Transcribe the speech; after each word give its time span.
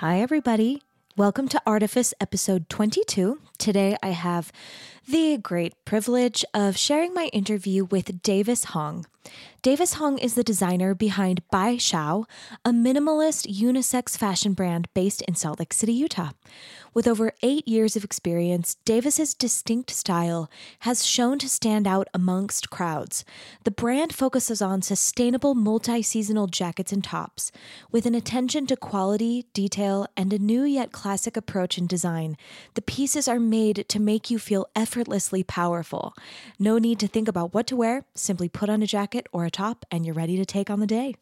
Hi, 0.00 0.20
everybody. 0.20 0.82
Welcome 1.16 1.48
to 1.48 1.62
Artifice 1.64 2.12
episode 2.20 2.68
22. 2.68 3.40
Today 3.56 3.96
I 4.02 4.08
have 4.08 4.52
the 5.08 5.38
great 5.38 5.72
privilege 5.84 6.44
of 6.52 6.76
sharing 6.76 7.14
my 7.14 7.26
interview 7.26 7.84
with 7.84 8.22
Davis 8.22 8.64
Hong. 8.64 9.06
Davis 9.62 9.94
Hong 9.94 10.18
is 10.18 10.34
the 10.34 10.44
designer 10.44 10.94
behind 10.94 11.42
Bai 11.50 11.76
Shao, 11.76 12.26
a 12.64 12.70
minimalist 12.70 13.52
unisex 13.52 14.16
fashion 14.16 14.52
brand 14.52 14.86
based 14.94 15.22
in 15.22 15.34
Salt 15.34 15.58
Lake 15.58 15.72
City, 15.72 15.92
Utah. 15.92 16.30
With 16.94 17.08
over 17.08 17.32
eight 17.42 17.66
years 17.66 17.96
of 17.96 18.04
experience, 18.04 18.76
Davis's 18.84 19.34
distinct 19.34 19.90
style 19.90 20.48
has 20.80 21.04
shown 21.04 21.38
to 21.40 21.48
stand 21.48 21.86
out 21.86 22.06
amongst 22.14 22.70
crowds. 22.70 23.24
The 23.64 23.70
brand 23.70 24.14
focuses 24.14 24.62
on 24.62 24.82
sustainable 24.82 25.54
multi 25.54 26.00
seasonal 26.00 26.46
jackets 26.46 26.92
and 26.92 27.02
tops. 27.02 27.50
With 27.90 28.06
an 28.06 28.14
attention 28.14 28.66
to 28.68 28.76
quality, 28.76 29.46
detail, 29.52 30.06
and 30.16 30.32
a 30.32 30.38
new 30.38 30.62
yet 30.62 30.92
classic 30.92 31.36
approach 31.36 31.76
in 31.76 31.88
design, 31.88 32.36
the 32.74 32.82
pieces 32.82 33.26
are 33.26 33.40
made 33.40 33.84
to 33.88 34.00
make 34.00 34.30
you 34.30 34.38
feel 34.38 34.68
effortlessly 34.96 35.42
powerful. 35.42 36.14
No 36.58 36.78
need 36.78 36.98
to 37.00 37.06
think 37.06 37.28
about 37.28 37.52
what 37.52 37.66
to 37.66 37.76
wear, 37.76 38.06
simply 38.14 38.48
put 38.48 38.70
on 38.70 38.82
a 38.82 38.86
jacket 38.86 39.26
or 39.30 39.44
a 39.44 39.50
top, 39.50 39.84
and 39.90 40.06
you're 40.06 40.14
ready 40.14 40.38
to 40.38 40.46
take 40.46 40.70
on 40.70 40.80
the 40.80 40.86
day. 40.86 41.16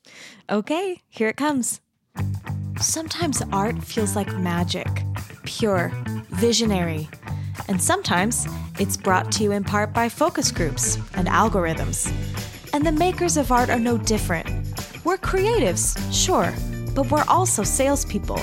Okay, 0.48 1.02
here 1.08 1.26
it 1.26 1.36
comes. 1.36 1.80
Sometimes 2.78 3.42
art 3.52 3.82
feels 3.82 4.14
like 4.14 4.32
magic, 4.36 4.86
pure, 5.44 5.90
visionary. 6.30 7.08
And 7.66 7.82
sometimes 7.82 8.46
it's 8.78 8.96
brought 8.96 9.32
to 9.32 9.42
you 9.42 9.50
in 9.50 9.64
part 9.64 9.92
by 9.92 10.08
focus 10.08 10.52
groups 10.52 10.96
and 11.14 11.26
algorithms. 11.26 12.12
And 12.72 12.86
the 12.86 12.92
makers 12.92 13.36
of 13.36 13.50
art 13.50 13.70
are 13.70 13.80
no 13.80 13.98
different. 13.98 14.48
We're 15.02 15.16
creatives, 15.16 15.98
sure, 16.12 16.54
but 16.94 17.10
we're 17.10 17.24
also 17.26 17.64
salespeople. 17.64 18.40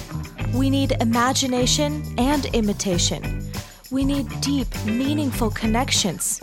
We 0.53 0.69
need 0.69 0.97
imagination 0.99 2.03
and 2.17 2.47
imitation. 2.47 3.50
We 3.91 4.05
need 4.05 4.29
deep, 4.39 4.67
meaningful 4.85 5.49
connections. 5.49 6.41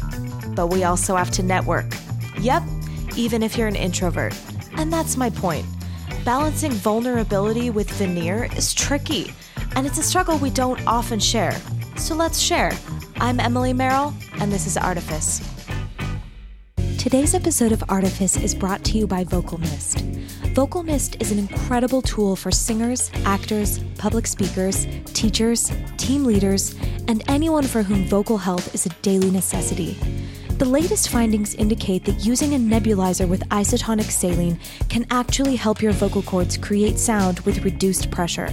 But 0.54 0.66
we 0.66 0.84
also 0.84 1.16
have 1.16 1.30
to 1.30 1.42
network. 1.42 1.86
Yep, 2.38 2.62
even 3.16 3.42
if 3.42 3.56
you're 3.56 3.68
an 3.68 3.74
introvert. 3.74 4.38
And 4.76 4.92
that's 4.92 5.16
my 5.16 5.30
point. 5.30 5.64
Balancing 6.26 6.72
vulnerability 6.72 7.70
with 7.70 7.90
veneer 7.92 8.50
is 8.54 8.74
tricky, 8.74 9.32
and 9.76 9.86
it's 9.86 9.96
a 9.96 10.02
struggle 10.02 10.36
we 10.36 10.50
don't 10.50 10.86
often 10.86 11.18
share. 11.18 11.58
So 11.96 12.14
let's 12.14 12.38
share. 12.38 12.72
I'm 13.16 13.40
Emily 13.40 13.72
Merrill, 13.72 14.12
and 14.40 14.52
this 14.52 14.66
is 14.66 14.76
Artifice. 14.76 15.40
Today's 16.98 17.32
episode 17.32 17.70
of 17.70 17.84
Artifice 17.88 18.36
is 18.36 18.56
brought 18.56 18.82
to 18.86 18.98
you 18.98 19.06
by 19.06 19.22
Vocal 19.22 19.56
Mist. 19.58 20.00
Vocal 20.52 20.82
Mist 20.82 21.16
is 21.20 21.30
an 21.30 21.38
incredible 21.38 22.02
tool 22.02 22.34
for 22.34 22.50
singers, 22.50 23.12
actors, 23.24 23.78
public 23.98 24.26
speakers, 24.26 24.84
teachers, 25.14 25.70
team 25.96 26.24
leaders, 26.24 26.74
and 27.06 27.22
anyone 27.28 27.62
for 27.62 27.84
whom 27.84 28.04
vocal 28.08 28.36
health 28.36 28.74
is 28.74 28.84
a 28.84 28.88
daily 29.00 29.30
necessity. 29.30 29.96
The 30.58 30.64
latest 30.64 31.10
findings 31.10 31.54
indicate 31.54 32.04
that 32.06 32.26
using 32.26 32.52
a 32.52 32.58
nebulizer 32.58 33.28
with 33.28 33.48
isotonic 33.50 34.10
saline 34.10 34.58
can 34.88 35.06
actually 35.08 35.54
help 35.54 35.80
your 35.80 35.92
vocal 35.92 36.20
cords 36.20 36.56
create 36.56 36.98
sound 36.98 37.38
with 37.40 37.62
reduced 37.64 38.10
pressure. 38.10 38.48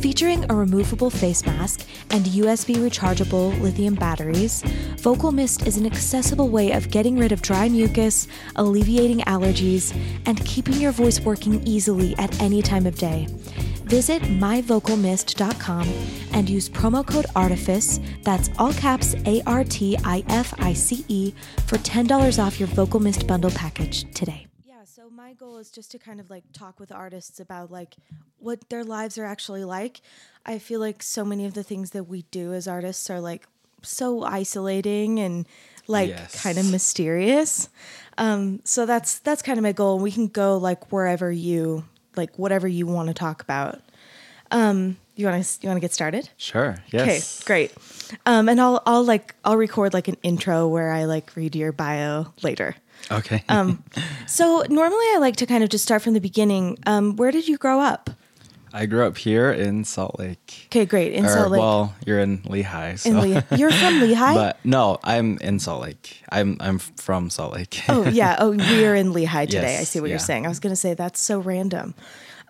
Featuring 0.00 0.48
a 0.48 0.54
removable 0.54 1.10
face 1.10 1.44
mask 1.44 1.88
and 2.10 2.24
USB 2.26 2.76
rechargeable 2.76 3.60
lithium 3.60 3.96
batteries, 3.96 4.62
Vocal 4.98 5.32
Mist 5.32 5.66
is 5.66 5.76
an 5.76 5.86
accessible 5.86 6.50
way 6.50 6.70
of 6.70 6.90
getting 6.92 7.18
rid 7.18 7.32
of 7.32 7.42
dry 7.42 7.68
mucus, 7.68 8.28
alleviating 8.54 9.18
allergies, 9.22 9.92
and 10.26 10.44
keeping 10.46 10.74
your 10.74 10.92
voice 10.92 11.18
working 11.18 11.66
easily 11.66 12.14
at 12.16 12.40
any 12.40 12.62
time 12.62 12.86
of 12.86 12.96
day. 12.96 13.26
Visit 13.84 14.22
myvocalmist.com 14.22 15.88
and 16.32 16.48
use 16.48 16.68
promo 16.68 17.06
code 17.06 17.26
ARTIFICE, 17.36 18.00
that's 18.22 18.50
all 18.58 18.72
caps 18.72 19.14
A 19.26 19.42
R 19.46 19.62
T 19.62 19.96
I 20.04 20.24
F 20.28 20.54
I 20.58 20.72
C 20.72 21.04
E, 21.08 21.32
for 21.66 21.76
$10 21.76 22.42
off 22.44 22.58
your 22.58 22.68
Vocal 22.68 22.98
Mist 23.00 23.26
bundle 23.26 23.50
package 23.50 24.10
today. 24.14 24.46
Yeah, 24.64 24.84
so 24.84 25.10
my 25.10 25.34
goal 25.34 25.58
is 25.58 25.70
just 25.70 25.90
to 25.92 25.98
kind 25.98 26.18
of 26.18 26.30
like 26.30 26.44
talk 26.52 26.80
with 26.80 26.90
artists 26.92 27.40
about 27.40 27.70
like 27.70 27.94
what 28.38 28.68
their 28.70 28.84
lives 28.84 29.18
are 29.18 29.24
actually 29.24 29.64
like. 29.64 30.00
I 30.46 30.58
feel 30.58 30.80
like 30.80 31.02
so 31.02 31.24
many 31.24 31.44
of 31.44 31.54
the 31.54 31.62
things 31.62 31.90
that 31.90 32.04
we 32.04 32.22
do 32.30 32.52
as 32.54 32.66
artists 32.66 33.10
are 33.10 33.20
like 33.20 33.46
so 33.82 34.22
isolating 34.24 35.20
and 35.20 35.46
like 35.86 36.08
Yes. 36.08 36.42
kind 36.42 36.56
of 36.56 36.70
mysterious. 36.70 37.68
Um, 38.16 38.60
so 38.64 38.86
that's 38.86 39.18
that's 39.18 39.42
kind 39.42 39.58
of 39.58 39.62
my 39.62 39.72
goal. 39.72 39.98
We 39.98 40.10
can 40.10 40.28
go 40.28 40.56
like 40.56 40.90
wherever 40.90 41.30
you 41.30 41.84
like 42.16 42.36
whatever 42.38 42.66
you 42.68 42.86
want 42.86 43.08
to 43.08 43.14
talk 43.14 43.42
about. 43.42 43.80
Um, 44.50 44.96
you 45.16 45.26
want 45.26 45.44
to 45.44 45.58
you 45.62 45.68
want 45.68 45.76
to 45.76 45.80
get 45.80 45.92
started? 45.92 46.28
Sure. 46.36 46.76
Okay, 46.92 47.06
Yes. 47.06 47.42
great. 47.44 47.72
Um, 48.26 48.48
and 48.48 48.60
I'll 48.60 48.82
I'll 48.86 49.04
like 49.04 49.34
I'll 49.44 49.56
record 49.56 49.94
like 49.94 50.08
an 50.08 50.16
intro 50.22 50.66
where 50.68 50.90
I 50.92 51.04
like 51.04 51.34
read 51.36 51.54
your 51.56 51.72
bio 51.72 52.26
later. 52.42 52.74
Okay. 53.10 53.42
Um, 53.48 53.82
so 54.26 54.64
normally 54.68 55.06
I 55.14 55.18
like 55.20 55.36
to 55.36 55.46
kind 55.46 55.62
of 55.62 55.70
just 55.70 55.84
start 55.84 56.02
from 56.02 56.14
the 56.14 56.20
beginning. 56.20 56.78
Um, 56.86 57.16
where 57.16 57.30
did 57.30 57.46
you 57.48 57.58
grow 57.58 57.80
up? 57.80 58.10
I 58.76 58.86
grew 58.86 59.06
up 59.06 59.16
here 59.16 59.52
in 59.52 59.84
Salt 59.84 60.18
Lake. 60.18 60.66
Okay, 60.66 60.84
great. 60.84 61.12
In 61.12 61.24
Or, 61.24 61.28
Salt 61.28 61.52
Lake. 61.52 61.60
Well, 61.60 61.94
you're 62.04 62.18
in 62.18 62.38
Lehi. 62.38 62.98
So. 62.98 63.08
in 63.08 63.16
Lehi. 63.16 63.58
You're 63.58 63.70
from 63.70 63.94
Lehi? 64.00 64.34
But 64.34 64.58
no, 64.64 64.98
I'm 65.04 65.38
in 65.38 65.60
Salt 65.60 65.82
Lake. 65.82 66.22
I'm 66.32 66.56
I'm 66.58 66.78
from 66.80 67.30
Salt 67.30 67.54
Lake. 67.54 67.80
oh 67.88 68.08
yeah. 68.12 68.36
Oh, 68.40 68.50
we're 68.50 68.96
in 68.96 69.12
Lehi 69.12 69.46
today. 69.48 69.78
I 69.78 69.84
see 69.84 70.00
what 70.00 70.10
you're 70.10 70.18
saying. 70.18 70.44
I 70.44 70.48
was 70.48 70.58
gonna 70.58 70.74
say 70.74 70.92
that's 70.94 71.22
so 71.22 71.38
random. 71.38 71.94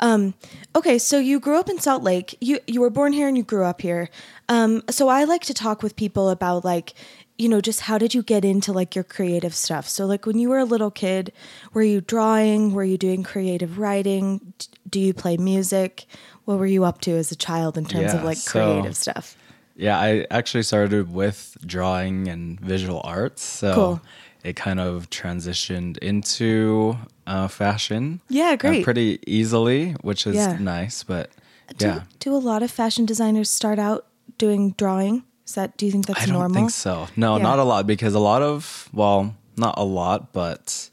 Um, 0.01 0.35
okay, 0.75 0.99
so 0.99 1.19
you 1.19 1.39
grew 1.39 1.59
up 1.59 1.69
in 1.69 1.79
Salt 1.79 2.03
Lake. 2.03 2.37
You 2.41 2.59
you 2.67 2.81
were 2.81 2.91
born 2.91 3.13
here 3.13 3.29
and 3.29 3.37
you 3.37 3.45
grew 3.45 3.65
up 3.65 3.83
here. 3.83 4.09
Um, 4.49 4.83
so 4.91 5.09
I 5.09 5.25
like 5.25 5.43
to 5.43 5.55
talk 5.55 5.83
with 5.83 5.95
people 5.97 6.31
about 6.31 6.65
like, 6.65 6.95
you 7.37 7.49
know, 7.49 7.61
just 7.61 7.81
how 7.83 7.99
did 7.99 8.15
you 8.15 8.23
get 8.23 8.45
into 8.45 8.73
like 8.73 8.95
your 8.95 9.05
creative 9.05 9.55
stuff? 9.55 9.89
So 9.89 10.07
like 10.07 10.25
when 10.27 10.39
you 10.39 10.49
were 10.49 10.59
a 10.59 10.65
little 10.65 10.91
kid, 10.91 11.33
were 11.73 11.83
you 11.83 12.01
drawing? 12.01 12.73
Were 12.73 12.85
you 12.85 12.97
doing 12.97 13.23
creative 13.25 13.79
writing? 13.79 14.55
Do 14.89 15.01
you 15.01 15.13
play 15.13 15.37
music? 15.37 16.07
What 16.45 16.59
were 16.59 16.67
you 16.67 16.85
up 16.85 17.01
to 17.03 17.11
as 17.13 17.33
a 17.33 17.37
child 17.37 17.77
in 17.77 17.87
terms 17.87 18.13
of 18.15 18.21
Yeah, 18.21 18.27
like 18.27 18.37
so- 18.37 18.51
creative 18.53 18.97
stuff? 18.97 19.37
yeah, 19.77 19.99
I 19.99 20.27
actually 20.31 20.63
started 20.63 21.13
with 21.13 21.57
drawing 21.67 22.29
and 22.29 22.61
visual 22.61 23.01
arts. 23.03 23.43
So 23.43 23.75
Cool. 23.75 24.01
it 24.45 24.55
kind 24.55 24.79
of 24.79 25.11
transitioned 25.11 25.99
into 25.99 26.97
uh, 27.27 27.49
fashion. 27.49 28.21
Yeah, 28.29 28.51
uh, 28.51 28.57
great. 28.57 28.85
pretty 28.85 29.19
easily, 29.27 29.93
which 30.03 30.27
is 30.27 30.37
Yeah. 30.37 30.57
nice. 30.61 31.03
But 31.03 31.31
Do, 31.79 31.87
yeah, 31.87 32.03
do 32.21 32.33
a 32.35 32.39
lot 32.39 32.63
of 32.63 32.71
fashion 32.71 33.07
designers 33.07 33.51
start 33.51 33.79
out 33.81 34.07
doing 34.39 34.75
drawing? 34.77 35.25
Is 35.47 35.55
that 35.55 35.77
do 35.77 35.87
you 35.87 35.93
think 35.93 36.07
that's 36.07 36.27
normal? 36.27 36.41
I 36.41 36.45
don't 36.45 36.53
normal? 36.53 36.55
think 36.55 36.71
so. 36.71 37.07
No, 37.17 37.37
Yeah. 37.37 37.43
not 37.43 37.59
a 37.59 37.65
lot 37.65 37.87
because 37.87 38.15
a 38.15 38.19
lot 38.21 38.43
of 38.43 38.89
well, 38.93 39.35
not 39.57 39.75
a 39.79 39.85
lot, 39.85 40.33
but 40.33 40.91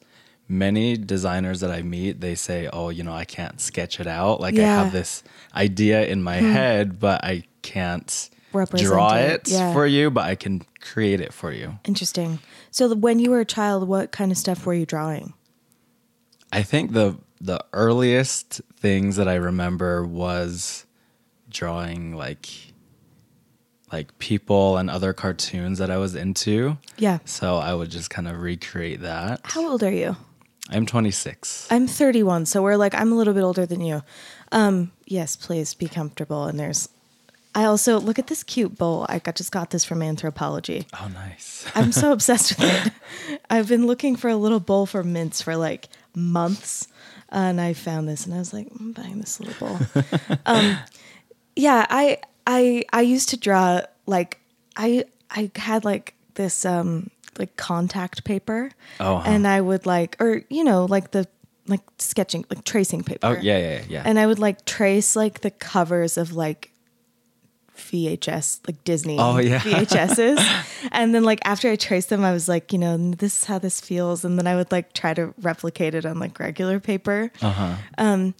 many 0.47 0.97
designers 0.97 1.61
that 1.61 1.71
I 1.71 1.81
meet, 1.81 2.19
they 2.19 2.35
say, 2.35 2.67
"Oh, 2.71 2.89
you 2.89 3.03
know, 3.03 3.13
I 3.13 3.23
can't 3.25 3.61
sketch 3.61 3.99
it 3.99 4.07
out. 4.07 4.41
Like 4.41 4.55
I 4.55 4.57
Yeah. 4.61 4.77
Hmm. 4.77 4.83
have 4.83 4.93
this 4.93 5.23
idea 5.55 6.05
in 6.05 6.21
my 6.21 6.35
head, 6.37 6.99
but 6.99 7.23
I 7.23 7.43
can't 7.61 8.29
Represent 8.53 8.89
draw 8.89 9.15
it, 9.15 9.31
it, 9.31 9.49
yeah. 9.49 9.71
for 9.73 9.87
you, 9.87 10.11
but 10.11 10.25
I 10.25 10.35
can 10.35 10.63
create 10.81 11.21
it 11.21 11.31
for 11.33 11.53
you." 11.53 11.79
Interesting. 11.85 12.39
So 12.69 12.93
when 12.93 13.19
you 13.19 13.31
were 13.31 13.39
a 13.39 13.45
child, 13.45 13.87
what 13.87 14.11
kind 14.11 14.31
of 14.31 14.37
stuff 14.37 14.65
were 14.65 14.73
you 14.73 14.85
drawing? 14.85 15.33
I 16.51 16.61
think 16.63 16.91
the 16.91 17.15
the 17.39 17.63
earliest 17.73 18.61
things 18.77 19.15
that 19.15 19.27
I 19.27 19.35
remember 19.35 20.05
was 20.05 20.85
drawing 21.49 22.13
like 22.15 22.70
like 23.91 24.17
people 24.19 24.77
and 24.77 24.89
other 24.89 25.13
cartoons 25.13 25.79
that 25.79 25.91
I 25.91 25.97
was 25.97 26.15
into. 26.15 26.77
Yeah. 26.97 27.19
So 27.25 27.57
I 27.57 27.73
would 27.73 27.91
just 27.91 28.09
kind 28.09 28.27
of 28.27 28.39
recreate 28.39 29.01
that. 29.01 29.41
How 29.43 29.67
old 29.67 29.83
are 29.83 29.91
you? 29.91 30.15
I'm 30.69 30.85
26. 30.85 31.67
I'm 31.69 31.87
31, 31.87 32.45
so 32.45 32.61
we're 32.61 32.77
like 32.77 32.95
I'm 32.95 33.11
a 33.11 33.15
little 33.15 33.33
bit 33.33 33.43
older 33.43 33.65
than 33.65 33.81
you. 33.81 34.03
Um, 34.51 34.91
yes, 35.05 35.35
please 35.35 35.73
be 35.73 35.87
comfortable. 35.87 36.45
And 36.45 36.59
there's, 36.59 36.87
I 37.53 37.65
also 37.65 37.99
look 37.99 38.17
at 38.17 38.27
this 38.27 38.43
cute 38.43 38.77
bowl. 38.77 39.05
I 39.09 39.19
got, 39.19 39.35
just 39.35 39.51
got 39.51 39.71
this 39.71 39.83
from 39.83 39.99
Anthropologie. 39.99 40.85
Oh, 41.01 41.09
nice. 41.13 41.67
I'm 41.75 41.91
so 41.91 42.13
obsessed 42.13 42.57
with 42.57 42.87
it. 42.87 43.39
I've 43.49 43.67
been 43.67 43.85
looking 43.85 44.15
for 44.15 44.29
a 44.29 44.35
little 44.35 44.61
bowl 44.61 44.85
for 44.85 45.03
mints 45.03 45.41
for 45.41 45.57
like 45.57 45.89
months, 46.15 46.87
and 47.29 47.59
I 47.59 47.73
found 47.73 48.07
this, 48.07 48.25
and 48.25 48.33
I 48.33 48.39
was 48.39 48.53
like, 48.53 48.67
I'm 48.79 48.93
buying 48.93 49.19
this 49.19 49.39
little 49.39 49.67
bowl. 49.67 49.79
um, 50.45 50.77
yeah, 51.55 51.85
I 51.89 52.19
I 52.47 52.83
I 52.93 53.01
used 53.01 53.29
to 53.29 53.37
draw 53.37 53.81
like 54.05 54.39
I 54.75 55.05
I 55.29 55.51
had 55.55 55.85
like 55.85 56.15
this 56.35 56.65
um 56.65 57.09
like 57.39 57.55
contact 57.57 58.23
paper, 58.23 58.71
Oh, 58.99 59.17
huh. 59.17 59.23
and 59.29 59.47
I 59.47 59.61
would 59.61 59.85
like 59.85 60.15
or 60.19 60.41
you 60.49 60.63
know 60.63 60.85
like 60.85 61.11
the 61.11 61.27
like 61.67 61.81
sketching 61.99 62.43
like 62.49 62.63
tracing 62.65 63.03
paper. 63.03 63.25
Oh, 63.27 63.31
yeah, 63.41 63.57
yeah, 63.57 63.81
yeah. 63.87 64.03
And 64.05 64.19
I 64.19 64.25
would 64.27 64.39
like 64.39 64.65
trace 64.65 65.15
like 65.15 65.41
the 65.41 65.51
covers 65.51 66.17
of 66.17 66.33
like 66.33 66.71
VHS, 67.77 68.59
like 68.67 68.83
Disney 68.83 69.17
Oh, 69.19 69.37
yeah. 69.39 69.59
VHSs. 69.59 70.89
and 70.91 71.15
then 71.15 71.23
like 71.23 71.39
after 71.45 71.69
I 71.69 71.75
traced 71.75 72.09
them, 72.09 72.23
I 72.23 72.31
was 72.31 72.47
like, 72.47 72.73
you 72.73 72.79
know, 72.79 73.11
this 73.11 73.39
is 73.39 73.45
how 73.45 73.59
this 73.59 73.81
feels. 73.81 74.23
And 74.25 74.37
then 74.37 74.47
I 74.47 74.55
would 74.55 74.71
like 74.71 74.93
try 74.93 75.13
to 75.13 75.33
replicate 75.41 75.95
it 75.95 76.05
on 76.05 76.19
like 76.19 76.39
regular 76.39 76.79
paper. 76.79 77.31
Uh-huh. 77.41 77.75
Um, 77.97 78.33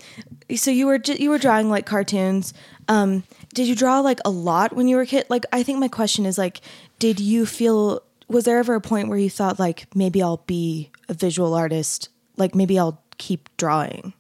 so 0.56 0.70
you 0.72 0.86
were 0.88 1.00
you 1.06 1.30
were 1.30 1.38
drawing 1.40 1.70
like 1.70 1.86
cartoons. 1.86 2.54
Um, 2.88 3.24
did 3.54 3.68
you 3.68 3.76
draw 3.76 4.00
like 4.00 4.20
a 4.26 4.30
lot 4.30 4.74
when 4.76 4.88
you 4.88 4.96
were 4.96 5.02
a 5.04 5.08
kid? 5.08 5.26
Like 5.30 5.46
I 5.52 5.64
think 5.64 5.80
my 5.80 5.88
question 5.88 6.26
is 6.26 6.38
like, 6.38 6.62
did 7.00 7.20
you 7.20 7.46
feel 7.46 8.02
was 8.28 8.46
there 8.46 8.60
ever 8.60 8.76
a 8.76 8.82
point 8.82 9.10
where 9.10 9.18
you 9.18 9.30
thought 9.30 9.60
like 9.60 9.88
maybe 9.96 10.22
I'll 10.24 10.44
be 10.48 10.90
a 11.10 11.14
visual 11.14 11.54
artist? 11.54 12.10
Like 12.38 12.56
maybe 12.56 12.80
I'll 12.80 13.02
keep 13.18 13.50
drawing. 13.58 14.14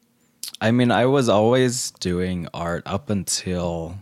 I 0.59 0.71
mean, 0.71 0.91
I 0.91 1.05
was 1.05 1.27
always 1.29 1.91
doing 1.91 2.47
art 2.53 2.83
up 2.85 3.09
until, 3.09 3.97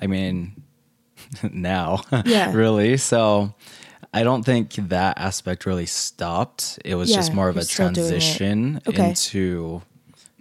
I 0.00 0.06
mean, 0.06 0.62
now, 1.50 2.02
Yeah. 2.24 2.52
really. 2.54 2.98
So 2.98 3.54
I 4.12 4.22
don't 4.22 4.44
think 4.44 4.74
that 4.74 5.18
aspect 5.18 5.66
really 5.66 5.86
stopped. 5.86 6.78
It 6.84 6.94
was 6.94 7.12
just 7.12 7.32
more 7.34 7.48
of 7.48 7.56
a 7.56 7.64
still 7.64 7.90
doing 7.90 8.06
it. 8.06 8.10
transition 8.10 8.80
Okay. 8.86 9.08
into 9.08 9.82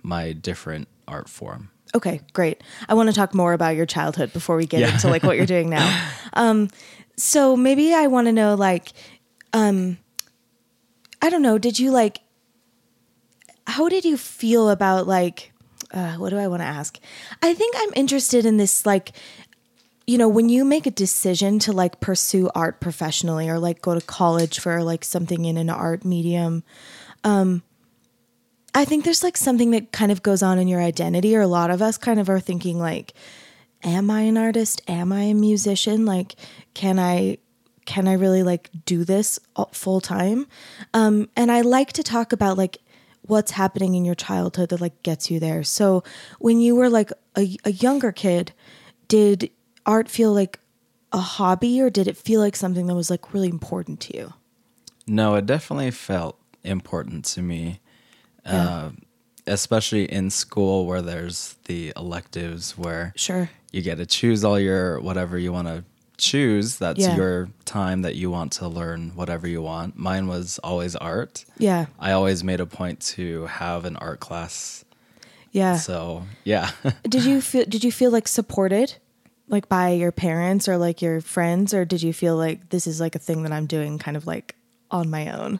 my 0.03 0.33
different 0.33 0.87
art 1.07 1.27
form. 1.27 1.71
Okay, 1.95 2.21
great. 2.33 2.61
I 2.89 2.93
want 2.95 3.09
to 3.09 3.13
talk 3.13 3.33
more 3.35 3.53
about 3.53 3.75
your 3.75 3.85
childhood 3.85 4.33
before 4.33 4.55
we 4.55 4.65
get 4.65 4.79
Yeah. 4.81 4.93
into 4.93 5.07
like 5.09 5.23
what 5.23 5.37
you're 5.37 5.45
doing 5.45 5.69
now. 5.69 5.87
Um, 6.35 6.69
so 7.15 7.55
maybe 7.55 7.93
I 7.93 8.07
want 8.07 8.25
to 8.25 8.31
know 8.31 8.55
like, 8.55 8.91
um, 9.53 9.99
I 11.21 11.29
don't 11.29 11.43
know. 11.43 11.59
Did 11.59 11.77
you 11.77 11.91
like? 11.91 12.21
How 13.67 13.87
did 13.87 14.03
you 14.03 14.17
feel 14.17 14.69
about 14.69 15.05
like? 15.07 15.51
Uh, 15.93 16.13
what 16.15 16.31
do 16.31 16.37
I 16.37 16.47
want 16.47 16.61
to 16.61 16.65
ask? 16.65 16.97
I 17.43 17.53
think 17.53 17.75
I'm 17.77 17.91
interested 17.95 18.45
in 18.45 18.57
this 18.57 18.83
like. 18.85 19.11
You 20.07 20.17
know, 20.17 20.27
when 20.27 20.49
you 20.49 20.65
make 20.65 20.85
a 20.87 20.91
decision 20.91 21.59
to 21.59 21.71
like 21.71 21.99
pursue 22.01 22.49
art 22.55 22.81
professionally 22.81 23.47
or 23.47 23.57
like 23.59 23.81
go 23.81 23.93
to 23.93 24.01
college 24.05 24.59
for 24.59 24.83
like 24.83 25.05
something 25.05 25.45
in 25.45 25.55
an 25.55 25.69
art 25.69 26.03
medium, 26.03 26.63
I 28.75 28.85
think 28.85 29.05
there's 29.05 29.23
like 29.23 29.37
something 29.37 29.71
that 29.71 29.91
kind 29.91 30.11
of 30.11 30.23
goes 30.23 30.41
on 30.41 30.57
in 30.57 30.67
your 30.67 30.81
identity, 30.81 31.35
or 31.35 31.41
a 31.41 31.47
lot 31.47 31.69
of 31.69 31.81
us 31.81 31.97
kind 31.97 32.19
of 32.19 32.29
are 32.29 32.39
thinking 32.39 32.79
like, 32.79 33.13
am 33.83 34.09
I 34.09 34.21
an 34.21 34.37
artist? 34.37 34.81
Am 34.87 35.11
I 35.11 35.23
a 35.23 35.33
musician? 35.33 36.05
Like, 36.05 36.35
can 36.73 36.99
I 36.99 37.37
can 37.85 38.07
I 38.07 38.13
really 38.13 38.43
like 38.43 38.69
do 38.85 39.03
this 39.03 39.39
full 39.71 40.01
time? 40.01 40.47
Um, 40.93 41.29
and 41.35 41.51
I 41.51 41.61
like 41.61 41.93
to 41.93 42.03
talk 42.03 42.31
about 42.31 42.57
like 42.57 42.77
what's 43.23 43.51
happening 43.51 43.95
in 43.95 44.05
your 44.05 44.15
childhood 44.15 44.69
that 44.69 44.81
like 44.81 45.03
gets 45.03 45.29
you 45.29 45.39
there. 45.39 45.63
So 45.63 46.03
when 46.39 46.59
you 46.59 46.75
were 46.75 46.89
like 46.89 47.11
a, 47.37 47.57
a 47.65 47.71
younger 47.71 48.11
kid, 48.11 48.53
did 49.07 49.51
art 49.85 50.09
feel 50.09 50.33
like 50.33 50.59
a 51.11 51.19
hobby 51.19 51.81
or 51.81 51.89
did 51.89 52.07
it 52.07 52.17
feel 52.17 52.39
like 52.39 52.55
something 52.55 52.87
that 52.87 52.95
was 52.95 53.09
like 53.09 53.33
really 53.33 53.49
important 53.49 53.99
to 54.01 54.17
you? 54.17 54.33
No, 55.05 55.35
it 55.35 55.45
definitely 55.45 55.91
felt 55.91 56.39
important 56.63 57.25
to 57.25 57.41
me, 57.41 57.79
uh, 58.45 58.89
especially 59.47 60.05
in 60.11 60.29
school 60.29 60.85
where 60.85 61.01
there's 61.01 61.55
the 61.65 61.91
electives 61.97 62.77
where 62.77 63.13
Sure. 63.15 63.49
you 63.71 63.81
get 63.81 63.97
to 63.97 64.05
choose 64.05 64.43
all 64.43 64.59
your 64.59 64.99
whatever 65.01 65.37
you 65.37 65.51
want 65.51 65.67
to 65.67 65.83
choose. 66.17 66.77
That's 66.77 66.99
Yeah. 66.99 67.15
your 67.15 67.49
time 67.65 68.03
that 68.03 68.15
you 68.15 68.29
want 68.29 68.51
to 68.53 68.67
learn 68.67 69.11
whatever 69.15 69.47
you 69.47 69.61
want. 69.61 69.97
Mine 69.97 70.27
was 70.27 70.59
always 70.63 70.95
art. 70.95 71.43
Yeah. 71.57 71.87
I 71.99 72.11
always 72.11 72.43
made 72.43 72.59
a 72.61 72.65
point 72.65 72.99
to 73.15 73.47
have 73.47 73.83
an 73.85 73.97
art 73.97 74.19
class. 74.19 74.85
Yeah. 75.51 75.77
So, 75.77 76.23
yeah. 76.43 76.71
did 77.03 77.25
you 77.25 77.41
feel 77.41 77.65
did 77.65 77.83
you 77.83 77.91
feel 77.91 78.11
like 78.11 78.27
supported 78.27 78.95
like 79.49 79.67
by 79.67 79.89
your 79.89 80.11
parents 80.11 80.69
or 80.69 80.77
like 80.77 81.01
your 81.01 81.19
friends 81.19 81.73
or 81.73 81.83
did 81.83 82.01
you 82.01 82.13
feel 82.13 82.37
like 82.37 82.69
this 82.69 82.87
is 82.87 82.99
like 83.01 83.15
a 83.15 83.19
thing 83.19 83.43
that 83.43 83.51
I'm 83.51 83.65
doing 83.65 83.97
kind 83.99 84.15
of 84.15 84.25
like 84.25 84.55
on 84.89 85.09
my 85.09 85.29
own? 85.31 85.59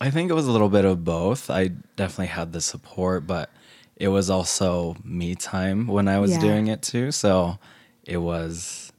I 0.00 0.10
think 0.10 0.30
it 0.30 0.34
was 0.34 0.46
a 0.46 0.52
little 0.52 0.68
bit 0.68 0.84
of 0.84 1.04
both. 1.04 1.50
I 1.50 1.68
definitely 1.96 2.26
had 2.26 2.52
the 2.52 2.60
support, 2.60 3.26
but 3.26 3.50
it 3.96 4.08
was 4.08 4.28
also 4.28 4.96
me 5.04 5.34
time 5.34 5.86
when 5.86 6.08
I 6.08 6.18
was 6.18 6.32
Yeah. 6.32 6.40
doing 6.40 6.66
it 6.66 6.82
too. 6.82 7.12
So, 7.12 7.58
it 8.04 8.18
was 8.18 8.92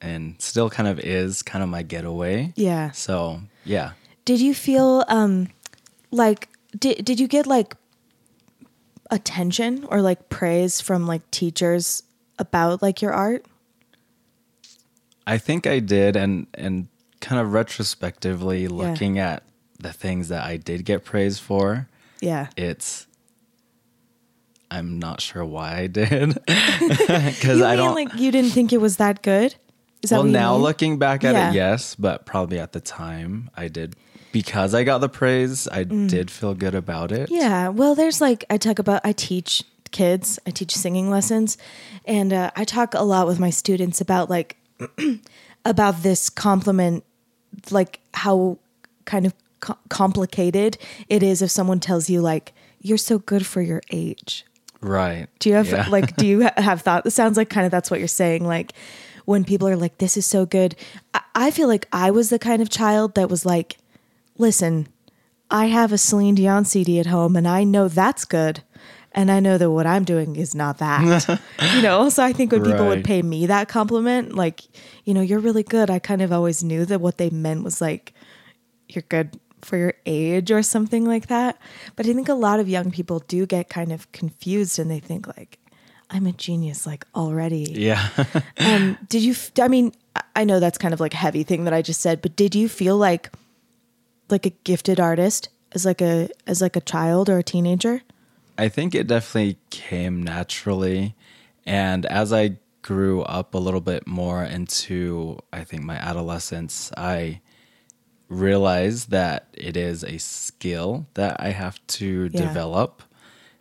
and 0.00 0.36
still 0.38 0.70
kind 0.70 0.88
of 0.88 0.98
is 1.00 1.42
kind 1.42 1.62
of 1.62 1.68
my 1.68 1.82
getaway. 1.82 2.52
Yeah. 2.56 2.92
So, 2.92 3.40
yeah. 3.64 3.92
Did 4.24 4.40
you 4.40 4.54
feel 4.54 5.04
um 5.08 5.48
like 6.10 6.48
did 6.78 7.04
did 7.04 7.18
you 7.20 7.28
get 7.28 7.46
like 7.46 7.76
attention 9.10 9.84
or 9.88 10.02
like 10.02 10.28
praise 10.28 10.80
from 10.80 11.06
like 11.06 11.28
teachers 11.30 12.02
about 12.38 12.82
like 12.82 13.00
your 13.02 13.12
art? 13.12 13.44
I 15.26 15.38
think 15.38 15.66
I 15.66 15.78
did, 15.80 16.16
and 16.16 16.46
and 16.54 16.88
kind 17.20 17.40
of 17.40 17.52
retrospectively 17.52 18.68
looking 18.68 19.18
at 19.18 19.42
the 19.78 19.92
things 19.92 20.28
that 20.28 20.44
I 20.44 20.56
did 20.56 20.84
get 20.84 21.04
praised 21.04 21.40
for, 21.40 21.88
Yeah. 22.20 22.48
it's 22.56 23.06
I'm 24.70 24.98
not 24.98 25.20
sure 25.22 25.44
why 25.44 25.78
I 25.78 25.86
did 25.86 26.34
because 26.46 27.62
I 27.62 27.74
don't. 27.76 27.94
like 27.94 28.14
you 28.16 28.30
didn't 28.30 28.50
think 28.50 28.72
it 28.72 28.80
was 28.80 28.96
that 28.98 29.22
good? 29.22 29.54
Is 30.02 30.10
that 30.10 30.16
well, 30.18 30.24
now 30.26 30.52
mean? 30.54 30.62
looking 30.62 30.98
back 30.98 31.24
at 31.24 31.34
Yeah. 31.34 31.50
it, 31.50 31.54
yes, 31.54 31.94
but 31.94 32.26
probably 32.26 32.58
at 32.58 32.72
the 32.72 32.80
time 32.80 33.50
I 33.56 33.68
did 33.68 33.96
because 34.30 34.74
I 34.74 34.84
got 34.84 34.98
the 34.98 35.08
praise. 35.08 35.66
I 35.72 35.84
did 35.84 36.30
feel 36.30 36.54
good 36.54 36.74
about 36.74 37.12
it. 37.12 37.30
Mm. 37.30 37.40
Yeah. 37.40 37.68
Well, 37.68 37.94
there's 37.94 38.20
like, 38.20 38.44
I 38.50 38.58
talk 38.58 38.78
about, 38.78 39.00
I 39.04 39.12
teach 39.12 39.64
kids, 39.90 40.38
I 40.46 40.50
teach 40.50 40.76
singing 40.76 41.08
lessons, 41.08 41.56
and 42.04 42.32
uh, 42.34 42.50
I 42.54 42.64
talk 42.64 42.92
a 42.92 43.02
lot 43.02 43.26
with 43.26 43.40
my 43.40 43.48
students 43.48 44.02
about 44.02 44.28
like, 44.28 44.56
about 45.64 46.02
this 46.02 46.28
compliment, 46.28 47.04
like 47.70 48.00
how 48.12 48.58
kind 49.06 49.24
of 49.24 49.32
co- 49.60 49.78
complicated 49.88 50.78
it 51.08 51.22
is 51.22 51.42
if 51.42 51.50
someone 51.50 51.80
tells 51.80 52.08
you, 52.10 52.20
like, 52.20 52.52
you're 52.80 52.98
so 52.98 53.18
good 53.18 53.44
for 53.46 53.60
your 53.62 53.82
age. 53.90 54.44
Right. 54.80 55.26
Do 55.40 55.48
you 55.48 55.56
have 55.56 55.68
Yeah. 55.68 55.86
like 55.88 56.14
do 56.16 56.26
you 56.26 56.42
ha- 56.44 56.52
have 56.62 56.82
thought? 56.82 57.04
It 57.06 57.10
sounds 57.10 57.36
like 57.36 57.50
kind 57.50 57.66
of 57.66 57.72
that's 57.72 57.90
what 57.90 57.98
you're 57.98 58.06
saying. 58.08 58.46
Like 58.46 58.72
when 59.24 59.44
people 59.44 59.66
are 59.68 59.76
like, 59.76 59.98
"This 59.98 60.16
is 60.16 60.24
so 60.24 60.46
good," 60.46 60.76
I, 61.12 61.20
I 61.34 61.50
feel 61.50 61.66
like 61.68 61.88
I 61.92 62.10
was 62.12 62.30
the 62.30 62.38
kind 62.38 62.62
of 62.62 62.70
child 62.70 63.16
that 63.16 63.28
was 63.28 63.44
like, 63.44 63.78
"Listen, 64.38 64.86
I 65.50 65.66
have 65.66 65.92
a 65.92 65.98
Celine 65.98 66.36
Dion 66.36 66.64
CD 66.64 67.00
at 67.00 67.06
home, 67.06 67.34
and 67.34 67.48
I 67.48 67.64
know 67.64 67.88
that's 67.88 68.24
good, 68.24 68.62
and 69.12 69.30
I 69.32 69.40
know 69.40 69.58
that 69.58 69.70
what 69.72 69.86
I'm 69.86 70.04
doing 70.04 70.36
is 70.36 70.54
not 70.54 70.78
that." 70.78 71.40
you 71.74 71.82
know. 71.82 72.08
So 72.08 72.22
I 72.22 72.32
think 72.32 72.52
when 72.52 72.62
people 72.62 72.86
would 72.86 73.02
pay 73.04 73.20
me 73.22 73.46
that 73.46 73.66
compliment, 73.68 74.36
like, 74.36 74.62
you 75.04 75.12
know, 75.12 75.20
you're 75.22 75.40
really 75.40 75.64
good. 75.64 75.90
I 75.90 75.98
kind 75.98 76.22
of 76.22 76.30
always 76.32 76.62
knew 76.62 76.84
that 76.84 77.00
what 77.00 77.18
they 77.18 77.30
meant 77.30 77.64
was 77.64 77.80
like, 77.80 78.14
you're 78.88 79.04
good 79.08 79.38
for 79.68 79.76
your 79.76 79.94
age 80.06 80.50
or 80.50 80.62
something 80.62 81.04
like 81.04 81.28
that. 81.28 81.58
But 81.94 82.06
I 82.06 82.12
think 82.14 82.28
a 82.28 82.34
lot 82.34 82.58
of 82.58 82.68
young 82.68 82.90
people 82.90 83.20
do 83.20 83.46
get 83.46 83.68
kind 83.68 83.92
of 83.92 84.10
confused 84.12 84.78
and 84.78 84.90
they 84.90 84.98
think 85.00 85.26
like, 85.36 85.58
I'm 86.10 86.26
a 86.26 86.32
genius 86.32 86.86
like 86.86 87.04
already. 87.14 87.66
Yeah. 87.72 88.08
Um, 88.58 88.98
did 89.08 89.22
you, 89.22 89.32
f- 89.32 89.52
I 89.60 89.68
mean, 89.68 89.92
I- 90.16 90.22
I 90.36 90.44
know 90.44 90.58
that's 90.60 90.78
kind 90.78 90.92
of 90.94 91.00
like 91.00 91.14
a 91.14 91.18
heavy 91.18 91.42
thing 91.44 91.64
that 91.64 91.72
I 91.74 91.82
just 91.82 92.00
said, 92.00 92.20
but 92.22 92.34
did 92.34 92.54
you 92.54 92.68
feel 92.68 92.96
like, 92.96 93.30
like 94.30 94.46
a 94.46 94.50
gifted 94.64 94.98
artist 95.00 95.48
as 95.72 95.84
like 95.84 96.00
a, 96.00 96.28
as 96.46 96.60
like 96.60 96.76
a 96.76 96.80
child 96.80 97.28
or 97.28 97.38
a 97.38 97.42
teenager? 97.42 98.02
I 98.56 98.68
think 98.68 98.94
it 98.94 99.06
definitely 99.06 99.58
came 99.70 100.22
naturally. 100.22 101.14
And 101.66 102.04
as 102.06 102.32
I 102.32 102.56
grew 102.82 103.22
up 103.22 103.54
a 103.54 103.58
little 103.58 103.80
bit 103.80 104.06
more 104.06 104.42
into, 104.44 105.38
I 105.52 105.64
think, 105.64 105.82
my 105.82 105.96
adolescence, 105.96 106.90
I 106.96 107.40
realized 108.28 109.10
that 109.10 109.48
it 109.54 109.76
is 109.76 110.04
a 110.04 110.18
skill 110.18 111.06
that 111.14 111.36
I 111.40 111.50
have 111.50 111.84
to 111.98 112.28
Yeah. 112.32 112.40
develop. 112.46 113.02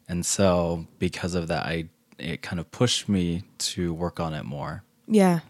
And 0.09 0.25
so, 0.25 0.87
because 0.99 1.35
of 1.35 1.47
that, 1.47 1.65
I 1.65 1.89
it 2.19 2.41
kind 2.41 2.59
of 2.59 2.71
pushed 2.71 3.07
me 3.07 3.43
to 3.59 3.93
work 3.93 4.19
on 4.19 4.33
it 4.33 4.43
more. 4.43 4.83
Yeah. 5.07 5.41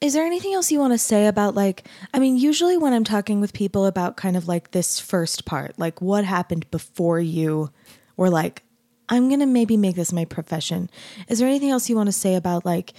Is 0.00 0.14
there 0.14 0.26
anything 0.26 0.52
else 0.52 0.72
you 0.72 0.80
want 0.80 0.92
to 0.92 0.98
say 0.98 1.26
about 1.26 1.54
like 1.54 1.86
I 2.12 2.18
mean 2.18 2.36
usually 2.36 2.76
when 2.76 2.92
I'm 2.92 3.04
talking 3.04 3.40
with 3.40 3.52
people 3.52 3.86
about 3.86 4.16
kind 4.16 4.36
of 4.36 4.48
like 4.48 4.72
this 4.72 4.98
first 4.98 5.44
part, 5.44 5.78
like 5.78 6.02
what 6.02 6.24
happened 6.24 6.68
before 6.70 7.20
you 7.20 7.70
were 8.16 8.30
like 8.30 8.62
I'm 9.08 9.28
going 9.28 9.38
to 9.40 9.46
maybe 9.46 9.76
make 9.76 9.94
this 9.94 10.12
my 10.12 10.24
profession. 10.24 10.90
Is 11.28 11.38
there 11.38 11.46
anything 11.48 11.70
else 11.70 11.88
you 11.88 11.94
want 11.94 12.08
to 12.08 12.12
say 12.12 12.34
about 12.34 12.64
like 12.64 12.92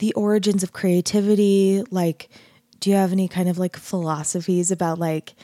the 0.00 0.12
origins 0.12 0.62
of 0.62 0.74
creativity? 0.74 1.82
Like 1.90 2.28
do 2.80 2.90
you 2.90 2.96
have 2.96 3.12
any 3.12 3.28
kind 3.28 3.48
of 3.48 3.58
like 3.58 3.76
philosophies 3.76 4.70
about 4.70 4.98
like 4.98 5.34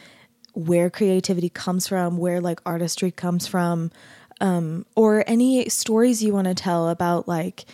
where 0.55 0.91
creativity 0.91 1.49
comes 1.49 1.89
from, 1.89 2.19
where 2.19 2.41
like 2.41 2.61
artistry 2.67 3.11
comes 3.11 3.47
from? 3.47 3.91
Um 4.41 4.87
or 4.97 5.25
any 5.27 5.69
stories 5.69 6.23
you 6.23 6.33
want 6.33 6.49
to 6.49 6.55
tell 6.55 6.89
about 6.89 7.29
like 7.29 7.65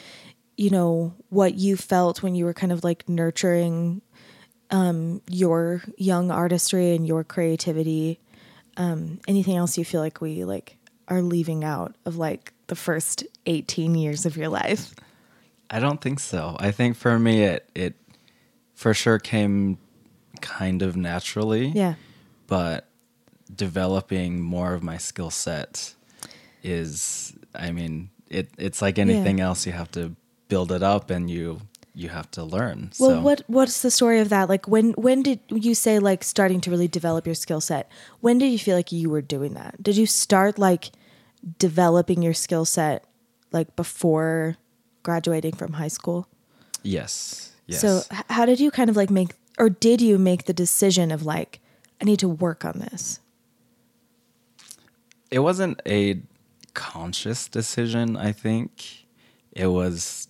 you 0.56 0.70
know 0.70 1.14
what 1.30 1.54
you 1.54 1.76
felt 1.76 2.22
when 2.22 2.34
you 2.34 2.44
were 2.44 2.54
kind 2.54 2.72
of 2.72 2.84
like 2.84 3.08
nurturing 3.08 4.02
um 4.70 5.22
your 5.30 5.82
young 5.96 6.30
artistry 6.30 6.94
and 6.94 7.06
your 7.06 7.24
creativity 7.24 8.20
um 8.76 9.20
anything 9.28 9.56
else 9.56 9.78
you 9.78 9.84
feel 9.84 10.00
like 10.00 10.20
we 10.20 10.44
like 10.44 10.76
are 11.06 11.22
leaving 11.22 11.64
out 11.64 11.94
of 12.04 12.16
like 12.16 12.52
the 12.66 12.74
first 12.74 13.24
18 13.46 13.94
years 13.94 14.26
of 14.26 14.36
your 14.36 14.48
life 14.48 14.94
I 15.70 15.80
don't 15.80 16.00
think 16.00 16.20
so. 16.20 16.56
I 16.58 16.70
think 16.70 16.96
for 16.96 17.18
me, 17.18 17.42
it 17.42 17.68
it 17.74 17.94
for 18.78 18.94
sure 18.94 19.18
came 19.18 19.76
kind 20.40 20.82
of 20.82 20.96
naturally. 20.96 21.66
Yeah. 21.66 21.94
But 22.46 22.86
developing 23.52 24.40
more 24.40 24.72
of 24.72 24.84
my 24.84 24.98
skill 24.98 25.30
set 25.30 25.94
is, 26.62 27.34
I 27.56 27.72
mean, 27.72 28.10
it 28.28 28.50
it's 28.56 28.80
like 28.80 29.00
anything 29.00 29.40
else. 29.40 29.66
You 29.66 29.72
have 29.72 29.90
to 29.92 30.14
build 30.48 30.70
it 30.70 30.84
up, 30.84 31.10
and 31.10 31.28
you 31.28 31.60
you 31.92 32.08
have 32.10 32.30
to 32.30 32.44
learn. 32.44 32.92
Well, 33.00 33.10
so. 33.10 33.20
what 33.20 33.42
what's 33.48 33.82
the 33.82 33.90
story 33.90 34.20
of 34.20 34.28
that? 34.28 34.48
Like 34.48 34.68
when 34.68 34.92
when 34.92 35.24
did 35.24 35.40
you 35.50 35.74
say 35.74 35.98
like 35.98 36.22
starting 36.22 36.60
to 36.60 36.70
really 36.70 36.86
develop 36.86 37.26
your 37.26 37.34
skill 37.34 37.60
set? 37.60 37.90
When 38.20 38.38
did 38.38 38.52
you 38.52 38.60
feel 38.60 38.76
like 38.76 38.92
you 38.92 39.10
were 39.10 39.22
doing 39.22 39.54
that? 39.54 39.82
Did 39.82 39.96
you 39.96 40.06
start 40.06 40.56
like 40.56 40.92
developing 41.58 42.22
your 42.22 42.34
skill 42.34 42.64
set 42.64 43.04
like 43.50 43.74
before 43.74 44.56
graduating 45.02 45.56
from 45.56 45.72
high 45.72 45.88
school? 45.88 46.28
Yes. 46.84 47.48
Yes. 47.68 47.80
So 47.80 48.00
how 48.30 48.44
did 48.46 48.58
you 48.58 48.70
kind 48.72 48.90
of 48.90 48.96
like 48.96 49.10
make 49.10 49.34
or 49.58 49.68
did 49.70 50.00
you 50.00 50.18
make 50.18 50.44
the 50.46 50.52
decision 50.52 51.12
of 51.12 51.24
like 51.24 51.60
I 52.00 52.04
need 52.04 52.18
to 52.20 52.28
work 52.28 52.64
on 52.64 52.78
this? 52.80 53.20
it 55.30 55.40
wasn't 55.40 55.78
a 55.86 56.22
conscious 56.72 57.48
decision, 57.48 58.16
I 58.16 58.32
think. 58.32 59.04
It 59.52 59.66
was 59.66 60.26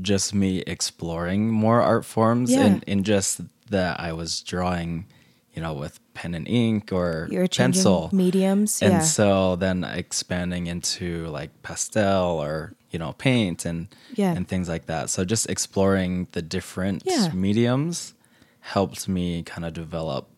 just 0.00 0.34
me 0.34 0.60
exploring 0.66 1.50
more 1.50 1.82
art 1.82 2.06
forms 2.06 2.50
Yeah. 2.50 2.64
and, 2.64 2.84
and 2.88 3.04
just 3.04 3.42
that 3.68 4.00
I 4.00 4.14
was 4.14 4.40
drawing, 4.40 5.06
you 5.52 5.60
know, 5.60 5.74
with 5.74 6.00
pen 6.14 6.34
and 6.34 6.46
ink 6.48 6.92
or 6.92 7.28
You're 7.30 7.48
pencil. 7.48 8.08
mediums, 8.12 8.80
And 8.80 8.94
yeah. 8.94 9.00
so 9.00 9.56
then 9.56 9.84
expanding 9.84 10.66
into 10.68 11.26
like 11.26 11.50
pastel 11.62 12.40
or, 12.40 12.72
you 12.90 12.98
know, 12.98 13.12
paint 13.18 13.64
and 13.64 13.88
Yeah. 14.14 14.32
and 14.36 14.46
things 14.48 14.68
like 14.68 14.86
that. 14.86 15.10
So 15.10 15.24
just 15.24 15.50
exploring 15.50 16.28
the 16.32 16.40
different 16.42 17.02
Yeah. 17.04 17.30
mediums 17.32 18.14
helped 18.60 19.08
me 19.08 19.42
kind 19.42 19.64
of 19.64 19.72
develop 19.74 20.28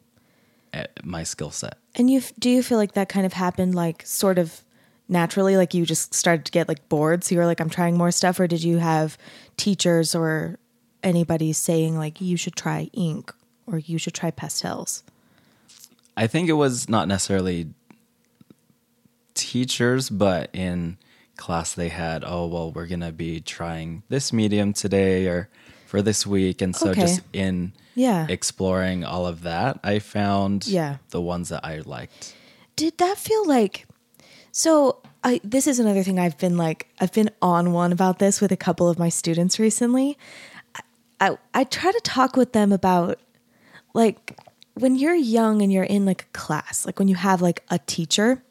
eh, 0.73 0.87
my 1.05 1.23
skill 1.25 1.51
set. 1.51 1.79
And 1.95 2.11
you 2.11 2.23
do 2.39 2.51
you 2.51 2.63
feel 2.63 2.79
like 2.79 2.93
that 2.93 3.09
kind 3.09 3.25
of 3.27 3.33
happened 3.35 3.75
like 3.75 4.05
sort 4.07 4.39
of 4.39 4.63
naturally 5.09 5.57
like 5.57 5.73
you 5.73 5.87
just 5.87 6.13
started 6.15 6.45
to 6.45 6.51
get 6.53 6.67
like 6.69 6.89
bored 6.89 7.23
so 7.23 7.33
you 7.35 7.39
were 7.41 7.47
like 7.47 7.61
I'm 7.61 7.71
trying 7.71 7.97
more 7.97 8.11
stuff 8.11 8.41
or 8.41 8.47
did 8.49 8.63
you 8.65 8.79
have 8.79 9.17
teachers 9.57 10.15
or 10.15 10.59
anybody 11.03 11.53
saying 11.53 11.97
like 11.97 12.21
you 12.21 12.37
should 12.37 12.57
try 12.57 12.91
ink 12.93 13.33
or 13.67 13.79
you 13.79 13.99
should 13.99 14.15
try 14.15 14.31
pastels? 14.33 15.05
I 16.17 16.27
think 16.27 16.49
it 16.49 16.55
was 16.55 16.89
not 16.89 17.09
necessarily 17.09 17.69
teachers, 19.35 20.09
but 20.11 20.51
in 20.53 20.97
class 21.37 21.75
they 21.75 21.89
had, 21.91 22.25
oh, 22.27 22.47
well, 22.47 22.73
we're 22.73 22.87
going 22.87 23.01
to 23.01 23.13
be 23.13 23.41
trying 23.41 24.03
this 24.09 24.33
medium 24.33 24.73
today 24.73 25.27
or 25.27 25.49
for 25.87 26.01
this 26.03 26.27
week. 26.27 26.63
And 26.63 26.75
so 26.75 26.91
Okay. 26.91 27.03
just 27.03 27.21
in 27.33 27.73
Yeah. 27.95 28.27
exploring 28.29 29.05
all 29.05 29.27
of 29.27 29.43
that, 29.43 29.79
I 29.85 29.99
found 29.99 30.67
Yeah. 30.67 30.97
the 31.11 31.21
ones 31.21 31.51
that 31.51 31.65
I 31.65 31.81
liked. 31.81 32.35
Did 32.77 32.99
that 32.99 33.19
feel 33.19 33.47
like 33.47 33.87
so 34.53 34.99
I 35.23 35.41
this 35.45 35.67
is 35.67 35.79
another 35.79 36.03
thing 36.03 36.19
I've 36.19 36.39
been 36.39 36.57
like 36.57 36.87
I've 37.01 37.13
been 37.13 37.31
on 37.43 37.73
one 37.73 37.93
about 37.93 38.19
this 38.19 38.41
with 38.41 38.53
a 38.53 38.57
couple 38.57 38.89
of 38.89 38.99
my 38.99 39.09
students 39.11 39.59
recently. 39.59 40.17
I 40.75 40.81
I, 41.21 41.39
I 41.55 41.65
try 41.65 41.91
to 41.93 42.01
talk 42.03 42.37
with 42.37 42.53
them 42.53 42.73
about 42.73 43.19
like 43.95 44.39
when 44.79 44.95
you're 44.95 45.15
young 45.15 45.63
and 45.63 45.73
you're 45.73 45.85
in 45.85 46.05
like 46.05 46.23
a 46.23 46.39
class, 46.39 46.85
like 46.85 46.99
when 46.99 47.09
you 47.09 47.15
have 47.15 47.41
like 47.41 47.65
a 47.71 47.79
teacher, 47.79 48.43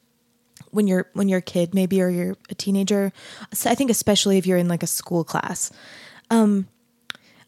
when 0.71 0.87
you're 0.87 1.07
when 1.13 1.29
you're 1.29 1.39
a 1.39 1.43
kid 1.43 1.73
maybe 1.73 2.01
or 2.01 2.09
you're 2.09 2.35
a 2.49 2.55
teenager, 2.55 3.13
so 3.53 3.69
I 3.69 3.75
think 3.75 3.91
especially 3.91 4.37
if 4.37 4.47
you're 4.47 4.57
in 4.57 4.67
like 4.67 4.83
a 4.83 4.87
school 4.87 5.23
class. 5.23 5.71
Um 6.29 6.67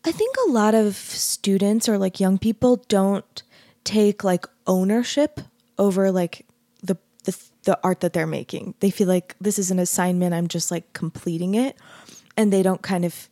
I 0.06 0.12
think 0.12 0.36
a 0.48 0.52
lot 0.52 0.76
of 0.76 0.96
students 0.96 1.90
or 1.90 1.98
like 1.98 2.20
young 2.20 2.38
people 2.38 2.78
don't 2.88 3.44
take 3.84 4.24
like 4.24 4.46
ownership 4.68 5.42
over 5.80 6.12
like 6.12 6.46
the 6.84 6.98
the 7.24 7.38
the 7.64 7.80
art 7.84 8.02
that 8.02 8.14
they're 8.14 8.28
making. 8.28 8.76
They 8.80 8.92
feel 8.92 9.08
like 9.08 9.36
this 9.42 9.58
is 9.58 9.72
an 9.72 9.80
assignment, 9.80 10.36
I'm 10.36 10.48
just 10.48 10.70
like 10.70 10.94
completing 10.94 11.56
it 11.56 11.76
and 12.38 12.54
they 12.54 12.62
don't 12.62 12.84
kind 12.84 13.06
of 13.06 13.28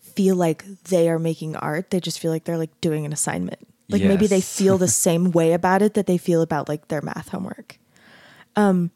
feel 0.00 0.36
like 0.36 0.64
they 0.84 1.10
are 1.10 1.18
making 1.18 1.56
art. 1.56 1.90
They 1.90 1.98
just 1.98 2.20
feel 2.20 2.30
like 2.30 2.44
they're 2.44 2.56
like 2.56 2.80
doing 2.80 3.04
an 3.04 3.12
assignment. 3.12 3.66
Like 3.88 4.02
maybe 4.02 4.26
they 4.26 4.40
feel 4.40 4.78
the 4.78 4.88
same 5.06 5.30
way 5.30 5.52
about 5.52 5.82
it 5.82 5.94
that 5.94 6.06
they 6.06 6.18
feel 6.18 6.42
about 6.42 6.68
like 6.68 6.88
their 6.88 7.02
math 7.02 7.28
homework. 7.28 7.78
Um 8.56 8.90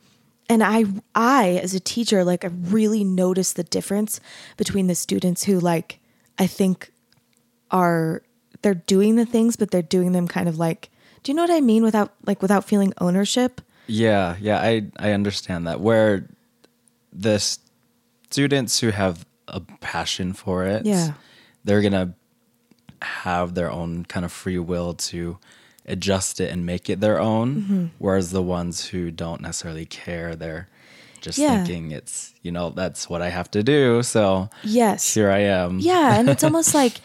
and 0.49 0.62
I 0.64 0.85
I 1.14 1.61
as 1.62 1.75
a 1.75 1.80
teacher 1.80 2.25
like 2.25 2.44
I 2.44 2.49
really 2.49 3.04
noticed 3.04 3.56
the 3.56 3.62
difference 3.64 4.20
between 4.56 4.87
the 4.88 4.94
students 4.94 5.44
who 5.44 5.61
like 5.61 6.00
I 6.38 6.47
think 6.47 6.90
are 7.70 8.23
they're 8.62 8.75
doing 8.75 9.16
the 9.16 9.26
things 9.26 9.56
but 9.56 9.70
they're 9.70 9.82
doing 9.82 10.12
them 10.12 10.26
kind 10.26 10.49
of 10.49 10.59
like 10.59 10.90
do 11.23 11.30
you 11.30 11.37
know 11.37 11.42
what 11.42 11.50
I 11.50 11.61
mean 11.61 11.82
without 11.82 12.14
like 12.26 12.40
without 12.42 12.64
feeling 12.64 12.92
ownership? 12.99 13.61
Yeah, 13.87 14.37
yeah, 14.40 14.59
I 14.61 14.87
I 14.99 15.12
understand 15.12 15.66
that. 15.66 15.80
Where 15.80 16.28
the 17.12 17.38
students 18.30 18.80
who 18.80 18.90
have 18.90 19.26
a 19.49 19.61
passion 19.80 20.32
for 20.32 20.64
it, 20.64 20.87
Yeah. 20.87 21.12
they're 21.64 21.82
gonna 21.82 22.14
have 23.02 23.54
their 23.54 23.71
own 23.71 24.04
kind 24.04 24.25
of 24.25 24.33
free 24.33 24.59
will 24.59 24.95
to 24.95 25.38
adjust 25.87 26.40
it 26.40 26.52
and 26.52 26.64
make 26.66 26.88
it 26.90 27.00
their 27.00 27.19
own. 27.21 27.57
Mm-hmm. 27.62 27.87
Whereas 27.99 28.30
the 28.30 28.42
ones 28.42 28.87
who 28.87 29.11
don't 29.11 29.40
necessarily 29.40 29.87
care, 29.87 30.37
they're 30.37 30.69
just 31.21 31.38
Yeah. 31.38 31.64
thinking 31.64 31.90
it's 31.90 32.33
you 32.42 32.50
know 32.50 32.71
that's 32.71 33.09
what 33.11 33.21
I 33.23 33.28
have 33.30 33.50
to 33.52 33.62
do. 33.62 34.02
So 34.02 34.49
Yes. 34.62 35.14
here 35.14 35.30
I 35.30 35.40
am. 35.40 35.78
Yeah, 35.80 36.19
and 36.19 36.28
it's 36.28 36.45
almost 36.49 36.75
like 36.75 37.00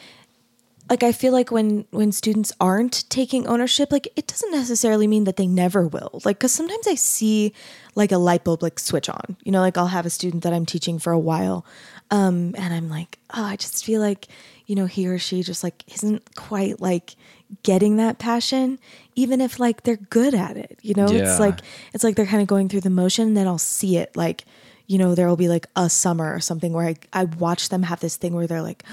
like 0.90 1.02
I 1.02 1.12
feel 1.14 1.34
like 1.34 1.50
when 1.52 1.86
when 1.92 2.12
students 2.12 2.54
aren't 2.60 3.10
taking 3.10 3.48
ownership, 3.48 3.92
like 3.92 4.08
it 4.16 4.28
doesn't 4.28 4.52
necessarily 4.52 5.08
mean 5.08 5.24
that 5.24 5.36
they 5.36 5.48
never 5.48 5.88
will. 5.88 6.22
Like 6.26 6.40
cuz 6.40 6.52
sometimes 6.52 6.88
I 6.88 6.96
see 6.96 7.54
like 7.96 8.12
a 8.12 8.18
light 8.20 8.44
bulb 8.44 8.62
like 8.62 8.78
switch 8.80 9.10
on. 9.10 9.36
You 9.44 9.52
know, 9.52 9.62
like 9.62 9.78
I'll 9.78 9.88
have 9.88 10.06
a 10.06 10.12
student 10.12 10.44
that 10.44 10.54
I'm 10.54 10.66
teaching 10.66 11.00
for 11.00 11.12
a 11.12 11.20
while 11.20 11.66
um 12.12 12.54
and 12.56 12.72
I'm 12.74 12.88
like, 12.90 13.18
"Oh, 13.34 13.44
I 13.44 13.56
just 13.56 13.84
feel 13.84 14.00
like, 14.00 14.28
you 14.66 14.76
know, 14.76 14.86
he 14.86 15.08
or 15.08 15.18
she 15.20 15.44
just 15.44 15.64
like 15.64 15.84
isn't 15.94 16.36
quite 16.36 16.80
like 16.82 17.16
getting 17.64 17.98
that 17.98 18.18
passion 18.18 18.80
even 19.16 19.40
if 19.40 19.60
like 19.60 19.84
they're 19.84 19.96
good 19.98 20.34
at 20.34 20.58
it. 20.58 20.80
You 20.82 20.94
know, 20.96 21.10
Yeah. 21.10 21.30
it's 21.30 21.40
like 21.40 21.60
it's 21.94 22.04
like 22.04 22.16
they're 22.16 22.26
kind 22.26 22.42
of 22.42 22.48
going 22.48 22.70
through 22.70 22.82
the 22.82 22.90
motion 22.90 23.28
and 23.30 23.38
then 23.38 23.48
I'll 23.48 23.58
see 23.58 23.98
it 23.98 24.16
like 24.18 24.46
you 24.88 24.98
know, 25.00 25.16
there 25.16 25.28
will 25.28 25.36
be 25.38 25.48
like 25.48 25.66
a 25.76 25.90
summer 25.90 26.32
or 26.34 26.40
something 26.40 26.72
where 26.72 26.86
I, 26.88 26.96
I 27.12 27.24
watch 27.24 27.70
them 27.70 27.82
have 27.84 28.00
this 28.02 28.18
thing 28.18 28.36
where 28.36 28.46
they're 28.46 28.62
like, 28.62 28.84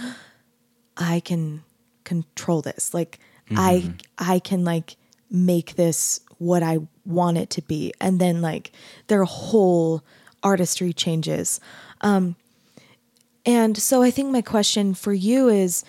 I 0.97 1.21
can 1.21 1.62
control 2.05 2.62
this. 2.62 2.95
Like 2.95 3.19
I 3.55 3.93
I 4.19 4.38
can 4.38 4.64
like 4.64 4.97
make 5.31 5.75
this 5.76 6.21
what 6.38 6.62
I 6.62 6.79
want 7.05 7.37
it 7.38 7.50
to 7.50 7.62
be. 7.62 7.93
And 8.00 8.21
then 8.21 8.41
like 8.43 8.73
their 9.09 9.25
whole 9.25 10.02
artistry 10.43 10.93
changes. 10.93 11.61
Um 12.00 12.37
and 13.44 13.76
so 13.76 14.02
I 14.02 14.11
think 14.11 14.30
my 14.30 14.42
question 14.42 14.94
for 14.94 15.12
you 15.12 15.49
is 15.49 15.84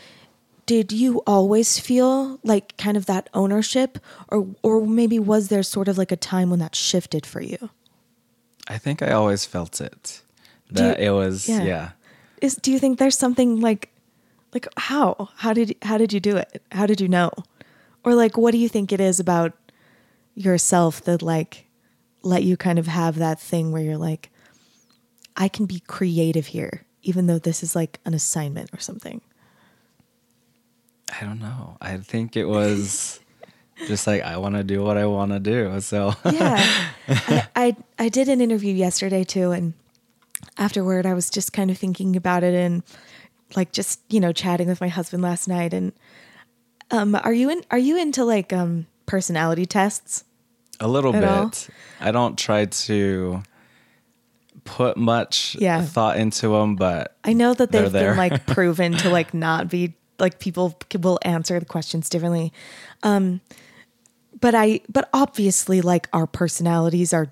did 0.65 0.91
you 0.91 1.21
always 1.27 1.77
feel 1.79 2.39
like 2.43 2.75
kind 2.77 2.95
of 2.97 3.05
that 3.05 3.29
ownership 3.33 3.97
or 4.29 4.47
or 4.63 4.85
maybe 4.85 5.19
was 5.19 5.49
there 5.49 5.63
sort 5.63 5.87
of 5.87 5.97
like 5.97 6.11
a 6.11 6.15
time 6.17 6.49
when 6.49 6.59
that 6.59 6.75
shifted 6.75 7.25
for 7.25 7.41
you? 7.41 7.69
I 8.67 8.77
think 8.77 9.01
I 9.01 9.11
always 9.11 9.45
felt 9.45 9.81
it. 9.81 10.21
Do 10.71 10.83
you- 10.83 10.89
That 10.89 10.99
it 10.99 11.11
was 11.11 11.47
yeah. 11.49 11.63
yeah. 11.63 11.89
is 12.41 12.55
do 12.55 12.71
you 12.71 12.79
think 12.79 12.97
there's 12.97 13.17
something 13.17 13.59
like 13.59 13.89
like 14.53 14.67
how 14.77 15.29
how 15.37 15.53
did 15.53 15.75
how 15.81 15.97
did 15.97 16.13
you 16.13 16.19
do 16.19 16.37
it 16.37 16.61
how 16.71 16.85
did 16.85 17.01
you 17.01 17.07
know 17.07 17.31
or 18.03 18.15
like 18.15 18.37
what 18.37 18.51
do 18.51 18.57
you 18.57 18.69
think 18.69 18.91
it 18.91 19.01
is 19.01 19.19
about 19.19 19.53
yourself 20.35 21.01
that 21.03 21.21
like 21.21 21.65
let 22.21 22.43
you 22.43 22.55
kind 22.57 22.79
of 22.79 22.87
have 22.87 23.15
that 23.17 23.39
thing 23.39 23.71
where 23.71 23.81
you're 23.81 23.97
like 23.97 24.29
i 25.37 25.47
can 25.47 25.65
be 25.65 25.79
creative 25.87 26.47
here 26.47 26.85
even 27.03 27.27
though 27.27 27.39
this 27.39 27.61
is 27.63 27.75
like 27.75 27.99
an 28.05 28.13
assignment 28.13 28.69
or 28.73 28.79
something 28.79 29.21
I 31.21 31.25
don't 31.25 31.39
know. 31.39 31.77
I 31.79 31.97
think 31.97 32.35
it 32.35 32.45
was 32.45 33.19
just 33.87 34.07
like 34.07 34.21
I 34.21 34.37
want 34.37 34.55
to 34.55 34.63
do 34.63 34.83
what 34.83 34.97
I 34.97 35.05
want 35.05 35.31
to 35.31 35.39
do. 35.39 35.79
So 35.81 36.13
yeah 36.31 36.57
I, 37.07 37.47
I 37.55 37.75
i 37.99 38.09
did 38.09 38.29
an 38.29 38.41
interview 38.41 38.73
yesterday 38.73 39.23
too 39.23 39.51
and 39.51 39.73
afterward 40.57 41.05
i 41.05 41.13
was 41.13 41.29
just 41.29 41.53
kind 41.53 41.69
of 41.69 41.77
thinking 41.77 42.15
about 42.15 42.43
it 42.43 42.53
and 42.53 42.83
like 43.55 43.71
just 43.71 43.99
you 44.09 44.19
know 44.19 44.31
chatting 44.31 44.67
with 44.67 44.81
my 44.81 44.87
husband 44.87 45.21
last 45.21 45.47
night 45.47 45.73
and 45.73 45.93
um 46.91 47.15
are 47.15 47.33
you 47.33 47.49
in 47.49 47.63
are 47.71 47.77
you 47.77 47.99
into 47.99 48.23
like 48.23 48.53
um 48.53 48.87
personality 49.05 49.65
tests 49.65 50.23
a 50.79 50.87
little 50.87 51.11
bit. 51.11 51.23
all? 51.23 51.51
I 51.99 52.11
don't 52.11 52.37
try 52.37 52.65
to 52.65 53.43
put 54.65 54.97
much 54.97 55.55
Yeah. 55.59 55.81
thought 55.81 56.17
into 56.17 56.49
them, 56.49 56.75
but 56.75 57.17
i 57.23 57.33
know 57.33 57.53
that 57.53 57.71
they've 57.71 57.91
been 57.91 58.15
like 58.17 58.45
proven 58.55 58.93
to 58.97 59.09
like 59.09 59.33
not 59.33 59.69
be 59.69 59.93
like 60.19 60.39
people 60.39 60.77
will 61.01 61.19
answer 61.23 61.59
the 61.59 61.65
questions 61.65 62.07
differently 62.09 62.53
um 63.03 63.41
but 64.39 64.55
i 64.55 64.79
but 64.87 65.09
obviously 65.13 65.81
like 65.81 66.07
our 66.13 66.25
personalities 66.27 67.13
are 67.13 67.27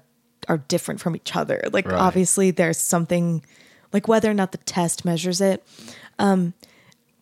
are 0.50 0.58
different 0.58 1.00
from 1.00 1.16
each 1.16 1.36
other 1.36 1.62
like 1.72 1.86
Right. 1.86 2.00
obviously 2.00 2.52
there's 2.52 2.78
something 2.80 3.44
like 3.94 4.08
whether 4.08 4.30
or 4.30 4.34
not 4.34 4.52
the 4.54 4.58
test 4.60 5.04
measures 5.06 5.42
it. 5.42 5.64
Um, 6.18 6.54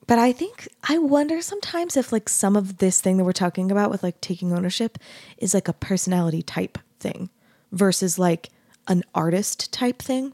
but 0.05 0.19
I 0.19 0.31
think 0.31 0.67
I 0.87 0.99
wonder 0.99 1.41
sometimes 1.41 1.97
if 1.97 2.11
like 2.11 2.29
some 2.29 2.55
of 2.55 2.77
this 2.77 3.01
thing 3.01 3.17
that 3.17 3.23
we're 3.23 3.31
talking 3.31 3.71
about 3.71 3.89
with 3.89 4.03
like 4.03 4.21
taking 4.21 4.53
ownership 4.53 4.97
is 5.39 5.53
like 5.55 5.67
a 5.67 5.73
personality 5.73 6.41
type 6.43 6.77
thing 6.99 7.29
versus 7.71 8.17
like 8.19 8.49
an 8.89 9.03
artist 9.15 9.71
type 9.71 10.01
thing. 10.01 10.33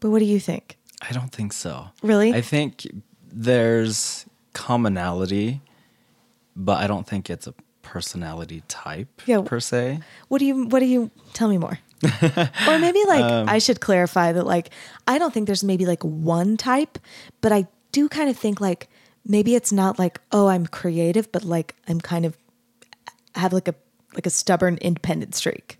But 0.00 0.10
what 0.10 0.20
do 0.20 0.24
you 0.24 0.40
think? 0.40 0.78
I 1.06 1.12
don't 1.12 1.30
think 1.32 1.52
so. 1.52 1.88
Really? 2.02 2.32
I 2.32 2.40
think 2.40 2.86
there's 3.30 4.24
commonality, 4.54 5.60
but 6.56 6.78
I 6.82 6.86
don't 6.86 7.06
think 7.06 7.28
it's 7.28 7.46
a 7.46 7.54
personality 7.82 8.62
type 8.68 9.08
Yeah. 9.26 9.42
per 9.42 9.60
se. 9.60 10.00
What 10.28 10.38
do 10.38 10.46
you 10.46 10.64
what 10.66 10.78
do 10.80 10.86
you 10.86 11.10
tell 11.32 11.48
me 11.48 11.58
more? 11.58 11.78
or 12.68 12.78
maybe 12.78 13.02
like 13.06 13.24
Um, 13.24 13.48
I 13.48 13.58
should 13.58 13.80
clarify 13.80 14.32
that 14.32 14.46
like 14.46 14.70
I 15.06 15.18
don't 15.18 15.34
think 15.34 15.46
there's 15.46 15.64
maybe 15.64 15.84
like 15.86 16.02
one 16.04 16.56
type, 16.56 16.98
but 17.40 17.52
I 17.52 17.66
do 17.92 18.08
kind 18.08 18.30
of 18.30 18.36
think 18.36 18.60
like 18.60 18.88
maybe 19.26 19.54
it's 19.54 19.72
not 19.72 19.98
like 19.98 20.20
oh 20.32 20.46
I'm 20.48 20.66
creative, 20.66 21.30
but 21.32 21.44
like 21.44 21.74
I'm 21.88 22.00
kind 22.00 22.24
of 22.24 22.36
have 23.34 23.52
like 23.52 23.68
a 23.68 23.74
like 24.14 24.26
a 24.26 24.30
stubborn 24.30 24.78
independent 24.80 25.34
streak. 25.34 25.78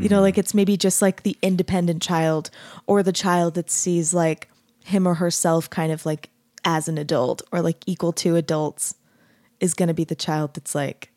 You 0.00 0.08
know, 0.08 0.20
like 0.20 0.38
it's 0.38 0.54
maybe 0.54 0.76
just 0.76 1.02
like 1.02 1.22
the 1.22 1.36
independent 1.42 2.02
child 2.02 2.50
or 2.86 3.02
the 3.02 3.12
child 3.12 3.54
that 3.54 3.70
sees 3.70 4.14
like 4.14 4.48
him 4.84 5.06
or 5.06 5.14
herself 5.14 5.68
kind 5.68 5.92
of 5.92 6.06
like 6.06 6.30
as 6.64 6.88
an 6.88 6.98
adult 6.98 7.42
or 7.52 7.60
like 7.62 7.78
equal 7.86 8.12
to 8.12 8.36
adults 8.36 8.94
is 9.60 9.74
going 9.74 9.88
to 9.88 9.94
be 9.94 10.04
the 10.04 10.14
child 10.14 10.54
that's 10.54 10.74
like 10.74 11.10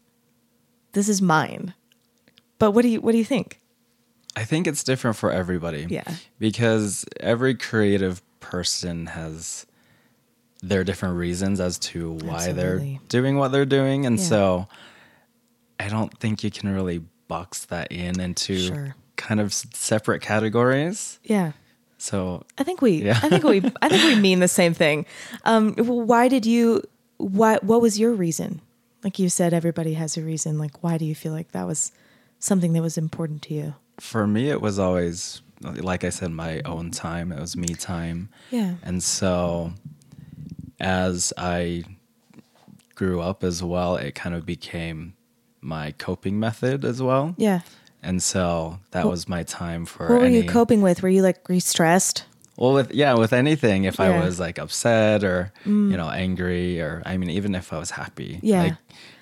this 0.93 1.07
is 1.09 1.21
mine. 1.21 1.73
But 2.59 2.71
what 2.71 2.81
do 2.83 2.87
you 2.89 3.01
what 3.01 3.11
do 3.13 3.17
you 3.17 3.25
think? 3.25 3.59
I 4.35 4.43
think 4.45 4.65
it's 4.67 4.83
different 4.83 5.17
for 5.17 5.31
everybody. 5.31 5.87
Yeah. 5.89 6.03
Because 6.39 7.05
every 7.19 7.55
creative 7.55 8.21
person 8.39 9.07
has 9.07 9.65
their 10.63 10.83
different 10.83 11.17
reasons 11.17 11.59
as 11.59 11.77
to 11.79 12.11
why 12.13 12.47
Absolutely. 12.47 12.53
they're 12.93 12.99
doing 13.09 13.37
what 13.37 13.51
they're 13.51 13.65
doing. 13.65 14.05
And 14.05 14.17
Yeah. 14.19 14.25
so 14.25 14.67
I 15.79 15.89
don't 15.89 16.15
think 16.19 16.43
you 16.43 16.51
can 16.51 16.73
really 16.73 17.03
box 17.35 17.65
that 17.71 17.87
in 17.91 18.19
into 18.19 18.55
Sure. 18.67 18.95
kind 19.15 19.39
of 19.39 19.53
separate 19.53 20.21
categories. 20.21 21.19
Yeah. 21.23 21.51
So 21.97 22.43
I 22.57 22.63
think 22.63 22.81
we 22.81 23.03
Yeah. 23.07 23.19
I 23.23 23.29
think 23.29 23.43
we 23.43 23.57
I 23.81 23.87
think 23.89 24.03
we 24.03 24.15
mean 24.27 24.39
the 24.39 24.47
same 24.61 24.73
thing. 24.73 25.05
Um 25.45 25.73
why 26.11 26.27
did 26.27 26.45
you 26.45 26.81
why 27.17 27.59
what 27.61 27.79
was 27.85 27.93
your 27.99 28.13
reason? 28.25 28.59
Like 29.03 29.17
you 29.21 29.29
said 29.29 29.53
everybody 29.53 29.93
has 29.95 30.17
a 30.17 30.21
reason. 30.21 30.57
Like 30.57 30.75
why 30.83 30.97
do 30.97 31.05
you 31.05 31.15
feel 31.15 31.33
like 31.39 31.51
that 31.51 31.65
was 31.67 31.91
something 32.39 32.73
that 32.73 32.81
was 32.81 32.97
important 32.97 33.41
to 33.47 33.53
you? 33.53 33.67
for 33.99 34.25
me, 34.25 34.49
it 34.49 34.59
was 34.61 34.79
always, 34.79 35.43
like 35.61 36.03
I 36.03 36.09
said, 36.09 36.31
my 36.31 36.53
own 36.65 36.89
time. 36.89 37.31
It 37.31 37.39
was 37.39 37.55
me 37.55 37.71
time. 37.75 38.29
Yeah. 38.49 38.73
And 38.81 39.03
so 39.03 39.73
as 40.79 41.31
I 41.37 41.83
grew 42.95 43.21
up 43.21 43.43
as 43.43 43.61
well, 43.61 43.95
it 43.95 44.15
kind 44.15 44.33
of 44.35 44.43
became 44.45 45.13
my 45.61 45.91
coping 45.97 46.39
method 46.39 46.83
as 46.85 47.01
well. 47.01 47.35
Yeah. 47.37 47.61
And 48.03 48.21
so 48.23 48.79
that 48.91 49.07
was 49.07 49.29
my 49.29 49.43
time 49.43 49.85
for 49.85 50.07
What 50.09 50.21
were 50.21 50.25
any 50.25 50.41
you 50.41 50.47
coping 50.49 50.81
with? 50.81 51.03
Were 51.03 51.09
you 51.09 51.21
like 51.21 51.47
re 51.49 51.59
stressed? 51.59 52.25
well 52.57 52.73
with 52.73 52.91
yeah, 52.91 53.13
with 53.15 53.31
anything 53.33 53.85
if 53.85 53.97
Yeah. 53.99 54.07
Mm. 54.11 54.21
I 54.21 54.25
was 54.25 54.39
like 54.39 54.59
upset 54.59 55.23
or 55.23 55.51
you 55.65 55.71
know 55.97 56.09
angry 56.09 56.79
or 56.81 57.01
I 57.05 57.17
mean 57.17 57.29
even 57.29 57.53
if 57.55 57.71
I 57.73 57.77
was 57.77 57.91
happy. 57.91 58.39
Yeah. 58.41 58.63
Like 58.63 58.73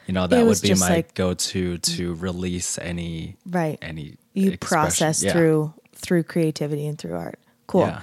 you 0.08 0.13
know 0.13 0.27
that 0.27 0.46
would 0.46 0.62
be 0.62 0.74
my 0.75 0.89
like- 0.89 1.13
go-to 1.13 1.77
to 1.77 2.15
release 2.15 2.77
any 2.79 3.36
Right. 3.46 3.77
any 3.81 4.15
You 4.34 4.51
expression. 4.51 4.58
process 4.60 5.24
Yeah. 5.24 5.34
through 5.34 5.74
through 5.96 6.24
creativity 6.24 6.88
and 6.88 6.98
through 6.98 7.15
art. 7.15 7.38
Cool. 7.67 7.81
Yeah. 7.81 8.01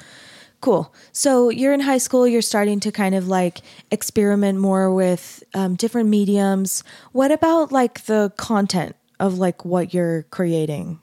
Cool. 0.66 0.92
So 1.12 1.48
you're 1.48 1.72
in 1.72 1.78
high 1.78 1.98
school, 1.98 2.26
you're 2.26 2.42
starting 2.42 2.80
to 2.80 2.90
kind 2.90 3.14
of 3.14 3.28
like 3.28 3.60
experiment 3.92 4.58
more 4.58 4.92
with 4.92 5.44
um, 5.54 5.76
different 5.76 6.08
mediums. 6.08 6.82
What 7.12 7.30
about 7.30 7.70
like 7.70 8.06
the 8.06 8.32
content 8.36 8.96
of 9.20 9.38
like 9.38 9.64
what 9.64 9.94
you're 9.94 10.24
creating? 10.24 10.98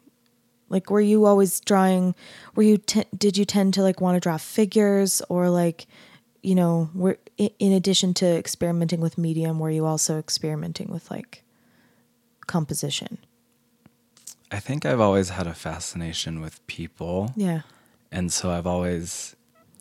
Like, 0.68 0.92
were 0.92 1.00
you 1.00 1.24
always 1.24 1.62
drawing? 1.62 2.14
Were 2.56 2.64
you, 2.64 2.78
t- 2.78 3.06
did 3.18 3.38
you 3.38 3.46
tend 3.46 3.74
to 3.76 3.82
like 3.84 4.02
want 4.02 4.18
to 4.18 4.20
draw 4.20 4.36
figures 4.36 5.22
or 5.30 5.50
like, 5.50 5.88
you 6.42 6.56
know, 6.56 6.90
were 6.94 7.18
in 7.38 7.72
addition 7.72 8.14
to 8.16 8.26
experimenting 8.26 9.00
with 9.00 9.18
medium, 9.18 9.60
were 9.60 9.70
you 9.70 9.86
also 9.86 10.20
experimenting 10.20 10.90
with 10.90 11.10
like 11.10 11.42
composition? 12.48 13.18
I 14.52 14.60
think 14.60 14.86
I've 14.86 15.00
always 15.00 15.30
had 15.30 15.48
a 15.48 15.54
fascination 15.54 16.42
with 16.42 16.60
people. 16.68 17.32
Yeah. 17.38 17.62
and 18.12 18.30
so 18.30 18.52
I've 18.52 18.68
always 18.68 19.38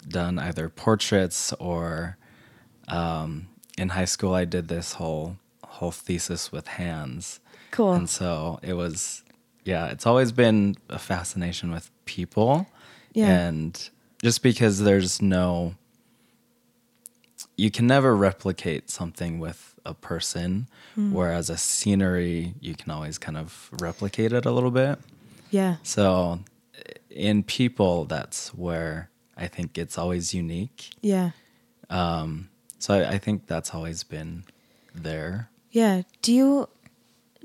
done 0.08 0.38
either 0.38 0.68
portraits 0.68 1.52
or 1.54 2.16
um, 2.88 3.48
in 3.78 3.90
high 3.90 4.04
school 4.06 4.34
I 4.34 4.44
did 4.44 4.68
this 4.68 4.94
whole 4.94 5.36
whole 5.64 5.90
thesis 5.92 6.52
with 6.52 6.66
hands. 6.68 7.40
Cool. 7.70 7.92
And 7.94 8.08
so 8.08 8.58
it 8.62 8.74
was 8.74 9.22
yeah, 9.64 9.86
it's 9.88 10.06
always 10.06 10.32
been 10.32 10.76
a 10.88 10.98
fascination 10.98 11.70
with 11.70 11.90
people. 12.04 12.66
Yeah. 13.14 13.28
And 13.28 13.88
just 14.22 14.42
because 14.42 14.80
there's 14.80 15.22
no 15.22 15.74
you 17.56 17.70
can 17.70 17.86
never 17.86 18.16
replicate 18.16 18.90
something 18.90 19.38
with 19.38 19.74
a 19.84 19.94
person 19.94 20.68
Hmm. 20.94 21.12
whereas 21.12 21.48
a 21.48 21.56
scenery 21.56 22.54
you 22.60 22.74
can 22.74 22.90
always 22.90 23.16
kind 23.16 23.38
of 23.38 23.70
replicate 23.80 24.32
it 24.32 24.44
a 24.44 24.50
little 24.50 24.70
bit. 24.70 24.98
Yeah. 25.50 25.76
So, 25.82 26.40
in 27.08 27.42
people, 27.42 28.04
that's 28.04 28.52
where 28.54 29.08
I 29.42 29.48
think 29.48 29.76
it's 29.76 29.98
always 29.98 30.32
unique. 30.32 30.90
Yeah. 31.02 31.30
So 31.90 32.94
I, 32.94 33.10
I 33.14 33.18
think 33.18 33.46
that's 33.46 33.74
always 33.74 34.02
been 34.04 34.44
there. 34.94 35.48
Yeah. 35.70 36.02
Do 36.22 36.32
you 36.32 36.68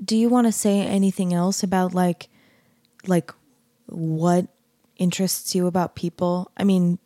do 0.04 0.16
you 0.16 0.28
want 0.28 0.46
to 0.46 0.52
say 0.52 0.80
anything 0.80 1.34
else 1.34 1.62
about 1.62 1.92
like 1.94 2.28
like 3.06 3.32
what 3.86 4.46
interests 4.96 5.54
you 5.54 5.66
about 5.66 5.94
people? 5.94 6.50
I 6.56 6.64
mean, 6.64 6.98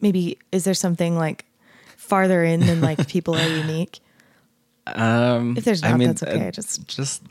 maybe 0.00 0.38
is 0.52 0.64
there 0.64 0.74
something 0.74 1.16
like 1.16 1.44
farther 1.96 2.44
in 2.44 2.60
than 2.60 2.80
like 2.80 3.06
people 3.14 3.34
are 3.34 3.48
unique? 3.48 4.00
Um, 4.86 5.56
If 5.56 5.64
there's 5.64 5.82
I 5.82 5.90
not, 5.90 5.98
mean, 5.98 6.08
that's 6.08 6.22
okay. 6.22 6.48
uh, 6.48 6.50
Just 6.52 6.86
just 6.86 7.22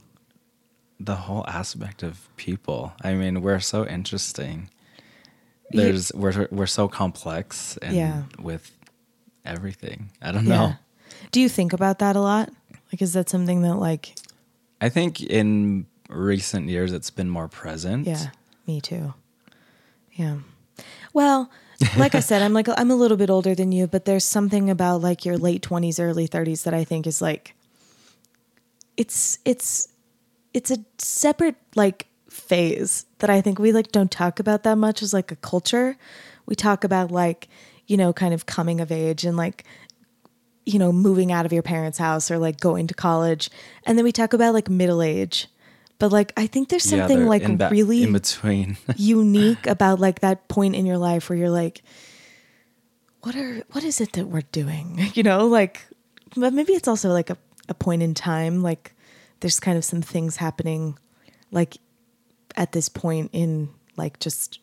the 0.99 1.15
whole 1.15 1.45
aspect 1.47 2.03
of 2.03 2.27
people. 2.37 2.93
I 3.03 3.13
mean, 3.13 3.41
we're 3.41 3.59
so 3.61 3.85
interesting. 3.87 4.69
You- 5.71 5.81
There's 5.81 6.13
we're 6.13 6.47
we're 6.51 6.67
so 6.67 6.87
complex 6.87 7.77
and 7.81 7.95
Yeah. 7.95 8.23
with 8.39 8.71
everything. 9.43 10.09
I 10.21 10.31
don't 10.31 10.45
know. 10.45 10.53
yeah. 10.53 10.73
Do 11.31 11.41
you 11.41 11.49
think 11.49 11.73
about 11.73 11.99
that 11.99 12.15
a 12.15 12.21
lot? 12.21 12.49
Like, 12.91 13.01
is 13.01 13.13
that 13.13 13.29
something 13.29 13.61
that 13.63 13.75
like 13.75 14.15
I 14.79 14.89
think 14.89 15.21
in 15.21 15.85
recent 16.09 16.69
years 16.69 16.93
it's 16.93 17.09
been 17.09 17.29
more 17.29 17.47
present. 17.47 18.05
Yeah, 18.07 18.27
me 18.67 18.79
too. 18.81 19.13
Yeah. 20.13 20.37
Well, 21.13 21.49
like 21.97 22.13
I 22.15 22.19
said, 22.21 22.41
I'm 22.41 22.53
like 22.53 22.67
I'm 22.77 22.91
a 22.91 22.95
little 22.95 23.17
bit 23.17 23.29
older 23.29 23.55
than 23.55 23.71
you, 23.71 23.87
but 23.87 24.05
there's 24.05 24.23
something 24.25 24.69
about 24.69 25.01
like 25.01 25.25
your 25.25 25.37
late 25.37 25.61
20s, 25.61 25.99
early 25.99 26.27
30s 26.27 26.63
that 26.63 26.73
I 26.73 26.83
think 26.83 27.07
is 27.07 27.21
like 27.21 27.55
it's 28.97 29.39
it's 29.45 29.89
it's 30.53 30.71
a 30.71 30.77
separate 30.97 31.55
like 31.75 32.07
phase 32.35 33.05
that 33.19 33.29
I 33.29 33.41
think 33.41 33.59
we 33.59 33.71
like 33.71 33.91
don't 33.91 34.11
talk 34.11 34.39
about 34.39 34.63
that 34.63 34.77
much 34.77 35.01
as 35.01 35.13
like 35.13 35.31
a 35.31 35.35
culture. 35.37 35.97
We 36.45 36.55
talk 36.55 36.83
about 36.83 37.11
like, 37.11 37.47
you 37.87 37.97
know, 37.97 38.13
kind 38.13 38.33
of 38.33 38.45
coming 38.45 38.81
of 38.81 38.91
age 38.91 39.25
and 39.25 39.37
like 39.37 39.63
you 40.65 40.79
know, 40.79 40.91
moving 40.91 41.31
out 41.31 41.45
of 41.45 41.53
your 41.53 41.61
parents' 41.61 41.99
house 41.99 42.31
or 42.31 42.39
like 42.39 42.59
going 42.59 42.87
to 42.87 42.93
college. 42.95 43.51
And 43.85 43.97
then 43.97 44.03
we 44.03 44.11
talk 44.11 44.33
about 44.33 44.55
like 44.55 44.67
middle 44.67 45.03
age. 45.03 45.47
But 45.99 46.11
like 46.11 46.33
I 46.35 46.47
think 46.47 46.69
there's 46.69 46.83
something 46.83 47.19
they're 47.19 47.27
like 47.27 47.43
in 47.43 47.57
that- 47.57 47.71
really 47.71 48.03
in 48.03 48.13
between. 48.13 48.77
unique 48.97 49.65
about 49.67 49.99
like 49.99 50.19
that 50.21 50.47
point 50.47 50.75
in 50.75 50.85
your 50.85 50.97
life 50.97 51.29
where 51.29 51.37
you're 51.37 51.49
like 51.49 51.83
what 53.21 53.35
are 53.35 53.63
what 53.71 53.83
is 53.83 54.01
it 54.01 54.13
that 54.13 54.27
we're 54.27 54.41
doing 54.51 54.99
you 55.15 55.23
know 55.23 55.47
like 55.47 55.81
but 56.35 56.53
maybe 56.53 56.73
it's 56.73 56.87
also 56.87 57.09
like 57.09 57.31
a, 57.31 57.37
a 57.69 57.73
point 57.73 58.03
in 58.03 58.13
time 58.13 58.61
like 58.61 58.93
there's 59.39 59.59
kind 59.59 59.77
of 59.77 59.83
some 59.85 60.01
things 60.01 60.35
happening 60.35 60.97
like 61.51 61.77
at 62.57 62.71
this 62.71 62.89
point 62.89 63.29
in 63.33 63.69
like 63.97 64.19
just 64.19 64.59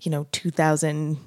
you 0.00 0.10
know 0.10 0.26
2000 0.32 1.18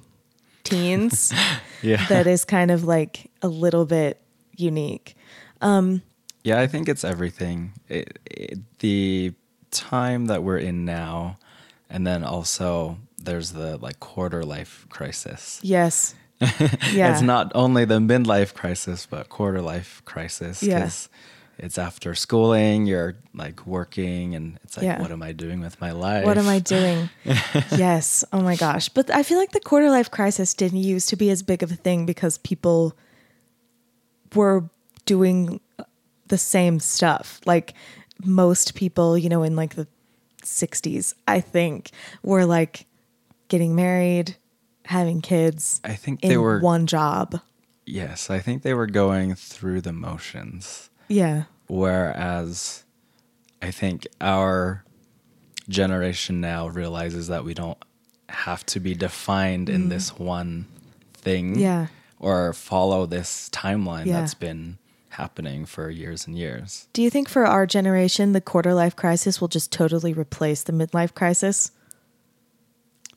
teens 0.64 1.34
yeah. 1.82 2.06
that 2.08 2.28
is 2.28 2.46
kind 2.46 2.72
of 2.72 2.84
like 2.84 3.32
a 3.42 3.48
little 3.48 3.86
bit 3.86 4.20
unique 4.56 5.16
Um, 5.62 6.02
Yeah, 6.44 6.60
I 6.62 6.68
think 6.68 6.88
it's 6.88 7.04
everything. 7.04 7.74
It, 7.90 8.20
it, 8.26 8.60
the 8.80 9.34
time 9.72 10.28
that 10.28 10.44
we're 10.44 10.58
in 10.60 10.86
now, 10.86 11.38
and 11.90 12.06
then 12.06 12.24
also 12.24 12.98
there's 13.18 13.52
the 13.52 13.78
like 13.78 14.00
quarter 14.00 14.44
life 14.44 14.86
crisis. 14.90 15.60
yes 15.64 16.16
yeah 16.94 17.14
It's 17.14 17.22
not 17.22 17.52
only 17.56 17.86
the 17.86 17.98
midlife 18.00 18.54
crisis, 18.54 19.08
but 19.10 19.28
quarter 19.30 19.62
life 19.62 20.02
crisis. 20.06 20.62
Yeah. 20.62 20.90
It's 21.58 21.78
after 21.78 22.14
schooling, 22.16 22.86
you're 22.86 23.16
like 23.34 23.66
working, 23.66 24.36
and 24.36 24.60
it's 24.64 24.78
like, 24.78 24.86
Yeah. 24.86 25.02
what 25.02 25.12
am 25.12 25.24
I 25.24 25.32
doing 25.32 25.60
with 25.60 25.80
my 25.82 25.92
life? 25.92 26.26
What 26.26 26.38
am 26.38 26.48
I 26.48 26.60
doing? 26.76 27.10
yes. 27.26 28.24
Oh 28.32 28.42
my 28.42 28.56
gosh. 28.56 28.90
But 28.90 29.10
I 29.10 29.24
feel 29.24 29.38
like 29.38 29.52
the 29.52 29.60
quarter 29.60 29.90
life 29.90 30.12
crisis 30.12 30.54
didn't 30.54 30.80
used 30.80 31.10
to 31.10 31.16
be 31.16 31.30
as 31.30 31.42
big 31.44 31.64
of 31.64 31.72
a 31.72 31.76
thing 31.76 32.06
because 32.06 32.38
people 32.38 32.96
were 34.36 34.70
doing 35.06 35.60
the 36.28 36.38
same 36.38 36.80
stuff. 36.80 37.40
Like 37.46 37.74
most 38.24 38.76
people, 38.76 39.18
you 39.18 39.30
know, 39.30 39.44
in 39.44 39.56
like 39.56 39.76
the 39.76 39.88
60s, 40.44 41.14
I 41.28 41.40
think, 41.42 41.92
were 42.24 42.46
like 42.46 42.86
getting 43.48 43.76
married, 43.76 44.36
having 44.86 45.22
kids 45.22 45.80
I 45.84 45.94
think 45.96 46.24
in 46.24 46.30
they 46.30 46.38
were. 46.38 46.60
one 46.60 46.88
job. 46.88 47.40
Yes, 47.86 48.30
I 48.30 48.40
think 48.40 48.64
they 48.64 48.74
were 48.74 48.88
going 48.88 49.34
through 49.36 49.82
the 49.82 49.94
motions. 49.94 50.90
Yeah. 51.08 51.44
Whereas 51.68 52.84
I 53.62 53.72
think 53.72 54.08
our 54.22 54.84
generation 55.70 56.40
now 56.42 56.68
realizes 56.68 57.28
that 57.28 57.44
we 57.44 57.54
don't 57.54 57.78
have 58.30 58.66
to 58.68 58.80
be 58.80 58.94
defined 58.94 59.70
in 59.70 59.90
this 59.90 60.18
one 60.18 60.66
thing 61.14 61.56
Mm. 61.56 61.60
Yeah. 61.60 61.88
or 62.20 62.54
follow 62.54 63.06
this 63.06 63.50
timeline 63.52 64.06
Yeah. 64.06 64.20
that's 64.22 64.34
been 64.34 64.78
happening 65.10 65.66
for 65.66 65.90
years 65.90 66.28
and 66.28 66.38
years. 66.38 66.88
Do 66.94 67.02
you 67.02 67.10
think 67.10 67.28
for 67.28 67.46
our 67.46 67.66
generation, 67.66 68.34
the 68.34 68.42
quarter 68.42 68.74
life 68.74 68.96
crisis 68.96 69.42
will 69.42 69.48
just 69.48 69.72
totally 69.72 70.14
replace 70.14 70.64
the 70.64 70.74
midlife 70.74 71.14
crisis? 71.14 71.72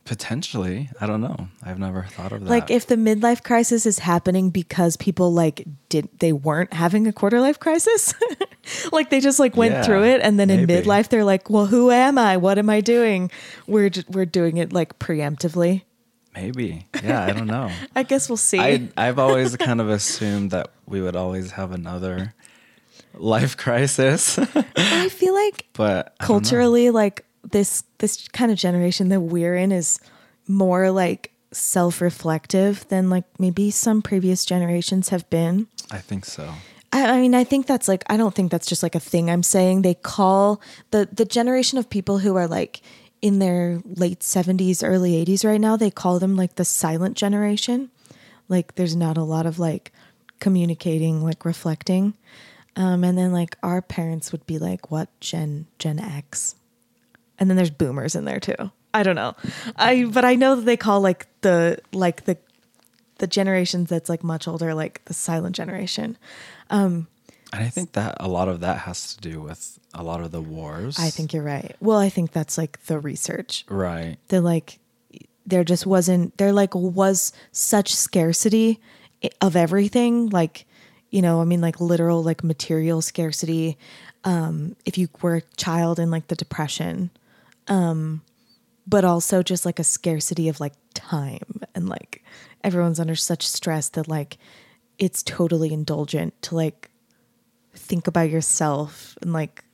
Potentially, 0.04 0.88
I 1.00 1.06
don't 1.06 1.20
know. 1.20 1.48
I've 1.62 1.78
never 1.78 2.02
thought 2.04 2.32
of 2.32 2.40
that. 2.40 2.50
Like 2.50 2.70
if 2.70 2.86
the 2.86 2.96
midlife 2.96 3.42
crisis 3.44 3.86
is 3.86 4.00
happening 4.00 4.50
because 4.50 4.96
people 4.96 5.32
like 5.32 5.64
did 5.88 6.08
they 6.18 6.32
weren't 6.32 6.72
having 6.72 7.06
a 7.06 7.12
quarter 7.12 7.40
life 7.40 7.60
crisis? 7.60 8.12
like 8.92 9.10
they 9.10 9.20
just 9.20 9.38
like 9.38 9.56
went 9.56 9.74
Yeah, 9.74 9.82
through 9.84 10.04
it 10.04 10.20
and 10.22 10.40
then 10.40 10.50
in 10.50 10.66
midlife 10.66 11.08
they're 11.10 11.24
like, 11.24 11.48
"Well, 11.50 11.66
who 11.66 11.90
am 11.90 12.18
I? 12.18 12.38
What 12.38 12.58
am 12.58 12.68
I 12.70 12.80
doing?" 12.80 13.30
We're 13.68 13.90
j- 13.90 14.04
we're 14.08 14.26
doing 14.26 14.56
it 14.56 14.72
like 14.72 14.98
preemptively. 14.98 15.82
maybe, 16.34 16.86
yeah, 17.04 17.24
I 17.24 17.32
don't 17.32 17.46
know. 17.46 17.70
I 17.94 18.02
guess 18.02 18.28
we'll 18.28 18.36
see. 18.36 18.58
I 18.58 18.88
I've 18.96 19.18
always 19.18 19.56
kind 19.56 19.80
of 19.80 19.90
assumed 19.90 20.50
that 20.52 20.70
we 20.86 21.00
would 21.02 21.14
always 21.14 21.52
have 21.52 21.72
another 21.72 22.34
life 23.14 23.56
crisis, 23.56 24.38
I 24.76 25.08
feel 25.08 25.34
like 25.34 25.66
but 25.74 26.14
I 26.18 26.24
culturally 26.26 26.90
like 26.90 27.24
this 27.42 27.84
this 27.98 28.28
kind 28.28 28.50
of 28.50 28.58
generation 28.58 29.08
that 29.08 29.20
we're 29.20 29.56
in 29.56 29.72
is 29.72 30.00
more 30.46 30.90
like 30.90 31.32
self-reflective 31.52 32.86
than 32.88 33.10
like 33.10 33.24
maybe 33.38 33.70
some 33.70 34.02
previous 34.02 34.44
generations 34.44 35.08
have 35.08 35.28
been. 35.30 35.66
I 35.90 35.98
think 35.98 36.24
so. 36.24 36.54
I, 36.92 37.04
I 37.04 37.20
mean, 37.20 37.34
I 37.34 37.44
think 37.44 37.66
that's 37.66 37.88
like 37.88 38.04
I 38.08 38.16
don't 38.16 38.34
think 38.34 38.50
that's 38.50 38.66
just 38.66 38.82
like 38.82 38.94
a 38.94 39.00
thing 39.00 39.30
I'm 39.30 39.42
saying. 39.42 39.82
They 39.82 39.94
call 39.94 40.60
the 40.90 41.08
the 41.12 41.24
generation 41.24 41.78
of 41.78 41.90
people 41.90 42.18
who 42.18 42.36
are 42.36 42.46
like 42.46 42.82
in 43.22 43.38
their 43.38 43.82
late 43.84 44.20
70s, 44.20 44.86
early 44.86 45.24
80s 45.24 45.44
right 45.44 45.60
now, 45.60 45.76
they 45.76 45.90
call 45.90 46.18
them 46.18 46.36
like 46.36 46.54
the 46.54 46.64
silent 46.64 47.16
generation. 47.16 47.90
Like 48.48 48.74
there's 48.76 48.96
not 48.96 49.18
a 49.18 49.22
lot 49.22 49.46
of 49.46 49.58
like 49.58 49.92
communicating, 50.40 51.22
like 51.22 51.44
reflecting. 51.44 52.14
Um, 52.76 53.04
and 53.04 53.18
then 53.18 53.32
like 53.32 53.56
our 53.62 53.82
parents 53.82 54.32
would 54.32 54.46
be 54.46 54.58
like 54.58 54.90
what 54.90 55.08
Gen 55.20 55.66
Gen 55.78 55.98
X. 55.98 56.54
And 57.40 57.48
then 57.50 57.56
there's 57.56 57.70
boomers 57.70 58.14
in 58.14 58.24
there 58.26 58.38
too. 58.38 58.70
I 58.92 59.02
don't 59.02 59.16
know. 59.16 59.34
I 59.76 60.04
but 60.04 60.24
I 60.24 60.34
know 60.36 60.56
that 60.56 60.66
they 60.66 60.76
call 60.76 61.00
like 61.00 61.26
the 61.40 61.78
like 61.92 62.24
the 62.26 62.36
the 63.18 63.26
generations 63.26 63.88
that's 63.88 64.08
like 64.08 64.22
much 64.22 64.46
older 64.46 64.74
like 64.74 65.04
the 65.06 65.14
silent 65.14 65.56
generation. 65.56 66.16
Um 66.70 67.08
And 67.52 67.64
I 67.64 67.70
think 67.70 67.92
that 67.92 68.16
a 68.20 68.28
lot 68.28 68.48
of 68.48 68.60
that 68.60 68.78
has 68.80 69.14
to 69.14 69.20
do 69.30 69.40
with 69.40 69.78
a 69.94 70.02
lot 70.02 70.20
of 70.20 70.30
the 70.30 70.40
wars. 70.42 70.98
I 70.98 71.10
think 71.10 71.32
you're 71.32 71.42
right. 71.42 71.74
Well, 71.80 71.98
I 71.98 72.10
think 72.10 72.32
that's 72.32 72.56
like 72.58 72.84
the 72.86 72.98
research. 72.98 73.64
right. 73.68 74.16
That 74.28 74.42
like 74.42 74.78
there 75.46 75.64
just 75.64 75.86
wasn't 75.86 76.36
there 76.36 76.52
like 76.52 76.74
was 76.74 77.32
such 77.52 77.94
scarcity 77.94 78.80
of 79.40 79.56
everything 79.56 80.28
like 80.28 80.66
you 81.10 81.22
know, 81.22 81.40
I 81.40 81.44
mean 81.44 81.60
like 81.60 81.80
literal 81.80 82.22
like 82.22 82.44
material 82.44 83.00
scarcity 83.02 83.78
um 84.24 84.76
if 84.84 84.98
you 84.98 85.08
were 85.22 85.36
a 85.36 85.42
child 85.56 85.98
in 85.98 86.10
like 86.10 86.26
the 86.28 86.36
depression 86.36 87.10
um 87.70 88.20
but 88.86 89.04
also 89.04 89.42
just 89.42 89.64
like 89.64 89.78
a 89.78 89.84
scarcity 89.84 90.48
of 90.48 90.60
like 90.60 90.74
time 90.94 91.60
and 91.74 91.88
like 91.88 92.22
everyone's 92.64 93.00
under 93.00 93.14
such 93.16 93.46
stress 93.46 93.88
that 93.90 94.08
like 94.08 94.36
it's 94.98 95.22
totally 95.22 95.72
indulgent 95.72 96.34
to 96.42 96.54
like 96.54 96.90
think 97.72 98.06
about 98.06 98.28
yourself 98.28 99.16
and 99.22 99.32
like 99.32 99.64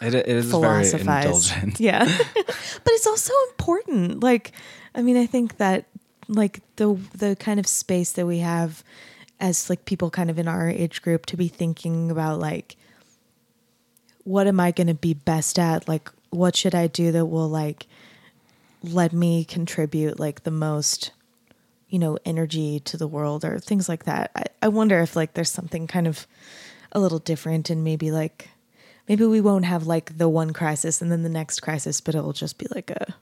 It, 0.00 0.14
it 0.14 0.28
is 0.28 0.44
very 0.50 0.84
philosophize. 0.84 1.24
indulgent. 1.24 1.80
Yeah. 1.88 2.04
but 2.34 2.92
it's 2.92 3.06
also 3.06 3.32
important. 3.50 4.22
Like, 4.22 4.52
I 4.94 5.00
mean, 5.02 5.16
I 5.16 5.24
think 5.26 5.56
that 5.56 5.86
like 6.28 6.60
the 6.76 6.98
the 7.14 7.36
kind 7.36 7.58
of 7.60 7.66
space 7.66 8.12
that 8.12 8.26
we 8.26 8.38
have 8.40 8.82
as 9.40 9.70
like 9.70 9.84
people 9.84 10.10
kind 10.10 10.28
of 10.28 10.38
in 10.38 10.48
our 10.48 10.68
age 10.68 11.00
group 11.02 11.24
to 11.26 11.36
be 11.36 11.48
thinking 11.48 12.10
about 12.10 12.40
like 12.40 12.76
what 14.24 14.46
am 14.48 14.58
I 14.58 14.72
going 14.72 14.88
to 14.88 14.94
be 14.94 15.14
best 15.14 15.58
at? 15.58 15.86
Like 15.88 16.10
what 16.36 16.56
should 16.56 16.74
I 16.74 16.86
do 16.86 17.12
that 17.12 17.26
will 17.26 17.48
like 17.48 17.86
let 18.82 19.12
me 19.12 19.44
contribute 19.44 20.20
like 20.20 20.44
the 20.44 20.50
most 20.50 21.10
you 21.88 21.98
know 21.98 22.18
energy 22.24 22.80
to 22.80 22.96
the 22.96 23.06
world 23.06 23.44
or 23.44 23.58
things 23.58 23.88
like 23.88 24.04
that. 24.04 24.30
I, 24.34 24.44
I 24.62 24.68
wonder 24.68 25.00
if 25.00 25.16
like 25.16 25.34
there's 25.34 25.50
something 25.50 25.86
kind 25.86 26.06
of 26.06 26.26
a 26.92 27.00
little 27.00 27.18
different 27.18 27.70
and 27.70 27.84
maybe 27.84 28.10
like 28.10 28.50
maybe 29.08 29.24
we 29.24 29.40
won't 29.40 29.64
have 29.64 29.86
like 29.86 30.18
the 30.18 30.28
one 30.28 30.52
crisis 30.52 31.00
and 31.00 31.10
then 31.10 31.22
the 31.22 31.28
next 31.28 31.60
crisis, 31.60 32.00
but 32.00 32.14
it'll 32.14 32.32
just 32.32 32.58
be 32.58 32.66
like 32.74 32.90
a 32.90 33.14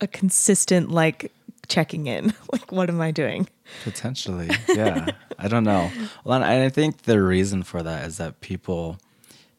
a 0.00 0.06
consistent 0.06 0.90
like 0.90 1.32
checking 1.66 2.06
in. 2.06 2.32
like 2.52 2.70
what 2.72 2.88
am 2.88 3.00
I 3.00 3.10
doing? 3.10 3.48
Potentially, 3.84 4.50
yeah. 4.68 5.10
I 5.38 5.48
don't 5.48 5.64
know. 5.64 5.90
Well, 6.24 6.42
and 6.42 6.62
I 6.62 6.68
think 6.68 7.02
the 7.02 7.22
reason 7.22 7.62
for 7.62 7.82
that 7.82 8.06
is 8.06 8.18
that 8.18 8.40
people 8.40 8.98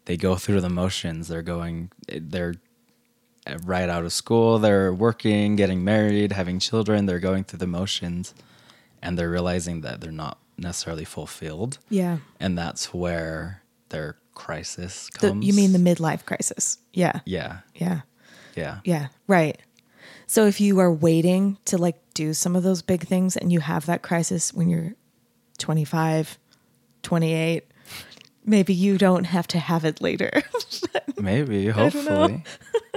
they 0.10 0.18
go 0.18 0.36
through 0.36 0.60
the 0.62 0.70
motions. 0.70 1.28
They're 1.28 1.44
going, 1.44 1.92
they're 2.08 2.56
uh, 3.46 3.60
right 3.64 3.88
out 3.88 4.04
of 4.06 4.12
school. 4.12 4.58
They're 4.58 4.92
working, 4.92 5.56
getting 5.56 5.84
married, 5.84 6.32
having 6.32 6.58
children. 6.58 7.06
They're 7.06 7.20
going 7.20 7.44
through 7.44 7.60
the 7.60 7.68
motions, 7.68 8.34
and 9.04 9.18
they're 9.20 9.30
realizing 9.30 9.82
that 9.82 10.02
they're 10.02 10.12
not 10.12 10.40
necessarily 10.58 11.06
fulfilled. 11.06 11.78
Yeah. 11.90 12.18
and 12.40 12.58
that's 12.58 12.92
where 12.92 13.62
their 13.90 14.18
crisis 14.34 15.10
The, 15.22 15.30
comes. 15.30 15.46
you 15.46 15.54
mean 15.54 15.74
the 15.74 15.80
midlife 15.80 16.26
crisis? 16.26 16.80
Yeah. 16.92 17.20
Yeah, 17.26 17.60
Yeah. 17.76 18.02
yeah, 18.56 18.80
Yeah. 18.84 19.08
Right. 19.28 19.60
So 20.26 20.46
if 20.48 20.60
you 20.60 20.80
are 20.80 20.92
waiting 20.92 21.58
to 21.66 21.78
like 21.78 21.98
do 22.16 22.34
some 22.34 22.56
of 22.56 22.64
those 22.64 22.82
big 22.82 23.02
things 23.08 23.38
and 23.38 23.52
you 23.54 23.60
have 23.60 23.86
that 23.86 24.02
crisis 24.02 24.54
when 24.54 24.70
you're 24.70 24.94
25, 25.60 26.38
28, 27.04 27.64
maybe 28.50 28.74
you 28.74 28.98
don't 28.98 29.26
have 29.26 29.48
to 29.48 29.60
have 29.60 29.86
it 29.86 30.02
later. 30.02 30.44
Maybe, 31.18 31.68
hopefully. 31.68 32.44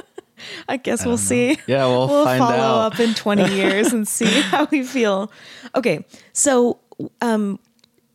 I 0.69 0.77
guess 0.77 1.03
I 1.03 1.07
we'll 1.07 1.17
know. 1.17 1.23
see. 1.23 1.59
Yeah, 1.67 1.87
we'll, 1.87 2.09
we'll 2.09 2.25
follow 2.25 2.55
out. 2.55 2.95
up 2.95 3.01
in 3.01 3.15
20 3.15 3.55
years 3.55 3.93
and 3.93 4.09
see 4.09 4.27
how 4.27 4.67
we 4.71 4.83
feel. 4.83 5.31
Okay. 5.75 6.05
So, 6.33 6.81
um, 7.21 7.59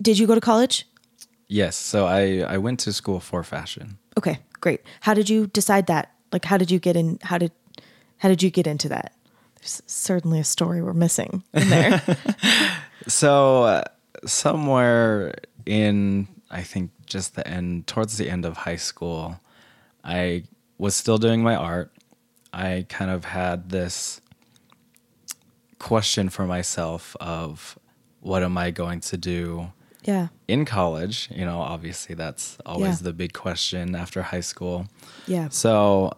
did 0.01 0.19
you 0.19 0.27
go 0.27 0.35
to 0.35 0.41
college? 0.41 0.85
Yes, 1.47 1.77
so 1.77 2.05
I 2.05 2.39
I 2.39 2.57
went 2.57 2.81
to 2.81 2.91
school 2.91 3.21
for 3.21 3.41
fashion. 3.41 3.97
Okay, 4.17 4.39
great. 4.59 4.81
How 4.99 5.13
did 5.13 5.29
you 5.29 5.47
decide 5.47 5.87
that? 5.87 6.11
Like, 6.33 6.43
how 6.43 6.57
did 6.57 6.69
you 6.69 6.79
get 6.79 6.97
in? 6.97 7.19
How 7.21 7.37
did, 7.37 7.53
how 8.17 8.27
did 8.27 8.43
you 8.43 8.51
get 8.51 8.67
into 8.67 8.89
that? 8.89 9.13
There's 9.61 9.81
certainly 9.85 10.39
a 10.39 10.43
story 10.43 10.81
we're 10.81 10.93
missing 10.93 11.43
in 11.53 11.69
there. 11.69 12.01
So 13.07 13.63
uh, 13.63 13.83
somewhere 14.25 15.33
in 15.65 16.27
I 16.51 16.63
think 16.63 16.91
just 17.07 17.35
the 17.35 17.47
end 17.47 17.87
towards 17.87 18.17
the 18.17 18.29
end 18.29 18.45
of 18.45 18.57
high 18.57 18.75
school, 18.75 19.39
I 20.03 20.43
was 20.77 20.95
still 20.95 21.17
doing 21.17 21.41
my 21.41 21.55
art. 21.55 21.91
I 22.53 22.85
kind 22.89 23.09
of 23.11 23.25
had 23.25 23.69
this 23.69 24.21
question 25.79 26.29
for 26.29 26.45
myself 26.45 27.15
of 27.19 27.77
what 28.21 28.43
am 28.43 28.57
I 28.57 28.71
going 28.71 28.99
to 29.01 29.17
do 29.17 29.71
yeah. 30.03 30.27
in 30.47 30.65
college? 30.65 31.29
You 31.31 31.45
know, 31.45 31.59
obviously 31.59 32.15
that's 32.15 32.57
always 32.65 32.99
Yeah. 33.01 33.05
the 33.05 33.13
big 33.13 33.33
question 33.33 33.95
after 33.95 34.21
high 34.21 34.41
school. 34.41 34.87
Yeah. 35.27 35.49
So 35.49 36.13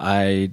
I 0.00 0.52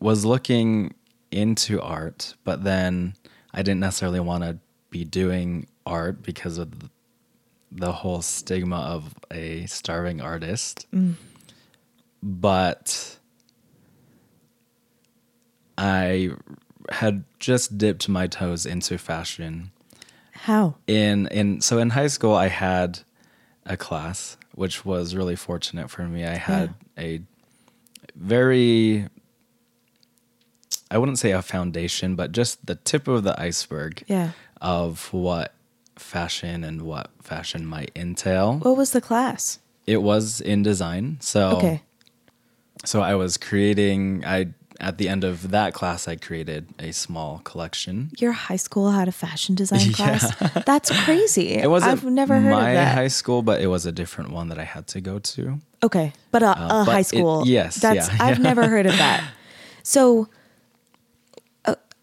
was 0.00 0.24
looking 0.24 0.94
into 1.30 1.80
art, 1.80 2.34
but 2.44 2.64
then 2.64 3.14
I 3.52 3.62
didn't 3.62 3.80
necessarily 3.80 4.20
want 4.20 4.44
to 4.44 4.58
be 4.90 5.04
doing 5.04 5.66
art 5.84 6.22
because 6.22 6.58
of 6.58 6.70
the 7.72 7.92
whole 7.92 8.22
stigma 8.22 8.76
of 8.76 9.14
a 9.30 9.66
starving 9.66 10.20
artist. 10.20 10.86
Mm. 10.94 11.14
But 12.22 13.18
I 15.78 16.30
had 16.90 17.24
just 17.38 17.76
dipped 17.78 18.08
my 18.08 18.26
toes 18.26 18.64
into 18.64 18.96
fashion 18.98 19.70
How? 20.32 20.76
in 20.86 21.26
in 21.28 21.60
so 21.60 21.78
in 21.78 21.90
high 21.90 22.06
school 22.06 22.34
I 22.34 22.48
had 22.48 23.00
a 23.64 23.76
class 23.76 24.36
which 24.54 24.84
was 24.84 25.14
really 25.14 25.36
fortunate 25.36 25.90
for 25.90 26.04
me. 26.06 26.24
I 26.24 26.36
had 26.36 26.74
a 26.96 27.20
very 28.14 29.08
I 30.90 30.98
wouldn't 30.98 31.18
say 31.18 31.32
a 31.32 31.42
foundation, 31.42 32.14
but 32.14 32.30
just 32.32 32.64
the 32.66 32.76
tip 32.76 33.08
of 33.08 33.24
the 33.24 33.38
iceberg 33.40 34.04
Yeah. 34.06 34.30
of 34.60 35.12
what 35.12 35.52
fashion 35.96 36.64
and 36.64 36.82
what 36.82 37.10
fashion 37.22 37.66
might 37.66 37.90
entail. 37.96 38.58
What 38.58 38.76
was 38.76 38.92
the 38.92 39.00
class? 39.00 39.58
It 39.86 40.02
was 40.02 40.40
in 40.40 40.62
design. 40.62 41.18
So 41.20 41.56
Okay. 41.58 41.82
so 42.84 43.00
I 43.02 43.14
was 43.14 43.36
creating 43.36 44.24
I 44.24 44.48
at 44.78 44.98
the 44.98 45.08
end 45.08 45.24
of 45.24 45.50
that 45.52 45.72
class 45.72 46.06
I 46.06 46.16
created 46.16 46.66
a 46.78 46.92
small 46.92 47.40
collection. 47.44 48.10
Your 48.18 48.32
high 48.32 48.56
school 48.56 48.90
had 48.90 49.08
a 49.08 49.12
fashion 49.12 49.54
design 49.54 49.92
class? 49.98 50.34
That's 50.66 50.90
crazy. 51.04 51.48
It 51.64 51.70
wasn't 51.70 51.92
I've 51.92 52.04
never 52.04 52.34
heard 52.38 52.50
my 52.50 52.68
of 52.70 52.74
that. 52.74 52.94
My 52.94 53.02
high 53.02 53.08
school, 53.08 53.40
but 53.42 53.60
it 53.62 53.68
was 53.68 53.86
a 53.86 53.92
different 53.92 54.32
one 54.32 54.48
that 54.48 54.58
I 54.58 54.64
had 54.64 54.86
to 54.88 55.00
go 55.00 55.18
to. 55.18 55.58
Okay, 55.82 56.12
but 56.30 56.42
a, 56.42 56.46
a 56.46 56.50
Uh, 56.50 56.84
but 56.84 56.92
high 56.92 57.00
it- 57.00 57.06
school. 57.06 57.42
yes, 57.46 57.76
that's 57.76 58.08
yeah, 58.08 58.16
I've 58.20 58.38
yeah. 58.42 58.42
never 58.50 58.68
heard 58.68 58.86
of 58.86 58.96
that. 58.98 59.24
So, 59.82 60.28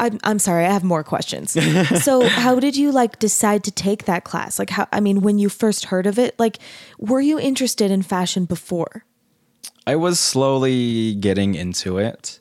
I'm 0.04 0.20
I'm 0.24 0.39
sorry, 0.39 0.66
I 0.66 0.72
have 0.72 0.84
more 0.84 1.04
questions. 1.04 1.52
so, 2.04 2.28
how 2.28 2.60
did 2.60 2.76
you 2.76 2.92
like 2.92 3.20
decide 3.20 3.63
to 3.63 3.72
take 3.72 4.06
that 4.06 4.24
class? 4.24 4.60
Like, 4.60 4.70
how? 4.70 4.88
I 4.92 5.00
mean, 5.00 5.22
when 5.22 5.39
you 5.39 5.50
first 5.50 5.86
heard 5.86 6.06
of 6.06 6.20
it, 6.20 6.38
like, 6.38 6.60
were 7.00 7.22
you 7.22 7.39
interested 7.39 7.89
in 7.92 8.02
fashion 8.02 8.46
before? 8.46 9.06
I 9.86 9.96
was 9.96 10.20
slowly 10.20 11.16
getting 11.16 11.56
into 11.56 11.98
it. 11.98 12.39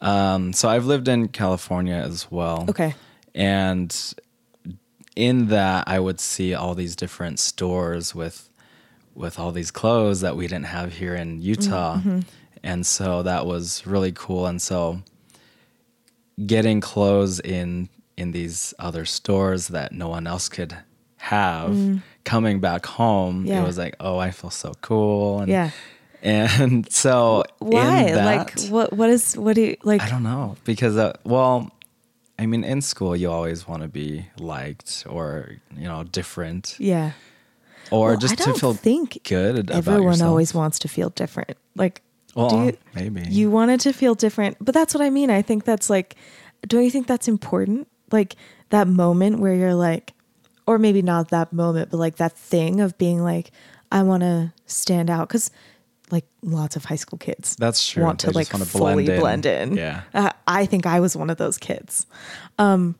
Um, 0.00 0.52
so 0.52 0.68
I've 0.68 0.84
lived 0.84 1.08
in 1.08 1.28
California 1.28 1.94
as 1.94 2.30
well. 2.30 2.66
Okay. 2.68 2.94
And 3.34 4.14
in 5.16 5.48
that 5.48 5.84
I 5.86 5.98
would 5.98 6.20
see 6.20 6.54
all 6.54 6.74
these 6.74 6.96
different 6.96 7.38
stores 7.38 8.14
with 8.14 8.48
with 9.14 9.38
all 9.38 9.52
these 9.52 9.70
clothes 9.70 10.20
that 10.22 10.36
we 10.36 10.46
didn't 10.46 10.66
have 10.66 10.92
here 10.94 11.14
in 11.14 11.40
Utah. 11.40 12.00
And 12.64 12.84
so 12.84 13.22
that 13.22 13.46
was 13.46 13.86
really 13.86 14.10
cool. 14.12 14.46
And 14.46 14.60
so 14.60 15.02
getting 16.46 16.80
clothes 16.80 17.40
in 17.40 17.88
in 18.16 18.30
these 18.32 18.72
other 18.78 19.04
stores 19.04 19.68
that 19.68 19.92
no 19.92 20.08
one 20.08 20.26
else 20.26 20.48
could 20.48 20.76
have 21.18 22.00
coming 22.24 22.60
back 22.60 22.86
home, 22.86 23.44
Yeah. 23.46 23.62
it 23.62 23.66
was 23.66 23.76
like, 23.78 23.96
oh, 23.98 24.18
I 24.18 24.30
feel 24.30 24.50
so 24.50 24.72
cool. 24.82 25.40
And 25.40 25.48
Yeah. 25.48 25.70
and 26.22 26.90
so 26.92 27.44
Why? 27.58 28.02
in 28.04 28.14
that, 28.14 28.24
like, 28.24 28.60
what? 28.70 28.92
What 28.92 29.10
is? 29.10 29.36
What 29.36 29.54
do 29.56 29.62
you 29.62 29.76
like? 29.82 30.00
I 30.02 30.08
don't 30.08 30.22
know 30.22 30.56
because 30.64 30.96
uh, 30.96 31.12
well, 31.24 31.70
I 32.38 32.46
mean, 32.46 32.64
in 32.64 32.80
school 32.82 33.14
you 33.16 33.30
always 33.30 33.66
want 33.68 33.82
to 33.82 33.88
be 33.88 34.26
liked 34.38 35.04
or 35.08 35.56
you 35.76 35.84
know 35.84 36.04
different 36.04 36.76
Yeah. 36.78 37.12
or 37.90 38.08
Well, 38.10 38.16
just 38.16 38.38
to 38.38 38.54
feel 38.54 38.74
think 38.74 39.18
good 39.28 39.58
about 39.58 39.76
Everyone 39.76 40.22
always 40.22 40.54
wants 40.54 40.78
to 40.80 40.88
feel 40.88 41.10
different. 41.10 41.56
Like, 41.76 42.00
Well, 42.34 42.48
do 42.50 42.56
you, 42.64 42.76
maybe. 42.94 43.22
you 43.28 43.50
wanted 43.50 43.80
to 43.80 43.92
feel 43.92 44.14
different, 44.14 44.56
but 44.60 44.74
that's 44.74 44.94
what 44.94 45.02
I 45.02 45.10
mean. 45.10 45.30
I 45.30 45.42
think 45.42 45.64
that's 45.64 45.88
like, 45.88 46.16
don't 46.66 46.84
you 46.84 46.90
think 46.90 47.06
that's 47.06 47.28
important? 47.28 47.88
Like 48.10 48.36
that 48.70 48.88
moment 48.88 49.38
where 49.38 49.54
you're 49.54 49.74
like, 49.74 50.12
or 50.66 50.78
maybe 50.78 51.02
not 51.02 51.28
that 51.30 51.52
moment, 51.52 51.90
but 51.90 51.98
like 51.98 52.16
that 52.16 52.32
thing 52.32 52.80
of 52.80 52.96
being 52.98 53.22
like, 53.22 53.50
I 53.92 54.02
want 54.02 54.22
to 54.22 54.52
stand 54.66 55.10
out 55.10 55.28
because 55.28 55.50
like 56.10 56.24
lots 56.42 56.76
of 56.76 56.84
high 56.84 56.96
school 56.96 57.18
kids 57.18 57.56
That's 57.56 57.88
true. 57.88 58.02
want 58.02 58.20
to 58.20 58.30
like 58.30 58.52
wanna 58.52 58.64
fully 58.64 59.04
blend 59.04 59.08
in. 59.08 59.20
blend 59.20 59.46
in. 59.46 59.76
Yeah. 59.76 60.02
Uh, 60.12 60.30
I 60.46 60.66
think 60.66 60.86
I 60.86 61.00
was 61.00 61.16
one 61.16 61.30
of 61.30 61.38
those 61.38 61.58
kids. 61.58 62.06
Um, 62.58 62.96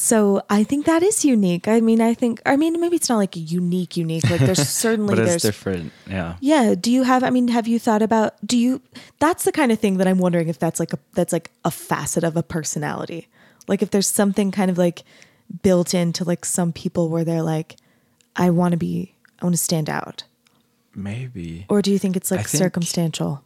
so 0.00 0.40
I 0.48 0.64
think 0.64 0.86
that 0.86 1.02
is 1.02 1.26
unique. 1.26 1.68
I 1.68 1.80
mean, 1.82 2.00
I 2.00 2.14
think, 2.14 2.40
I 2.46 2.56
mean, 2.56 2.80
maybe 2.80 2.96
it's 2.96 3.10
not 3.10 3.18
like 3.18 3.36
unique, 3.36 3.98
unique. 3.98 4.28
Like 4.30 4.40
there's 4.40 4.66
certainly 4.68 5.14
but 5.14 5.18
it's 5.18 5.28
there's 5.28 5.42
different. 5.42 5.92
Yeah. 6.08 6.36
yeah. 6.40 6.74
Do 6.74 6.90
you 6.90 7.02
have? 7.02 7.22
I 7.22 7.28
mean, 7.28 7.48
have 7.48 7.68
you 7.68 7.78
thought 7.78 8.00
about? 8.00 8.34
Do 8.44 8.56
you? 8.56 8.80
That's 9.18 9.44
the 9.44 9.52
kind 9.52 9.70
of 9.70 9.78
thing 9.78 9.98
that 9.98 10.08
I'm 10.08 10.16
wondering 10.16 10.48
if 10.48 10.58
that's 10.58 10.80
like 10.80 10.94
a 10.94 10.98
that's 11.12 11.34
like 11.34 11.50
a 11.66 11.70
facet 11.70 12.24
of 12.24 12.34
a 12.34 12.42
personality. 12.42 13.28
Like 13.68 13.82
if 13.82 13.90
there's 13.90 14.08
something 14.08 14.50
kind 14.50 14.70
of 14.70 14.78
like 14.78 15.02
built 15.62 15.92
into 15.92 16.24
like 16.24 16.46
some 16.46 16.72
people 16.72 17.10
where 17.10 17.22
they're 17.22 17.42
like, 17.42 17.76
I 18.34 18.48
want 18.48 18.72
to 18.72 18.78
be, 18.78 19.14
I 19.42 19.44
want 19.44 19.54
to 19.54 19.62
stand 19.62 19.90
out. 19.90 20.24
Maybe. 20.94 21.66
Or 21.68 21.82
do 21.82 21.92
you 21.92 21.98
think 21.98 22.16
it's 22.16 22.30
like 22.30 22.40
I 22.40 22.44
think- 22.44 22.58
circumstantial? 22.58 23.44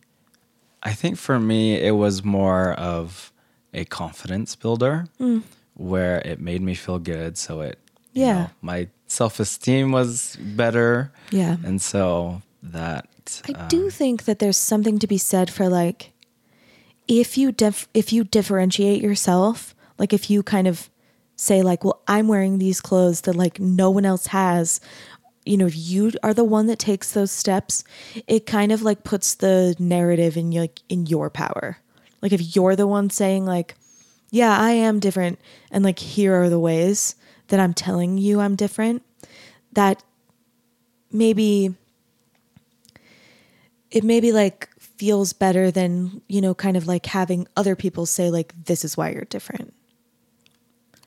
I 0.84 0.92
think 0.92 1.18
for 1.18 1.40
me, 1.40 1.80
it 1.80 1.96
was 1.96 2.22
more 2.22 2.74
of 2.74 3.32
a 3.72 3.84
confidence 3.86 4.54
builder 4.54 5.08
mm. 5.18 5.42
Where 5.74 6.18
it 6.24 6.40
made 6.40 6.62
me 6.62 6.74
feel 6.74 6.98
good. 6.98 7.36
So 7.36 7.60
it, 7.60 7.78
you. 8.12 8.26
Yeah. 8.26 8.34
know, 8.34 8.50
my 8.62 8.88
self 9.06 9.40
esteem 9.40 9.92
was 9.92 10.36
better. 10.40 11.12
Yeah. 11.30 11.56
And 11.64 11.80
so 11.80 12.42
that. 12.62 13.08
I 13.48 13.52
um, 13.52 13.68
do 13.68 13.90
think 13.90 14.24
that 14.24 14.38
there's 14.38 14.56
something 14.56 14.98
to 14.98 15.06
be 15.06 15.18
said 15.18 15.50
for 15.50 15.68
like 15.68 16.12
if 17.08 17.36
you 17.36 17.52
dif- 17.52 17.88
if 17.94 18.12
you 18.12 18.24
differentiate 18.24 19.02
yourself, 19.02 19.74
like 19.98 20.12
if 20.12 20.30
you 20.30 20.42
kind 20.42 20.66
of 20.66 20.90
say 21.36 21.62
like, 21.62 21.84
well, 21.84 22.02
I'm 22.06 22.28
wearing 22.28 22.58
these 22.58 22.80
clothes 22.80 23.22
that 23.22 23.34
like 23.34 23.58
no 23.58 23.90
one 23.90 24.04
else 24.04 24.28
has, 24.28 24.80
you 25.44 25.56
know, 25.56 25.66
if 25.66 25.76
you 25.76 26.12
are 26.22 26.34
the 26.34 26.44
one 26.44 26.66
that 26.66 26.78
takes 26.78 27.12
those 27.12 27.30
steps, 27.30 27.84
it 28.26 28.46
kind 28.46 28.72
of 28.72 28.82
like 28.82 29.04
puts 29.04 29.34
the 29.34 29.74
narrative 29.78 30.36
in 30.36 30.50
like 30.52 30.80
in 30.88 31.06
your 31.06 31.30
power. 31.30 31.78
Like 32.22 32.32
if 32.32 32.56
you're 32.56 32.76
the 32.76 32.86
one 32.86 33.10
saying 33.10 33.44
like, 33.44 33.74
yeah, 34.34 34.58
I 34.58 34.72
am 34.72 34.98
different 34.98 35.38
and 35.70 35.84
like 35.84 35.98
here 36.00 36.34
are 36.34 36.48
the 36.50 36.58
ways 36.58 37.14
that 37.48 37.60
I'm 37.60 37.72
telling 37.74 38.18
you 38.18 38.40
I'm 38.40 38.56
different, 38.56 39.02
that 39.72 40.02
maybe 41.12 41.74
it 43.90 44.02
maybe 44.02 44.32
like 44.32 44.68
feels 44.78 45.32
better 45.32 45.70
than 45.70 46.20
you 46.28 46.40
know 46.40 46.54
kind 46.54 46.76
of 46.76 46.86
like 46.86 47.06
having 47.06 47.46
other 47.56 47.76
people 47.76 48.06
say 48.06 48.30
like 48.30 48.52
this 48.64 48.84
is 48.84 48.96
why 48.96 49.10
you're 49.10 49.24
different 49.24 49.72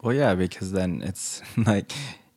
Well, 0.04 0.14
yeah, 0.16 0.36
because 0.36 0.72
then 0.72 1.02
it's 1.04 1.42
like 1.58 1.92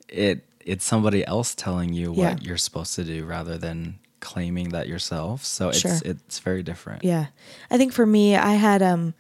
it 0.09 0.45
it's 0.65 0.85
somebody 0.85 1.25
else 1.27 1.55
telling 1.55 1.93
you 1.93 2.13
Yeah. 2.15 2.33
what 2.35 2.43
you're 2.43 2.57
supposed 2.59 2.95
to 2.97 3.05
do 3.05 3.25
rather 3.25 3.59
than 3.59 3.99
claiming 4.21 4.69
that 4.71 4.87
yourself. 4.89 5.45
So 5.45 5.69
it's 5.69 5.81
Sure. 5.81 5.99
it's 6.05 6.39
very 6.41 6.63
different. 6.63 7.05
yeah 7.05 7.27
i 7.71 7.79
think 7.79 7.93
for 7.93 8.07
me 8.07 8.37
i 8.37 8.53
had 8.55 8.83
um 8.83 9.15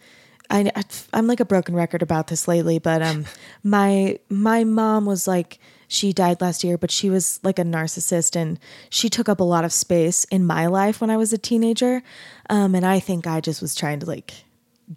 I, 0.50 0.70
i'm 1.12 1.26
like 1.26 1.40
a 1.40 1.44
broken 1.44 1.74
record 1.74 2.02
about 2.02 2.26
this 2.26 2.48
lately 2.48 2.78
but 2.78 3.02
um 3.02 3.24
my 3.62 4.18
my 4.28 4.64
mom 4.64 5.06
was 5.06 5.28
like 5.28 5.58
she 5.88 6.12
died 6.12 6.40
last 6.40 6.64
year 6.64 6.76
but 6.76 6.90
she 6.90 7.10
was 7.10 7.40
like 7.42 7.58
a 7.58 7.64
narcissist 7.64 8.36
and 8.36 8.58
she 8.90 9.08
took 9.08 9.28
up 9.28 9.40
a 9.40 9.44
lot 9.44 9.64
of 9.64 9.72
space 9.72 10.24
in 10.24 10.46
my 10.46 10.66
life 10.66 11.00
when 11.00 11.10
i 11.10 11.16
was 11.16 11.32
a 11.32 11.38
teenager 11.38 12.02
um 12.48 12.74
and 12.74 12.84
i 12.84 12.98
think 12.98 13.26
i 13.26 13.40
just 13.40 13.62
was 13.62 13.74
trying 13.74 14.00
to 14.00 14.06
like 14.06 14.32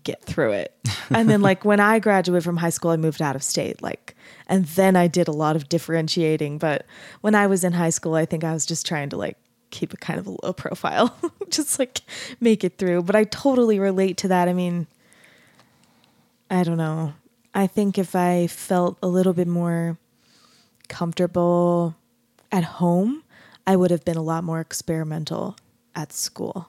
get 0.02 0.24
through 0.24 0.52
it. 0.52 0.76
And 1.10 1.30
then 1.30 1.42
like 1.42 1.64
when 1.64 1.80
I 1.80 2.00
graduated 2.00 2.44
from 2.44 2.58
high 2.58 2.72
school, 2.72 2.90
I 2.90 2.96
moved 2.96 3.22
out 3.22 3.36
of 3.36 3.44
state. 3.44 3.84
Like, 3.84 4.16
and 4.48 4.66
then 4.66 4.96
I 4.96 5.08
did 5.08 5.28
a 5.28 5.32
lot 5.32 5.56
of 5.56 5.70
differentiating. 5.70 6.58
But 6.58 6.88
when 7.22 7.36
I 7.36 7.46
was 7.46 7.64
in 7.64 7.74
high 7.74 7.92
school, 7.92 8.16
I 8.16 8.26
think 8.26 8.44
I 8.44 8.54
was 8.54 8.66
just 8.66 8.86
trying 8.86 9.10
to 9.10 9.18
like 9.18 9.38
keep 9.70 9.94
a 9.94 9.98
kind 9.98 10.18
of 10.18 10.26
a 10.26 10.36
low 10.42 10.54
profile, 10.54 11.16
just 11.50 11.78
like 11.78 12.02
make 12.40 12.64
it 12.64 12.80
through. 12.80 13.04
But 13.04 13.16
I 13.16 13.26
totally 13.26 13.78
relate 13.80 14.18
to 14.20 14.28
that. 14.30 14.48
I 14.48 14.54
mean, 14.54 14.88
I 16.54 16.64
don't 16.64 16.78
know. 16.78 17.14
I 17.56 17.66
think 17.68 17.98
if 17.98 18.16
I 18.16 18.46
felt 18.48 18.98
a 19.02 19.08
little 19.08 19.34
bit 19.34 19.48
more 19.48 19.98
comfortable 20.88 21.96
at 22.52 22.64
home, 22.64 23.24
I 23.66 23.76
would 23.76 23.92
have 23.92 24.06
been 24.06 24.18
a 24.18 24.22
lot 24.22 24.44
more 24.44 24.60
experimental 24.60 25.56
at 25.96 26.14
school. 26.14 26.68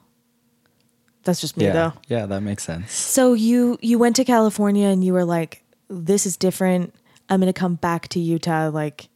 That's 1.23 1.41
just 1.41 1.57
me 1.57 1.65
Yeah. 1.65 1.73
though. 1.73 1.93
Yeah, 2.07 2.25
that 2.25 2.41
makes 2.41 2.63
sense. 2.63 2.91
So 2.91 3.33
you 3.33 3.77
you 3.81 3.99
went 3.99 4.15
to 4.17 4.23
California 4.25 4.87
and 4.87 5.03
you 5.03 5.13
were 5.13 5.25
like, 5.25 5.63
this 5.87 6.25
is 6.25 6.37
different. 6.37 6.93
I'm 7.29 7.39
gonna 7.39 7.53
come 7.53 7.75
back 7.75 8.07
to 8.09 8.19
Utah 8.19 8.69
like 8.69 9.09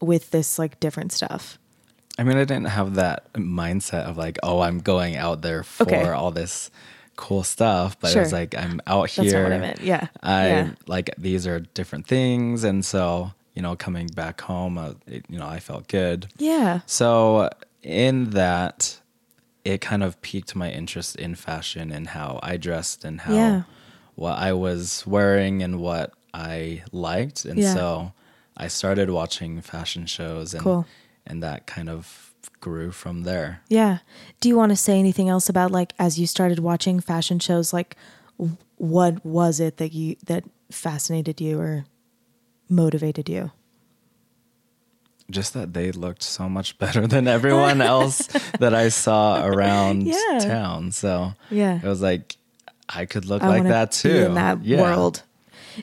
with 0.00 0.30
this 0.30 0.58
like 0.58 0.78
different 0.80 1.12
stuff. 1.12 1.58
I 2.18 2.22
mean, 2.24 2.36
I 2.38 2.44
didn't 2.44 2.68
have 2.68 2.94
that 2.94 3.32
mindset 3.34 4.04
of 4.04 4.16
like, 4.16 4.38
oh, 4.42 4.60
I'm 4.60 4.78
going 4.78 5.16
out 5.16 5.42
there 5.42 5.62
for 5.62 5.82
Okay. 5.84 6.08
all 6.08 6.30
this 6.30 6.70
cool 7.16 7.42
stuff, 7.42 7.98
but 8.00 8.14
it 8.14 8.18
was 8.18 8.32
like 8.32 8.54
I'm 8.56 8.80
out 8.86 9.10
here. 9.10 9.24
That's 9.24 9.34
not 9.34 9.42
what 9.44 9.52
I 9.52 9.58
meant. 9.58 9.80
Yeah. 9.80 10.06
I 10.22 10.48
Yeah. 10.48 10.70
like 10.86 11.10
these 11.18 11.46
are 11.46 11.60
different 11.60 12.06
things, 12.06 12.64
and 12.64 12.84
so 12.84 13.32
you 13.54 13.62
know, 13.62 13.74
coming 13.74 14.06
back 14.08 14.42
home, 14.42 14.76
uh, 14.76 14.92
it, 15.06 15.24
you 15.30 15.38
know, 15.38 15.46
I 15.46 15.60
felt 15.60 15.88
good. 15.88 16.26
Yeah. 16.36 16.80
So 16.84 17.48
in 17.82 18.30
that, 18.30 19.00
it 19.64 19.80
kind 19.80 20.02
of 20.02 20.20
piqued 20.20 20.54
my 20.54 20.70
interest 20.70 21.16
in 21.16 21.34
fashion 21.36 21.90
and 21.90 22.08
how 22.08 22.38
I 22.42 22.58
dressed 22.58 23.02
and 23.02 23.22
how 23.22 23.32
Yeah. 23.34 23.62
what 24.14 24.36
I 24.38 24.52
was 24.52 25.04
wearing 25.06 25.62
and 25.62 25.80
what 25.80 26.12
I 26.34 26.82
liked, 26.92 27.46
and 27.46 27.58
Yeah. 27.58 27.72
so 27.72 28.12
I 28.58 28.68
started 28.68 29.08
watching 29.08 29.62
fashion 29.62 30.04
shows, 30.04 30.52
and 30.52 30.62
Cool. 30.62 30.86
and 31.26 31.42
that 31.42 31.66
kind 31.66 31.88
of 31.88 32.25
grew 32.66 32.90
from 32.90 33.22
there. 33.22 33.60
Yeah. 33.68 33.98
Do 34.40 34.48
you 34.48 34.56
want 34.56 34.70
to 34.72 34.76
say 34.76 34.98
anything 34.98 35.28
else 35.28 35.48
about 35.48 35.70
like 35.70 35.92
as 36.00 36.18
you 36.18 36.26
started 36.26 36.58
watching 36.58 36.98
fashion 36.98 37.38
shows 37.38 37.72
like 37.72 37.94
what 38.76 39.24
was 39.24 39.60
it 39.60 39.76
that 39.76 39.92
you 39.92 40.16
that 40.26 40.42
fascinated 40.70 41.40
you 41.40 41.60
or 41.60 41.84
motivated 42.68 43.28
you? 43.28 43.52
just 45.28 45.54
that 45.54 45.74
they 45.74 45.90
looked 45.90 46.22
so 46.22 46.48
much 46.48 46.78
better 46.78 47.04
than 47.06 47.26
everyone 47.26 47.80
else 47.80 48.28
that 48.60 48.72
I 48.74 48.88
saw 48.90 49.44
around 49.50 50.06
Yeah. 50.06 50.38
town. 50.40 50.92
So 50.92 51.34
Yeah. 51.50 51.76
it 51.82 51.84
was 51.84 52.00
like 52.00 52.36
I 52.88 53.06
could 53.06 53.26
look 53.26 53.42
I 53.42 53.48
like 53.48 53.64
that 53.64 53.90
too 53.92 54.26
in 54.26 54.34
that 54.34 54.64
Yeah. 54.64 54.80
world. 54.82 55.22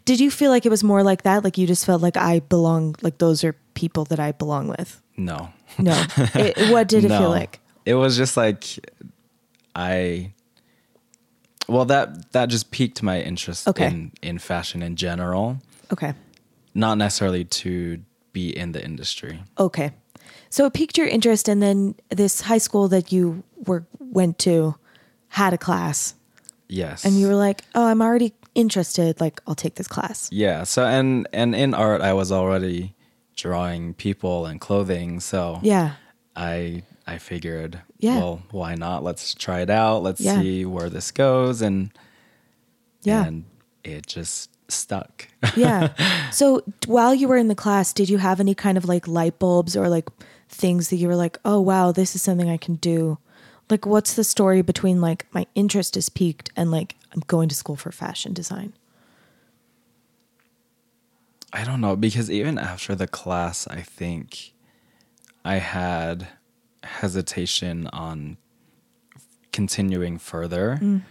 Did 0.05 0.19
you 0.21 0.31
feel 0.31 0.49
like 0.49 0.65
it 0.65 0.69
was 0.69 0.83
more 0.83 1.03
like 1.03 1.23
that? 1.23 1.43
Like 1.43 1.57
you 1.57 1.67
just 1.67 1.85
felt 1.85 2.01
like 2.01 2.15
I 2.17 2.39
belong, 2.39 2.95
like 3.01 3.17
those 3.19 3.43
are 3.43 3.53
people 3.73 4.05
that 4.05 4.19
I 4.19 4.31
belong 4.31 4.67
with? 4.69 5.01
No, 5.17 5.49
No. 5.77 6.05
it, 6.17 6.71
what 6.71 6.87
did 6.87 7.05
it 7.05 7.09
no. 7.09 7.19
feel 7.19 7.29
like? 7.29 7.59
It 7.85 7.95
was 7.95 8.17
just 8.17 8.35
like 8.37 8.63
I. 9.75 10.33
Well, 11.67 11.85
that 11.85 12.31
that 12.33 12.47
just 12.49 12.71
piqued 12.71 13.01
my 13.03 13.21
interest 13.21 13.67
Okay. 13.67 13.87
in 13.87 14.11
in 14.21 14.37
fashion 14.39 14.81
in 14.83 14.95
general, 14.95 15.57
Okay. 15.91 16.13
not 16.73 16.97
necessarily 16.97 17.45
to 17.45 17.99
be 18.33 18.49
in 18.49 18.71
the 18.73 18.83
industry. 18.83 19.39
Okay. 19.57 19.91
So 20.49 20.65
it 20.65 20.73
piqued 20.73 20.97
your 20.97 21.07
interest, 21.07 21.47
and 21.47 21.61
then 21.61 21.95
this 22.09 22.41
high 22.41 22.57
school 22.59 22.87
that 22.89 23.11
you 23.11 23.43
were 23.65 23.85
went 23.99 24.39
to 24.39 24.75
had 25.29 25.53
a 25.53 25.57
class, 25.57 26.15
Yes, 26.67 27.05
and 27.05 27.15
you 27.19 27.27
were 27.27 27.35
like, 27.35 27.63
"Oh, 27.75 27.85
I'm 27.87 28.01
already 28.01 28.33
interested. 28.55 29.19
Like, 29.21 29.41
I'll 29.47 29.55
take 29.55 29.75
this 29.75 29.87
class." 29.87 30.29
Yeah. 30.31 30.63
So 30.65 30.85
and 30.85 31.27
and 31.33 31.55
in 31.55 31.73
art, 31.73 32.01
I 32.01 32.13
was 32.13 32.31
already 32.31 32.93
drawing 33.35 33.93
people 33.93 34.45
and 34.45 34.59
clothing. 34.61 35.19
So 35.19 35.59
Yeah. 35.61 35.93
I 36.35 36.83
I 37.05 37.17
figured, 37.17 37.81
Yeah. 37.99 38.17
well, 38.17 38.41
why 38.51 38.75
not? 38.75 39.03
Let's 39.03 39.33
try 39.35 39.59
it 39.61 39.69
out. 39.69 40.03
Let's 40.03 40.21
Yeah. 40.21 40.39
see 40.41 40.65
where 40.65 40.89
this 40.89 41.11
goes. 41.11 41.61
And 41.61 41.91
Yeah. 43.03 43.25
and 43.25 43.43
it 43.83 44.07
just 44.07 44.49
stuck. 44.69 45.27
yeah. 45.57 45.89
So 46.31 46.63
while 46.87 47.13
you 47.13 47.27
were 47.27 47.35
in 47.37 47.49
the 47.49 47.55
class, 47.55 47.91
did 47.93 48.09
you 48.09 48.17
have 48.19 48.39
any 48.39 48.55
kind 48.55 48.77
of 48.77 48.85
like 48.85 49.07
light 49.07 49.37
bulbs 49.39 49.75
or 49.75 49.89
like 49.89 50.07
things 50.47 50.89
that 50.89 50.95
you 50.97 51.07
were 51.07 51.15
like, 51.15 51.37
"Oh, 51.43 51.59
wow, 51.59 51.91
this 51.91 52.15
is 52.15 52.21
something 52.21 52.49
I 52.49 52.57
can 52.57 52.75
do." 52.75 53.17
Like, 53.69 53.85
what's 53.85 54.13
the 54.13 54.23
story 54.23 54.61
between 54.61 55.01
like 55.01 55.25
my 55.33 55.45
interest 55.55 55.97
is 55.97 56.07
peaked 56.09 56.49
and 56.55 56.71
like 56.71 56.95
I'm 57.13 57.21
going 57.27 57.49
to 57.49 57.55
school 57.55 57.75
for 57.75 57.91
fashion 57.91 58.33
design? 58.33 58.73
I 61.53 61.63
don't 61.63 61.79
know 61.81 61.95
because 61.95 62.31
even 62.31 62.57
after 62.57 62.95
the 62.95 63.07
class, 63.07 63.67
I 63.67 63.81
think 63.81 64.53
I 65.45 65.55
had 65.57 66.27
hesitation 66.83 67.87
on 67.93 68.37
continuing 69.51 70.17
further. 70.17 70.79
Mm. 70.81 71.01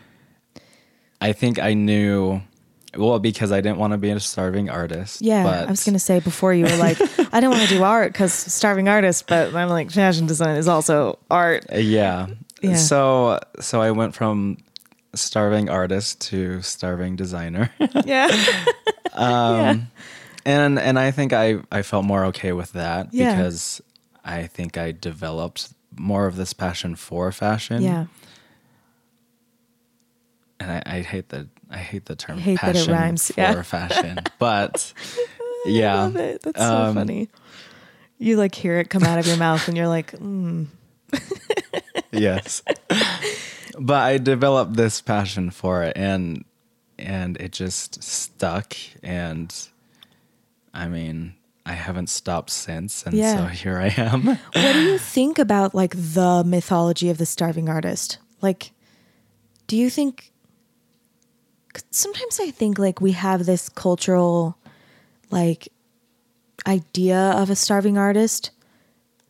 I 1.20 1.33
think 1.33 1.61
I 1.61 1.74
knew 1.74 2.42
well 2.96 3.20
because 3.20 3.52
I 3.52 3.61
didn't 3.61 3.78
want 3.78 3.92
to 3.92 3.98
be 3.98 4.11
a 4.11 4.18
starving 4.18 4.68
artist. 4.68 5.22
Yeah, 5.22 5.44
but 5.44 5.68
I 5.68 5.70
was 5.70 5.85
gonna 5.85 6.00
say 6.00 6.18
before 6.18 6.52
you 6.52 6.64
were 6.64 6.76
like, 6.76 6.98
I 7.33 7.40
don't 7.40 7.50
want 7.50 7.68
to 7.68 7.74
do 7.74 7.83
art 7.85 8.12
because 8.12 8.33
starving 8.33 8.88
artist, 8.88 9.28
but 9.28 9.55
I'm 9.55 9.68
like, 9.68 9.90
fashion 9.92 10.26
design 10.26 10.57
is 10.57 10.66
also 10.66 11.18
art. 11.31 11.64
Uh, 11.72 11.76
Yeah. 11.78 12.26
Yeah. 12.61 12.74
So 12.74 13.38
so 13.61 13.81
I 13.81 13.92
went 13.92 14.14
from 14.14 14.59
starving 15.14 15.68
artist 15.68 16.20
to 16.31 16.62
starving 16.62 17.16
designer. 17.16 17.70
Yeah, 18.05 18.28
um 19.14 19.88
and 20.44 20.78
and 20.78 20.98
I 20.98 21.11
think 21.11 21.33
I 21.33 21.57
I 21.70 21.83
felt 21.83 22.05
more 22.05 22.24
okay 22.26 22.52
with 22.52 22.72
that 22.72 23.09
Yeah. 23.12 23.35
because 23.37 23.81
I 24.24 24.46
think 24.46 24.76
I 24.78 24.92
developed 24.92 25.72
more 25.96 26.26
of 26.26 26.37
this 26.37 26.52
passion 26.52 26.96
for 26.96 27.31
fashion. 27.33 27.83
yeah, 27.83 28.07
And 30.61 30.70
I, 30.72 30.83
I 30.87 31.00
hate 31.02 31.28
the 31.31 31.48
I 31.70 31.78
hate 31.78 32.05
the 32.07 32.16
term 32.16 32.38
hate 32.38 32.59
passion 32.59 32.92
rhymes, 32.92 33.31
for 33.31 33.40
yeah. 33.40 33.62
fashion. 33.62 34.18
But 34.38 34.92
yeah. 35.66 35.94
Love 36.02 36.16
it. 36.16 36.42
That's 36.42 36.61
Um, 36.61 36.88
so 36.94 37.00
funny. 37.00 37.28
You 38.18 38.37
like 38.37 38.55
hear 38.55 38.78
it 38.78 38.88
come 38.90 39.02
out 39.02 39.18
of 39.18 39.26
your 39.26 39.37
mouth, 39.37 39.66
and 39.66 39.76
you're 39.76 39.88
like, 39.88 40.12
mm, 40.12 40.66
yes. 42.12 42.62
but 43.78 44.02
I 44.02 44.18
developed 44.18 44.74
this 44.74 45.00
passion 45.00 45.50
for 45.50 45.83
it 45.83 45.96
and 45.96 46.44
and 46.98 47.37
it 47.38 47.50
just 47.52 48.02
stuck 48.05 48.74
and 49.02 49.52
I 50.75 50.89
mean, 50.89 51.35
I 51.65 51.73
haven't 51.73 52.09
stopped 52.09 52.51
since 52.51 53.05
and 53.05 53.15
Yeah. 53.15 53.37
so 53.37 53.45
here 53.47 53.79
I 53.79 53.89
am. 53.97 54.23
what 54.53 54.73
do 54.73 54.83
you 54.83 54.99
think 54.99 55.39
about 55.39 55.75
like 55.75 55.95
the 55.97 56.43
mythology 56.45 57.09
of 57.11 57.19
the 57.19 57.27
starving 57.27 57.69
artist? 57.69 58.19
Like, 58.41 58.73
do 59.67 59.77
you 59.77 59.91
think? 59.91 60.33
Sometimes 61.91 62.39
I 62.41 62.51
think 62.51 62.79
like 62.79 63.01
we 63.01 63.13
have 63.13 63.47
this 63.47 63.69
cultural, 63.69 64.59
like, 65.31 65.69
idea 66.67 67.19
of 67.19 67.49
a 67.49 67.57
starving 67.57 67.97
artist, 67.97 68.51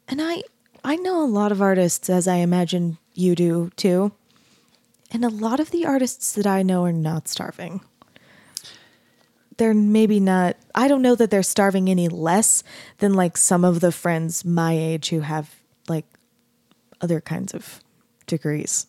and 0.09 0.21
I 0.21 0.43
I 0.85 0.97
know 0.97 1.23
a 1.23 1.27
lot 1.27 1.53
of 1.53 1.63
artists, 1.63 2.11
as 2.11 2.27
I 2.27 2.37
imagine 2.37 2.99
you 3.15 3.35
do 3.35 3.71
too, 3.77 4.13
and 5.13 5.25
a 5.25 5.29
lot 5.29 5.61
of 5.61 5.71
the 5.71 5.85
artists 5.87 6.33
that 6.33 6.47
I 6.47 6.63
know 6.63 6.85
are 6.85 6.93
not 6.93 7.29
starving. 7.29 7.83
They're 9.59 9.75
maybe 9.75 10.19
not. 10.21 10.57
I 10.75 10.88
don't 10.88 11.03
know 11.03 11.15
that 11.15 11.31
they're 11.31 11.43
starving 11.43 11.88
any 11.91 12.09
less 12.09 12.62
than 12.99 13.15
like 13.15 13.37
some 13.37 13.65
of 13.65 13.81
the 13.81 13.93
friends 13.93 14.45
my 14.45 14.73
age 14.73 15.11
who 15.11 15.21
have 15.21 15.55
like 15.88 16.07
other 17.01 17.21
kinds 17.21 17.55
of 17.55 17.81
degrees. 18.27 18.87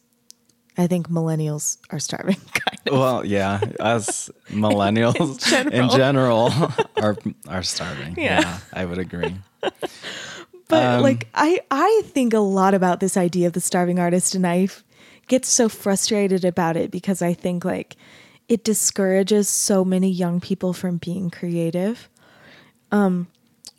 I 0.78 0.88
think 0.88 1.08
millennials 1.10 1.78
are 1.92 2.00
starving, 2.00 2.38
kind 2.54 2.80
of. 2.88 2.98
well, 3.00 3.26
yeah, 3.26 3.60
us 3.80 4.30
millennials 4.50 5.72
in 5.72 5.90
general, 5.90 6.52
are 6.98 7.18
are 7.48 7.64
starving. 7.64 8.16
Yeah. 8.18 8.40
Yeah. 8.42 8.58
I 8.74 8.86
would 8.86 8.98
agree. 8.98 9.36
But 10.70 10.84
Um, 10.84 11.04
like 11.04 11.28
I 11.36 11.60
I 11.70 12.02
think 12.06 12.34
a 12.34 12.40
lot 12.40 12.74
about 12.74 13.00
this 13.02 13.18
idea 13.18 13.48
of 13.48 13.54
the 13.54 13.62
starving 13.62 14.00
artist 14.00 14.34
and 14.34 14.48
I 14.48 14.70
get 15.28 15.46
so 15.46 15.70
frustrated 15.70 16.44
about 16.46 16.76
it 16.78 16.90
because 16.90 17.22
I 17.22 17.34
think 17.34 17.64
like 17.66 17.96
it 18.48 18.64
discourages 18.64 19.48
so 19.50 19.84
many 19.86 20.10
young 20.10 20.40
people 20.42 20.74
from 20.74 20.98
being 20.98 21.30
creative. 21.30 22.10
Um, 22.92 23.28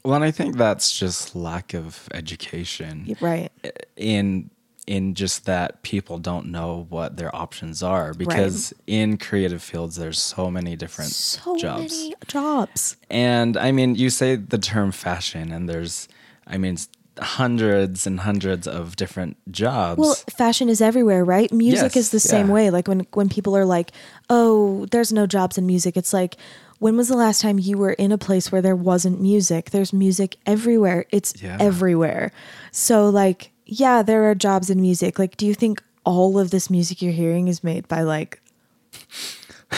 well, 0.05 0.15
and 0.17 0.25
I 0.25 0.31
think 0.31 0.57
that's 0.57 0.97
just 0.99 1.35
lack 1.37 1.75
of 1.75 2.09
education. 2.13 3.17
Right. 3.21 3.51
in 3.97 4.51
in 4.87 5.15
just 5.15 5.47
that 5.47 5.83
people 5.83 6.19
don't 6.19 6.45
know 6.51 6.85
what 6.91 7.17
their 7.17 7.35
options 7.35 7.83
are 7.83 8.13
because 8.13 8.75
in 8.87 9.17
creative 9.17 9.63
fields 9.63 9.97
there's 9.97 10.21
so 10.21 10.51
many 10.51 10.77
different 10.77 11.11
So 11.11 11.57
jobs 11.57 11.93
many 11.97 12.15
jobs. 12.27 12.97
and 13.09 13.57
i 13.57 13.73
mean 13.73 13.95
you 13.95 14.11
say 14.11 14.37
the 14.37 14.59
term 14.59 14.93
fashion 14.93 15.51
and 15.53 15.71
there's 15.71 16.07
i 16.47 16.59
mean 16.59 16.77
hundreds 17.21 18.07
and 18.07 18.21
hundreds 18.21 18.67
of 18.67 18.97
different 18.97 19.37
jobs 19.53 19.99
Well, 20.01 20.15
fashion 20.37 20.69
is 20.69 20.81
everywhere, 20.81 21.25
right? 21.25 21.53
Music 21.53 21.95
Yes, 21.95 21.97
is 21.97 22.11
the 22.11 22.21
same 22.21 22.49
way. 22.49 22.71
Like 22.71 22.89
when 22.89 23.07
when 23.13 23.29
people 23.29 23.57
are 23.57 23.65
like, 23.65 23.93
"Oh, 24.29 24.87
there's 24.91 25.13
no 25.13 25.27
jobs 25.27 25.57
in 25.59 25.65
music." 25.67 25.97
It's 25.97 26.13
like, 26.13 26.37
when 26.81 26.97
was 26.97 27.09
the 27.09 27.17
last 27.17 27.41
time 27.41 27.59
you 27.59 27.79
were 27.79 27.93
in 27.93 28.11
a 28.13 28.19
place 28.19 28.51
where 28.51 28.61
there 28.63 28.75
wasn't 28.77 29.21
music? 29.21 29.71
There's 29.71 29.93
music 29.93 30.37
everywhere. 30.45 31.07
It's 31.11 31.35
Yeah. 31.41 31.57
everywhere. 31.61 32.33
So 32.73 33.09
like, 33.09 33.53
yeah, 33.65 34.03
there 34.03 34.29
are 34.29 34.35
jobs 34.35 34.69
in 34.69 34.81
music. 34.81 35.19
Like, 35.19 35.37
do 35.37 35.47
you 35.47 35.55
think 35.55 35.83
all 36.05 36.39
of 36.39 36.51
this 36.51 36.69
music 36.69 37.01
you're 37.01 37.13
hearing 37.13 37.49
is 37.49 37.63
made 37.65 37.87
by 37.89 38.03
like 38.03 38.41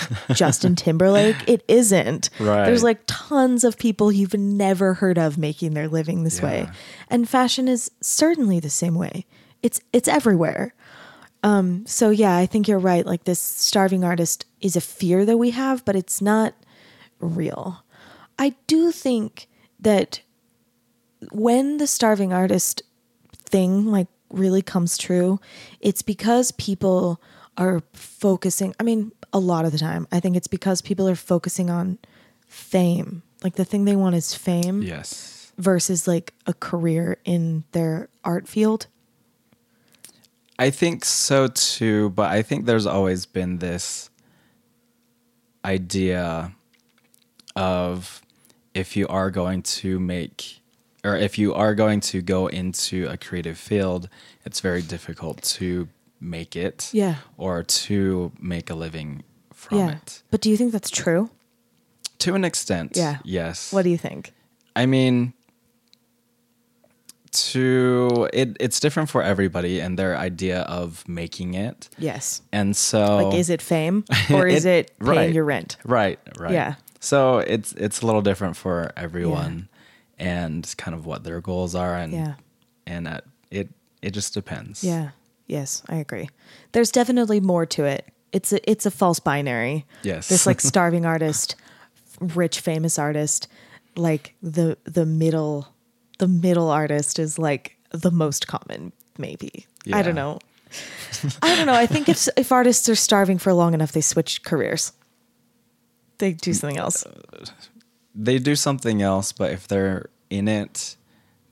Justin 0.32 0.76
Timberlake? 0.76 1.36
It 1.46 1.64
isn't. 1.68 2.30
Right. 2.38 2.64
There's 2.64 2.82
like 2.82 3.00
tons 3.06 3.64
of 3.64 3.78
people 3.78 4.12
you've 4.12 4.34
never 4.34 4.94
heard 4.94 5.18
of 5.18 5.38
making 5.38 5.74
their 5.74 5.88
living 5.88 6.24
this 6.24 6.42
way. 6.42 6.68
And 7.08 7.28
fashion 7.28 7.68
is 7.68 7.90
certainly 8.00 8.60
the 8.60 8.70
same 8.70 8.94
way. 8.94 9.26
It's 9.62 9.80
it's 9.92 10.08
everywhere. 10.08 10.74
Um 11.42 11.86
so 11.86 12.10
yeah, 12.10 12.36
I 12.36 12.46
think 12.46 12.68
you're 12.68 12.78
right. 12.78 13.06
Like 13.06 13.24
this 13.24 13.40
starving 13.40 14.04
artist 14.04 14.46
is 14.60 14.76
a 14.76 14.80
fear 14.80 15.24
that 15.24 15.38
we 15.38 15.50
have, 15.50 15.84
but 15.84 15.96
it's 15.96 16.20
not 16.20 16.54
real. 17.20 17.84
I 18.38 18.54
do 18.66 18.92
think 18.92 19.48
that 19.80 20.20
when 21.32 21.78
the 21.78 21.86
starving 21.86 22.32
artist 22.32 22.82
thing 23.32 23.86
like 23.86 24.08
really 24.30 24.62
comes 24.62 24.98
true, 24.98 25.40
it's 25.80 26.02
because 26.02 26.52
people 26.52 27.20
are 27.56 27.82
focusing. 27.92 28.74
I 28.78 28.82
mean, 28.82 29.12
a 29.32 29.38
lot 29.38 29.64
of 29.64 29.72
the 29.72 29.78
time, 29.78 30.06
I 30.10 30.20
think 30.20 30.36
it's 30.36 30.46
because 30.46 30.80
people 30.80 31.08
are 31.08 31.14
focusing 31.14 31.70
on 31.70 31.98
fame. 32.46 33.22
Like 33.42 33.54
the 33.54 33.64
thing 33.64 33.84
they 33.84 33.96
want 33.96 34.16
is 34.16 34.34
fame 34.34 34.82
yes 34.82 35.36
versus 35.58 36.06
like 36.06 36.34
a 36.46 36.52
career 36.52 37.18
in 37.24 37.64
their 37.72 38.08
art 38.24 38.46
field. 38.46 38.86
i 40.58 40.70
think 40.70 41.04
so 41.04 41.48
too 41.48 42.10
but 42.10 42.30
i 42.30 42.42
think 42.42 42.66
there's 42.66 42.86
always 42.86 43.26
been 43.26 43.58
this 43.58 44.10
idea 45.64 46.52
of 47.54 48.22
if 48.74 48.96
you 48.96 49.08
are 49.08 49.30
going 49.30 49.62
to 49.62 49.98
make 49.98 50.60
or 51.04 51.16
if 51.16 51.38
you 51.38 51.54
are 51.54 51.74
going 51.74 52.00
to 52.00 52.20
go 52.20 52.48
into 52.48 53.06
a 53.06 53.16
creative 53.16 53.56
field, 53.56 54.08
it's 54.44 54.58
very 54.58 54.82
difficult 54.82 55.40
to 55.42 55.88
make 56.20 56.56
it 56.56 56.90
Yeah. 56.92 57.16
or 57.36 57.62
to 57.62 58.32
make 58.40 58.70
a 58.70 58.74
living 58.74 59.22
from 59.52 59.78
yeah. 59.78 59.90
it. 59.96 60.22
But 60.30 60.40
do 60.40 60.50
you 60.50 60.56
think 60.56 60.72
that's 60.72 60.90
true? 60.90 61.30
To 62.20 62.34
an 62.34 62.44
extent, 62.44 62.92
Yeah. 62.96 63.18
yes. 63.24 63.72
What 63.72 63.82
do 63.82 63.90
you 63.90 63.98
think? 63.98 64.32
I 64.74 64.86
mean, 64.86 65.32
to 67.32 68.28
it 68.32 68.56
it's 68.60 68.80
different 68.80 69.10
for 69.10 69.22
everybody 69.22 69.80
and 69.80 69.98
their 69.98 70.16
idea 70.16 70.60
of 70.62 71.06
making 71.08 71.54
it. 71.54 71.88
Yes. 71.98 72.40
And 72.52 72.74
so 72.76 73.28
Like, 73.28 73.38
is 73.38 73.50
it 73.50 73.60
fame 73.60 74.04
or 74.30 74.46
is 74.46 74.64
it, 74.64 74.90
It- 74.90 74.98
paying 75.00 75.16
right. 75.16 75.32
your 75.34 75.44
rent? 75.44 75.76
Right, 75.84 76.18
right. 76.38 76.52
Yeah. 76.52 76.74
So 77.00 77.38
it's 77.38 77.72
it's 77.72 78.00
a 78.02 78.06
little 78.06 78.22
different 78.22 78.56
for 78.56 78.92
everyone 78.96 79.68
and 80.18 80.72
kind 80.78 80.94
of 80.94 81.04
what 81.04 81.24
their 81.24 81.40
goals 81.40 81.74
are 81.74 81.94
and 81.96 82.12
Yeah. 82.12 82.34
and 82.86 83.20
it 83.50 83.68
it 84.02 84.10
just 84.12 84.32
depends. 84.34 84.82
Yeah. 84.82 85.10
Yes, 85.46 85.82
I 85.88 85.96
agree. 85.96 86.28
There's 86.72 86.90
definitely 86.90 87.40
more 87.40 87.66
to 87.66 87.84
it. 87.84 88.06
It's 88.32 88.52
a 88.52 88.70
it's 88.70 88.86
a 88.86 88.90
false 88.90 89.20
binary. 89.20 89.86
Yes. 90.02 90.28
This 90.28 90.46
like 90.46 90.60
starving 90.72 91.06
artist, 91.06 91.56
rich 92.20 92.60
famous 92.60 92.98
artist, 92.98 93.48
like 93.96 94.34
the 94.42 94.76
the 94.84 95.06
middle 95.06 95.68
the 96.18 96.28
middle 96.28 96.70
artist 96.70 97.18
is 97.18 97.38
like 97.38 97.76
the 97.90 98.10
most 98.10 98.46
common 98.46 98.92
maybe. 99.18 99.66
I 99.92 100.02
don't 100.02 100.14
know. 100.14 100.40
I 101.42 101.56
don't 101.56 101.66
know. 101.66 101.74
I 101.74 101.86
think 101.86 102.08
if 102.08 102.28
if 102.36 102.52
artists 102.52 102.88
are 102.88 102.96
starving 102.96 103.38
for 103.38 103.52
long 103.52 103.74
enough 103.74 103.92
they 103.92 104.00
switch 104.00 104.42
careers. 104.42 104.92
They 106.18 106.32
do 106.32 106.50
mm, 106.50 106.56
something 106.56 106.78
else. 106.78 107.04
Uh, 107.04 107.44
they 108.14 108.38
do 108.38 108.56
something 108.56 109.02
else, 109.02 109.32
but 109.32 109.52
if 109.52 109.68
they're 109.68 110.08
in 110.30 110.48
it, 110.48 110.96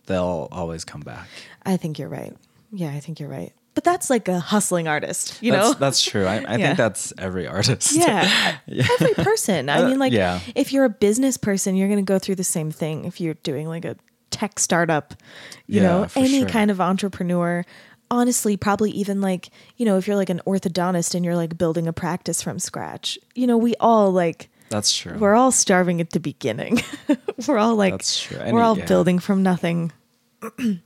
they'll 0.07 0.49
always 0.51 0.85
come 0.85 1.03
back. 1.03 1.29
I 1.65 1.77
think 1.77 1.99
you're 1.99 2.09
right. 2.09 2.35
Yeah, 2.73 2.89
I 2.89 3.01
think 3.01 3.21
you're 3.21 3.29
right. 3.29 3.53
But 3.75 3.83
that's 3.85 4.09
like 4.09 4.29
a 4.29 4.39
hustling 4.39 4.87
artist, 4.87 5.37
you 5.43 5.51
that's, 5.51 5.69
know? 5.73 5.75
that's 5.75 6.01
true. 6.03 6.27
I, 6.27 6.37
I 6.37 6.57
Yeah. 6.57 6.67
think 6.67 6.77
that's 6.79 7.13
every 7.19 7.47
artist. 7.49 7.93
Yeah. 7.97 8.57
Every 8.69 9.15
person. 9.15 9.69
I 9.69 9.83
Uh, 9.83 9.89
mean, 9.89 9.99
like, 9.99 10.13
yeah. 10.13 10.39
if 10.55 10.73
you're 10.73 10.85
a 10.85 10.89
business 10.91 11.37
person, 11.37 11.75
you're 11.75 11.89
going 11.89 12.05
to 12.05 12.09
go 12.13 12.19
through 12.21 12.37
the 12.37 12.45
same 12.45 12.71
thing. 12.71 13.05
If 13.05 13.21
you're 13.21 13.35
doing 13.35 13.67
like 13.69 13.85
a 13.85 13.97
tech 14.31 14.59
startup, 14.61 15.15
you 15.67 15.81
Yeah, 15.81 15.89
know, 15.89 16.07
any 16.15 16.41
sure. 16.41 16.49
kind 16.49 16.71
of 16.71 16.81
entrepreneur, 16.81 17.65
honestly, 18.13 18.57
probably 18.57 18.93
even 18.93 19.21
like, 19.21 19.51
you 19.77 19.85
know, 19.87 19.97
if 19.99 20.07
you're 20.07 20.17
like 20.17 20.31
an 20.31 20.41
orthodontist 20.47 21.17
and 21.17 21.25
you're 21.25 21.35
like 21.37 21.59
building 21.59 21.89
a 21.89 21.93
practice 21.93 22.43
from 22.43 22.61
scratch, 22.61 23.19
you 23.35 23.47
know, 23.49 23.57
we 23.57 23.75
all 23.81 24.13
like, 24.13 24.51
That's 24.69 24.95
true. 24.97 25.19
we're 25.19 25.35
all 25.35 25.51
starving 25.51 26.01
at 26.01 26.11
the 26.11 26.21
beginning. 26.21 26.81
we're 27.49 27.59
all 27.59 27.75
like, 27.75 27.93
That's 27.95 28.21
true. 28.21 28.39
we're 28.53 28.63
all 28.63 28.79
yeah. 28.79 28.87
building 28.87 29.19
from 29.19 29.43
nothing. 29.43 29.91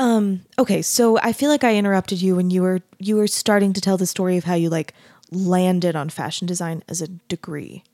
um, 0.00 0.40
okay, 0.58 0.80
so 0.82 1.18
I 1.18 1.32
feel 1.32 1.50
like 1.50 1.62
I 1.62 1.76
interrupted 1.76 2.20
you 2.22 2.34
when 2.34 2.50
you 2.50 2.62
were 2.62 2.80
you 2.98 3.16
were 3.16 3.26
starting 3.28 3.72
to 3.74 3.80
tell 3.80 3.96
the 3.98 4.06
story 4.06 4.36
of 4.38 4.44
how 4.44 4.54
you 4.54 4.68
like 4.70 4.94
landed 5.30 5.94
on 5.94 6.08
fashion 6.08 6.46
design 6.46 6.82
as 6.88 7.00
a 7.02 7.08
degree. 7.28 7.84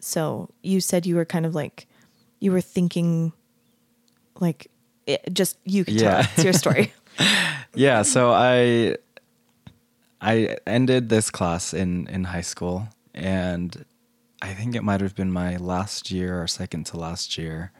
So 0.00 0.48
you 0.62 0.80
said 0.80 1.04
you 1.04 1.16
were 1.16 1.24
kind 1.24 1.44
of 1.44 1.54
like 1.54 1.86
you 2.38 2.52
were 2.52 2.60
thinking 2.60 3.32
like 4.40 4.70
it, 5.06 5.22
just 5.32 5.58
you 5.64 5.84
can 5.84 5.96
tell 5.96 6.12
Yeah. 6.12 6.20
it. 6.20 6.26
it's 6.34 6.44
your 6.44 6.52
story. 6.52 6.92
yeah 7.74 8.02
so 8.02 8.30
i 8.32 8.94
i 10.20 10.56
ended 10.66 11.08
this 11.08 11.30
class 11.30 11.74
in 11.74 12.06
in 12.08 12.24
high 12.24 12.42
school 12.42 12.88
and 13.14 13.84
i 14.42 14.52
think 14.54 14.74
it 14.74 14.82
might 14.82 15.00
have 15.00 15.14
been 15.14 15.30
my 15.32 15.56
last 15.56 16.10
year 16.10 16.42
or 16.42 16.46
second 16.46 16.84
to 16.86 16.96
last 16.96 17.36
year 17.38 17.72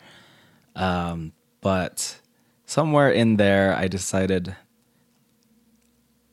um, 0.75 1.33
but 1.61 2.21
somewhere 2.67 3.11
in 3.11 3.37
there 3.37 3.75
i 3.77 3.87
decided 3.89 4.55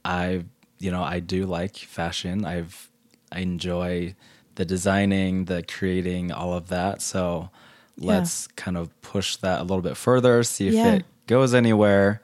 i 0.03 0.43
you 0.79 0.91
know 0.91 1.03
i 1.03 1.19
do 1.19 1.45
like 1.45 1.75
fashion 1.77 2.43
i've 2.45 2.89
i 3.31 3.39
enjoy 3.39 4.13
the 4.55 4.65
designing 4.65 5.45
the 5.45 5.63
creating 5.63 6.31
all 6.31 6.53
of 6.53 6.67
that 6.67 7.01
so 7.01 7.49
Yeah. 7.97 8.15
let's 8.17 8.47
kind 8.47 8.75
of 8.77 8.89
push 9.01 9.36
that 9.38 9.59
a 9.61 9.63
little 9.63 9.81
bit 9.81 9.95
further 9.97 10.43
see 10.43 10.67
if 10.67 10.73
Yeah. 10.73 10.93
it 10.95 11.05
goes 11.27 11.53
anywhere 11.53 12.21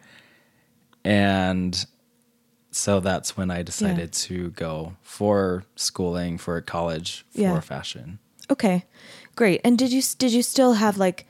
and 1.05 1.85
so 2.71 2.99
that's 2.99 3.35
when 3.35 3.49
I 3.49 3.63
decided 3.63 4.11
to 4.13 4.49
go 4.51 4.95
for 5.01 5.63
schooling 5.75 6.37
for 6.37 6.61
college 6.61 7.25
for 7.31 7.39
Yeah. 7.41 7.59
fashion. 7.61 8.19
Okay, 8.51 8.85
great. 9.35 9.61
And 9.63 9.75
did 9.77 9.91
you 9.91 10.03
did 10.19 10.31
you 10.33 10.43
still 10.43 10.73
have 10.73 10.97
like 10.97 11.25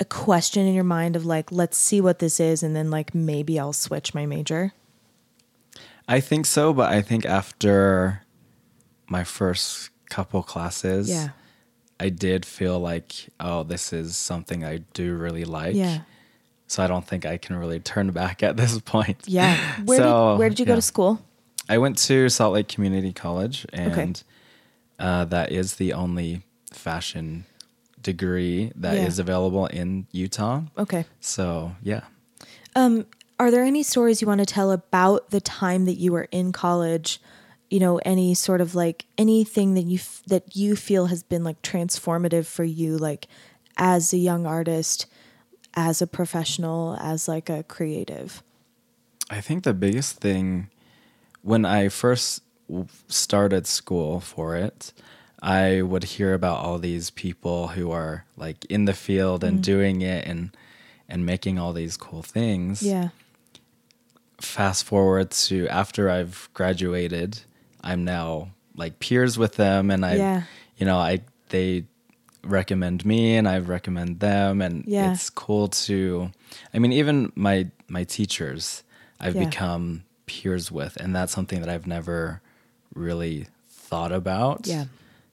a 0.00 0.04
question 0.04 0.66
in 0.66 0.74
your 0.74 0.82
mind 0.84 1.14
of 1.14 1.24
like, 1.26 1.52
let's 1.52 1.76
see 1.76 2.00
what 2.00 2.18
this 2.18 2.40
is, 2.40 2.62
and 2.62 2.74
then 2.74 2.90
like 2.90 3.14
maybe 3.14 3.60
I'll 3.60 3.72
switch 3.74 4.14
my 4.14 4.26
major? 4.26 4.72
I 6.08 6.18
think 6.20 6.46
so, 6.46 6.72
but 6.72 6.90
I 6.92 7.02
think 7.02 7.24
after 7.24 8.22
my 9.06 9.22
first 9.24 9.90
couple 10.08 10.42
classes, 10.42 11.08
Yeah. 11.08 11.28
I 12.02 12.08
did 12.08 12.46
feel 12.46 12.80
like, 12.80 13.28
oh, 13.38 13.62
this 13.62 13.92
is 13.92 14.16
something 14.16 14.64
I 14.64 14.78
do 14.94 15.14
really 15.14 15.44
like. 15.44 15.74
Yeah. 15.76 16.00
So 16.66 16.82
I 16.82 16.86
don't 16.86 17.06
think 17.06 17.26
I 17.26 17.36
can 17.36 17.56
really 17.56 17.78
turn 17.78 18.10
back 18.22 18.42
at 18.42 18.56
this 18.56 18.78
point. 18.80 19.18
Yeah. 19.26 19.54
Where 19.84 19.98
So, 19.98 20.32
did 20.32 20.38
where 20.38 20.48
did 20.48 20.58
you 20.60 20.64
go 20.66 20.72
yeah. 20.72 20.76
to 20.76 20.82
school? 20.82 21.20
I 21.68 21.76
went 21.78 21.98
to 21.98 22.28
Salt 22.30 22.54
Lake 22.54 22.68
Community 22.68 23.12
College, 23.12 23.66
and 23.72 24.20
uh, 24.98 25.26
that 25.26 25.52
is 25.52 25.76
the 25.76 25.92
only 25.92 26.42
fashion 26.72 27.44
degree 28.02 28.72
that 28.76 28.96
is 28.96 29.18
Yeah. 29.18 29.22
available 29.22 29.66
in 29.66 30.06
Utah. 30.12 30.62
Okay. 30.78 31.04
So 31.20 31.76
yeah, 31.82 32.02
Um, 32.76 33.06
Are 33.38 33.50
there 33.50 33.64
any 33.64 33.82
stories 33.82 34.20
you 34.20 34.28
want 34.28 34.40
to 34.40 34.46
tell 34.46 34.70
about 34.70 35.30
the 35.30 35.40
time 35.40 35.86
that 35.86 35.96
you 35.96 36.12
were 36.12 36.28
in 36.30 36.52
college? 36.52 37.20
You 37.70 37.80
know, 37.80 37.96
any 38.04 38.34
sort 38.34 38.60
of 38.60 38.74
like 38.74 39.06
anything 39.16 39.74
that 39.74 39.84
you 39.86 39.96
f- 39.96 40.22
that 40.26 40.54
you 40.54 40.76
feel 40.76 41.06
has 41.06 41.22
been 41.22 41.42
like 41.42 41.62
transformative 41.62 42.44
for 42.46 42.64
you, 42.64 42.98
like 42.98 43.28
as 43.78 44.12
a 44.12 44.18
young 44.18 44.44
artist, 44.44 45.06
as 45.74 46.02
a 46.02 46.06
professional, 46.06 46.96
as 47.00 47.28
like 47.28 47.48
a 47.48 47.62
creative. 47.62 48.42
I 49.30 49.40
think 49.40 49.64
the 49.64 49.72
biggest 49.72 50.18
thing 50.20 50.68
when 51.42 51.64
I 51.64 51.88
first 51.88 52.42
started 53.08 53.66
school 53.66 54.20
for 54.20 54.54
it, 54.56 54.92
I 55.42 55.82
would 55.82 56.04
hear 56.04 56.34
about 56.34 56.58
all 56.58 56.78
these 56.78 57.10
people 57.10 57.68
who 57.68 57.90
are 57.90 58.24
like 58.36 58.64
in 58.66 58.84
the 58.84 58.92
field 58.94 59.42
Mm. 59.42 59.48
and 59.48 59.62
doing 59.62 60.02
it 60.02 60.26
and 60.26 60.50
and 61.08 61.26
making 61.26 61.58
all 61.58 61.72
these 61.72 61.96
cool 61.96 62.22
things. 62.22 62.82
Yeah. 62.82 63.08
fast 64.40 64.84
forward 64.84 65.30
to 65.30 65.68
after 65.68 66.08
I've 66.08 66.48
graduated, 66.54 67.40
I'm 67.82 68.04
now 68.04 68.50
like 68.74 68.98
peers 68.98 69.36
with 69.36 69.56
them 69.56 69.90
and 69.90 70.04
I 70.04 70.14
Yeah. 70.16 70.42
you 70.78 70.86
know, 70.86 70.96
I 70.98 71.20
they 71.50 71.84
recommend 72.42 73.04
me 73.04 73.36
and 73.36 73.46
I 73.48 73.58
recommend 73.58 74.20
them 74.20 74.62
and 74.62 74.84
Yeah. 74.86 75.12
it's 75.12 75.28
cool 75.28 75.68
to 75.68 76.30
I 76.72 76.78
mean 76.78 76.92
even 76.92 77.32
my 77.34 77.68
my 77.88 78.04
teachers 78.04 78.82
I've 79.18 79.36
Yeah. 79.36 79.44
become 79.46 80.04
peers 80.26 80.70
with 80.72 80.96
and 80.96 81.14
that's 81.14 81.32
something 81.32 81.60
that 81.60 81.68
I've 81.68 81.86
never 81.86 82.40
really 82.94 83.46
thought 83.68 84.12
about. 84.12 84.66
Yeah. 84.66 84.86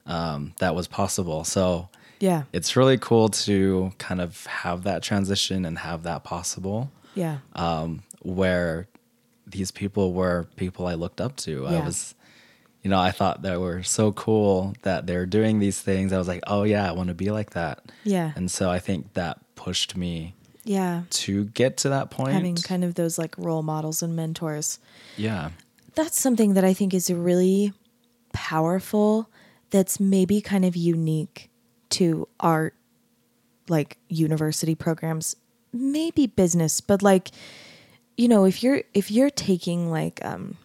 Um 0.08 0.54
that 0.58 0.74
was 0.74 0.88
possible. 0.88 1.44
So 1.44 1.88
Yeah. 2.20 2.42
it's 2.52 2.74
really 2.76 2.98
cool 2.98 3.28
to 3.46 3.92
kind 3.98 4.20
of 4.20 4.44
have 4.46 4.82
that 4.84 5.02
transition 5.04 5.64
and 5.64 5.78
have 5.78 6.02
that 6.02 6.24
possible 6.24 6.90
Yeah. 7.14 7.38
um, 7.54 8.02
where 8.22 8.88
these 9.46 9.70
people 9.70 10.12
were 10.12 10.46
people 10.56 10.86
I 10.88 10.94
looked 10.94 11.20
up 11.20 11.36
to. 11.36 11.66
I 11.66 11.78
was, 11.86 12.14
you 12.82 12.90
know, 12.90 12.98
I 13.00 13.12
thought 13.12 13.42
they 13.42 13.56
were 13.56 13.82
so 13.82 14.12
cool 14.12 14.74
that 14.82 15.06
they're 15.06 15.26
doing 15.26 15.58
these 15.60 15.80
things. 15.80 16.12
I 16.12 16.18
was 16.18 16.28
like, 16.28 16.42
oh 16.46 16.64
yeah, 16.64 16.88
I 16.88 16.92
want 16.92 17.08
to 17.08 17.14
be 17.14 17.30
like 17.30 17.50
that. 17.50 17.80
Yeah. 18.04 18.32
And 18.36 18.50
so 18.50 18.68
I 18.70 18.78
think 18.80 19.14
that 19.14 19.38
pushed 19.54 19.96
me 19.96 20.34
Yeah. 20.64 21.02
to 21.10 21.44
get 21.54 21.76
to 21.78 21.88
that 21.90 22.10
point. 22.10 22.32
Having 22.32 22.56
kind 22.56 22.82
of 22.84 22.94
those 22.94 23.16
like 23.18 23.34
role 23.38 23.62
models 23.62 24.02
and 24.02 24.14
mentors. 24.16 24.78
yeah, 25.16 25.50
That's 25.94 26.20
something 26.20 26.54
that 26.54 26.64
I 26.64 26.74
think 26.74 26.92
is 26.94 27.10
really 27.10 27.72
powerful 28.32 29.28
that's 29.70 30.00
maybe 30.00 30.40
kind 30.40 30.64
of 30.64 30.76
unique 30.76 31.50
to 31.90 32.28
art 32.40 32.74
like 33.68 33.98
university 34.08 34.74
programs, 34.74 35.36
maybe 35.72 36.26
business, 36.26 36.80
but 36.80 37.02
like 37.02 37.30
you 38.16 38.26
know, 38.28 38.44
if 38.44 38.62
you're 38.62 38.82
if 38.94 39.10
you're 39.10 39.30
taking 39.30 39.90
like 39.90 40.24
um 40.24 40.56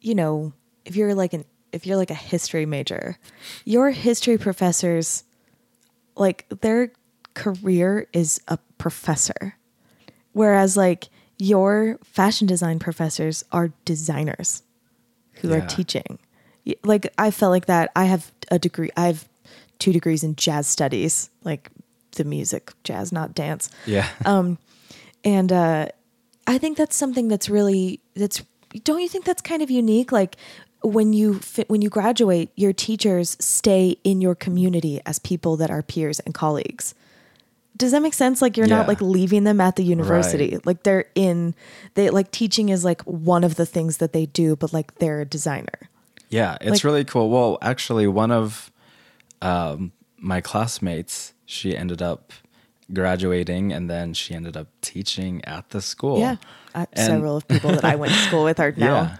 you 0.00 0.14
know, 0.14 0.52
if 0.84 0.96
you're 0.96 1.14
like 1.14 1.32
an 1.32 1.44
if 1.72 1.86
you're 1.86 1.96
like 1.96 2.10
a 2.10 2.14
history 2.14 2.66
major, 2.66 3.16
your 3.64 3.90
history 3.90 4.36
professors 4.36 5.24
like 6.16 6.46
their 6.60 6.92
career 7.34 8.06
is 8.12 8.40
a 8.48 8.58
professor. 8.78 9.56
Whereas 10.32 10.76
like 10.76 11.08
your 11.38 11.98
fashion 12.04 12.46
design 12.46 12.78
professors 12.78 13.44
are 13.52 13.72
designers 13.84 14.62
who 15.34 15.52
are 15.52 15.60
teaching. 15.66 16.18
Like 16.84 17.12
I 17.18 17.30
felt 17.30 17.50
like 17.50 17.66
that. 17.66 17.90
I 17.96 18.04
have 18.04 18.30
a 18.50 18.58
degree. 18.58 18.90
I 18.96 19.06
have 19.06 19.28
two 19.78 19.92
degrees 19.92 20.22
in 20.22 20.36
jazz 20.36 20.66
studies, 20.66 21.28
like 21.42 21.70
the 22.16 22.24
music, 22.24 22.72
jazz, 22.84 23.10
not 23.10 23.34
dance 23.34 23.70
yeah, 23.86 24.06
and 25.24 25.52
uh, 25.52 25.86
I 26.46 26.58
think 26.58 26.76
that's 26.76 26.96
something 26.96 27.28
that's 27.28 27.48
really 27.48 28.00
that's. 28.14 28.42
Don't 28.84 29.00
you 29.00 29.08
think 29.08 29.24
that's 29.24 29.42
kind 29.42 29.62
of 29.62 29.70
unique? 29.70 30.12
Like 30.12 30.36
when 30.82 31.12
you 31.12 31.38
fi- 31.40 31.64
when 31.68 31.82
you 31.82 31.90
graduate, 31.90 32.50
your 32.56 32.72
teachers 32.72 33.36
stay 33.40 33.96
in 34.04 34.20
your 34.20 34.34
community 34.34 35.00
as 35.06 35.18
people 35.18 35.56
that 35.58 35.70
are 35.70 35.82
peers 35.82 36.20
and 36.20 36.34
colleagues. 36.34 36.94
Does 37.76 37.92
that 37.92 38.02
make 38.02 38.14
sense? 38.14 38.42
Like 38.42 38.56
you're 38.56 38.66
Yeah. 38.66 38.76
not 38.76 38.88
like 38.88 39.00
leaving 39.00 39.44
them 39.44 39.60
at 39.60 39.76
the 39.76 39.82
university. 39.84 40.58
Like 40.64 40.82
they're 40.84 41.06
in 41.14 41.54
they 41.94 42.10
like 42.10 42.30
teaching 42.30 42.68
is 42.68 42.84
like 42.84 43.02
one 43.02 43.44
of 43.44 43.56
the 43.56 43.66
things 43.66 43.96
that 43.98 44.12
they 44.12 44.26
do, 44.26 44.56
but 44.56 44.72
like 44.72 44.94
they're 44.96 45.20
a 45.20 45.24
designer. 45.26 45.88
Yeah, 46.32 46.56
it's 46.60 46.70
Like- 46.70 46.84
really 46.84 47.04
cool. 47.04 47.28
Well, 47.30 47.58
actually, 47.60 48.06
one 48.06 48.30
of 48.32 48.70
um, 49.42 49.92
my 50.18 50.40
classmates, 50.40 51.34
she 51.44 51.76
ended 51.76 52.00
up 52.00 52.32
graduating, 52.92 53.72
and 53.72 53.88
then 53.90 54.14
she 54.14 54.34
ended 54.34 54.56
up 54.56 54.68
teaching 54.80 55.44
at 55.44 55.70
the 55.70 55.80
school. 55.82 56.18
Yeah. 56.20 56.36
Uh, 56.74 56.86
And- 56.94 57.06
several 57.06 57.36
of 57.36 57.46
people 57.48 57.70
that 57.70 57.84
I 57.84 57.96
went 57.96 58.12
to 58.12 58.18
school 58.28 58.44
with 58.44 58.58
are 58.60 58.72
now 58.76 58.94
Yeah. 59.02 59.16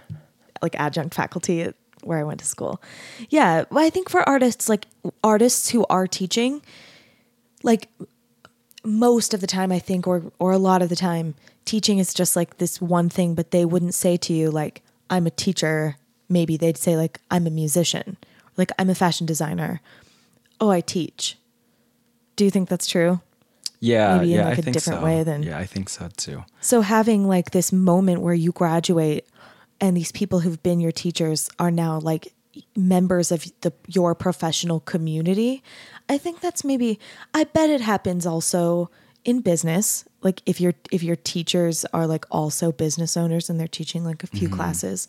like 0.61 0.75
adjunct 0.79 1.13
faculty 1.13 1.61
at 1.61 1.75
where 2.03 2.19
I 2.19 2.23
went 2.23 2.39
to 2.39 2.45
school. 2.45 2.81
Yeah. 3.29 3.65
Well, 3.69 3.85
I 3.85 3.89
think 3.89 4.09
for 4.09 4.27
artists, 4.27 4.67
like 4.67 4.87
artists 5.23 5.69
who 5.69 5.85
are 5.89 6.07
teaching, 6.07 6.61
like 7.63 7.89
most 8.83 9.33
of 9.33 9.39
the 9.41 9.47
time, 9.47 9.71
I 9.71 9.79
think, 9.79 10.07
or 10.07 10.23
or 10.39 10.51
a 10.51 10.57
lot 10.57 10.81
of 10.81 10.89
the 10.89 10.95
time, 10.95 11.35
teaching 11.65 11.99
is 11.99 12.13
just 12.13 12.35
like 12.35 12.57
this 12.57 12.81
one 12.81 13.09
thing, 13.09 13.35
but 13.35 13.51
they 13.51 13.65
wouldn't 13.65 13.93
say 13.93 14.17
to 14.17 14.33
you 14.33 14.51
like, 14.51 14.81
I'm 15.09 15.27
a 15.27 15.31
teacher. 15.31 15.95
Maybe 16.33 16.57
they'd 16.57 16.77
say 16.77 16.97
like, 16.97 17.19
I'm 17.31 17.45
a 17.47 17.51
musician. 17.51 18.17
Like 18.57 18.71
I'm 18.79 18.89
a 18.89 18.95
fashion 18.95 19.25
designer. 19.25 19.79
Oh, 20.59 20.69
I 20.69 20.81
teach. 20.81 21.37
Do 22.35 22.43
you 22.45 22.51
think 22.51 22.67
that's 22.69 22.87
true? 22.87 23.21
Yeah, 23.79 24.17
Maybe 24.17 24.33
in, 24.33 24.39
yeah, 24.39 24.45
like, 24.49 24.57
I 24.57 24.61
a 24.61 24.63
think 24.63 24.73
different 24.73 24.99
so. 25.01 25.05
way 25.05 25.23
than- 25.23 25.43
yeah, 25.43 25.57
I 25.59 25.65
think 25.65 25.89
so 25.89 26.09
too. 26.17 26.43
So 26.61 26.81
having 26.81 27.27
like 27.27 27.51
this 27.51 27.71
moment 27.71 28.21
where 28.21 28.33
you 28.33 28.51
graduate 28.51 29.27
and 29.81 29.95
these 29.97 30.11
people 30.11 30.39
who've 30.39 30.61
been 30.63 30.79
your 30.79 30.91
teachers 30.93 31.49
are 31.59 31.71
now 31.71 31.99
like 31.99 32.33
members 32.75 33.31
of 33.31 33.45
the 33.61 33.73
your 33.87 34.15
professional 34.15 34.79
community, 34.79 35.61
I 36.07 36.17
think 36.17 36.39
that's 36.39 36.63
maybe 36.63 36.97
I 37.33 37.43
bet 37.43 37.69
it 37.69 37.81
happens 37.81 38.25
also 38.25 38.89
in 39.25 39.41
business. 39.41 40.05
Like 40.21 40.41
if 40.45 40.61
your 40.61 40.73
if 40.91 41.03
your 41.03 41.17
teachers 41.17 41.83
are 41.93 42.07
like 42.07 42.25
also 42.31 42.71
business 42.71 43.17
owners 43.17 43.49
and 43.49 43.59
they're 43.59 43.67
teaching 43.67 44.05
like 44.05 44.23
a 44.23 44.27
few 44.27 44.47
Mm-hmm. 44.47 44.57
classes. 44.57 45.07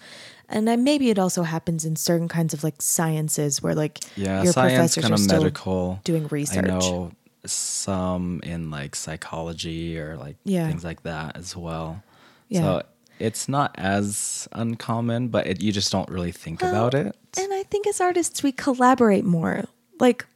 And 0.48 0.68
then 0.68 0.84
maybe 0.84 1.10
it 1.10 1.18
also 1.18 1.42
happens 1.42 1.84
in 1.84 1.96
certain 1.96 2.28
kinds 2.28 2.52
of 2.54 2.62
like 2.62 2.80
sciences 2.82 3.62
where 3.62 3.74
like 3.74 4.00
Yeah, 4.16 4.42
your 4.42 4.52
science, 4.52 4.74
professors 4.94 5.02
kind 5.02 5.12
are 5.12 5.14
of 5.14 5.20
still 5.20 5.40
medical. 5.40 6.00
doing 6.04 6.26
research. 6.28 6.58
I 6.58 6.68
know 6.68 7.12
some 7.46 8.40
in 8.42 8.70
like 8.70 8.94
psychology 8.94 9.98
or 9.98 10.16
like 10.16 10.36
Yeah. 10.44 10.66
things 10.68 10.84
like 10.84 11.02
that 11.04 11.36
as 11.36 11.56
well. 11.56 12.02
Yeah. 12.48 12.60
So 12.60 12.82
it's 13.18 13.48
not 13.48 13.74
as 13.78 14.48
uncommon, 14.52 15.28
but 15.28 15.46
it, 15.46 15.60
you 15.62 15.72
just 15.72 15.90
don't 15.92 16.08
really 16.08 16.32
think 16.32 16.62
about 16.62 16.94
it. 16.94 17.16
And 17.38 17.52
I 17.52 17.62
think 17.64 17.86
as 17.86 18.00
artists, 18.00 18.42
we 18.42 18.52
collaborate 18.52 19.24
more. 19.24 19.64
Like, 20.00 20.26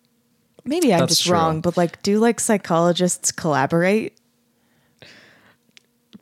maybe 0.64 0.92
I'm 0.92 1.00
That's 1.00 1.16
just 1.16 1.24
true. 1.24 1.32
wrong, 1.34 1.60
but 1.60 1.76
like, 1.76 2.02
do 2.02 2.18
like 2.18 2.40
psychologists 2.40 3.32
collaborate 3.32 4.14
I 5.02 5.06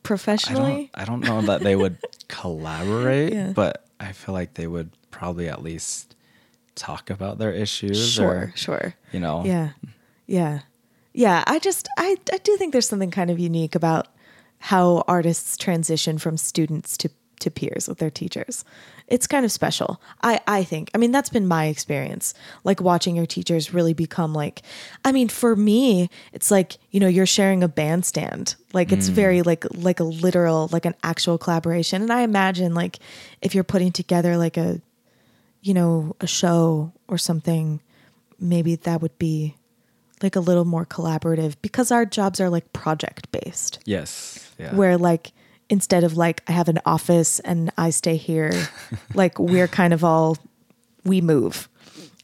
professionally? 0.03 0.91
don't 0.95 1.03
I 1.03 1.05
don't 1.05 1.21
know 1.21 1.43
that 1.43 1.63
they 1.63 1.77
would 1.77 1.99
collaborate, 2.29 3.33
Yeah. 3.33 3.53
but 3.55 3.85
I 4.01 4.13
feel 4.13 4.35
like 4.35 4.55
they 4.55 4.67
would 4.67 4.91
probably 5.11 5.49
at 5.49 5.63
least 5.63 6.15
talk 6.75 7.09
about 7.11 7.39
their 7.39 7.53
issues 7.53 8.13
Sure, 8.13 8.27
or 8.29 8.53
sure. 8.55 8.95
you 9.13 9.21
know. 9.21 9.45
Yeah, 9.45 9.71
yeah, 10.27 10.61
yeah. 11.15 11.43
I 11.47 11.59
just, 11.59 11.89
I, 11.99 12.17
I 12.33 12.39
do 12.39 12.57
think 12.57 12.73
there's 12.73 12.89
something 12.89 13.11
kind 13.11 13.31
of 13.31 13.39
unique 13.39 13.75
about 13.75 14.09
how 14.59 15.05
artists 15.09 15.57
transition 15.57 16.19
from 16.19 16.37
students 16.37 16.97
to 16.99 17.11
to 17.41 17.51
peers 17.51 17.87
with 17.87 17.99
their 17.99 18.11
teachers. 18.11 18.65
It's 19.09 19.27
kind 19.27 19.45
of 19.45 19.53
special. 19.53 20.01
I 20.23 20.41
I 20.47 20.65
think. 20.65 20.91
I 20.95 20.99
mean, 20.99 21.13
that's 21.13 21.31
been 21.31 21.47
my 21.47 21.67
experience. 21.67 22.35
Like 22.65 22.81
watching 22.81 23.15
your 23.15 23.27
teachers 23.27 23.73
really 23.73 23.95
become 23.95 24.33
like 24.33 24.63
I 25.05 25.13
mean, 25.13 25.29
for 25.29 25.55
me, 25.55 26.11
it's 26.33 26.51
like, 26.51 26.79
you 26.91 27.01
know, 27.01 27.09
you're 27.09 27.27
sharing 27.27 27.63
a 27.63 27.69
bandstand. 27.69 28.57
Like 28.73 28.93
it's 28.93 29.09
hmm. 29.09 29.15
very 29.15 29.43
like 29.43 29.65
like 29.75 30.01
a 30.01 30.05
literal 30.05 30.69
like 30.73 30.87
an 30.87 30.95
actual 31.03 31.39
collaboration. 31.39 32.03
And 32.03 32.13
I 32.13 32.23
imagine 32.23 32.75
like 32.75 32.99
if 33.41 33.55
you're 33.55 33.65
putting 33.65 33.93
together 33.93 34.37
like 34.37 34.57
a 34.57 34.81
you 35.63 35.75
know, 35.75 36.15
a 36.21 36.27
show 36.29 36.93
or 37.09 37.19
something, 37.19 37.81
maybe 38.39 38.77
that 38.77 39.03
would 39.03 39.19
be 39.19 39.57
like 40.23 40.37
a 40.37 40.41
little 40.41 40.65
more 40.65 40.87
collaborative 40.87 41.57
because 41.61 41.91
our 41.91 42.07
jobs 42.07 42.41
are 42.41 42.49
like 42.49 42.73
project 42.73 43.31
based 43.33 43.79
Yes. 43.85 44.51
Yeah. 44.59 44.75
where 44.75 44.97
like 44.97 45.33
instead 45.69 46.05
of 46.05 46.17
like 46.17 46.43
I 46.49 46.53
have 46.53 46.69
an 46.69 46.81
office 46.87 47.41
and 47.41 47.73
I 47.77 47.91
stay 47.91 48.17
here, 48.17 48.53
like 49.15 49.39
we're 49.39 49.69
kind 49.69 49.93
of 49.93 50.05
all 50.05 50.39
we 51.05 51.21
move. 51.21 51.69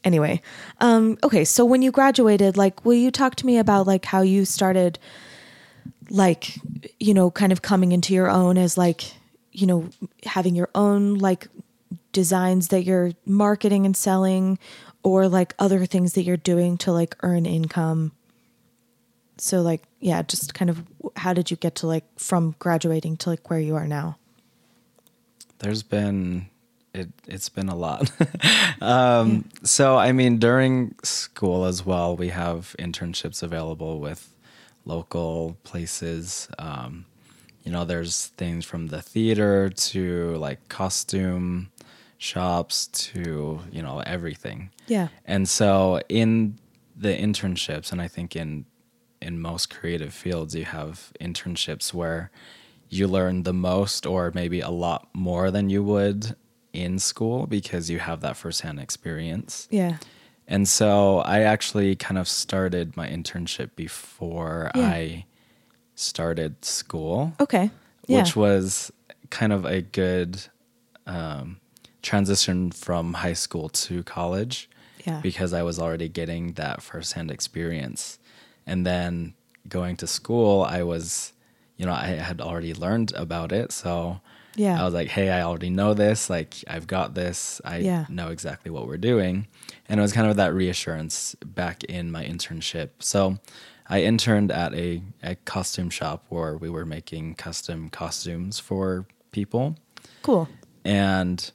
Anyway, 0.03 0.41
um, 0.81 1.17
okay, 1.23 1.45
so 1.45 1.63
when 1.63 1.81
you 1.81 1.89
graduated, 1.89 2.57
like, 2.57 2.83
will 2.83 2.93
you 2.93 3.09
talk 3.09 3.35
to 3.35 3.45
me 3.45 3.57
about 3.57 3.87
like 3.87 4.03
how 4.03 4.21
you 4.21 4.43
started, 4.43 4.99
like, 6.09 6.57
you 6.99 7.13
know, 7.13 7.31
kind 7.31 7.53
of 7.53 7.61
coming 7.61 7.93
into 7.93 8.13
your 8.13 8.29
own 8.29 8.57
as 8.57 8.77
like, 8.77 9.13
you 9.53 9.65
know, 9.65 9.87
having 10.25 10.55
your 10.55 10.69
own 10.75 11.15
like 11.15 11.47
designs 12.11 12.67
that 12.67 12.83
you're 12.83 13.13
marketing 13.25 13.85
and 13.85 13.95
selling, 13.95 14.59
or 15.03 15.29
like 15.29 15.53
other 15.57 15.85
things 15.85 16.13
that 16.13 16.23
you're 16.23 16.37
doing 16.37 16.77
to 16.77 16.91
like 16.91 17.15
earn 17.23 17.45
income 17.45 18.11
so 19.37 19.61
like 19.61 19.83
yeah 19.99 20.21
just 20.21 20.53
kind 20.53 20.69
of 20.69 20.83
how 21.15 21.33
did 21.33 21.49
you 21.51 21.57
get 21.57 21.75
to 21.75 21.87
like 21.87 22.05
from 22.17 22.55
graduating 22.59 23.17
to 23.17 23.29
like 23.29 23.49
where 23.49 23.59
you 23.59 23.75
are 23.75 23.87
now 23.87 24.17
There's 25.59 25.83
been 25.83 26.47
it 26.93 27.09
it's 27.27 27.49
been 27.49 27.69
a 27.69 27.75
lot. 27.75 28.11
um 28.81 29.45
so 29.63 29.97
I 29.97 30.11
mean 30.11 30.37
during 30.37 30.95
school 31.03 31.65
as 31.65 31.85
well 31.85 32.15
we 32.15 32.29
have 32.29 32.75
internships 32.77 33.41
available 33.41 33.99
with 33.99 34.33
local 34.85 35.57
places. 35.63 36.49
Um 36.59 37.05
you 37.63 37.71
know 37.71 37.85
there's 37.85 38.27
things 38.37 38.65
from 38.65 38.87
the 38.87 39.01
theater 39.01 39.69
to 39.69 40.35
like 40.35 40.67
costume 40.67 41.71
shops 42.17 42.87
to 42.87 43.59
you 43.71 43.81
know 43.81 43.99
everything. 44.05 44.69
yeah 44.87 45.07
And 45.25 45.47
so 45.49 45.99
in 46.09 46.59
the 46.95 47.09
internships, 47.09 47.91
and 47.91 48.01
I 48.01 48.07
think 48.07 48.35
in 48.35 48.65
in 49.23 49.39
most 49.41 49.69
creative 49.69 50.13
fields, 50.13 50.53
you 50.55 50.65
have 50.65 51.11
internships 51.19 51.93
where 51.93 52.29
you 52.89 53.07
learn 53.07 53.43
the 53.43 53.53
most, 53.53 54.05
or 54.05 54.31
maybe 54.35 54.59
a 54.59 54.69
lot 54.69 55.07
more 55.13 55.49
than 55.49 55.69
you 55.69 55.81
would 55.83 56.35
in 56.73 56.99
school, 56.99 57.47
because 57.47 57.89
you 57.89 57.99
have 57.99 58.19
that 58.21 58.35
firsthand 58.37 58.79
experience. 58.79 59.67
yeah 59.71 59.97
And 60.47 60.67
so 60.67 61.19
I 61.19 61.39
actually 61.53 61.95
kind 61.95 62.17
of 62.17 62.27
started 62.27 62.95
my 62.97 63.07
internship 63.07 63.69
before 63.75 64.69
Yeah. 64.75 64.87
I 64.87 65.25
started 65.95 66.65
school 66.65 67.33
okay 67.39 67.69
yeah 68.07 68.17
which 68.17 68.35
was 68.35 68.91
kind 69.29 69.53
of 69.53 69.63
a 69.65 69.81
good 69.81 70.41
um, 71.07 71.57
transition 72.01 72.71
from 72.71 73.13
high 73.13 73.33
school 73.45 73.69
to 73.69 74.03
college 74.03 74.69
Yeah. 75.05 75.21
because 75.21 75.53
I 75.53 75.63
was 75.63 75.77
already 75.79 76.09
getting 76.09 76.53
that 76.53 76.81
firsthand 76.81 77.29
experience. 77.31 78.19
And 78.65 78.85
then 78.85 79.33
going 79.67 79.97
to 79.97 80.07
school, 80.07 80.63
I 80.63 80.83
was, 80.83 81.33
you 81.77 81.85
know, 81.85 81.93
I 81.93 82.07
had 82.07 82.41
already 82.41 82.73
learned 82.73 83.13
about 83.15 83.51
it. 83.51 83.71
So 83.71 84.21
Yeah. 84.55 84.79
I 84.79 84.85
was 84.85 84.93
like, 84.93 85.07
hey, 85.09 85.29
I 85.31 85.41
already 85.41 85.69
know 85.71 85.93
this. 85.95 86.29
Like, 86.29 86.55
I've 86.67 86.85
got 86.85 87.15
this. 87.15 87.59
I 87.65 87.77
Yeah. 87.77 88.05
know 88.09 88.29
exactly 88.29 88.69
what 88.71 88.87
we're 88.87 88.97
doing. 88.97 89.47
And 89.89 89.99
it 89.99 90.03
was 90.03 90.13
kind 90.13 90.29
of 90.29 90.35
that 90.37 90.53
reassurance 90.53 91.35
back 91.43 91.83
in 91.85 92.11
my 92.11 92.23
internship. 92.23 92.89
So 92.99 93.39
I 93.89 94.03
interned 94.03 94.51
at 94.51 94.73
a, 94.75 95.01
a 95.23 95.35
costume 95.35 95.89
shop 95.89 96.25
where 96.29 96.55
we 96.55 96.69
were 96.69 96.85
making 96.85 97.35
custom 97.35 97.89
costumes 97.89 98.59
for 98.59 99.05
people. 99.31 99.75
cool 100.21 100.47
And 100.85 101.51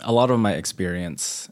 a 0.00 0.12
lot 0.12 0.30
of 0.30 0.40
my 0.40 0.54
experience 0.54 1.50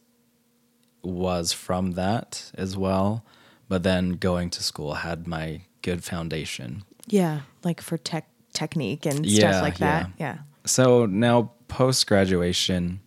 was 1.03 1.53
from 1.53 1.93
that 1.93 2.51
as 2.55 2.77
well. 2.77 3.25
But 3.69 3.83
then 3.83 4.13
going 4.13 4.51
to 4.51 4.63
school 4.63 4.95
had 4.95 5.27
my 5.27 5.63
good 5.83 6.05
foundation. 6.05 6.83
yeah 7.09 7.41
like 7.65 7.81
for 7.81 7.99
tech 7.99 8.29
technique 8.53 9.07
and 9.07 9.27
Yeah, 9.27 9.51
stuff 9.51 9.63
like 9.63 9.79
that 9.79 10.11
yeah 10.19 10.39
So 10.67 11.07
now 11.07 11.51
post 11.69 12.07
graduation, 12.07 13.01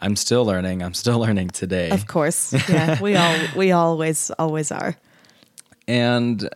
I'm 0.00 0.16
still 0.16 0.44
learning. 0.44 0.82
I'm 0.82 0.94
still 0.94 1.18
learning 1.26 1.50
today. 1.50 1.90
of 1.90 2.06
course 2.06 2.54
yeah 2.68 2.98
we 3.06 3.16
all 3.16 3.36
we 3.56 3.72
always 3.72 4.30
always 4.38 4.72
are 4.72 4.96
And 5.88 6.48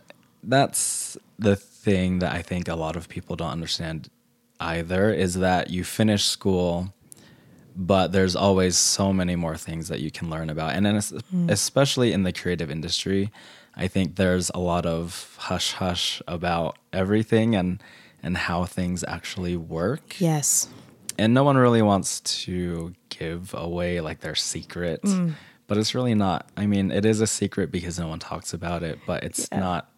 that's 0.43 1.17
the 1.39 1.57
thing 1.57 2.19
that 2.21 2.33
I 2.35 2.43
think 2.43 2.69
a 2.69 2.75
lot 2.75 2.97
of 2.97 3.09
people 3.09 3.37
don't 3.37 3.51
understand 3.53 4.09
either 4.59 5.13
is 5.13 5.35
that 5.35 5.71
you 5.71 5.85
finish 5.85 6.25
school, 6.25 6.93
but 7.87 8.13
there's 8.13 8.37
always 8.37 8.77
so 8.77 9.11
many 9.13 9.35
more 9.37 9.57
things 9.57 9.89
that 9.89 10.01
you 10.01 10.11
can 10.11 10.29
learn 10.29 10.51
about. 10.51 10.75
And 10.75 10.85
then 10.85 10.97
es- 10.97 11.11
hmm. 11.31 11.49
especially 11.49 12.13
in 12.13 12.23
the 12.25 12.33
creative 12.33 12.71
industry, 12.71 13.31
I 13.75 13.89
think 13.89 14.17
there's 14.17 14.51
a 14.55 14.61
lot 14.61 14.85
of 14.85 15.35
hush 15.39 15.73
hush 15.73 16.21
about 16.29 16.77
everything 16.93 17.57
and 17.57 17.83
and 18.23 18.37
how 18.37 18.67
things 18.67 19.03
actually 19.09 19.57
work. 19.57 20.21
yes 20.21 20.69
and 21.19 21.35
no 21.35 21.43
one 21.45 21.57
really 21.57 21.83
wants 21.83 22.21
to 22.21 22.95
give 23.09 23.53
away 23.55 24.01
like 24.01 24.21
their 24.21 24.35
secret 24.35 25.01
hmm. 25.03 25.31
but 25.67 25.77
it's 25.79 25.95
really 25.95 26.15
not. 26.15 26.49
I 26.57 26.67
mean, 26.67 26.91
it 26.91 27.05
is 27.05 27.21
a 27.21 27.27
secret 27.27 27.71
because 27.71 27.99
no 27.99 28.09
one 28.09 28.19
talks 28.19 28.53
about 28.53 28.83
it, 28.83 28.99
but 29.07 29.23
it's 29.25 29.49
Yeah. 29.53 29.61
not 29.61 29.89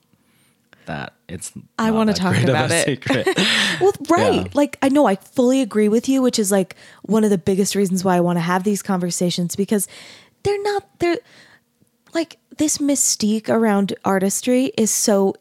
that. 0.86 1.14
It's. 1.28 1.52
I 1.78 1.90
wanna 1.90 2.12
talk 2.14 2.36
about 2.42 2.70
it. 2.70 3.00
Well, 3.80 3.92
right. 4.08 4.34
Yeah. 4.34 4.48
Like 4.54 4.78
I 4.82 4.88
know 4.88 5.06
I 5.06 5.16
fully 5.16 5.60
agree 5.60 5.88
with 5.88 6.08
you, 6.08 6.22
which 6.22 6.38
is 6.38 6.52
like 6.52 6.76
one 7.02 7.24
of 7.24 7.30
the 7.30 7.38
biggest 7.38 7.74
reasons 7.74 8.04
why 8.04 8.16
I 8.16 8.20
want 8.20 8.36
to 8.36 8.40
have 8.40 8.64
these 8.64 8.82
conversations 8.82 9.56
because 9.56 9.88
they're 10.42 10.62
not 10.62 10.84
they're 10.98 11.18
like 12.14 12.38
this 12.58 12.78
mystique 12.78 13.48
around 13.48 13.94
artistry 14.04 14.66
is 14.76 14.90
so 14.90 15.34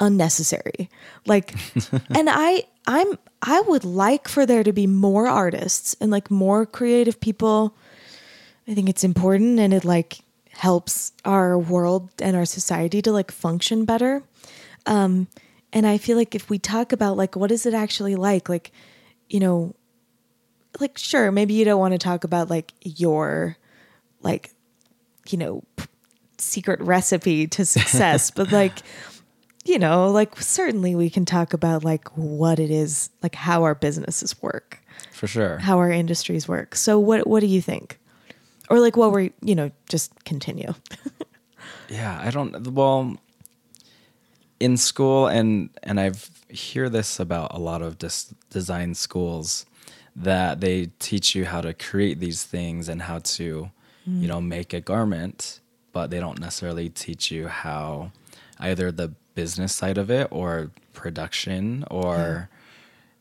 unnecessary. 0.00 0.90
Like 1.26 1.54
and 2.10 2.28
I 2.30 2.64
I'm 2.86 3.18
I 3.42 3.60
would 3.62 3.84
like 3.84 4.28
for 4.28 4.44
there 4.44 4.64
to 4.64 4.72
be 4.72 4.86
more 4.86 5.28
artists 5.28 5.96
and 6.00 6.10
like 6.10 6.30
more 6.30 6.66
creative 6.66 7.20
people. 7.20 7.74
I 8.66 8.74
think 8.74 8.88
it's 8.88 9.04
important 9.04 9.58
and 9.60 9.72
it 9.72 9.84
like 9.84 10.18
helps 10.50 11.12
our 11.24 11.56
world 11.58 12.10
and 12.20 12.36
our 12.36 12.44
society 12.44 13.00
to 13.02 13.12
like 13.12 13.30
function 13.30 13.84
better. 13.84 14.22
Um 14.86 15.28
and 15.72 15.86
I 15.86 15.98
feel 15.98 16.16
like 16.16 16.34
if 16.34 16.48
we 16.48 16.58
talk 16.58 16.92
about 16.92 17.16
like 17.16 17.36
what 17.36 17.50
is 17.50 17.66
it 17.66 17.74
actually 17.74 18.14
like 18.16 18.48
like 18.48 18.72
you 19.28 19.40
know 19.40 19.74
like 20.80 20.96
sure 20.98 21.30
maybe 21.32 21.54
you 21.54 21.64
don't 21.64 21.80
want 21.80 21.92
to 21.92 21.98
talk 21.98 22.24
about 22.24 22.48
like 22.50 22.72
your 22.82 23.56
like 24.22 24.52
you 25.28 25.38
know 25.38 25.62
p- 25.76 25.86
secret 26.38 26.80
recipe 26.80 27.46
to 27.46 27.64
success 27.76 28.30
but 28.30 28.50
like 28.52 28.78
you 29.64 29.78
know 29.78 30.10
like 30.10 30.40
certainly 30.40 30.94
we 30.94 31.10
can 31.10 31.24
talk 31.24 31.52
about 31.52 31.84
like 31.84 32.08
what 32.16 32.58
it 32.58 32.70
is 32.70 33.10
like 33.22 33.34
how 33.34 33.64
our 33.64 33.74
businesses 33.74 34.40
work 34.40 34.78
For 35.12 35.26
sure. 35.26 35.58
how 35.58 35.78
our 35.78 35.90
industries 35.90 36.46
work 36.48 36.74
so 36.74 36.98
what 36.98 37.26
what 37.26 37.40
do 37.40 37.46
you 37.46 37.60
think 37.60 37.98
or 38.70 38.78
like 38.80 38.96
what 38.96 39.10
were 39.12 39.28
you 39.42 39.54
know 39.54 39.70
just 39.88 40.12
continue 40.24 40.72
Yeah, 41.90 42.18
I 42.22 42.30
don't. 42.30 42.66
Well, 42.74 43.16
in 44.60 44.76
school, 44.76 45.26
and 45.26 45.70
and 45.82 45.98
I've 46.00 46.30
hear 46.48 46.88
this 46.88 47.20
about 47.20 47.54
a 47.54 47.58
lot 47.58 47.82
of 47.82 47.98
dis- 47.98 48.34
design 48.50 48.94
schools 48.94 49.66
that 50.16 50.60
they 50.60 50.90
teach 50.98 51.34
you 51.34 51.44
how 51.44 51.60
to 51.60 51.74
create 51.74 52.18
these 52.20 52.42
things 52.42 52.88
and 52.88 53.02
how 53.02 53.18
to, 53.18 53.70
you 54.06 54.26
know, 54.26 54.40
make 54.40 54.72
a 54.72 54.80
garment, 54.80 55.60
but 55.92 56.10
they 56.10 56.18
don't 56.18 56.40
necessarily 56.40 56.88
teach 56.88 57.30
you 57.30 57.46
how 57.48 58.10
either 58.58 58.90
the 58.90 59.12
business 59.34 59.74
side 59.74 59.98
of 59.98 60.10
it 60.10 60.26
or 60.32 60.70
production 60.94 61.84
or 61.90 62.48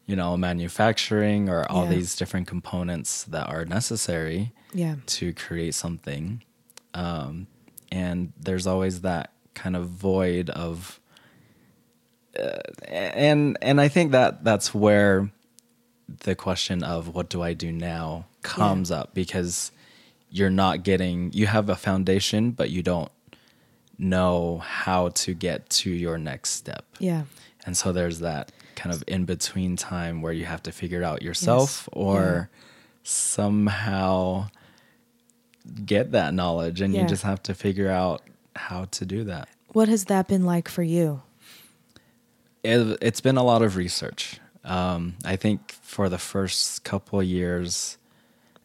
you 0.08 0.16
know 0.16 0.36
manufacturing 0.38 1.50
or 1.50 1.70
all 1.70 1.84
Yeah. 1.84 1.92
these 1.96 2.16
different 2.16 2.48
components 2.48 3.24
that 3.26 3.48
are 3.50 3.66
necessary 3.66 4.52
yeah 4.74 4.96
to 5.08 5.34
create 5.34 5.76
something. 5.76 6.42
Um, 6.94 7.48
and 7.92 8.34
there's 8.40 8.66
always 8.66 9.02
that 9.02 9.32
kind 9.54 9.76
of 9.76 9.88
void 9.90 10.50
of, 10.50 11.00
uh, 12.40 12.60
and 12.88 13.58
and 13.62 13.82
I 13.82 13.88
think 13.88 14.12
that 14.12 14.44
that's 14.44 14.74
where 14.74 15.30
the 16.24 16.36
question 16.36 16.84
of 16.84 17.14
what 17.14 17.30
do 17.30 17.42
I 17.42 17.54
do 17.54 17.72
now 17.72 18.26
comes 18.42 18.92
up 18.92 19.14
because 19.14 19.72
you're 20.30 20.50
not 20.50 20.84
getting 20.84 21.32
you 21.34 21.48
have 21.48 21.70
a 21.70 21.76
foundation, 21.76 22.52
but 22.52 22.70
you 22.70 22.82
don't 22.84 23.12
know 23.98 24.60
how 24.60 25.10
to 25.10 25.34
get 25.34 25.70
to 25.72 25.90
your 25.90 26.18
next 26.18 26.52
step. 26.52 26.86
yeah 27.00 27.24
And 27.66 27.76
so 27.76 27.92
there's 27.92 28.20
that 28.20 28.52
kind 28.76 28.94
of 28.96 29.04
in 29.08 29.26
between 29.26 29.76
time 29.76 30.22
where 30.22 30.32
you 30.34 30.46
have 30.46 30.62
to 30.64 30.72
figure 30.72 31.02
it 31.02 31.04
out 31.04 31.24
yourself 31.24 31.90
or 31.92 32.50
somehow 33.04 34.50
get 35.86 36.12
that 36.12 36.34
knowledge 36.34 36.80
and 36.82 36.94
Yeah. 36.94 37.02
you 37.02 37.08
just 37.08 37.24
have 37.24 37.42
to 37.44 37.54
figure 37.54 37.90
out 37.90 38.22
how 38.56 38.86
to 38.92 39.06
do 39.06 39.24
that. 39.26 39.50
what 39.74 39.88
has 39.90 40.06
that 40.06 40.28
been 40.28 40.46
like 40.46 40.68
for 40.70 40.84
you 40.84 41.22
It, 42.68 42.98
it's 43.02 43.22
been 43.22 43.38
a 43.38 43.44
lot 43.44 43.62
of 43.62 43.76
research. 43.76 44.40
Um, 44.64 45.16
I 45.24 45.36
think 45.38 45.72
for 45.82 46.10
the 46.10 46.18
first 46.18 46.84
couple 46.84 47.22
years 47.24 47.98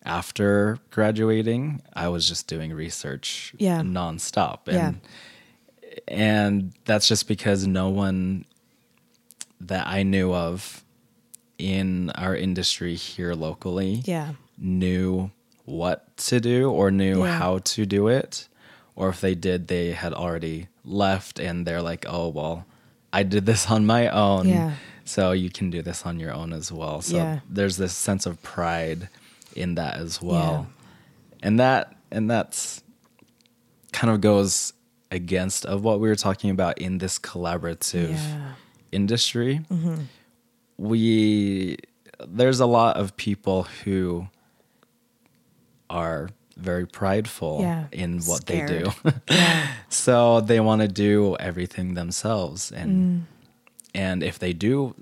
after 0.05 0.78
graduating, 0.90 1.82
I 1.94 2.09
was 2.09 2.26
just 2.28 2.48
doing 2.48 2.72
research 2.72 3.55
Yeah. 3.59 3.80
nonstop. 3.82 4.61
Yeah. 4.66 4.88
And 4.88 5.00
and 6.09 6.72
that's 6.86 7.07
just 7.07 7.28
because 7.28 7.66
no 7.66 7.90
one 7.90 8.44
that 9.61 9.86
I 9.86 10.03
knew 10.03 10.32
of 10.32 10.82
in 11.59 12.11
our 12.16 12.34
industry 12.34 12.94
here 12.96 13.34
locally 13.34 14.03
yeah 14.07 14.32
knew 14.59 15.30
what 15.66 16.16
to 16.16 16.40
do 16.40 16.70
or 16.70 16.90
knew 16.90 17.24
Yeah. 17.24 17.38
how 17.38 17.59
to 17.59 17.86
do 17.86 18.09
it. 18.09 18.48
Or 18.96 19.09
if 19.11 19.20
they 19.20 19.34
did, 19.34 19.68
they 19.68 19.92
had 19.92 20.12
already 20.12 20.68
left 20.84 21.38
and 21.38 21.66
they're 21.66 21.80
like, 21.82 22.05
oh, 22.09 22.28
well, 22.28 22.66
I 23.12 23.22
did 23.22 23.46
this 23.46 23.70
on 23.70 23.86
my 23.86 24.08
own. 24.08 24.48
Yeah. 24.48 24.74
So 25.04 25.32
you 25.32 25.50
can 25.50 25.70
do 25.70 25.82
this 25.82 26.06
on 26.06 26.20
your 26.20 26.32
own 26.32 26.52
as 26.52 26.70
well. 26.70 27.02
So 27.02 27.16
Yeah. 27.16 27.40
there's 27.48 27.76
this 27.76 27.92
sense 27.92 28.24
of 28.24 28.40
pride 28.42 29.08
in 29.54 29.74
that 29.74 29.96
as 29.96 30.22
well. 30.22 30.68
And 31.42 31.58
that, 31.58 31.96
and 32.10 32.30
that's 32.30 32.82
kind 33.92 34.12
of 34.12 34.20
goes 34.20 34.72
against 35.10 35.66
of 35.66 35.84
what 35.84 36.00
we 36.00 36.08
were 36.08 36.16
talking 36.16 36.50
about 36.50 36.78
in 36.78 36.98
this 36.98 37.18
collaborative 37.18 38.12
Yeah. 38.12 38.52
industry 38.90 39.60
mm-hmm. 39.70 40.02
we 40.78 41.76
there's 42.26 42.60
a 42.60 42.66
lot 42.66 42.96
of 42.96 43.14
people 43.16 43.64
who 43.84 44.26
are 45.90 46.30
very 46.53 46.86
prideful 46.86 47.61
Yeah. 47.61 47.84
in 47.92 48.20
what 48.20 48.46
they 48.46 48.66
do. 48.66 48.92
Yeah. 49.28 49.66
So 49.88 50.40
they 50.40 50.61
want 50.61 50.82
to 50.82 50.88
do 50.88 51.36
everything 51.38 51.94
themselves 51.94 52.72
and 52.72 52.90
mm. 52.92 53.22
and 53.94 54.22
if 54.22 54.38
they 54.38 54.53
do 54.53 54.94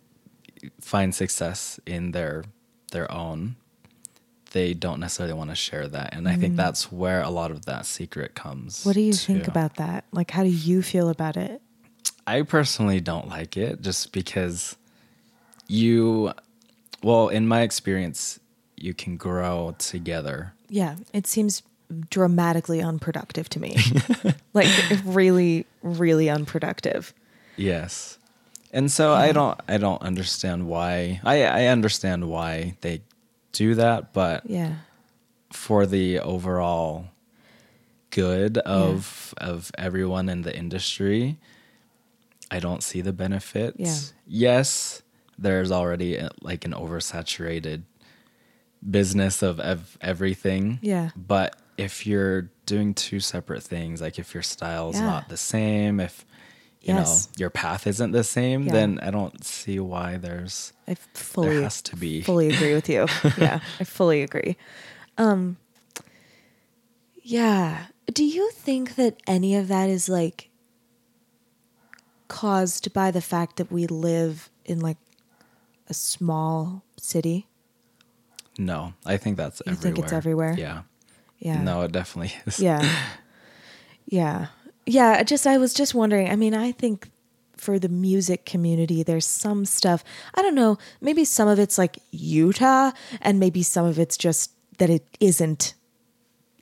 find 0.81 1.15
success 1.15 1.81
in 1.87 2.13
their 2.13 2.45
their 2.93 3.11
own 3.11 3.57
they 4.53 4.75
don't 4.75 4.99
necessarily 4.99 5.33
want 5.33 5.51
to 5.51 5.57
share 5.57 5.87
that. 5.87 6.13
And 6.13 6.29
i 6.29 6.35
think 6.37 6.55
mm. 6.55 6.57
that's 6.57 6.91
where 6.91 7.23
a 7.23 7.31
lot 7.31 7.51
of 7.51 7.67
that 7.67 7.87
secret 7.87 8.35
comes 8.35 8.85
what 8.85 8.95
do 8.95 9.01
you 9.01 9.13
think 9.13 9.49
about 9.49 9.77
that? 9.77 10.05
Like 10.13 10.31
how 10.31 10.43
do 10.43 10.51
you 10.51 10.83
feel 10.83 11.09
about 11.09 11.37
it? 11.37 11.63
I 12.27 12.43
personally 12.43 13.01
don't 13.01 13.29
like 13.29 13.57
it 13.57 13.81
just 13.81 14.13
because 14.13 14.77
you, 15.67 16.33
well, 17.03 17.29
in 17.29 17.47
my 17.47 17.63
experience, 17.63 18.41
you 18.77 18.95
can 18.95 19.17
grow 19.17 19.75
together. 19.79 20.53
Yeah, 20.71 20.97
it 21.13 21.27
seems 21.27 21.63
dramatically 22.09 22.81
unproductive 22.81 23.49
to 23.51 23.61
me. 23.61 23.77
like 24.55 24.69
really, 25.05 25.67
really 25.83 26.29
unproductive. 26.31 27.13
Yes. 27.57 28.19
And 28.73 28.91
so 28.91 29.13
I 29.13 29.33
don't 29.33 29.61
I 29.69 29.77
don't 29.79 30.01
understand 30.01 30.69
why 30.69 31.21
I 31.25 31.43
I 31.45 31.67
understand 31.67 32.29
why 32.29 32.77
they 32.83 33.03
do 33.53 33.75
that, 33.75 34.13
but 34.13 34.49
Yeah. 34.49 34.77
for 35.53 35.87
the 35.87 36.21
overall 36.21 37.07
good 38.11 38.59
of 38.59 39.35
of 39.39 39.71
everyone 39.77 40.29
in 40.29 40.43
the 40.43 40.57
industry, 40.57 41.37
I 42.51 42.61
don't 42.61 42.83
see 42.83 43.01
the 43.01 43.13
benefits. 43.13 43.77
Yeah. 43.79 43.99
Yes, 44.27 45.03
there's 45.37 45.73
already 45.73 46.21
uh, 46.21 46.29
like 46.41 46.65
an 46.65 46.73
oversaturated 46.73 47.83
business 48.89 49.43
of 49.43 49.61
ev- 49.61 49.99
everything. 50.01 50.79
Yeah. 50.83 51.11
But 51.17 51.57
if 51.77 52.07
you're 52.07 52.51
doing 52.67 52.95
two 52.95 53.21
separate 53.21 53.63
things, 53.63 54.01
like 54.01 54.19
if 54.19 54.33
your 54.35 54.43
style's 54.43 54.97
Yeah. 54.97 55.07
not 55.07 55.29
the 55.29 55.37
same, 55.37 56.01
if 56.01 56.25
you 56.83 56.95
Yes. 56.95 57.27
know 57.27 57.33
your 57.39 57.51
path 57.51 57.87
isn't 57.87 58.13
the 58.13 58.25
same, 58.25 58.65
Yeah. 58.65 58.73
then 58.73 58.99
I 59.03 59.11
don't 59.11 59.45
see 59.45 59.79
why 59.79 60.17
there's 60.17 60.73
I 60.89 60.95
fully 61.15 61.49
there 61.57 61.63
has 61.63 61.83
to 61.83 61.97
be. 61.97 62.23
fully 62.23 62.49
agree 62.49 62.75
with 62.75 62.89
you. 62.89 63.07
yeah, 63.39 63.61
I 63.79 63.85
fully 63.85 64.23
agree. 64.23 64.57
Um 65.19 65.57
yeah, 67.23 67.87
do 68.13 68.25
you 68.25 68.51
think 68.53 68.95
that 68.97 69.21
any 69.27 69.55
of 69.57 69.69
that 69.69 69.91
is 69.91 70.09
like 70.09 70.49
caused 72.29 72.93
by 72.93 73.11
the 73.11 73.21
fact 73.21 73.57
that 73.57 73.71
we 73.71 73.87
live 73.87 74.51
in 74.65 74.81
like 74.81 74.97
a 75.89 75.95
small 75.95 76.83
city? 76.97 77.47
No, 78.61 78.93
I 79.07 79.17
think 79.17 79.37
that's 79.39 79.63
You 79.65 79.73
everywhere. 79.73 79.95
think 79.95 80.05
it's 80.05 80.13
everywhere? 80.13 80.55
Yeah. 80.59 80.83
Yeah. 81.39 81.63
No, 81.63 81.81
it 81.83 81.93
definitely 81.93 82.33
is. 82.47 82.61
Yeah. 82.61 82.83
Yeah. 84.07 84.47
Yeah. 84.87 85.17
I 85.19 85.23
Just, 85.25 85.47
I 85.47 85.57
was 85.59 85.73
just 85.73 85.95
wondering. 85.95 86.29
I 86.29 86.37
mean, 86.37 86.55
I 86.55 86.73
think 86.73 87.09
for 87.57 87.79
the 87.79 87.89
music 87.89 88.45
community, 88.45 89.03
there's 89.03 89.27
some 89.27 89.65
stuff, 89.65 90.03
I 90.35 90.43
don't 90.43 90.55
know, 90.55 90.79
maybe 91.01 91.25
some 91.25 91.49
of 91.49 91.59
it's 91.59 91.77
like 91.79 91.99
Utah, 92.11 92.91
and 93.21 93.39
maybe 93.41 93.63
some 93.63 93.87
of 93.87 93.99
it's 93.99 94.17
just 94.17 94.53
that 94.79 94.89
it 94.91 95.05
isn't 95.21 95.75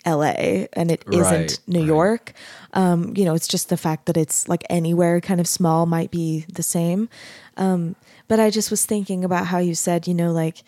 LA 0.07 0.67
and 0.73 0.91
it 0.91 1.05
Right, 1.07 1.51
not 1.51 1.59
New 1.67 1.81
right. 1.81 1.87
York. 1.87 2.33
Um, 2.73 3.15
you 3.17 3.25
know, 3.25 3.35
it's 3.35 3.47
just 3.49 3.69
the 3.69 3.77
fact 3.77 4.07
that 4.07 4.17
it's 4.17 4.49
like 4.49 4.65
anywhere 4.71 5.21
kind 5.21 5.41
of 5.41 5.47
small 5.49 5.87
might 5.87 6.11
be 6.11 6.47
the 6.53 6.63
same. 6.63 7.09
Um, 7.57 7.95
but 8.29 8.39
I 8.41 8.51
just 8.51 8.71
was 8.71 8.85
thinking 8.87 9.25
about 9.25 9.47
how 9.47 9.59
you 9.59 9.75
said, 9.75 10.07
you 10.07 10.15
know, 10.15 10.33
like, 10.33 10.63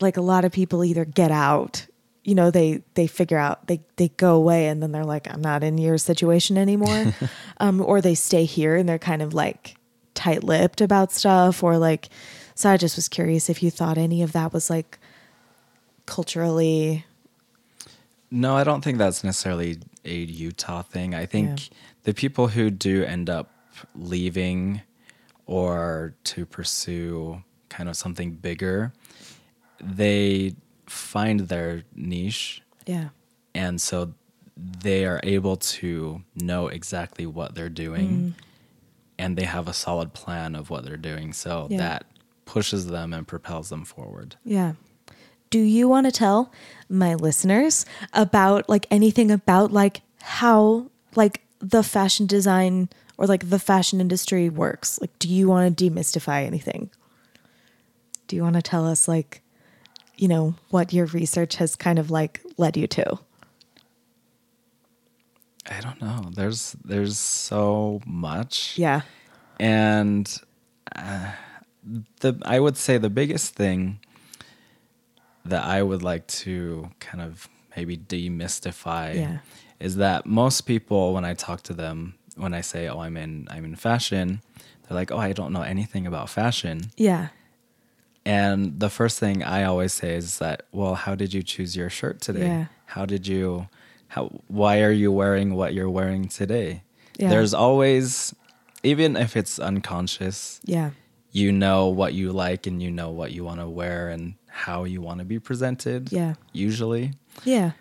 like 0.00 0.16
a 0.16 0.20
lot 0.22 0.44
of 0.44 0.52
people 0.52 0.84
either 0.84 1.04
get 1.04 1.30
out, 1.30 1.86
you 2.24 2.34
know 2.34 2.50
they 2.50 2.82
they 2.94 3.06
figure 3.06 3.38
out 3.38 3.66
they 3.68 3.80
they 3.96 4.08
go 4.08 4.34
away 4.34 4.66
and 4.68 4.82
then 4.82 4.92
they're 4.92 5.04
like 5.04 5.32
i'm 5.32 5.40
not 5.40 5.64
in 5.64 5.78
your 5.78 5.96
situation 5.96 6.58
anymore 6.58 7.06
um 7.58 7.80
or 7.80 8.02
they 8.02 8.14
stay 8.14 8.44
here 8.44 8.76
and 8.76 8.86
they're 8.86 8.98
kind 8.98 9.22
of 9.22 9.32
like 9.32 9.76
tight-lipped 10.12 10.82
about 10.82 11.10
stuff 11.10 11.62
or 11.62 11.78
like 11.78 12.10
so 12.54 12.68
i 12.68 12.76
just 12.76 12.96
was 12.96 13.08
curious 13.08 13.48
if 13.48 13.62
you 13.62 13.70
thought 13.70 13.96
any 13.96 14.20
of 14.22 14.32
that 14.32 14.52
was 14.52 14.68
like 14.68 14.98
culturally 16.04 17.04
No, 18.30 18.56
I 18.56 18.64
don't 18.64 18.82
think 18.84 18.98
that's 18.98 19.24
necessarily 19.24 19.78
a 20.04 20.14
Utah 20.14 20.82
thing. 20.82 21.14
I 21.14 21.24
think 21.24 21.48
Yeah. 21.48 21.76
the 22.02 22.12
people 22.12 22.48
who 22.48 22.68
do 22.70 23.04
end 23.04 23.30
up 23.30 23.48
leaving 23.94 24.82
or 25.46 26.14
to 26.24 26.44
pursue 26.44 27.42
kind 27.70 27.88
of 27.88 27.96
something 27.96 28.32
bigger, 28.32 28.92
they 29.80 30.54
find 30.86 31.40
their 31.40 31.82
niche 31.94 32.62
yeah 32.86 33.08
and 33.54 33.80
so 33.80 34.12
they 34.56 35.04
are 35.04 35.20
able 35.22 35.56
to 35.56 36.22
know 36.34 36.68
exactly 36.68 37.26
what 37.26 37.54
they're 37.54 37.68
doing 37.68 38.08
mm-hmm. 38.08 38.30
and 39.18 39.36
they 39.36 39.44
have 39.44 39.68
a 39.68 39.72
solid 39.72 40.12
plan 40.12 40.54
of 40.54 40.70
what 40.70 40.84
they're 40.84 40.96
doing 40.96 41.32
so 41.32 41.66
Yeah. 41.70 41.78
that 41.78 42.06
pushes 42.44 42.86
them 42.86 43.12
and 43.12 43.26
propels 43.26 43.68
them 43.68 43.84
forward 43.84 44.36
Yeah. 44.44 44.72
Do 45.50 45.60
you 45.60 45.88
want 45.88 46.04
to 46.06 46.12
tell 46.12 46.52
my 46.90 47.14
listeners 47.14 47.86
about 48.12 48.68
like 48.68 48.86
anything 48.90 49.30
about 49.30 49.72
like 49.72 50.02
how 50.20 50.90
like 51.16 51.40
the 51.60 51.82
fashion 51.82 52.26
design 52.26 52.90
or 53.16 53.26
like 53.26 53.48
the 53.48 53.58
fashion 53.58 53.98
industry 53.98 54.50
works? 54.50 55.00
Like 55.00 55.18
do 55.18 55.26
you 55.26 55.48
want 55.48 55.74
to 55.74 55.90
demystify 55.90 56.44
anything? 56.44 56.90
Do 58.26 58.36
you 58.36 58.42
want 58.42 58.56
to 58.56 58.62
tell 58.62 58.86
us 58.86 59.08
like 59.08 59.40
you 60.18 60.28
know 60.28 60.54
what 60.70 60.92
your 60.92 61.06
research 61.06 61.56
has 61.56 61.76
kind 61.76 61.98
of 61.98 62.10
like 62.10 62.40
led 62.58 62.76
you 62.76 62.86
to? 62.86 63.18
i 65.70 65.80
don't 65.80 66.00
know 66.00 66.30
there's 66.34 66.72
there's 66.84 67.18
so 67.18 68.00
much 68.06 68.78
Yeah. 68.78 69.02
and 69.60 70.24
uh, 70.96 71.32
the 72.20 72.38
I 72.44 72.58
would 72.60 72.76
say 72.76 72.96
the 72.98 73.10
biggest 73.10 73.54
thing 73.54 74.00
that 75.44 75.64
I 75.64 75.82
would 75.82 76.02
like 76.02 76.26
to 76.44 76.90
kind 77.00 77.20
of 77.22 77.48
maybe 77.76 77.96
demystify 77.96 79.14
Yeah. 79.14 79.38
is 79.80 79.96
that 79.96 80.24
most 80.26 80.62
people 80.62 81.12
when 81.14 81.24
I 81.24 81.34
talk 81.34 81.62
to 81.64 81.74
them 81.74 82.14
when 82.36 82.54
I 82.54 82.62
say 82.62 82.88
oh 82.88 83.00
I'm 83.00 83.16
in 83.16 83.46
I'm 83.50 83.64
in 83.64 83.76
fashion 83.76 84.40
they're 84.88 84.96
like 84.96 85.10
oh 85.12 85.18
I 85.18 85.32
don't 85.32 85.52
know 85.52 85.62
anything 85.62 86.06
about 86.06 86.30
fashion 86.30 86.90
Yeah. 86.96 87.28
And 88.24 88.78
the 88.80 88.90
first 88.90 89.18
thing 89.18 89.42
I 89.42 89.64
always 89.64 89.92
say 89.92 90.14
is 90.14 90.38
that 90.38 90.62
well 90.72 90.94
how 90.94 91.14
did 91.14 91.32
you 91.34 91.42
choose 91.42 91.76
your 91.76 91.90
shirt 91.90 92.20
today 92.20 92.46
Yeah. 92.46 92.64
how 92.86 93.06
did 93.06 93.26
you 93.26 93.68
how 94.08 94.28
why 94.48 94.82
are 94.82 94.92
you 94.92 95.10
wearing 95.12 95.54
what 95.54 95.74
you're 95.74 95.90
wearing 95.90 96.28
today 96.28 96.82
Yeah. 97.18 97.30
there's 97.30 97.54
always 97.54 98.34
even 98.82 99.16
if 99.16 99.36
it's 99.36 99.58
unconscious 99.58 100.60
Yeah. 100.64 100.90
you 101.32 101.52
know 101.52 101.88
what 101.88 102.14
you 102.14 102.32
like 102.32 102.66
and 102.66 102.82
you 102.82 102.90
know 102.90 103.10
what 103.10 103.32
you 103.32 103.44
want 103.44 103.60
to 103.60 103.68
wear 103.68 104.08
and 104.08 104.34
how 104.48 104.84
you 104.84 105.00
want 105.00 105.18
to 105.20 105.24
be 105.24 105.38
presented. 105.38 106.10
Yeah. 106.12 106.34
Usually. 106.52 107.12
Yeah. 107.44 107.72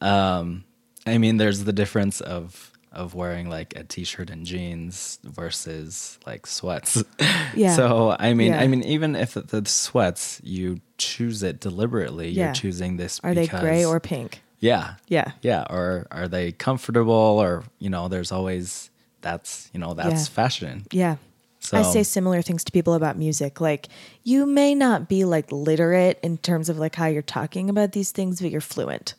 Um 0.00 0.64
I 1.06 1.18
mean 1.18 1.36
there's 1.38 1.64
the 1.64 1.72
difference 1.72 2.20
of 2.20 2.72
of 2.96 3.14
wearing 3.14 3.48
like 3.48 3.76
a 3.76 3.84
t-shirt 3.84 4.30
and 4.30 4.44
jeans 4.46 5.18
versus 5.22 6.18
like 6.26 6.46
sweats. 6.46 7.02
Yeah. 7.54 7.74
So 7.76 8.16
I 8.18 8.34
mean 8.34 8.52
Yeah. 8.52 8.60
I 8.60 8.66
mean 8.66 8.82
even 8.82 9.14
if 9.16 9.34
the, 9.34 9.62
sweats 9.66 10.40
you 10.42 10.80
choose 10.98 11.42
it 11.42 11.60
deliberately, 11.60 12.30
Yeah. 12.30 12.46
you're 12.46 12.54
choosing 12.54 12.96
this 12.96 13.20
Are 13.22 13.34
they 13.34 13.46
gray 13.46 13.84
or 13.84 14.00
pink? 14.00 14.42
Yeah. 14.58 14.94
Yeah. 15.08 15.32
Yeah, 15.42 15.64
or 15.70 16.06
are 16.10 16.28
they 16.28 16.52
comfortable 16.52 17.12
or 17.40 17.62
you 17.78 17.90
know 17.90 18.08
there's 18.08 18.32
always 18.32 18.90
that's 19.20 19.70
you 19.72 19.80
know 19.80 19.94
that's 19.94 20.28
Yeah. 20.28 20.34
fashion. 20.34 20.86
Yeah. 20.92 21.16
So 21.60 21.78
I 21.78 21.82
say 21.82 22.02
similar 22.04 22.42
things 22.42 22.62
to 22.64 22.70
people 22.72 22.94
about 22.94 23.18
music. 23.18 23.60
Like, 23.60 23.88
you 24.22 24.46
may 24.46 24.72
not 24.74 25.08
be 25.08 25.24
like 25.24 25.50
literate 25.50 26.16
in 26.22 26.38
terms 26.38 26.68
of 26.68 26.78
like 26.78 26.94
how 26.94 27.06
you're 27.06 27.22
talking 27.22 27.68
about 27.70 27.90
these 27.90 28.12
things, 28.12 28.40
but 28.40 28.50
you're 28.52 28.60
fluent. 28.60 29.14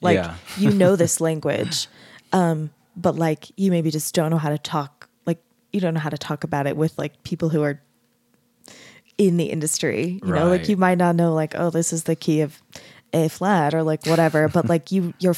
Like, 0.00 0.16
Yeah. 0.16 0.34
you 0.58 0.70
know 0.72 0.96
this 1.02 1.20
language, 1.20 1.86
um, 2.32 2.70
but 2.96 3.16
like 3.16 3.50
you 3.56 3.70
maybe 3.70 3.90
just 3.90 4.14
don't 4.14 4.30
know 4.30 4.38
how 4.38 4.50
to 4.50 4.58
talk. 4.58 5.08
Like, 5.26 5.42
you 5.72 5.80
don't 5.80 5.94
know 5.94 6.00
how 6.00 6.10
to 6.10 6.18
talk 6.18 6.44
about 6.44 6.66
it 6.66 6.76
with 6.76 6.98
like 6.98 7.22
people 7.22 7.48
who 7.48 7.62
are 7.62 7.80
in 9.18 9.36
the 9.36 9.46
industry. 9.46 10.20
You 10.24 10.32
know, 10.32 10.48
like 10.48 10.68
you 10.68 10.76
might 10.76 10.98
not 10.98 11.16
know 11.16 11.32
like, 11.34 11.54
oh, 11.56 11.70
this 11.70 11.92
is 11.92 12.04
the 12.04 12.16
key 12.16 12.40
of 12.40 12.60
A 13.12 13.28
flat 13.28 13.74
or 13.74 13.82
like 13.82 14.06
whatever, 14.06 14.48
but 14.52 14.66
like 14.68 14.90
you, 14.92 15.14
you're 15.18 15.36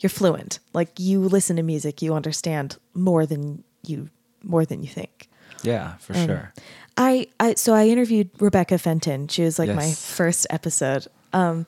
you're 0.00 0.10
fluent. 0.10 0.58
Like 0.72 0.98
you 0.98 1.20
listen 1.20 1.56
to 1.56 1.62
music, 1.62 2.02
you 2.02 2.14
understand 2.14 2.76
more 2.94 3.26
than 3.26 3.62
you 3.86 4.10
more 4.42 4.64
than 4.64 4.82
you 4.82 4.88
think. 4.88 5.28
yeah, 5.62 5.96
for 5.96 6.14
Um, 6.16 6.26
sure. 6.26 6.52
I, 6.96 7.26
I 7.40 7.54
so 7.54 7.74
I 7.74 7.88
interviewed 7.88 8.30
Rebecca 8.38 8.78
Fenton. 8.78 9.28
She 9.28 9.42
was 9.42 9.58
like 9.58 9.68
my 9.76 9.90
first 9.92 10.46
episode. 10.50 11.06
Um, 11.32 11.66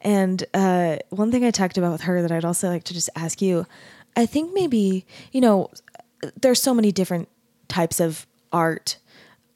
and 0.00 0.44
uh, 0.54 0.98
one 1.10 1.32
thing 1.32 1.44
I 1.44 1.50
talked 1.50 1.76
about 1.76 1.90
with 1.92 2.02
her 2.02 2.22
that 2.22 2.30
I'd 2.30 2.44
also 2.44 2.68
like 2.68 2.84
to 2.84 2.94
just 2.94 3.10
ask 3.16 3.42
you, 3.42 3.66
I 4.18 4.26
think 4.26 4.52
maybe 4.52 5.06
you 5.32 5.40
know, 5.40 5.70
there's 6.40 6.60
so 6.60 6.74
many 6.74 6.90
different 6.92 7.28
types 7.68 8.00
of 8.00 8.26
art, 8.52 8.98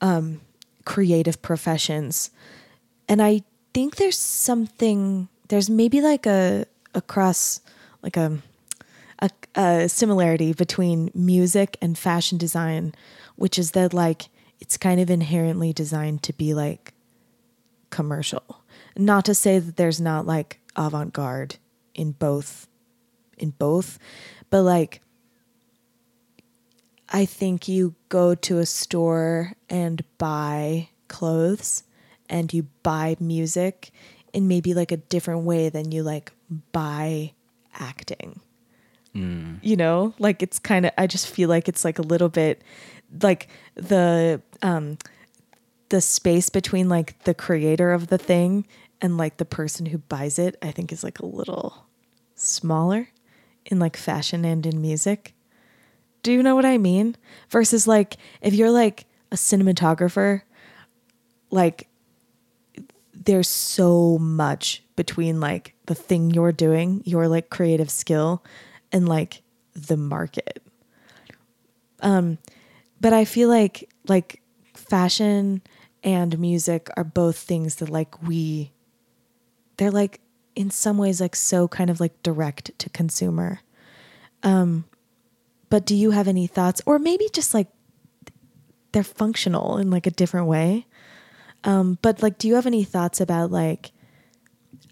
um, 0.00 0.40
creative 0.84 1.42
professions, 1.42 2.30
and 3.08 3.20
I 3.20 3.42
think 3.74 3.96
there's 3.96 4.18
something. 4.18 5.28
There's 5.48 5.68
maybe 5.68 6.00
like 6.00 6.26
a 6.26 6.66
across 6.94 7.60
like 8.02 8.16
a 8.16 8.38
a, 9.18 9.30
a 9.56 9.88
similarity 9.88 10.52
between 10.52 11.10
music 11.14 11.76
and 11.82 11.98
fashion 11.98 12.38
design, 12.38 12.94
which 13.36 13.58
is 13.58 13.72
that 13.72 13.92
like 13.92 14.28
it's 14.60 14.76
kind 14.76 15.00
of 15.00 15.10
inherently 15.10 15.72
designed 15.72 16.22
to 16.22 16.32
be 16.32 16.54
like 16.54 16.94
commercial. 17.90 18.62
Not 18.96 19.24
to 19.24 19.34
say 19.34 19.58
that 19.58 19.76
there's 19.76 20.00
not 20.00 20.24
like 20.24 20.60
avant-garde 20.76 21.56
in 21.94 22.12
both 22.12 22.68
in 23.38 23.50
both, 23.50 23.98
but 24.52 24.62
like 24.62 25.00
I 27.08 27.24
think 27.24 27.68
you 27.68 27.94
go 28.10 28.34
to 28.34 28.58
a 28.58 28.66
store 28.66 29.54
and 29.68 30.04
buy 30.18 30.90
clothes 31.08 31.84
and 32.28 32.52
you 32.52 32.68
buy 32.82 33.16
music 33.18 33.90
in 34.32 34.48
maybe 34.48 34.74
like 34.74 34.92
a 34.92 34.98
different 34.98 35.44
way 35.44 35.70
than 35.70 35.90
you 35.90 36.02
like 36.02 36.32
buy 36.70 37.32
acting. 37.74 38.40
You 39.62 39.76
know? 39.76 40.14
Like 40.18 40.42
it's 40.42 40.58
kind 40.58 40.84
of 40.84 40.92
i 40.98 41.06
just 41.06 41.28
feel 41.28 41.48
like 41.48 41.66
it's 41.66 41.84
like 41.84 41.98
a 41.98 42.02
little 42.02 42.28
bit 42.28 42.62
like 43.22 43.48
the 43.74 44.42
um 44.60 44.98
the 45.88 46.02
space 46.02 46.50
between 46.50 46.90
like 46.90 47.18
the 47.24 47.34
creator 47.34 47.92
of 47.92 48.08
the 48.08 48.18
thing 48.18 48.66
and 49.00 49.16
like 49.16 49.38
the 49.38 49.44
person 49.46 49.86
who 49.86 49.98
buys 49.98 50.38
it 50.38 50.56
i 50.62 50.70
think 50.70 50.90
is 50.90 51.04
like 51.04 51.18
a 51.18 51.26
little 51.26 51.86
smaller 52.34 53.08
in 53.66 53.78
like 53.78 53.96
fashion 53.96 54.44
and 54.44 54.66
in 54.66 54.80
music 54.80 55.34
do 56.22 56.32
you 56.32 56.42
know 56.42 56.54
what 56.54 56.64
i 56.64 56.78
mean 56.78 57.16
versus 57.50 57.86
like 57.86 58.16
if 58.40 58.54
you're 58.54 58.70
like 58.70 59.06
a 59.30 59.36
cinematographer 59.36 60.42
like 61.50 61.88
there's 63.24 63.48
so 63.48 64.18
much 64.18 64.82
between 64.96 65.40
like 65.40 65.74
the 65.86 65.94
thing 65.94 66.30
you're 66.30 66.52
doing, 66.52 67.02
your 67.04 67.28
like 67.28 67.50
creative 67.50 67.90
skill, 67.90 68.42
and 68.90 69.08
like 69.08 69.42
the 69.74 69.96
market. 69.96 70.62
Um, 72.00 72.38
but 73.00 73.12
I 73.12 73.24
feel 73.24 73.48
like 73.48 73.88
like 74.08 74.42
fashion 74.74 75.62
and 76.02 76.38
music 76.38 76.88
are 76.96 77.04
both 77.04 77.36
things 77.36 77.76
that 77.76 77.88
like 77.88 78.22
we, 78.22 78.72
they're 79.76 79.90
like 79.90 80.20
in 80.54 80.70
some 80.70 80.98
ways 80.98 81.20
like 81.20 81.36
so 81.36 81.68
kind 81.68 81.90
of 81.90 82.00
like 82.00 82.22
direct 82.22 82.76
to 82.78 82.90
consumer. 82.90 83.60
Um, 84.42 84.84
but 85.70 85.86
do 85.86 85.94
you 85.94 86.10
have 86.10 86.28
any 86.28 86.46
thoughts, 86.46 86.82
or 86.84 86.98
maybe 86.98 87.28
just 87.32 87.54
like 87.54 87.68
they're 88.92 89.02
functional 89.02 89.78
in 89.78 89.90
like 89.90 90.06
a 90.06 90.10
different 90.10 90.46
way? 90.46 90.86
Um, 91.64 91.98
but 92.02 92.22
like, 92.22 92.38
do 92.38 92.48
you 92.48 92.56
have 92.56 92.66
any 92.66 92.84
thoughts 92.84 93.20
about 93.20 93.50
like? 93.50 93.92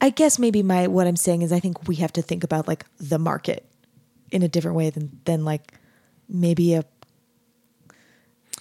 I 0.00 0.08
guess 0.08 0.38
maybe 0.38 0.62
my 0.62 0.86
what 0.86 1.06
I'm 1.06 1.16
saying 1.16 1.42
is 1.42 1.52
I 1.52 1.60
think 1.60 1.86
we 1.86 1.96
have 1.96 2.12
to 2.14 2.22
think 2.22 2.42
about 2.44 2.66
like 2.66 2.86
the 2.98 3.18
market 3.18 3.66
in 4.30 4.42
a 4.42 4.48
different 4.48 4.76
way 4.76 4.88
than 4.88 5.20
than 5.24 5.44
like 5.44 5.74
maybe 6.28 6.74
a 6.74 6.84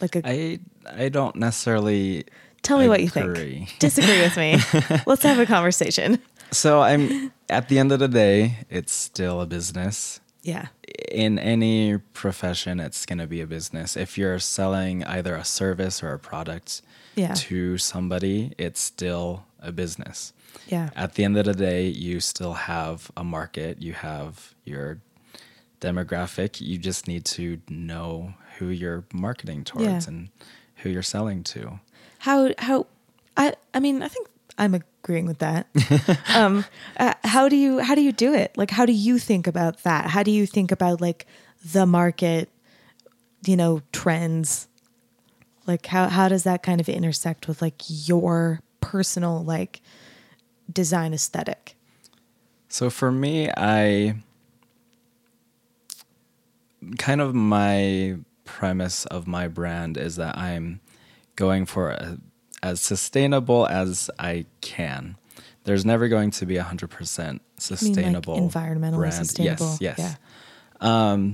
like 0.01 0.15
a. 0.15 0.21
I 0.25 0.59
I 0.85 1.09
don't 1.09 1.35
necessarily 1.37 2.25
tell 2.61 2.77
me 2.79 2.89
what 2.89 3.01
you 3.01 3.09
think. 3.09 3.79
Disagree 3.79 4.19
with 4.19 4.35
me. 4.35 4.57
Let's 5.05 5.23
have 5.23 5.39
a 5.39 5.45
conversation. 5.45 6.19
So 6.51 6.81
I'm 6.81 7.31
at 7.49 7.69
the 7.69 7.79
end 7.79 7.91
of 7.91 7.99
the 7.99 8.07
day, 8.07 8.57
it's 8.69 8.91
still 8.93 9.41
a 9.41 9.45
business. 9.45 10.19
Yeah. 10.41 10.67
in 11.11 11.37
any 11.37 11.97
profession, 12.13 12.79
it's 12.79 13.05
going 13.05 13.19
to 13.19 13.27
be 13.27 13.41
a 13.41 13.45
business. 13.47 13.97
If 13.97 14.17
you're 14.17 14.39
selling 14.39 15.03
either 15.03 15.35
a 15.35 15.43
service 15.43 16.01
or 16.01 16.13
a 16.13 16.19
product 16.19 16.81
Yeah. 17.15 17.33
to 17.49 17.77
somebody, 17.77 18.53
it's 18.57 18.79
still 18.79 19.43
a 19.59 19.71
business. 19.71 20.33
Yeah. 20.67 20.89
At 20.95 21.15
the 21.15 21.23
end 21.25 21.37
of 21.37 21.45
the 21.45 21.53
day, 21.53 21.87
you 21.89 22.19
still 22.21 22.53
have 22.53 23.11
a 23.17 23.23
market, 23.23 23.81
you 23.81 23.93
have 23.93 24.55
your 24.65 25.01
demographic. 25.81 26.61
You 26.61 26.77
just 26.77 27.07
need 27.07 27.25
to 27.25 27.59
know 27.69 28.33
who 28.57 28.67
you're 28.69 29.03
marketing 29.13 29.63
towards 29.65 30.05
Yeah. 30.05 30.09
and 30.13 30.29
who 30.77 30.89
you're 30.89 31.03
selling 31.03 31.43
to. 31.43 31.79
How 32.19 32.53
how 32.57 32.87
I 33.37 33.53
I 33.73 33.79
mean 33.79 34.01
I 34.03 34.07
think 34.07 34.27
I'm 34.59 34.75
agreeing 34.75 35.25
with 35.25 35.39
that. 35.39 35.67
um, 36.35 36.65
uh, 36.97 37.13
how 37.23 37.49
do 37.49 37.55
you 37.55 37.79
how 37.79 37.95
do 37.95 38.01
you 38.01 38.11
do 38.11 38.33
it? 38.33 38.55
Like 38.57 38.69
how 38.69 38.85
do 38.85 38.91
you 38.91 39.17
think 39.17 39.47
about 39.47 39.83
that? 39.83 40.07
How 40.07 40.21
do 40.21 40.31
you 40.31 40.45
think 40.45 40.71
about 40.71 41.01
like 41.01 41.25
the 41.63 41.85
market, 41.85 42.49
you 43.45 43.55
know, 43.55 43.81
trends? 43.91 44.67
Like 45.65 45.85
how 45.85 46.09
how 46.09 46.27
does 46.27 46.43
that 46.43 46.61
kind 46.61 46.81
of 46.81 46.89
intersect 46.89 47.47
with 47.47 47.61
like 47.61 47.81
your 47.87 48.59
personal 48.81 49.43
like 49.43 49.81
design 50.71 51.13
aesthetic? 51.13 51.75
So 52.67 52.89
for 52.89 53.11
me, 53.11 53.49
I 53.55 54.15
kind 56.97 57.21
of 57.21 57.33
my 57.33 58.17
premise 58.43 59.05
of 59.05 59.25
my 59.27 59.47
brand 59.47 59.97
is 59.97 60.17
that 60.17 60.37
I'm 60.37 60.81
going 61.35 61.65
for 61.65 61.91
a, 61.91 62.17
as 62.63 62.81
sustainable 62.81 63.65
as 63.67 64.09
I 64.19 64.45
can. 64.61 65.15
There's 65.63 65.85
never 65.85 66.07
going 66.07 66.31
to 66.31 66.45
be 66.45 66.57
a 66.57 66.63
hundred 66.63 66.89
percent 66.89 67.41
sustainable 67.57 68.37
environmentally 68.39 68.95
brand. 68.97 69.13
sustainable, 69.13 69.77
Yes, 69.79 69.97
yes. 69.99 70.17
yeah. 70.81 71.25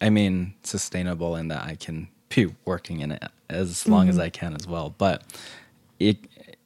I 0.00 0.10
mean 0.10 0.54
sustainable 0.62 1.36
in 1.36 1.48
that 1.48 1.64
I 1.64 1.76
can 1.76 2.08
be 2.28 2.52
working 2.64 3.00
in 3.00 3.12
it 3.12 3.22
as 3.48 3.86
long 3.88 4.02
Mm-hmm. 4.02 4.10
as 4.10 4.18
I 4.18 4.28
can 4.28 4.54
as 4.54 4.66
well, 4.66 4.94
but 4.98 5.22
it, 6.00 6.18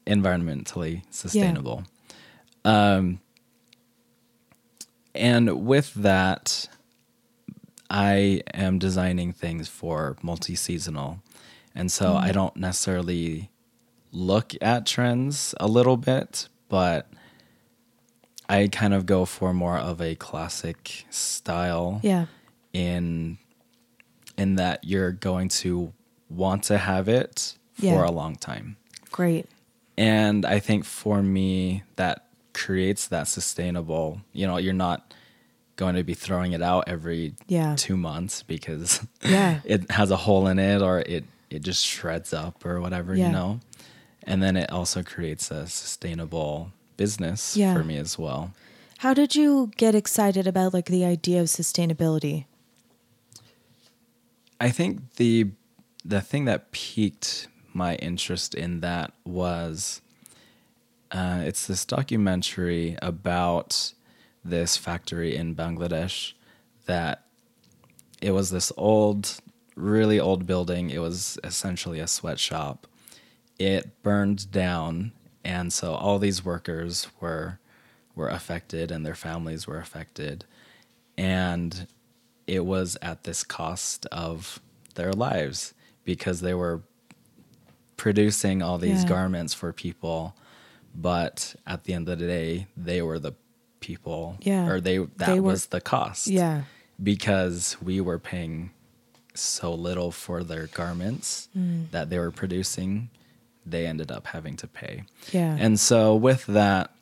environmentally 0.07 1.03
sustainable. 1.11 1.85
Um, 2.65 3.21
and 5.15 5.67
with 5.67 5.93
that, 5.95 6.69
I 7.91 8.43
am 8.55 8.79
designing 8.79 9.33
things 9.33 9.69
for 9.69 10.17
multi 10.23 10.55
seasonal. 10.55 11.21
And 11.75 11.93
so 11.93 12.15
I 12.17 12.33
don't 12.33 12.57
necessarily 12.57 13.51
look 14.19 14.53
at 14.61 14.85
trends 14.85 15.55
a 15.61 15.69
little 15.69 15.97
bit, 15.97 16.49
but 16.69 17.09
I 18.49 18.69
kind 18.69 18.95
of 18.95 19.07
go 19.07 19.25
for 19.25 19.53
more 19.53 19.79
of 19.79 20.01
a 20.01 20.15
classic 20.17 21.05
style 21.11 22.01
Yeah. 22.03 22.27
in 22.73 23.39
in 24.37 24.55
that 24.55 24.85
you're 24.85 25.11
going 25.13 25.49
to 25.49 25.93
want 26.31 26.63
to 26.65 26.79
have 26.79 27.09
it 27.09 27.55
for 27.75 27.87
Yeah. 27.87 28.09
a 28.09 28.11
long 28.11 28.37
time. 28.37 28.77
Great. 29.11 29.47
And 29.97 30.45
I 30.47 30.61
think 30.61 30.85
for 30.85 31.23
me 31.23 31.83
that 31.97 32.25
creates 32.55 33.09
that 33.09 33.27
sustainable, 33.27 34.21
you 34.33 34.47
know, 34.47 34.57
you're 34.59 34.73
not 34.73 35.13
going 35.75 35.97
to 35.97 36.05
be 36.05 36.15
throwing 36.15 36.53
it 36.53 36.63
out 36.63 36.85
every 36.87 37.35
Yeah. 37.49 37.75
2 37.77 37.97
months 37.97 38.43
because 38.45 39.01
Yeah. 39.25 39.61
it 39.65 39.91
has 39.91 40.11
a 40.13 40.17
hole 40.17 40.47
in 40.49 40.59
it 40.59 40.83
or 40.83 41.01
it 41.01 41.25
it 41.51 41.63
just 41.63 41.85
shreds 41.87 42.33
up 42.35 42.65
or 42.67 42.79
whatever, 42.81 43.15
Yeah. 43.15 43.27
you 43.27 43.33
know. 43.33 43.61
And 44.29 44.43
then 44.43 44.57
it 44.59 44.71
also 44.71 45.03
creates 45.03 45.51
a 45.51 45.67
sustainable 45.67 46.71
business 46.99 47.57
Yeah. 47.57 47.73
for 47.73 47.83
me 47.83 47.97
as 47.97 48.19
well. 48.19 48.53
How 48.99 49.15
did 49.15 49.35
you 49.35 49.71
get 49.79 49.95
excited 49.95 50.47
about 50.47 50.75
like 50.75 50.87
the 50.87 51.05
idea 51.05 51.41
of 51.41 51.47
sustainability? 51.47 52.45
I 54.61 54.71
think 54.71 55.15
the 55.17 55.51
the 56.05 56.21
thing 56.21 56.45
that 56.45 56.73
piqued 56.73 57.49
my 57.73 57.95
interest 57.97 58.55
in 58.55 58.81
that 58.81 59.13
was 59.25 60.01
uh, 61.11 61.41
it's 61.45 61.67
this 61.67 61.85
documentary 61.85 62.97
about 63.01 63.93
this 64.45 64.77
factory 64.77 65.35
in 65.37 65.55
Bangladesh 65.55 66.33
that 66.87 67.25
it 68.21 68.33
was 68.33 68.51
this 68.51 68.73
old, 68.77 69.41
really 69.75 70.19
old 70.21 70.45
building. 70.47 70.91
It 70.91 70.99
was 70.99 71.39
essentially 71.45 72.01
a 72.01 72.07
sweatshop. 72.07 72.87
It 73.59 74.03
burned 74.03 74.51
down, 74.51 75.13
and 75.45 75.73
so 75.73 75.95
all 75.95 76.19
these 76.19 76.45
workers 76.45 77.09
were 77.21 77.59
were 78.15 78.29
affected, 78.29 78.91
and 78.91 79.07
their 79.07 79.15
families 79.15 79.67
were 79.67 79.79
affected, 79.79 80.45
and 81.17 81.87
it 82.49 82.65
was 82.65 82.97
at 83.03 83.25
this 83.25 83.45
cost 83.45 84.07
of 84.07 84.61
their 84.97 85.13
lives 85.13 85.75
because 86.05 86.41
they 86.41 86.55
were 86.55 86.83
producing 87.97 88.63
all 88.63 88.79
these 88.79 89.03
Yeah. 89.03 89.09
garments 89.09 89.55
for 89.55 89.73
people 89.73 90.35
but 90.95 91.55
at 91.67 91.85
the 91.85 91.93
end 91.95 92.09
of 92.09 92.19
the 92.19 92.27
day 92.27 92.67
they 92.77 93.03
were 93.03 93.19
the 93.19 93.33
people 93.81 94.37
Yeah. 94.41 94.67
or 94.69 94.81
they 94.81 94.99
that 94.99 95.27
They 95.27 95.41
were- 95.41 95.53
was 95.53 95.67
the 95.67 95.81
cost 95.81 96.27
Yeah. 96.27 96.63
because 97.01 97.77
we 97.83 98.01
were 98.01 98.19
paying 98.19 98.71
so 99.35 99.73
little 99.75 100.11
for 100.11 100.43
their 100.43 100.67
garments 100.69 101.49
Mm. 101.57 101.91
that 101.91 102.09
they 102.11 102.19
were 102.19 102.31
producing 102.33 103.11
they 103.71 103.87
ended 103.87 104.11
up 104.11 104.27
having 104.29 104.57
to 104.57 104.67
pay 104.67 105.05
Yeah. 105.33 105.57
and 105.59 105.79
so 105.81 106.15
with 106.15 106.47
that 106.47 106.93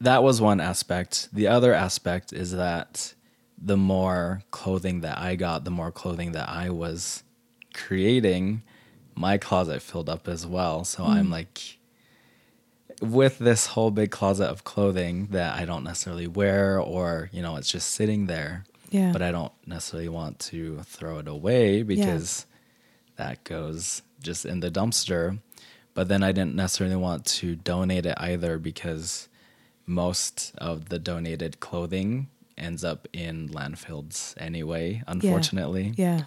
that 0.00 0.22
was 0.22 0.40
one 0.40 0.60
aspect. 0.60 1.28
The 1.32 1.48
other 1.48 1.74
aspect 1.74 2.32
is 2.32 2.52
that 2.52 3.14
the 3.60 3.76
more 3.76 4.42
clothing 4.52 5.00
that 5.00 5.18
I 5.18 5.34
got, 5.34 5.64
the 5.64 5.72
more 5.72 5.90
clothing 5.90 6.32
that 6.32 6.48
I 6.48 6.70
was 6.70 7.24
creating, 7.74 8.62
my 9.16 9.38
closet 9.38 9.82
filled 9.82 10.08
up 10.08 10.28
as 10.28 10.46
well. 10.46 10.84
So 10.84 11.02
Mm. 11.02 11.08
I'm 11.08 11.30
like 11.30 11.78
with 13.00 13.38
this 13.38 13.66
whole 13.66 13.90
big 13.90 14.10
closet 14.12 14.46
of 14.46 14.62
clothing 14.64 15.26
that 15.32 15.56
I 15.58 15.64
don't 15.64 15.82
necessarily 15.84 16.26
wear 16.28 16.80
or, 16.80 17.28
you 17.32 17.42
know, 17.42 17.56
it's 17.56 17.70
just 17.70 17.90
sitting 17.90 18.26
there. 18.26 18.64
Yeah. 18.90 19.12
But 19.12 19.22
I 19.22 19.32
don't 19.32 19.52
necessarily 19.66 20.08
want 20.08 20.38
to 20.40 20.80
throw 20.84 21.18
it 21.18 21.26
away 21.28 21.82
because 21.82 22.46
that 23.16 23.42
goes 23.44 24.02
just 24.22 24.44
in 24.44 24.60
the 24.60 24.70
dumpster. 24.70 25.38
But 25.94 26.08
then 26.08 26.22
I 26.22 26.32
didn't 26.32 26.54
necessarily 26.54 26.96
want 26.96 27.24
to 27.26 27.56
donate 27.56 28.06
it 28.06 28.14
either 28.18 28.58
because 28.58 29.28
most 29.86 30.52
of 30.58 30.90
the 30.90 30.98
donated 30.98 31.60
clothing 31.60 32.28
ends 32.56 32.84
up 32.84 33.08
in 33.12 33.48
landfills 33.48 34.34
anyway, 34.38 35.02
unfortunately. 35.06 35.94
Yeah. 35.96 36.18
yeah. 36.18 36.24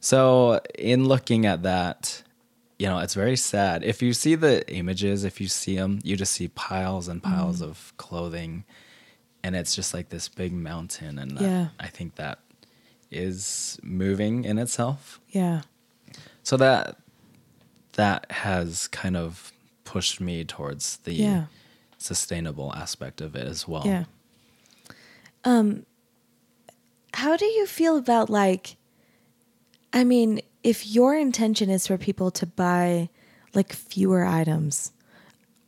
So, 0.00 0.60
in 0.78 1.04
looking 1.06 1.46
at 1.46 1.62
that, 1.62 2.22
you 2.78 2.86
know, 2.86 2.98
it's 2.98 3.14
very 3.14 3.36
sad. 3.36 3.84
If 3.84 4.02
you 4.02 4.14
see 4.14 4.34
the 4.34 4.68
images, 4.72 5.24
if 5.24 5.40
you 5.40 5.48
see 5.48 5.76
them, 5.76 6.00
you 6.02 6.16
just 6.16 6.32
see 6.32 6.48
piles 6.48 7.08
and 7.08 7.22
piles 7.22 7.60
mm-hmm. 7.60 7.70
of 7.70 7.92
clothing, 7.98 8.64
and 9.42 9.54
it's 9.54 9.74
just 9.76 9.92
like 9.92 10.08
this 10.08 10.28
big 10.28 10.52
mountain. 10.52 11.18
And 11.18 11.38
Yeah. 11.38 11.68
I 11.78 11.88
think 11.88 12.16
that 12.16 12.38
is 13.10 13.78
moving 13.82 14.44
in 14.44 14.58
itself. 14.58 15.20
Yeah. 15.28 15.62
So 16.42 16.56
that 16.56 16.96
that 18.00 18.30
has 18.32 18.88
kind 18.88 19.14
of 19.16 19.52
pushed 19.84 20.20
me 20.20 20.42
towards 20.44 20.96
the 20.98 21.12
Yeah. 21.14 21.44
sustainable 21.98 22.72
aspect 22.74 23.20
of 23.20 23.36
it 23.36 23.46
as 23.46 23.68
well. 23.68 23.82
Yeah. 23.86 24.04
Um 25.44 25.84
how 27.12 27.36
do 27.36 27.44
you 27.44 27.66
feel 27.66 27.96
about 27.98 28.30
like 28.30 28.76
I 29.92 30.04
mean, 30.04 30.40
if 30.62 30.86
your 30.86 31.14
intention 31.16 31.68
is 31.68 31.86
for 31.86 31.98
people 31.98 32.30
to 32.30 32.46
buy 32.46 33.08
like 33.54 33.72
fewer 33.72 34.24
items, 34.24 34.92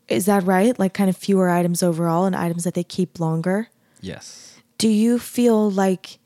is 0.08 0.26
that 0.26 0.44
right? 0.44 0.78
Like 0.78 0.94
kind 0.94 1.10
of 1.10 1.16
fewer 1.16 1.48
items 1.50 1.82
overall 1.82 2.24
and 2.24 2.36
items 2.36 2.64
that 2.64 2.74
they 2.74 2.84
keep 2.84 3.18
longer? 3.18 3.68
Yes. 4.00 4.56
Do 4.78 4.88
you 4.88 5.18
feel 5.18 5.70
like 5.70 6.18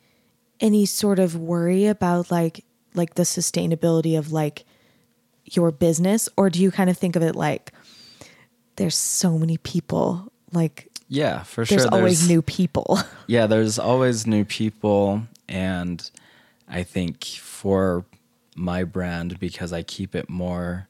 any 0.60 0.86
sort 0.86 1.18
of 1.18 1.34
worry 1.36 1.86
about 1.86 2.30
like 2.30 2.64
like 2.94 3.14
the 3.14 3.24
sustainability 3.24 4.16
of 4.18 4.30
like 4.32 4.64
your 5.46 5.70
business 5.70 6.28
or 6.36 6.50
do 6.50 6.60
you 6.60 6.70
kind 6.70 6.90
of 6.90 6.98
think 6.98 7.16
of 7.16 7.22
it 7.22 7.36
like 7.36 7.72
there's 8.76 8.96
so 8.96 9.38
many 9.38 9.56
people 9.58 10.32
like 10.52 10.88
Yeah, 11.08 11.42
for 11.42 11.64
sure 11.64 11.78
there's 11.78 11.88
always 11.88 12.28
new 12.28 12.42
people. 12.42 12.98
yeah, 13.26 13.46
there's 13.46 13.78
always 13.78 14.26
new 14.26 14.44
people. 14.44 15.22
And 15.48 16.08
I 16.68 16.82
think 16.82 17.24
for 17.24 18.04
my 18.56 18.84
brand, 18.84 19.38
because 19.38 19.72
I 19.72 19.82
keep 19.82 20.14
it 20.14 20.28
more 20.28 20.88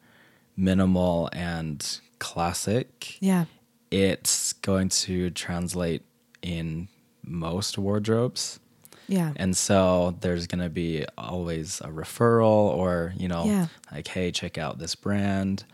minimal 0.57 1.29
and 1.33 2.01
classic, 2.19 3.19
yeah. 3.21 3.45
it's 3.91 4.55
going 4.55 4.89
to 4.89 5.31
translate 5.31 6.03
in 6.43 6.89
most 7.23 7.77
wardrobes. 7.77 8.61
Yeah. 9.09 9.33
And 9.37 9.57
so 9.57 10.17
there's 10.21 10.47
going 10.47 10.63
to 10.63 10.69
be 10.71 11.05
always 11.17 11.81
a 11.81 11.89
referral 11.89 12.47
or, 12.75 13.13
you 13.17 13.29
know, 13.29 13.45
Yeah. 13.45 13.67
like, 13.93 14.09
hey, 14.09 14.31
check 14.33 14.59
out 14.59 14.79
this 14.79 14.95
brand. 14.95 15.65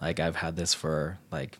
Like, 0.00 0.18
I've 0.20 0.36
had 0.36 0.56
this 0.56 0.72
for 0.72 1.18
like 1.30 1.58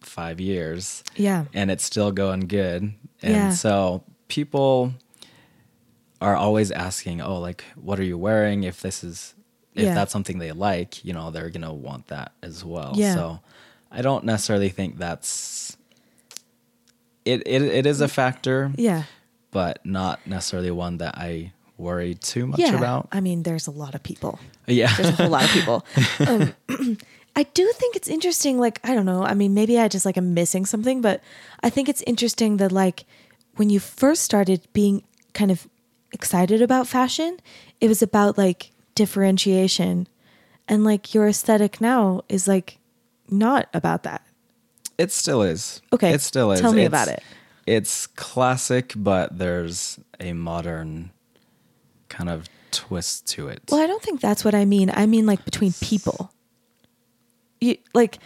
five 0.00 0.40
years 0.40 1.04
yeah. 1.14 1.44
and 1.54 1.70
it's 1.70 1.84
still 1.84 2.10
going 2.10 2.40
good. 2.48 2.82
And 3.22 3.34
Yeah. 3.34 3.50
so 3.52 4.02
people 4.28 4.94
are 6.20 6.34
always 6.36 6.70
asking, 6.70 7.20
"Oh, 7.20 7.38
like 7.38 7.64
what 7.76 7.98
are 8.00 8.04
you 8.04 8.16
wearing?" 8.18 8.62
If 8.64 8.80
this 8.80 9.04
is 9.04 9.34
if 9.74 9.84
Yeah. 9.84 9.94
that's 9.94 10.12
something 10.12 10.38
they 10.38 10.52
like, 10.52 11.04
you 11.04 11.12
know, 11.12 11.30
they're 11.30 11.48
going 11.50 11.62
to 11.62 11.72
want 11.72 12.08
that 12.08 12.32
as 12.42 12.64
well. 12.64 12.92
Yeah. 12.94 13.14
So, 13.14 13.40
I 13.90 14.02
don't 14.02 14.24
necessarily 14.24 14.68
think 14.70 14.98
that's 14.98 15.76
it 17.24 17.42
it, 17.46 17.62
it 17.62 17.86
is 17.86 18.00
a 18.00 18.08
factor, 18.08 18.72
Yeah. 18.76 19.04
But 19.52 19.78
not 19.86 20.18
necessarily 20.26 20.70
one 20.72 20.98
that 20.98 21.16
I 21.16 21.52
worry 21.78 22.14
too 22.16 22.46
much 22.48 22.58
Yeah. 22.58 22.76
about. 22.76 23.06
I 23.12 23.20
mean, 23.20 23.44
there's 23.44 23.66
a 23.68 23.70
lot 23.70 23.94
of 23.94 24.02
people. 24.02 24.40
Yeah. 24.66 24.92
There's 24.96 25.08
a 25.10 25.12
whole 25.12 25.28
lot 25.30 25.44
of 25.44 25.50
people. 25.50 25.86
Um, 26.26 26.52
I 27.36 27.44
do 27.44 27.70
think 27.76 27.96
it's 27.96 28.08
interesting. 28.08 28.58
Like, 28.58 28.78
I 28.84 28.94
don't 28.94 29.06
know. 29.06 29.22
I 29.24 29.32
mean, 29.34 29.54
maybe 29.54 29.78
I 29.78 29.88
just 29.88 30.04
like 30.04 30.18
am 30.18 30.34
missing 30.34 30.66
something, 30.66 31.00
but 31.00 31.22
I 31.62 31.70
think 31.70 31.88
it's 31.88 32.02
interesting 32.02 32.58
that 32.58 32.72
like 32.72 33.04
when 33.56 33.70
you 33.70 33.80
first 33.80 34.22
started 34.22 34.66
being 34.74 35.02
kind 35.32 35.50
of 35.50 35.66
excited 36.12 36.60
about 36.60 36.86
fashion, 36.88 37.38
it 37.80 37.88
was 37.88 38.02
about 38.02 38.36
like 38.36 38.70
differentiation, 38.94 40.06
and 40.68 40.84
like 40.84 41.14
your 41.14 41.26
aesthetic 41.28 41.80
now 41.80 42.22
is 42.28 42.46
like 42.48 42.78
not 43.30 43.68
about 43.72 44.02
that. 44.02 44.22
It 44.98 45.10
still 45.10 45.42
is. 45.42 45.80
Okay, 45.92 46.12
It 46.12 46.20
still 46.20 46.52
is. 46.52 46.60
tell 46.60 46.72
me 46.72 46.84
It's- 46.84 46.88
about 46.88 47.08
it. 47.08 47.22
It's 47.66 48.06
classic, 48.06 48.92
but 48.96 49.38
there's 49.38 49.98
a 50.18 50.32
modern 50.32 51.10
kind 52.08 52.28
of 52.28 52.48
twist 52.72 53.26
to 53.28 53.48
it. 53.48 53.62
Well, 53.70 53.80
I 53.80 53.86
don't 53.86 54.02
think 54.02 54.20
that's 54.20 54.44
what 54.44 54.54
I 54.54 54.64
mean. 54.64 54.90
I 54.92 55.06
mean 55.06 55.26
like 55.26 55.44
between 55.44 55.72
people. 55.80 56.32
You 57.60 57.76
like 57.94 58.18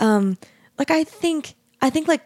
um 0.00 0.38
like 0.78 0.90
I 0.90 1.04
think 1.04 1.54
I 1.80 1.90
think 1.90 2.08
like 2.08 2.22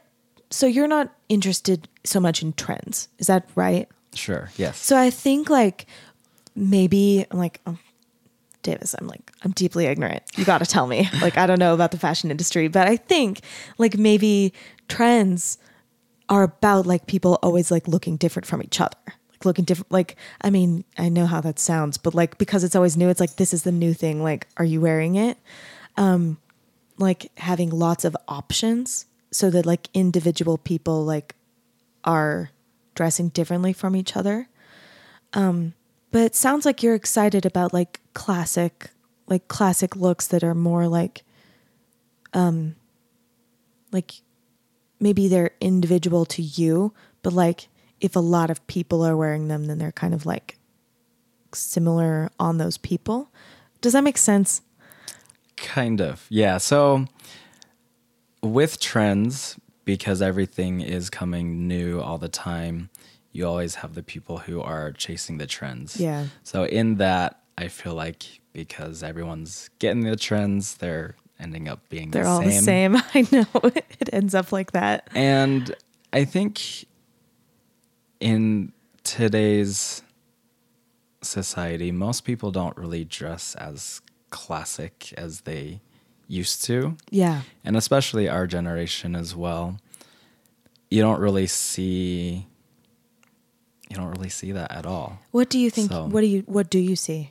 so 0.50 0.66
you're 0.66 0.86
not 0.86 1.12
interested 1.28 1.88
so 2.04 2.20
much 2.20 2.42
in 2.42 2.52
trends. 2.52 3.08
Is 3.18 3.26
that 3.26 3.48
right? 3.56 3.88
Sure. 4.14 4.50
Yes. 4.56 4.78
So 4.78 4.96
I 4.96 5.10
think 5.10 5.50
like 5.50 5.86
maybe 6.54 7.26
I'm 7.30 7.38
like 7.38 7.60
oh, 7.66 7.78
Davis, 8.62 8.94
I'm 8.98 9.08
like 9.08 9.32
I'm 9.42 9.50
deeply 9.52 9.86
ignorant. 9.86 10.22
You 10.36 10.44
got 10.44 10.58
to 10.58 10.66
tell 10.66 10.86
me. 10.86 11.08
Like 11.20 11.36
I 11.36 11.46
don't 11.46 11.58
know 11.58 11.74
about 11.74 11.90
the 11.90 11.98
fashion 11.98 12.30
industry, 12.30 12.68
but 12.68 12.86
I 12.86 12.96
think 12.96 13.40
like 13.78 13.98
maybe 13.98 14.52
trends 14.88 15.58
are 16.28 16.42
about 16.42 16.86
like 16.86 17.06
people 17.06 17.38
always 17.42 17.70
like 17.70 17.88
looking 17.88 18.16
different 18.16 18.46
from 18.46 18.62
each 18.62 18.80
other. 18.80 18.96
Like 19.06 19.44
looking 19.44 19.64
different 19.64 19.92
like 19.92 20.16
I 20.40 20.50
mean, 20.50 20.84
I 20.98 21.08
know 21.08 21.26
how 21.26 21.40
that 21.42 21.58
sounds, 21.58 21.98
but 21.98 22.14
like 22.14 22.38
because 22.38 22.64
it's 22.64 22.76
always 22.76 22.96
new, 22.96 23.08
it's 23.08 23.20
like 23.20 23.36
this 23.36 23.54
is 23.54 23.62
the 23.62 23.72
new 23.72 23.94
thing. 23.94 24.22
Like 24.22 24.46
are 24.56 24.64
you 24.64 24.80
wearing 24.80 25.14
it? 25.16 25.38
Um 25.96 26.38
like 26.98 27.30
having 27.36 27.70
lots 27.70 28.04
of 28.04 28.16
options 28.28 29.06
so 29.30 29.50
that 29.50 29.66
like 29.66 29.88
individual 29.92 30.56
people 30.56 31.04
like 31.04 31.34
are 32.04 32.50
dressing 32.94 33.28
differently 33.28 33.72
from 33.72 33.94
each 33.94 34.16
other. 34.16 34.48
Um 35.32 35.74
but 36.10 36.22
it 36.22 36.34
sounds 36.34 36.64
like 36.64 36.82
you're 36.82 36.94
excited 36.94 37.44
about 37.44 37.74
like 37.74 38.00
classic 38.14 38.90
like 39.26 39.48
classic 39.48 39.96
looks 39.96 40.26
that 40.28 40.42
are 40.42 40.54
more 40.54 40.88
like 40.88 41.24
um 42.32 42.74
like 43.92 44.22
maybe 45.00 45.28
they're 45.28 45.52
individual 45.60 46.24
to 46.26 46.42
you, 46.42 46.92
but 47.22 47.32
like 47.32 47.68
if 48.00 48.16
a 48.16 48.20
lot 48.20 48.50
of 48.50 48.66
people 48.66 49.04
are 49.04 49.16
wearing 49.16 49.48
them, 49.48 49.66
then 49.66 49.78
they're 49.78 49.92
kind 49.92 50.14
of 50.14 50.26
like 50.26 50.58
similar 51.52 52.30
on 52.38 52.58
those 52.58 52.78
people. 52.78 53.30
Does 53.80 53.92
that 53.92 54.04
make 54.04 54.18
sense? 54.18 54.62
Kind 55.56 56.00
of. 56.00 56.26
Yeah. 56.28 56.58
So 56.58 57.06
with 58.42 58.80
trends, 58.80 59.58
because 59.84 60.20
everything 60.20 60.80
is 60.80 61.08
coming 61.08 61.66
new 61.66 62.00
all 62.00 62.18
the 62.18 62.28
time, 62.28 62.90
you 63.32 63.46
always 63.46 63.76
have 63.76 63.94
the 63.94 64.02
people 64.02 64.38
who 64.38 64.60
are 64.60 64.92
chasing 64.92 65.38
the 65.38 65.46
trends. 65.46 65.98
Yeah. 66.00 66.26
So 66.42 66.64
in 66.64 66.96
that, 66.96 67.40
I 67.58 67.68
feel 67.68 67.94
like 67.94 68.24
because 68.52 69.02
everyone's 69.02 69.70
getting 69.78 70.00
the 70.00 70.16
trends, 70.16 70.76
they're 70.76 71.14
ending 71.40 71.68
up 71.68 71.88
being 71.88 72.10
They're 72.10 72.24
the 72.24 72.28
all 72.28 72.42
the 72.42 72.52
same. 72.52 72.96
I 73.14 73.26
know. 73.30 73.46
It 74.00 74.10
ends 74.12 74.34
up 74.34 74.52
like 74.52 74.72
that. 74.72 75.08
And 75.14 75.74
I 76.12 76.24
think 76.24 76.84
in 78.20 78.72
today's 79.04 80.02
society, 81.22 81.92
most 81.92 82.24
people 82.24 82.50
don't 82.50 82.76
really 82.76 83.04
dress 83.04 83.54
as 83.56 84.00
classic 84.30 85.12
as 85.16 85.42
they 85.42 85.80
used 86.28 86.64
to. 86.64 86.96
Yeah. 87.10 87.42
And 87.64 87.76
especially 87.76 88.28
our 88.28 88.46
generation 88.46 89.14
as 89.14 89.34
well. 89.34 89.78
You 90.90 91.02
don't 91.02 91.20
really 91.20 91.46
see 91.46 92.46
you 93.88 93.96
don't 93.96 94.10
really 94.10 94.28
see 94.28 94.50
that 94.52 94.72
at 94.72 94.84
all. 94.84 95.20
What 95.30 95.48
do 95.48 95.58
you 95.58 95.70
think 95.70 95.90
So- 95.90 96.06
what 96.06 96.20
do 96.20 96.26
you 96.26 96.42
what 96.46 96.70
do 96.70 96.78
you 96.78 96.96
see? 96.96 97.30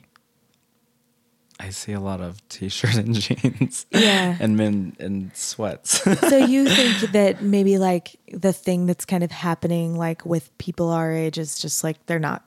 I 1.58 1.70
see 1.70 1.92
a 1.92 2.00
lot 2.00 2.20
of 2.20 2.46
t-shirts 2.48 2.96
and 2.98 3.14
jeans. 3.14 3.86
Yeah. 3.90 4.36
and 4.38 4.56
men 4.56 4.96
in 4.98 5.30
sweats. 5.34 6.02
so 6.28 6.36
you 6.36 6.68
think 6.68 7.12
that 7.12 7.42
maybe 7.42 7.78
like 7.78 8.16
the 8.30 8.52
thing 8.52 8.86
that's 8.86 9.04
kind 9.04 9.24
of 9.24 9.30
happening 9.30 9.96
like 9.96 10.24
with 10.26 10.56
people 10.58 10.90
our 10.90 11.12
age 11.12 11.38
is 11.38 11.58
just 11.58 11.82
like 11.82 12.04
they're 12.06 12.18
not 12.18 12.44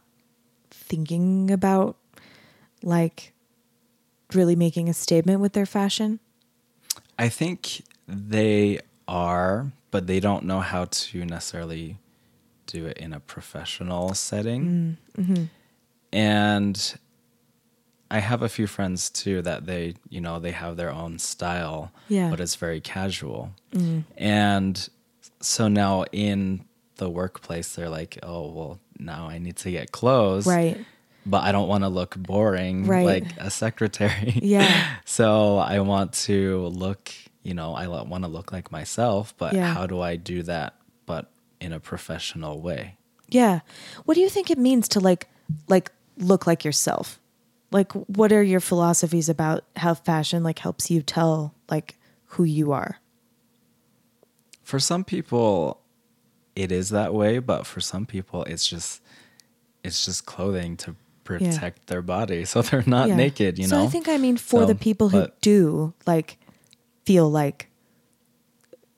thinking 0.70 1.52
about 1.52 1.98
like 2.84 3.34
really 4.34 4.56
making 4.56 4.90
a 4.90 4.94
statement 4.94 5.40
with 5.42 5.54
their 5.54 5.66
fashion? 5.66 6.20
I 7.18 7.30
think 7.30 7.84
they 8.08 8.80
are, 9.08 9.72
but 9.92 10.08
they 10.08 10.20
don't 10.20 10.46
know 10.46 10.60
how 10.60 10.86
to 10.86 11.26
necessarily 11.26 11.98
do 12.68 12.86
it 12.86 12.98
in 12.98 13.14
a 13.14 13.20
professional 13.20 14.14
setting. 14.14 14.98
Mm-hmm. 15.18 15.44
And 16.14 16.96
I 18.12 18.20
have 18.20 18.42
a 18.42 18.50
few 18.50 18.66
friends 18.68 19.10
too 19.10 19.42
that 19.44 19.66
they, 19.66 19.96
you 20.10 20.20
know, 20.22 20.40
they 20.40 20.52
have 20.52 20.78
their 20.78 20.92
own 20.92 21.20
style, 21.20 21.92
Yeah. 22.08 22.30
but 22.30 22.40
it's 22.40 22.56
very 22.56 22.82
casual. 22.82 23.52
Mm. 23.74 24.04
And 24.18 24.90
so 25.42 25.68
now 25.68 26.06
in 26.12 26.66
the 26.98 27.10
workplace, 27.10 27.76
they're 27.76 27.90
like, 27.90 28.18
oh, 28.24 28.50
well, 28.52 28.80
now 28.98 29.28
I 29.30 29.38
need 29.38 29.58
to 29.58 29.72
get 29.72 29.92
clothes. 29.92 30.48
Right. 30.48 30.78
But 31.26 31.44
I 31.44 31.52
don't 31.52 31.68
want 31.68 31.84
to 31.84 31.90
look 31.90 32.16
boring 32.18 32.88
Right. 32.88 33.06
like 33.06 33.38
a 33.38 33.50
secretary. 33.50 34.40
Yeah. 34.42 34.86
So 35.06 35.58
I 35.58 35.80
want 35.80 36.14
to 36.28 36.68
look, 36.68 37.12
you 37.44 37.54
know, 37.54 37.74
I 37.74 37.88
want 37.88 38.24
to 38.24 38.30
look 38.30 38.52
like 38.52 38.72
myself, 38.72 39.34
but 39.38 39.54
Yeah. 39.54 39.74
how 39.74 39.86
do 39.88 40.02
I 40.02 40.16
do 40.18 40.44
that 40.44 40.76
but 41.06 41.30
in 41.60 41.74
a 41.74 41.80
professional 41.80 42.62
way? 42.62 42.96
Yeah. 43.28 43.60
What 44.06 44.14
do 44.16 44.22
you 44.22 44.30
think 44.30 44.50
it 44.52 44.58
means 44.58 44.88
to 44.90 45.00
like 45.00 45.28
like 45.68 45.92
look 46.18 46.46
like 46.48 46.64
yourself? 46.66 47.20
Like 47.72 47.92
what 47.94 48.32
are 48.32 48.42
your 48.44 48.60
philosophies 48.60 49.30
about 49.30 49.64
how 49.76 49.94
fashion 49.94 50.44
like 50.44 50.60
helps 50.60 50.90
you 50.90 51.02
tell 51.02 51.54
like 51.70 51.98
who 52.26 52.44
you 52.44 52.72
are? 52.72 53.00
For 54.64 54.80
some 54.80 55.04
people 55.04 55.82
it 56.56 56.72
is 56.72 56.90
that 56.90 57.14
way, 57.14 57.40
but 57.40 57.66
for 57.66 57.80
some 57.82 58.06
people 58.06 58.44
it's 58.44 58.68
just 58.68 59.02
it's 59.84 60.04
just 60.06 60.26
clothing 60.26 60.76
to 60.78 60.96
protect 61.24 61.88
their 61.88 62.02
body 62.02 62.44
so 62.52 62.62
they're 62.62 62.84
not 62.88 63.08
Yeah. 63.10 63.16
naked, 63.16 63.60
you 63.60 63.68
so 63.68 63.78
know. 63.78 63.84
So 63.84 63.88
I 63.88 63.92
think 63.92 64.08
I 64.10 64.18
mean 64.18 64.38
for 64.38 64.62
So, 64.62 64.66
the 64.66 64.76
people 64.76 65.10
who 65.10 65.22
but- 65.22 65.40
do 65.42 65.94
like 66.06 66.38
feel 67.06 67.30
like 67.30 67.68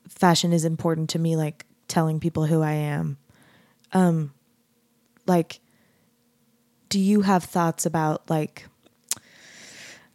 fashion 0.08 0.52
is 0.52 0.64
important 0.64 1.10
to 1.10 1.18
me, 1.18 1.36
like 1.36 1.66
telling 1.88 2.20
people 2.20 2.46
who 2.46 2.62
I 2.62 2.72
am. 2.72 3.16
Um, 3.92 4.32
like, 5.26 5.60
do 6.92 7.00
you 7.00 7.22
have 7.22 7.42
thoughts 7.42 7.86
about 7.86 8.28
like? 8.28 8.66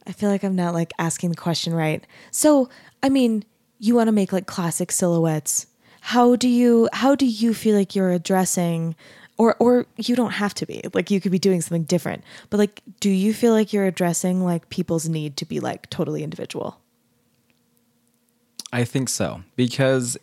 I 0.06 0.12
feel 0.12 0.30
like 0.30 0.44
I'm 0.44 0.56
not 0.56 0.76
like 0.76 0.94
asking 1.00 1.32
the 1.32 1.36
question 1.36 1.74
right. 1.74 2.06
So 2.30 2.70
I 3.02 3.10
mean, 3.10 3.44
you 3.80 3.96
want 3.96 4.10
to 4.10 4.12
make 4.12 4.32
like 4.32 4.46
classic 4.46 4.92
silhouettes. 4.92 5.66
How 6.02 6.36
do 6.36 6.48
you 6.48 6.88
how 6.94 7.16
do 7.16 7.26
you 7.26 7.56
feel 7.56 7.76
like 7.76 7.96
you're 7.96 8.12
addressing 8.12 8.96
or 9.38 9.56
or 9.58 9.88
you 9.98 10.16
don't 10.16 10.34
have 10.34 10.54
to 10.54 10.68
be. 10.68 10.84
Like 10.94 11.10
you 11.10 11.20
could 11.20 11.32
be 11.32 11.40
doing 11.40 11.62
something 11.62 11.84
different. 11.84 12.24
But 12.52 12.60
like 12.60 12.84
do 13.00 13.10
you 13.10 13.34
feel 13.34 13.54
like 13.54 13.74
you're 13.74 13.86
addressing 13.86 14.46
like 14.46 14.70
people's 14.70 15.10
need 15.10 15.36
to 15.38 15.46
be 15.46 15.60
like 15.60 15.90
totally 15.90 16.22
individual? 16.22 16.80
I 18.72 18.84
think 18.84 19.10
so 19.10 19.42
because 19.56 20.16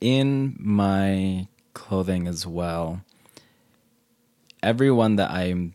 in 0.00 0.56
my 0.60 1.48
clothing 1.74 2.28
as 2.28 2.46
well, 2.46 3.02
everyone 4.62 5.16
that 5.16 5.30
I'm, 5.30 5.74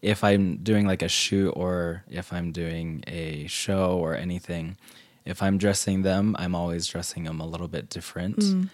if 0.00 0.24
I'm 0.24 0.56
doing 0.56 0.86
like 0.86 1.02
a 1.02 1.08
shoot 1.08 1.50
or 1.50 2.04
if 2.10 2.32
I'm 2.32 2.52
doing 2.52 3.04
a 3.06 3.46
show 3.46 3.98
or 3.98 4.14
anything, 4.16 4.76
if 5.24 5.42
I'm 5.42 5.58
dressing 5.58 6.02
them, 6.02 6.34
I'm 6.38 6.54
always 6.54 6.86
dressing 6.86 7.24
them 7.24 7.40
a 7.40 7.46
little 7.46 7.68
bit 7.68 7.88
different. 7.88 8.38
Mm. 8.38 8.70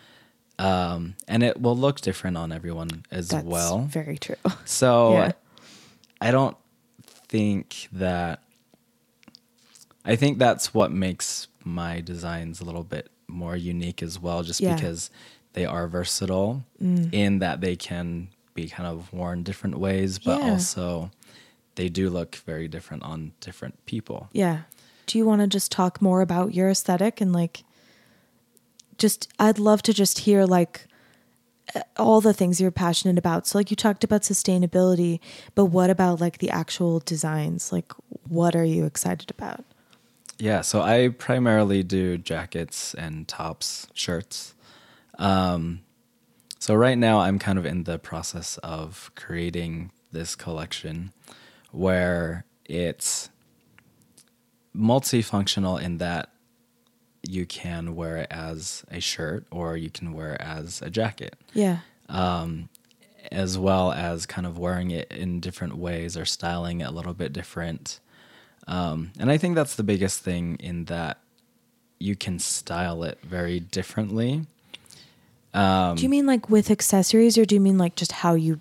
Um, 0.59 1.15
and 1.29 1.43
it 1.43 1.61
will 1.61 1.77
look 1.77 2.01
different 2.01 2.37
on 2.37 2.51
everyone 2.51 3.05
as 3.11 3.29
That's 3.29 3.45
well. 3.47 3.81
very 3.83 4.19
true. 4.19 4.37
So 4.65 5.13
Yeah. 5.13 5.33
I 6.21 6.31
don't 6.33 6.57
think 7.29 7.89
that 7.93 8.43
I 10.05 10.17
think 10.17 10.39
that's 10.39 10.73
what 10.73 10.91
makes 10.91 11.49
my 11.65 12.01
designs 12.01 12.61
a 12.61 12.65
little 12.65 12.83
bit 12.83 13.11
more 13.29 13.55
unique 13.57 14.03
as 14.03 14.19
well 14.19 14.43
just 14.43 14.61
Yeah. 14.61 14.75
because 14.75 15.11
they 15.53 15.67
are 15.67 15.87
versatile 15.87 16.65
in 16.81 17.39
that 17.41 17.61
they 17.61 17.77
can 17.77 18.29
be 18.61 18.69
kind 18.69 18.89
of 18.89 19.13
worn 19.13 19.43
different 19.43 19.79
ways, 19.79 20.19
but 20.19 20.41
Yeah. 20.41 20.51
also 20.53 21.11
they 21.77 21.89
do 21.89 22.11
look 22.11 22.37
very 22.37 22.69
different 22.69 23.03
on 23.03 23.33
different 23.41 23.85
people. 23.87 24.29
Yeah. 24.33 24.63
Do 25.07 25.19
you 25.19 25.25
want 25.25 25.41
to 25.43 25.47
just 25.47 25.71
talk 25.71 26.03
more 26.03 26.21
about 26.21 26.55
your 26.55 26.69
aesthetic 26.69 27.21
and 27.21 27.33
like 27.33 27.65
just 28.99 29.29
I'd 29.39 29.59
love 29.59 29.83
to 29.83 29.93
just 29.93 30.21
hear 30.21 30.45
like 30.45 30.87
all 31.97 32.21
the 32.21 32.33
things 32.33 32.61
you're 32.61 32.71
passionate 32.71 33.19
about. 33.19 33.47
So 33.47 33.59
like 33.59 33.71
you 33.71 33.77
talked 33.77 34.03
about 34.03 34.23
sustainability, 34.23 35.21
but 35.55 35.67
what 35.67 35.91
about 35.91 36.21
like 36.21 36.39
the 36.39 36.51
actual 36.51 36.99
designs? 37.01 37.73
Like 37.73 37.93
what 38.29 38.57
are 38.57 38.65
you 38.65 38.85
excited 38.85 39.31
about? 39.31 39.65
Yeah, 40.39 40.63
so 40.63 40.83
I 40.83 41.09
primarily 41.09 41.83
do 41.83 42.17
jackets 42.17 42.95
and 42.95 43.27
tops, 43.27 43.89
shirts. 43.93 44.55
Um, 45.19 45.81
so 46.59 46.75
right 46.75 46.99
now 46.99 47.21
I'm 47.21 47.39
kind 47.39 47.59
of 47.59 47.67
in 47.67 47.85
the 47.85 47.99
process 47.99 48.59
of 48.59 49.11
creating 49.15 49.91
this 50.13 50.35
collection 50.35 51.13
where 51.71 52.45
it's 52.65 53.31
multifunctional 54.77 55.81
in 55.81 55.99
that 55.99 56.31
you 57.23 57.45
can 57.47 57.95
wear 57.97 58.17
it 58.19 58.29
as 58.31 58.85
a 58.91 59.01
shirt 59.01 59.45
or 59.51 59.77
you 59.77 59.91
can 59.91 60.13
wear 60.13 60.35
it 60.35 60.41
as 60.41 60.81
a 60.83 60.91
jacket 60.91 61.37
Yeah. 61.53 61.79
as 63.31 63.59
well 63.59 63.93
as 63.93 64.25
kind 64.25 64.47
of 64.47 64.57
wearing 64.57 64.91
it 64.91 65.11
in 65.11 65.41
different 65.41 65.77
ways 65.77 66.17
or 66.17 66.25
styling 66.25 66.81
it 66.81 66.85
a 66.85 66.91
little 66.91 67.13
bit 67.15 67.33
different. 67.33 68.01
Um, 68.67 69.13
and 69.19 69.31
I 69.31 69.37
think 69.39 69.55
that's 69.55 69.77
the 69.77 69.83
biggest 69.83 70.21
thing 70.21 70.57
in 70.61 70.85
that 70.87 71.19
you 71.99 72.15
can 72.17 72.39
style 72.39 73.03
it 73.03 73.19
very 73.23 73.59
differently. 73.61 74.47
Do 75.97 76.03
you 76.03 76.09
mean 76.09 76.27
like 76.27 76.49
with 76.49 76.71
accessories 76.71 77.37
or 77.39 77.45
do 77.45 77.55
you 77.55 77.61
mean 77.61 77.79
like 77.79 77.97
just 77.97 78.13
how 78.13 78.35
you 78.35 78.61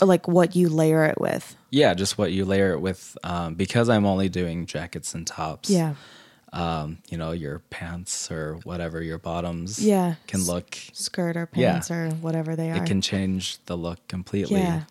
like 0.00 0.26
what 0.28 0.54
you 0.56 0.68
layer 0.68 1.04
it 1.04 1.20
with? 1.20 1.56
Yeah, 1.70 1.94
just 1.94 2.18
what 2.18 2.32
you 2.32 2.44
layer 2.44 2.72
it 2.72 2.80
with. 2.80 3.16
Um, 3.24 3.54
because 3.54 3.88
I'm 3.88 4.04
only 4.04 4.28
doing 4.28 4.66
jackets 4.66 5.14
and 5.14 5.26
tops. 5.26 5.70
Yeah. 5.70 5.94
Um, 6.52 6.98
you 7.08 7.16
know, 7.16 7.32
your 7.32 7.60
pants 7.70 8.30
or 8.30 8.56
whatever, 8.64 9.00
your 9.00 9.16
bottoms 9.18 9.78
Yeah. 9.82 10.16
can 10.26 10.42
look, 10.44 10.76
Skirt 10.92 11.36
or 11.36 11.48
Yeah. 11.54 11.72
pants 11.72 11.90
or 11.90 12.10
whatever 12.20 12.54
they 12.56 12.70
are. 12.70 12.76
it 12.76 12.86
can 12.86 13.00
change 13.00 13.58
the 13.66 13.76
look 13.76 14.06
completely. 14.08 14.60
Yeah. 14.60 14.82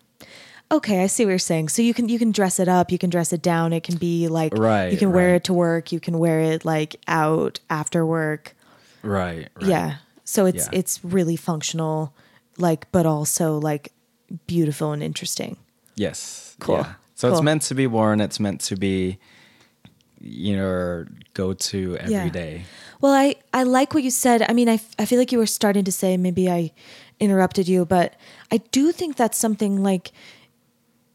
Okay, 0.72 1.02
I 1.04 1.06
see 1.06 1.24
what 1.24 1.30
you're 1.30 1.38
saying. 1.38 1.68
So 1.68 1.82
you 1.82 1.92
can 1.94 2.08
you 2.08 2.18
can 2.18 2.32
dress 2.32 2.58
it 2.58 2.66
up, 2.66 2.90
you 2.90 2.98
can 2.98 3.10
dress 3.10 3.32
it 3.32 3.42
down. 3.42 3.72
It 3.74 3.84
can 3.84 3.96
be 3.96 4.26
like 4.26 4.56
Right, 4.56 4.90
you 4.90 4.96
can 4.98 5.12
wear 5.12 5.34
it 5.34 5.44
to 5.44 5.52
work, 5.52 5.92
you 5.92 6.00
can 6.00 6.18
wear 6.18 6.40
it 6.40 6.64
like 6.64 6.96
out 7.06 7.60
after 7.68 8.04
work. 8.06 8.56
Right. 9.02 9.48
right. 9.54 9.66
Yeah. 9.68 9.96
So 10.32 10.46
it's 10.46 10.64
Yeah. 10.66 10.78
it's 10.80 10.94
really 11.04 11.36
functional 11.36 12.14
like 12.58 12.82
but 12.92 13.04
also 13.06 13.58
like 13.70 13.92
beautiful 14.46 14.92
and 14.92 15.02
interesting. 15.02 15.56
Yes. 15.96 16.56
Cool. 16.58 16.76
yeah. 16.76 16.94
So 17.14 17.28
Cool. 17.28 17.36
it's 17.38 17.44
meant 17.44 17.62
to 17.68 17.74
be 17.74 17.86
worn. 17.86 18.20
It's 18.20 18.40
meant 18.40 18.60
to 18.68 18.76
be 18.76 19.18
your 20.20 21.08
go 21.34 21.52
to 21.52 21.96
every 21.98 22.12
Yeah. 22.14 22.28
day. 22.30 22.64
Well, 23.00 23.12
I, 23.12 23.34
I 23.52 23.64
like 23.64 23.94
what 23.94 24.02
you 24.04 24.10
said. 24.10 24.42
I 24.48 24.52
mean, 24.52 24.68
I, 24.68 24.74
f- 24.74 24.94
I 24.98 25.04
feel 25.06 25.18
like 25.18 25.32
you 25.32 25.38
were 25.38 25.46
starting 25.60 25.84
to 25.84 25.92
say, 25.92 26.16
maybe 26.16 26.48
I 26.48 26.72
interrupted 27.18 27.66
you, 27.68 27.84
but 27.84 28.14
I 28.52 28.58
do 28.70 28.92
think 28.92 29.16
that's 29.16 29.36
something 29.38 29.82
like, 29.82 30.12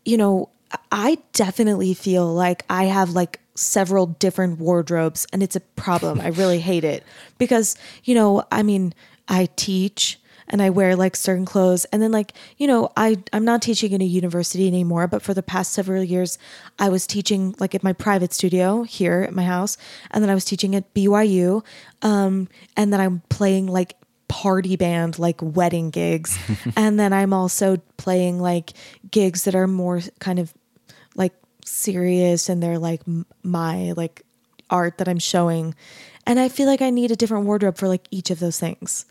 you 0.05 0.17
know, 0.17 0.49
I 0.91 1.19
definitely 1.33 1.93
feel 1.93 2.33
like 2.33 2.63
I 2.69 2.85
have 2.85 3.11
like 3.11 3.39
several 3.55 4.07
different 4.07 4.59
wardrobes 4.59 5.25
and 5.33 5.41
it's 5.41 5.55
a 5.55 5.61
problem. 5.61 6.21
I 6.21 6.27
really 6.27 6.59
hate 6.59 6.83
it 6.83 7.03
because, 7.37 7.75
you 8.03 8.15
know, 8.15 8.43
I 8.51 8.63
mean, 8.63 8.93
I 9.27 9.49
teach 9.55 10.19
and 10.49 10.61
I 10.61 10.69
wear 10.69 10.95
like 10.95 11.15
certain 11.15 11.45
clothes 11.45 11.85
and 11.85 12.01
then 12.01 12.11
like, 12.11 12.33
you 12.57 12.67
know, 12.67 12.91
I 12.95 13.17
I'm 13.33 13.43
not 13.43 13.61
teaching 13.61 13.91
in 13.91 14.01
a 14.01 14.05
university 14.05 14.67
anymore, 14.67 15.07
but 15.07 15.21
for 15.21 15.33
the 15.33 15.43
past 15.43 15.73
several 15.73 16.03
years 16.03 16.37
I 16.79 16.89
was 16.89 17.05
teaching 17.05 17.55
like 17.59 17.75
at 17.75 17.83
my 17.83 17.93
private 17.93 18.33
studio 18.33 18.83
here 18.83 19.21
at 19.21 19.33
my 19.33 19.43
house 19.43 19.77
and 20.11 20.23
then 20.23 20.29
I 20.29 20.33
was 20.33 20.45
teaching 20.45 20.75
at 20.75 20.93
BYU 20.93 21.65
um 22.01 22.47
and 22.75 22.93
then 22.93 22.99
I'm 22.99 23.21
playing 23.29 23.67
like 23.67 23.95
party 24.27 24.75
band 24.75 25.17
like 25.17 25.37
wedding 25.41 25.89
gigs 25.89 26.37
and 26.75 26.99
then 26.99 27.13
I'm 27.13 27.33
also 27.33 27.77
playing 27.95 28.39
like 28.39 28.73
gigs 29.09 29.43
that 29.43 29.55
are 29.55 29.67
more 29.67 30.01
kind 30.19 30.39
of 30.39 30.53
like 31.15 31.33
serious 31.63 32.49
and 32.49 32.61
they're 32.61 32.79
like 32.79 33.01
m- 33.07 33.25
my 33.43 33.93
like 33.93 34.23
art 34.69 34.97
that 34.97 35.07
I'm 35.07 35.19
showing 35.19 35.75
and 36.27 36.41
I 36.41 36.49
feel 36.49 36.67
like 36.67 36.81
I 36.81 36.89
need 36.89 37.09
a 37.09 37.15
different 37.15 37.45
wardrobe 37.45 37.77
for 37.77 37.87
like 37.87 38.05
each 38.11 38.29
of 38.29 38.39
those 38.39 38.59
things. 38.59 39.05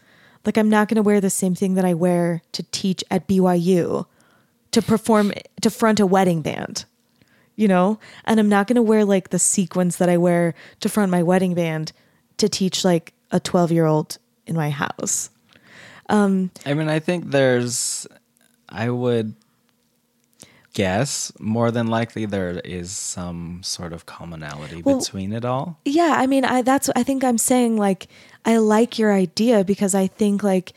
Like 0.44 0.58
I'm 0.58 0.68
not 0.68 0.88
going 0.88 0.96
to 0.96 1.02
wear 1.02 1.18
the 1.18 1.30
same 1.30 1.54
thing 1.54 1.74
that 1.74 1.84
I 1.84 1.94
wear 1.94 2.42
to 2.52 2.62
teach 2.64 3.02
at 3.10 3.26
BYU 3.26 4.04
to 4.72 4.82
perform 4.82 5.32
to 5.62 5.70
front 5.70 5.98
a 5.98 6.06
wedding 6.06 6.42
band. 6.42 6.84
You 7.56 7.68
know? 7.68 7.98
And 8.26 8.38
I'm 8.38 8.50
not 8.50 8.66
going 8.66 8.76
to 8.76 8.82
wear 8.82 9.02
like 9.06 9.30
the 9.30 9.38
sequins 9.38 9.96
that 9.96 10.10
I 10.10 10.18
wear 10.18 10.54
to 10.80 10.90
front 10.90 11.10
my 11.10 11.22
wedding 11.22 11.54
band 11.54 11.92
to 12.36 12.50
teach 12.50 12.84
like 12.84 13.14
a 13.30 13.40
12-year-old 13.40 14.18
in 14.47 14.55
my 14.57 14.70
house. 14.70 15.30
Um, 16.09 16.51
I 16.64 16.74
mean, 16.74 16.88
I 16.88 16.99
think 17.01 17.30
there's, 17.30 18.07
I 18.68 18.90
would 18.90 19.34
guess 20.72 21.32
more 21.40 21.70
than 21.70 21.86
likely 21.86 22.26
there 22.26 22.61
is 22.64 22.90
some 22.92 23.61
sort 23.62 23.92
of 23.92 24.05
commonality 24.07 24.82
Well- 24.82 24.99
between 24.99 25.32
it 25.32 25.44
all. 25.44 25.80
Yeah, 25.84 26.14
I 26.18 26.26
mean, 26.26 26.44
I 26.44 26.62
that's 26.62 26.90
I 26.94 27.03
think 27.03 27.24
I'm 27.24 27.38
saying 27.38 27.76
like 27.76 28.09
I 28.44 28.59
like 28.59 28.99
your 28.99 29.12
idea 29.12 29.64
because 29.64 29.94
I 29.94 30.07
think 30.07 30.42
like 30.42 30.74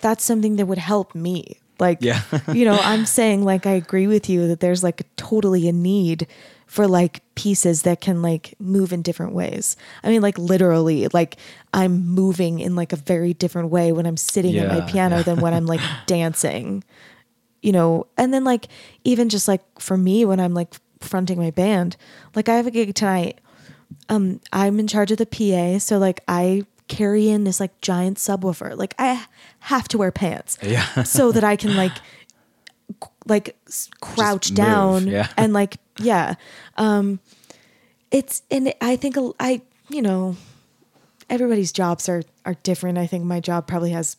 that's 0.00 0.24
something 0.24 0.56
that 0.56 0.66
would 0.66 0.78
help 0.78 1.14
me. 1.14 1.58
Like 1.78 1.98
Yeah. 2.00 2.22
you 2.52 2.64
know, 2.64 2.78
I'm 2.82 3.04
saying 3.06 3.44
like 3.44 3.66
I 3.66 3.72
agree 3.72 4.06
with 4.06 4.28
you 4.28 4.48
that 4.48 4.60
there's 4.60 4.82
like 4.82 5.02
totally 5.16 5.68
a 5.68 5.72
need 5.72 6.26
for 6.68 6.86
like 6.86 7.22
pieces 7.34 7.82
that 7.82 8.00
can 8.00 8.22
like 8.22 8.54
move 8.60 8.92
in 8.92 9.02
different 9.02 9.32
ways. 9.32 9.76
I 10.04 10.10
mean 10.10 10.22
like 10.22 10.38
literally 10.38 11.08
like 11.08 11.36
I'm 11.74 12.06
moving 12.06 12.60
in 12.60 12.76
like 12.76 12.92
a 12.92 12.96
very 12.96 13.34
different 13.34 13.70
way 13.70 13.90
when 13.90 14.06
I'm 14.06 14.16
sitting 14.16 14.56
at 14.58 14.68
my 14.68 14.80
piano 14.88 15.16
yeah. 15.16 15.22
than 15.22 15.40
when 15.40 15.52
I'm 15.52 15.66
like 15.66 15.80
dancing 16.06 16.84
you 17.62 17.72
know, 17.72 18.06
and 18.16 18.32
then 18.32 18.44
like 18.44 18.68
even 19.04 19.28
just 19.28 19.48
like 19.48 19.62
for 19.80 19.96
me 19.96 20.24
when 20.24 20.40
I'm 20.40 20.54
like 20.54 20.74
fronting 21.00 21.38
my 21.38 21.50
band, 21.50 21.96
like 22.34 22.48
I 22.48 22.54
have 22.56 22.66
a 22.66 22.70
gig 22.70 22.94
tonight. 22.94 23.40
Um, 24.08 24.40
I'm 24.52 24.78
in 24.78 24.86
charge 24.86 25.10
of 25.10 25.18
the 25.18 25.26
PA, 25.26 25.78
so 25.78 25.98
like 25.98 26.22
I 26.28 26.64
carry 26.88 27.28
in 27.28 27.44
this 27.44 27.60
like 27.60 27.80
giant 27.80 28.18
subwoofer. 28.18 28.76
Like 28.76 28.94
I 28.98 29.26
have 29.60 29.88
to 29.88 29.98
wear 29.98 30.12
pants, 30.12 30.58
Yeah. 30.62 31.02
so 31.02 31.32
that 31.32 31.44
I 31.44 31.56
can 31.62 31.76
like 31.76 31.92
like 33.26 33.56
crouch 34.00 34.54
down 34.54 35.06
yeah. 35.06 35.28
and 35.36 35.52
like 35.52 35.76
yeah. 35.98 36.34
Um, 36.76 37.20
it's 38.10 38.42
and 38.50 38.72
I 38.80 38.96
think 38.96 39.16
I, 39.38 39.62
you 39.88 40.02
know 40.02 40.36
everybody's 41.28 41.72
jobs 41.72 42.08
are 42.08 42.22
are 42.44 42.54
different. 42.62 42.98
I 42.98 43.06
think 43.06 43.24
my 43.24 43.40
job 43.40 43.66
probably 43.66 43.90
has 43.90 44.16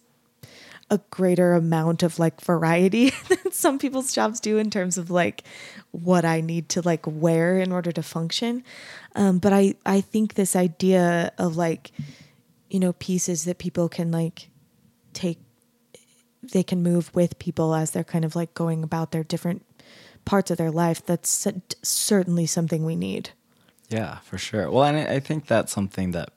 a 0.91 0.99
greater 1.11 1.53
amount 1.53 2.01
of 2.01 2.17
like 2.17 2.41
variety 2.41 3.11
than 3.29 3.51
some 3.51 3.77
people's 3.77 4.11
jobs 4.11 4.39
do 4.39 4.57
in 4.57 4.69
terms 4.69 4.97
of 4.97 5.11
like 5.11 5.43
what 5.91 6.25
I 6.25 6.41
need 6.41 6.69
to 6.69 6.81
like 6.81 7.05
wear 7.05 7.59
in 7.59 7.71
order 7.71 7.91
to 7.91 8.03
function. 8.03 8.63
Um, 9.15 9.39
but 9.39 9.53
I 9.53 9.75
I 9.85 10.01
think 10.01 10.33
this 10.33 10.55
idea 10.55 11.31
of 11.37 11.57
like 11.57 11.91
you 12.69 12.79
know 12.79 12.93
pieces 12.93 13.45
that 13.45 13.57
people 13.57 13.89
can 13.89 14.11
like 14.11 14.49
take 15.13 15.39
they 16.41 16.63
can 16.63 16.81
move 16.81 17.13
with 17.13 17.37
people 17.37 17.75
as 17.75 17.91
they're 17.91 18.03
kind 18.03 18.23
of 18.23 18.35
like 18.35 18.53
going 18.53 18.83
about 18.83 19.11
their 19.11 19.23
different 19.23 19.63
parts 20.25 20.51
of 20.51 20.57
their 20.57 20.71
life 20.71 21.05
that's 21.05 21.47
certainly 21.83 22.45
something 22.45 22.83
we 22.85 22.95
need 22.95 23.31
Yeah, 23.89 24.17
for 24.19 24.37
sure. 24.37 24.69
Well, 24.71 24.83
and 24.83 24.97
I 24.97 25.15
I 25.15 25.19
think 25.19 25.45
that's 25.47 25.71
something 25.71 26.11
that 26.11 26.29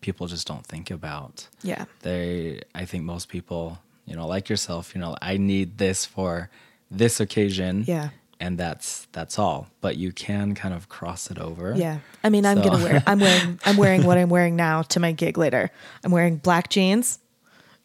people 0.00 0.26
just 0.26 0.46
don't 0.46 0.66
think 0.66 0.90
about. 0.90 1.48
yeah 1.62 1.84
They, 2.02 2.60
I 2.74 2.84
think 2.86 3.04
most 3.04 3.28
people, 3.28 3.78
you 4.06 4.14
know, 4.16 4.26
like 4.26 4.48
yourself, 4.50 4.94
you 4.94 5.00
know, 5.00 5.16
I 5.22 5.36
need 5.38 5.78
this 5.78 6.04
for 6.06 6.48
this 6.90 7.20
occasion. 7.20 7.84
Yeah. 7.86 8.08
And 8.40 8.58
that's 8.58 9.06
that's 9.12 9.38
all. 9.38 9.68
But 9.80 9.96
you 9.96 10.12
can 10.12 10.54
kind 10.54 10.74
of 10.74 10.88
cross 10.88 11.30
it 11.30 11.38
over. 11.38 11.74
Yeah. 11.76 11.98
I 12.22 12.28
mean, 12.30 12.44
I'm 12.44 12.58
So- 12.58 12.64
gonna 12.70 12.84
wear. 12.84 13.02
I'm 13.06 13.20
wearing. 13.20 13.60
I'm 13.66 13.76
wearing 13.76 14.04
what 14.04 14.18
I'm 14.18 14.28
wearing 14.28 14.56
now 14.56 14.82
to 14.82 15.00
my 15.00 15.12
gig 15.12 15.38
later. 15.38 15.70
I'm 16.04 16.10
wearing 16.12 16.36
black 16.36 16.68
jeans 16.68 17.18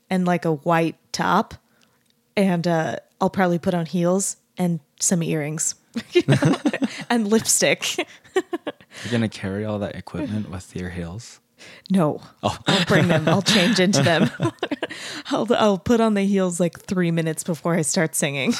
and 0.09 0.25
like 0.25 0.45
a 0.45 0.53
white 0.65 0.95
top, 1.11 1.53
and 2.35 2.67
uh, 2.67 2.95
I'll 3.21 3.29
probably 3.29 3.59
put 3.59 3.73
on 3.73 3.85
heels 3.85 4.37
and 4.59 4.79
some 4.99 5.23
earrings, 5.23 5.73
you 6.11 6.21
know? 6.27 6.55
and 7.09 7.27
lipstick. 7.27 7.97
You're 8.35 9.11
gonna 9.11 9.29
carry 9.29 9.65
all 9.65 9.79
that 9.79 9.95
equipment 9.95 10.49
with 10.51 10.75
your 10.75 10.89
heels. 10.89 11.39
No, 11.89 12.21
I'll 12.43 12.85
bring 12.85 13.07
them. 13.07 13.27
I'll 13.27 13.41
change 13.41 13.79
into 13.79 14.01
them. 14.01 14.29
I'll 15.31 15.47
I'll 15.55 15.77
put 15.77 15.99
on 15.99 16.13
the 16.13 16.21
heels 16.23 16.59
like 16.59 16.79
three 16.79 17.11
minutes 17.11 17.43
before 17.43 17.75
I 17.75 17.81
start 17.81 18.15
singing. 18.15 18.53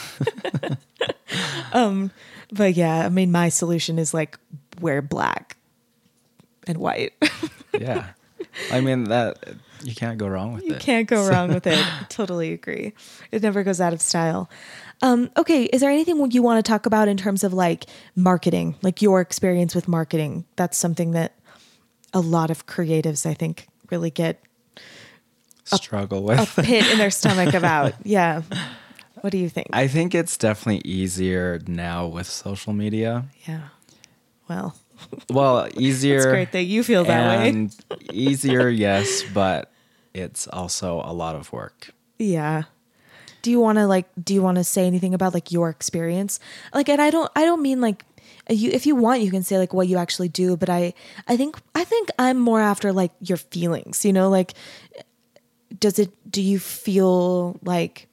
um, 1.73 2.11
but 2.51 2.73
yeah, 2.75 3.05
I 3.05 3.09
mean, 3.09 3.31
my 3.31 3.49
solution 3.49 3.99
is 3.99 4.13
like 4.13 4.37
wear 4.81 5.01
black 5.01 5.57
and 6.67 6.77
white. 6.77 7.13
Yeah. 7.77 8.07
I 8.71 8.81
mean 8.81 9.05
that 9.05 9.37
You 9.83 9.95
can't 9.95 10.17
go 10.17 10.27
wrong 10.27 10.53
with 10.53 10.63
You 10.63 10.71
it. 10.71 10.73
You 10.75 10.79
can't 10.79 11.07
go 11.07 11.27
wrong 11.27 11.53
with 11.53 11.67
it. 11.67 11.77
I 11.77 12.05
totally 12.09 12.51
agree. 12.51 12.93
It 13.31 13.41
never 13.43 13.63
goes 13.63 13.79
out 13.79 13.93
of 13.93 14.01
style. 14.01 14.49
Um, 15.01 15.29
okay, 15.37 15.63
is 15.65 15.81
there 15.81 15.89
anything 15.91 16.29
you 16.31 16.41
want 16.43 16.63
to 16.63 16.69
talk 16.69 16.85
about 16.85 17.07
in 17.07 17.15
terms 17.17 17.43
of 17.43 17.53
like 17.53 17.85
marketing, 18.15 18.75
like 18.81 19.01
your 19.01 19.21
experience 19.21 19.73
with 19.73 19.87
marketing? 19.87 20.45
That's 20.57 20.77
something 20.77 21.11
that 21.11 21.33
a 22.13 22.19
lot 22.19 22.51
of 22.51 22.65
creatives, 22.65 23.25
I 23.25 23.33
think, 23.33 23.67
really 23.89 24.09
get 24.11 24.41
Struggle 25.63 26.19
a 26.31 26.37
with. 26.39 26.55
pit 26.55 26.87
in 26.91 26.97
their 26.97 27.11
stomach 27.11 27.53
about. 27.53 27.93
Yeah. 28.03 28.41
What 29.21 29.31
do 29.31 29.37
you 29.37 29.49
think? 29.49 29.67
I 29.73 29.87
think 29.87 30.15
it's 30.15 30.37
definitely 30.37 30.81
easier 30.89 31.59
now 31.67 32.07
with 32.07 32.25
social 32.27 32.73
media. 32.73 33.25
yeah. 33.47 33.67
Well, 34.47 34.75
Well, 35.29 35.67
easier. 35.77 36.15
it's 36.17 36.25
great 36.25 36.51
that 36.53 36.63
you 36.63 36.83
feel 36.83 37.03
that 37.03 37.39
way. 37.53 37.69
easier, 38.11 38.67
yes, 38.69 39.23
but 39.33 39.71
it's 40.13 40.47
also 40.47 41.01
a 41.05 41.13
lot 41.13 41.35
of 41.35 41.51
work. 41.53 41.91
Yeah. 42.17 42.63
Do 43.41 43.51
you 43.51 43.59
want 43.59 43.77
to 43.77 43.87
like 43.87 44.07
do 44.21 44.33
you 44.33 44.41
want 44.41 44.57
to 44.57 44.63
say 44.63 44.85
anything 44.85 45.13
about 45.13 45.33
like 45.33 45.51
your 45.51 45.69
experience? 45.69 46.39
Like 46.73 46.89
and 46.89 47.01
I 47.01 47.09
don't 47.09 47.31
I 47.35 47.45
don't 47.45 47.61
mean 47.61 47.81
like 47.81 48.03
you 48.49 48.71
if 48.71 48.85
you 48.85 48.95
want 48.95 49.21
you 49.21 49.31
can 49.31 49.43
say 49.43 49.57
like 49.57 49.73
what 49.73 49.87
you 49.87 49.97
actually 49.97 50.29
do, 50.29 50.57
but 50.57 50.69
I 50.69 50.93
I 51.27 51.37
think 51.37 51.57
I 51.75 51.83
think 51.83 52.09
I'm 52.19 52.37
more 52.37 52.59
after 52.61 52.91
like 52.91 53.11
your 53.21 53.37
feelings, 53.37 54.03
you 54.05 54.13
know, 54.13 54.29
like 54.29 54.53
does 55.79 55.99
it 55.99 56.11
do 56.31 56.41
you 56.41 56.59
feel 56.59 57.57
like 57.63 58.07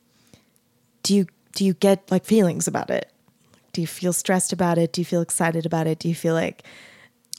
do 1.02 1.14
you 1.14 1.26
do 1.54 1.64
you 1.64 1.74
get 1.74 2.10
like 2.10 2.24
feelings 2.24 2.68
about 2.68 2.90
it? 2.90 3.10
Do 3.72 3.80
you 3.80 3.86
feel 3.86 4.12
stressed 4.12 4.52
about 4.52 4.78
it? 4.78 4.92
Do 4.92 5.00
you 5.00 5.04
feel 5.04 5.20
excited 5.20 5.66
about 5.66 5.86
it? 5.86 5.98
Do 5.98 6.08
you 6.08 6.14
feel 6.14 6.34
like 6.34 6.62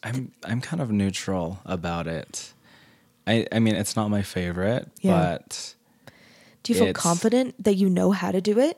I'm 0.03 0.31
I'm 0.43 0.61
kind 0.61 0.81
of 0.81 0.91
neutral 0.91 1.59
about 1.65 2.07
it. 2.07 2.53
I 3.25 3.47
I 3.51 3.59
mean, 3.59 3.75
it's 3.75 3.95
not 3.95 4.09
my 4.09 4.21
favorite, 4.21 4.89
Yeah. 5.01 5.37
but 5.37 5.75
do 6.67 6.73
you 6.73 6.79
feel 6.79 6.87
It's- 6.89 7.01
confident 7.01 7.63
that 7.63 7.75
you 7.75 7.89
know 7.89 8.11
how 8.11 8.31
to 8.31 8.41
do 8.41 8.59
it? 8.59 8.77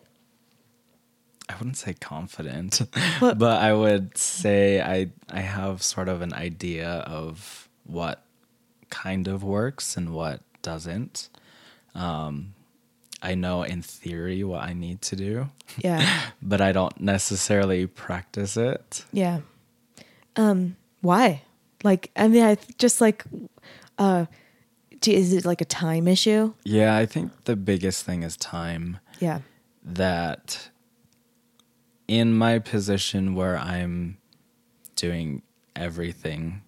I 1.49 1.56
wouldn't 1.57 1.78
say 1.78 1.94
confident, 1.95 2.82
but 3.20 3.44
I 3.61 3.74
would 3.74 4.16
say 4.18 4.80
I 4.82 5.10
I 5.32 5.41
have 5.41 5.82
sort 5.82 6.07
of 6.07 6.22
an 6.22 6.32
idea 6.34 6.88
of 7.07 7.68
what 7.86 8.22
kind 8.91 9.28
of 9.28 9.44
works 9.44 9.98
and 9.98 10.14
what 10.14 10.41
doesn't. 10.61 11.30
Um, 11.95 12.53
I 13.24 13.34
know 13.34 13.64
in 13.64 13.82
theory 13.82 14.44
what 14.44 14.61
I 14.64 14.74
need 14.74 15.02
to 15.10 15.16
do, 15.16 15.49
Yeah. 15.84 16.07
but 16.41 16.61
I 16.61 16.72
don't 16.72 17.02
necessarily 17.02 17.88
practice 17.88 18.56
it. 18.56 19.03
Yeah. 19.11 19.40
Um, 20.36 20.76
why? 21.02 21.41
Like, 21.84 22.11
I 22.16 22.28
mean, 22.28 22.44
I 22.44 22.57
just 22.78 23.02
like, 23.02 23.26
uh, 23.98 24.26
do, 25.01 25.11
is 25.11 25.34
it 25.34 25.45
like 25.45 25.61
a 25.61 25.65
time 25.65 26.07
issue? 26.07 26.53
Yeah, 26.63 26.95
I 26.97 27.05
think 27.05 27.45
the 27.45 27.55
biggest 27.55 28.05
thing 28.05 28.23
is 28.23 28.38
time. 28.38 28.99
Yeah. 29.19 29.39
that 29.84 30.69
in 32.07 32.34
my 32.34 32.59
position 32.59 33.35
where 33.35 33.57
I'm 33.57 34.17
doing 34.95 35.41
everything, 35.76 36.61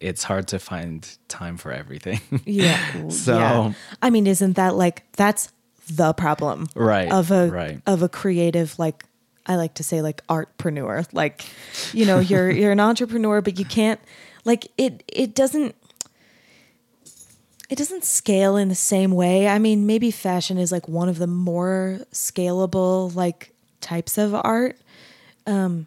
it's 0.00 0.24
hard 0.24 0.48
to 0.48 0.58
find 0.58 1.08
time 1.28 1.56
for 1.56 1.72
everything. 1.72 2.20
Yeah. 2.44 3.08
So- 3.08 3.38
yeah. 3.38 3.72
I 4.02 4.10
mean, 4.10 4.26
isn't 4.26 4.54
that 4.54 4.74
like, 4.76 5.10
that's 5.12 5.52
the 5.88 6.12
problem 6.12 6.68
right. 6.74 7.10
of 7.10 7.30
a, 7.30 7.48
right. 7.48 7.80
of 7.86 8.02
a 8.02 8.08
creative, 8.08 8.78
like, 8.78 9.04
I 9.46 9.56
like 9.56 9.74
to 9.74 9.84
say 9.84 10.02
like 10.02 10.26
artpreneur, 10.26 11.06
like, 11.12 11.44
you 11.92 12.04
know, 12.04 12.18
you're, 12.18 12.50
you're 12.58 12.72
an 12.72 12.80
entrepreneur, 12.80 13.40
but 13.40 13.58
you 13.58 13.64
can't 13.64 14.00
like 14.44 14.66
it, 14.76 15.02
it 15.08 15.34
doesn't, 15.34 15.74
it 17.68 17.76
doesn't 17.76 18.04
scale 18.04 18.56
in 18.56 18.68
the 18.68 18.74
same 18.74 19.12
way. 19.12 19.48
I 19.48 19.58
mean, 19.58 19.86
maybe 19.86 20.10
fashion 20.10 20.58
is 20.58 20.70
like 20.70 20.88
one 20.88 21.08
of 21.08 21.18
the 21.18 21.26
more 21.26 22.00
scalable 22.12 23.14
like 23.14 23.52
types 23.80 24.18
of 24.18 24.34
art. 24.34 24.78
Um 25.46 25.86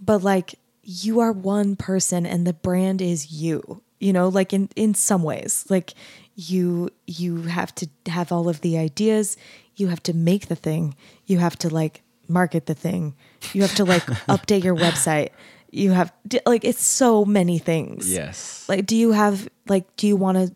but 0.00 0.22
like 0.22 0.56
you 0.82 1.20
are 1.20 1.32
one 1.32 1.76
person 1.76 2.26
and 2.26 2.46
the 2.46 2.52
brand 2.52 3.00
is 3.00 3.32
you. 3.32 3.82
You 4.00 4.12
know, 4.12 4.28
like 4.28 4.52
in 4.52 4.68
in 4.76 4.94
some 4.94 5.22
ways. 5.22 5.64
Like 5.68 5.94
you 6.36 6.90
you 7.06 7.42
have 7.42 7.74
to 7.76 7.88
have 8.06 8.32
all 8.32 8.48
of 8.48 8.60
the 8.60 8.76
ideas, 8.76 9.36
you 9.76 9.88
have 9.88 10.02
to 10.04 10.12
make 10.12 10.48
the 10.48 10.56
thing, 10.56 10.96
you 11.26 11.38
have 11.38 11.56
to 11.56 11.68
like 11.68 12.02
market 12.28 12.66
the 12.66 12.74
thing. 12.74 13.14
You 13.52 13.62
have 13.62 13.74
to 13.76 13.84
like 13.84 14.02
update 14.28 14.64
your 14.64 14.76
website. 14.76 15.30
You 15.70 15.92
have 15.92 16.12
like 16.46 16.64
it's 16.64 16.84
so 16.84 17.24
many 17.24 17.58
things 17.58 18.08
yes. 18.08 18.64
like 18.68 18.86
do 18.86 18.94
you 18.94 19.10
have 19.10 19.48
like 19.66 19.84
do 19.96 20.06
you 20.06 20.14
want 20.14 20.38
to 20.38 20.54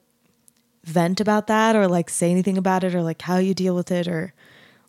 vent 0.89 1.21
about 1.21 1.47
that 1.47 1.77
or 1.77 1.87
like 1.87 2.09
say 2.09 2.31
anything 2.31 2.57
about 2.57 2.83
it 2.83 2.95
or 2.95 3.03
like 3.03 3.21
how 3.23 3.37
you 3.37 3.55
deal 3.55 3.75
with 3.75 3.91
it 3.91 4.09
or 4.09 4.33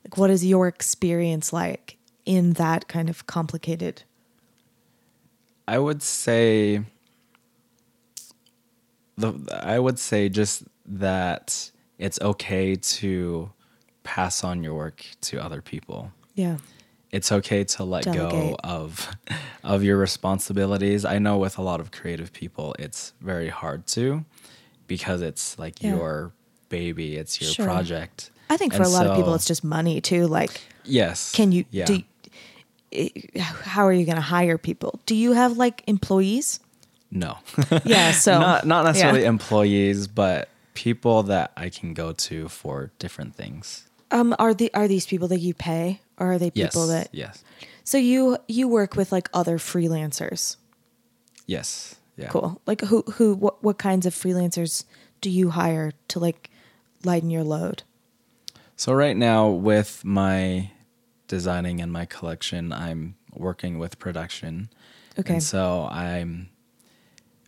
like 0.03 0.17
what 0.17 0.29
is 0.29 0.45
your 0.45 0.67
experience 0.67 1.51
like 1.51 1.97
in 2.25 2.53
that 2.53 2.87
kind 2.87 3.09
of 3.09 3.27
complicated 3.27 4.03
I 5.67 5.77
would 5.77 6.01
say 6.01 6.81
the 9.17 9.33
I 9.61 9.77
would 9.77 9.99
say 9.99 10.29
just 10.29 10.63
that 10.85 11.69
it's 11.97 12.19
okay 12.21 12.75
to 12.75 13.51
pass 14.03 14.43
on 14.43 14.63
your 14.63 14.73
work 14.73 15.05
to 15.21 15.43
other 15.43 15.61
people. 15.61 16.11
yeah 16.33 16.57
it's 17.11 17.31
okay 17.31 17.63
to 17.63 17.83
let 17.83 18.05
go 18.05 18.55
of 18.63 19.09
of 19.63 19.83
your 19.83 19.97
responsibilities. 19.97 21.05
I 21.05 21.17
know 21.19 21.37
with 21.39 21.57
a 21.57 21.61
lot 21.61 21.79
of 21.79 21.91
creative 21.91 22.31
people 22.31 22.75
it's 22.79 23.13
very 23.19 23.49
hard 23.49 23.87
to 23.87 24.25
because 24.89 25.21
it's 25.21 25.57
like 25.57 25.81
Yeah. 25.81 25.95
your 25.95 26.33
baby, 26.67 27.15
it's 27.15 27.39
your 27.39 27.51
Sure. 27.51 27.65
project. 27.65 28.31
i 28.51 28.57
think 28.57 28.73
for 28.73 28.83
And 28.83 28.91
a 28.91 28.95
lot 28.97 29.05
of 29.07 29.15
people 29.15 29.33
it's 29.35 29.45
just 29.45 29.63
money 29.63 30.01
too 30.01 30.27
like 30.27 30.59
Yes. 30.83 31.31
can 31.31 31.51
you 31.53 31.63
Yeah. 31.71 31.85
do 31.85 32.01
eh, 32.91 33.09
how 33.73 33.83
are 33.87 33.93
you 33.93 34.05
going 34.05 34.15
to 34.25 34.29
hire 34.37 34.57
people 34.57 34.99
do 35.05 35.13
you 35.15 35.33
have 35.33 35.55
like 35.65 35.83
employees 35.87 36.59
no. 37.11 37.37
yeah 37.85 38.11
so 38.25 38.39
not 38.39 38.65
not 38.65 38.85
necessarily 38.85 39.21
yeah. 39.21 39.29
employees, 39.29 40.07
but 40.07 40.49
people 40.73 41.23
that 41.23 41.51
I 41.57 41.69
can 41.69 41.93
go 41.93 42.13
to 42.13 42.47
for 42.49 42.91
different 42.99 43.35
things. 43.35 43.85
um 44.11 44.35
are 44.39 44.53
the 44.53 44.69
are 44.73 44.87
these 44.87 45.05
people 45.11 45.27
that 45.33 45.39
you 45.47 45.53
pay 45.53 46.01
or 46.19 46.33
are 46.33 46.39
they 46.39 46.51
Yes. 46.53 46.67
people 46.73 46.87
that 46.87 47.09
yes. 47.11 47.43
so 47.83 47.97
you 47.97 48.37
you 48.47 48.67
work 48.67 48.95
with 48.95 49.11
like 49.11 49.27
other 49.33 49.57
freelancers 49.57 50.57
Yes. 51.45 51.95
Yeah. 52.19 52.27
Cool. 52.27 52.61
Like 52.65 52.81
who 52.81 53.03
who 53.13 53.33
what 53.33 53.63
what 53.63 53.77
kinds 53.77 54.05
of 54.05 54.13
freelancers 54.13 54.83
do 55.21 55.29
you 55.29 55.51
hire 55.51 55.93
to 56.09 56.19
like 56.19 56.49
lighten 57.05 57.29
your 57.29 57.45
load? 57.45 57.83
So 58.75 58.93
right 58.93 59.15
now 59.15 59.47
with 59.49 60.03
my 60.03 60.71
designing 61.27 61.81
and 61.81 61.91
my 61.91 62.05
collection, 62.05 62.73
I'm 62.73 63.15
working 63.33 63.79
with 63.79 63.99
production. 63.99 64.69
Okay. 65.17 65.35
And 65.35 65.43
so 65.43 65.87
I'm 65.89 66.49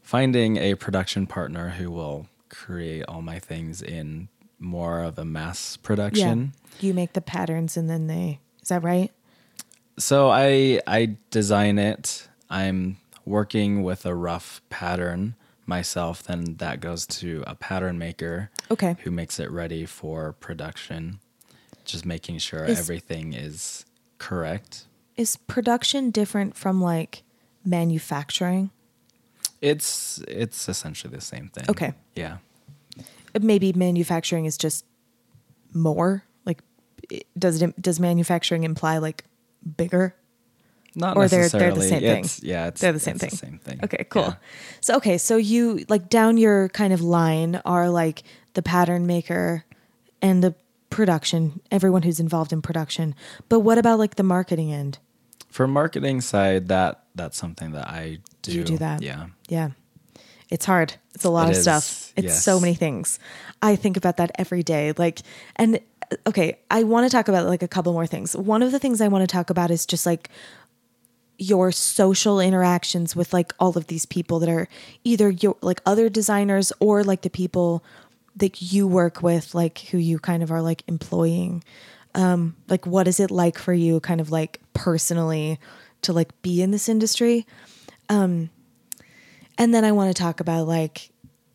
finding 0.01 0.55
a 0.57 0.75
production 0.75 1.27
partner 1.27 1.69
who 1.69 1.91
will 1.91 2.27
create 2.49 3.03
all 3.07 3.21
my 3.21 3.39
things 3.39 3.81
in 3.81 4.29
more 4.57 5.01
of 5.01 5.19
a 5.19 5.25
mass 5.25 5.75
production. 5.75 6.53
Yeah. 6.79 6.87
You 6.87 6.93
make 6.93 7.13
the 7.13 7.21
patterns 7.21 7.75
and 7.75 7.89
then 7.89 8.07
they 8.07 8.39
Is 8.61 8.69
that 8.69 8.83
right? 8.83 9.11
So 9.97 10.29
I 10.29 10.79
I 10.87 11.17
design 11.29 11.77
it. 11.77 12.29
I'm 12.49 12.97
working 13.25 13.83
with 13.83 14.05
a 14.05 14.15
rough 14.15 14.61
pattern 14.69 15.35
myself, 15.65 16.23
then 16.23 16.55
that 16.57 16.79
goes 16.79 17.05
to 17.07 17.43
a 17.47 17.55
pattern 17.55 17.97
maker 17.97 18.49
Okay. 18.69 18.95
who 19.03 19.11
makes 19.11 19.39
it 19.39 19.49
ready 19.51 19.85
for 19.85 20.33
production. 20.33 21.19
Just 21.85 22.05
making 22.05 22.39
sure 22.39 22.65
Is- 22.65 22.79
everything 22.79 23.33
is 23.33 23.85
correct. 24.17 24.85
Is 25.17 25.35
production 25.37 26.09
different 26.11 26.55
from 26.55 26.81
like 26.81 27.23
manufacturing? 27.65 28.71
It's 29.61 30.19
it's 30.27 30.67
essentially 30.67 31.13
the 31.13 31.21
same 31.21 31.49
thing. 31.49 31.65
Okay. 31.69 31.93
Yeah. 32.15 32.37
Uh, 32.97 33.39
maybe 33.41 33.73
manufacturing 33.73 34.45
is 34.45 34.57
just 34.57 34.85
more 35.73 36.23
like 36.45 36.61
does 37.37 37.61
it 37.61 37.79
does 37.81 37.99
manufacturing 37.99 38.63
imply 38.63 38.97
like 38.97 39.25
bigger? 39.77 40.15
Not 40.95 41.15
Or 41.17 41.27
they're- 41.27 41.47
they're 41.47 41.73
the 41.73 41.81
same 41.81 41.99
thing. 42.01 42.25
It's- 42.25 42.43
Yeah, 42.43 42.67
it's 42.67 42.81
They're 42.81 42.91
the 42.91 42.99
same 42.99 43.15
it's 43.15 43.21
thing. 43.21 43.29
The 43.29 43.37
same 43.37 43.59
thing. 43.59 43.79
Okay, 43.83 44.03
cool. 44.09 44.23
Yeah. 44.23 44.33
So 44.81 44.95
okay, 44.97 45.17
so 45.17 45.37
you 45.37 45.85
like 45.89 46.09
down 46.09 46.37
your 46.37 46.69
kind 46.69 46.91
of 46.93 47.01
line 47.01 47.61
are 47.65 47.89
like 47.89 48.23
the 48.53 48.61
pattern 48.61 49.05
maker 49.07 49.63
and 50.21 50.43
the 50.43 50.53
production, 50.89 51.61
everyone 51.71 52.01
who's 52.01 52.19
involved 52.19 52.51
in 52.51 52.61
production. 52.61 53.15
But 53.47 53.61
what 53.61 53.77
about 53.77 53.99
like 53.99 54.15
the 54.15 54.23
marketing 54.23 54.73
end? 54.73 54.99
For 55.49 55.67
marketing 55.67 56.19
side, 56.21 56.67
that 56.67 57.03
that's 57.15 57.37
something 57.37 57.71
that 57.71 57.87
I 57.87 58.19
do. 58.41 58.51
You 58.51 58.63
do 58.63 58.77
that. 58.79 59.01
Yeah. 59.01 59.27
Yeah. 59.47 59.69
It's 60.49 60.65
hard. 60.65 60.95
It's 61.15 61.23
a 61.23 61.29
lot 61.29 61.47
It 61.47 61.51
of 61.51 61.55
is, 61.57 61.61
stuff. 61.61 62.11
It's 62.17 62.25
yes. 62.25 62.43
so 62.43 62.59
many 62.59 62.73
things. 62.73 63.19
I 63.61 63.77
think 63.77 63.95
about 63.95 64.17
that 64.17 64.31
every 64.35 64.63
day. 64.63 64.91
Like, 64.97 65.21
and 65.55 65.79
uh, 66.11 66.15
okay, 66.27 66.59
I 66.69 66.83
want 66.83 67.05
to 67.05 67.09
talk 67.09 67.29
about 67.29 67.47
like 67.47 67.63
a 67.63 67.67
couple 67.69 67.93
more 67.93 68.05
things. 68.07 68.35
One 68.35 68.61
of 68.61 68.71
the 68.73 68.79
things 68.79 68.99
I 68.99 69.07
want 69.07 69.21
to 69.23 69.33
talk 69.33 69.49
about 69.49 69.71
is 69.71 69.85
just 69.85 70.05
like 70.05 70.29
your 71.37 71.71
social 71.71 72.39
interactions 72.39 73.15
with 73.15 73.33
like 73.33 73.53
all 73.59 73.75
of 73.77 73.87
these 73.87 74.05
people 74.05 74.39
that 74.39 74.49
are 74.49 74.67
either 75.03 75.29
your 75.29 75.57
like 75.61 75.81
other 75.85 76.07
designers 76.07 76.71
or 76.79 77.03
like 77.03 77.21
the 77.21 77.29
people 77.29 77.83
that 78.35 78.61
you 78.61 78.87
work 78.87 79.23
with 79.23 79.55
like 79.55 79.79
who 79.91 79.97
you 79.97 80.19
kind 80.19 80.43
of 80.43 80.51
are 80.51 80.61
like 80.61 80.83
employing. 80.87 81.63
Um 82.13 82.55
like 82.69 82.85
what 82.85 83.07
is 83.07 83.19
it 83.19 83.31
like 83.31 83.57
for 83.57 83.73
you 83.73 83.99
kind 83.99 84.21
of 84.21 84.31
like 84.31 84.61
personally 84.73 85.59
to 86.03 86.13
like 86.13 86.39
be 86.41 86.61
in 86.61 86.71
this 86.71 86.87
industry? 86.87 87.47
Um 88.07 88.49
and 89.57 89.73
then 89.73 89.83
i 89.83 89.91
want 89.91 90.15
to 90.15 90.21
talk 90.21 90.39
about 90.39 90.65
like 90.67 91.09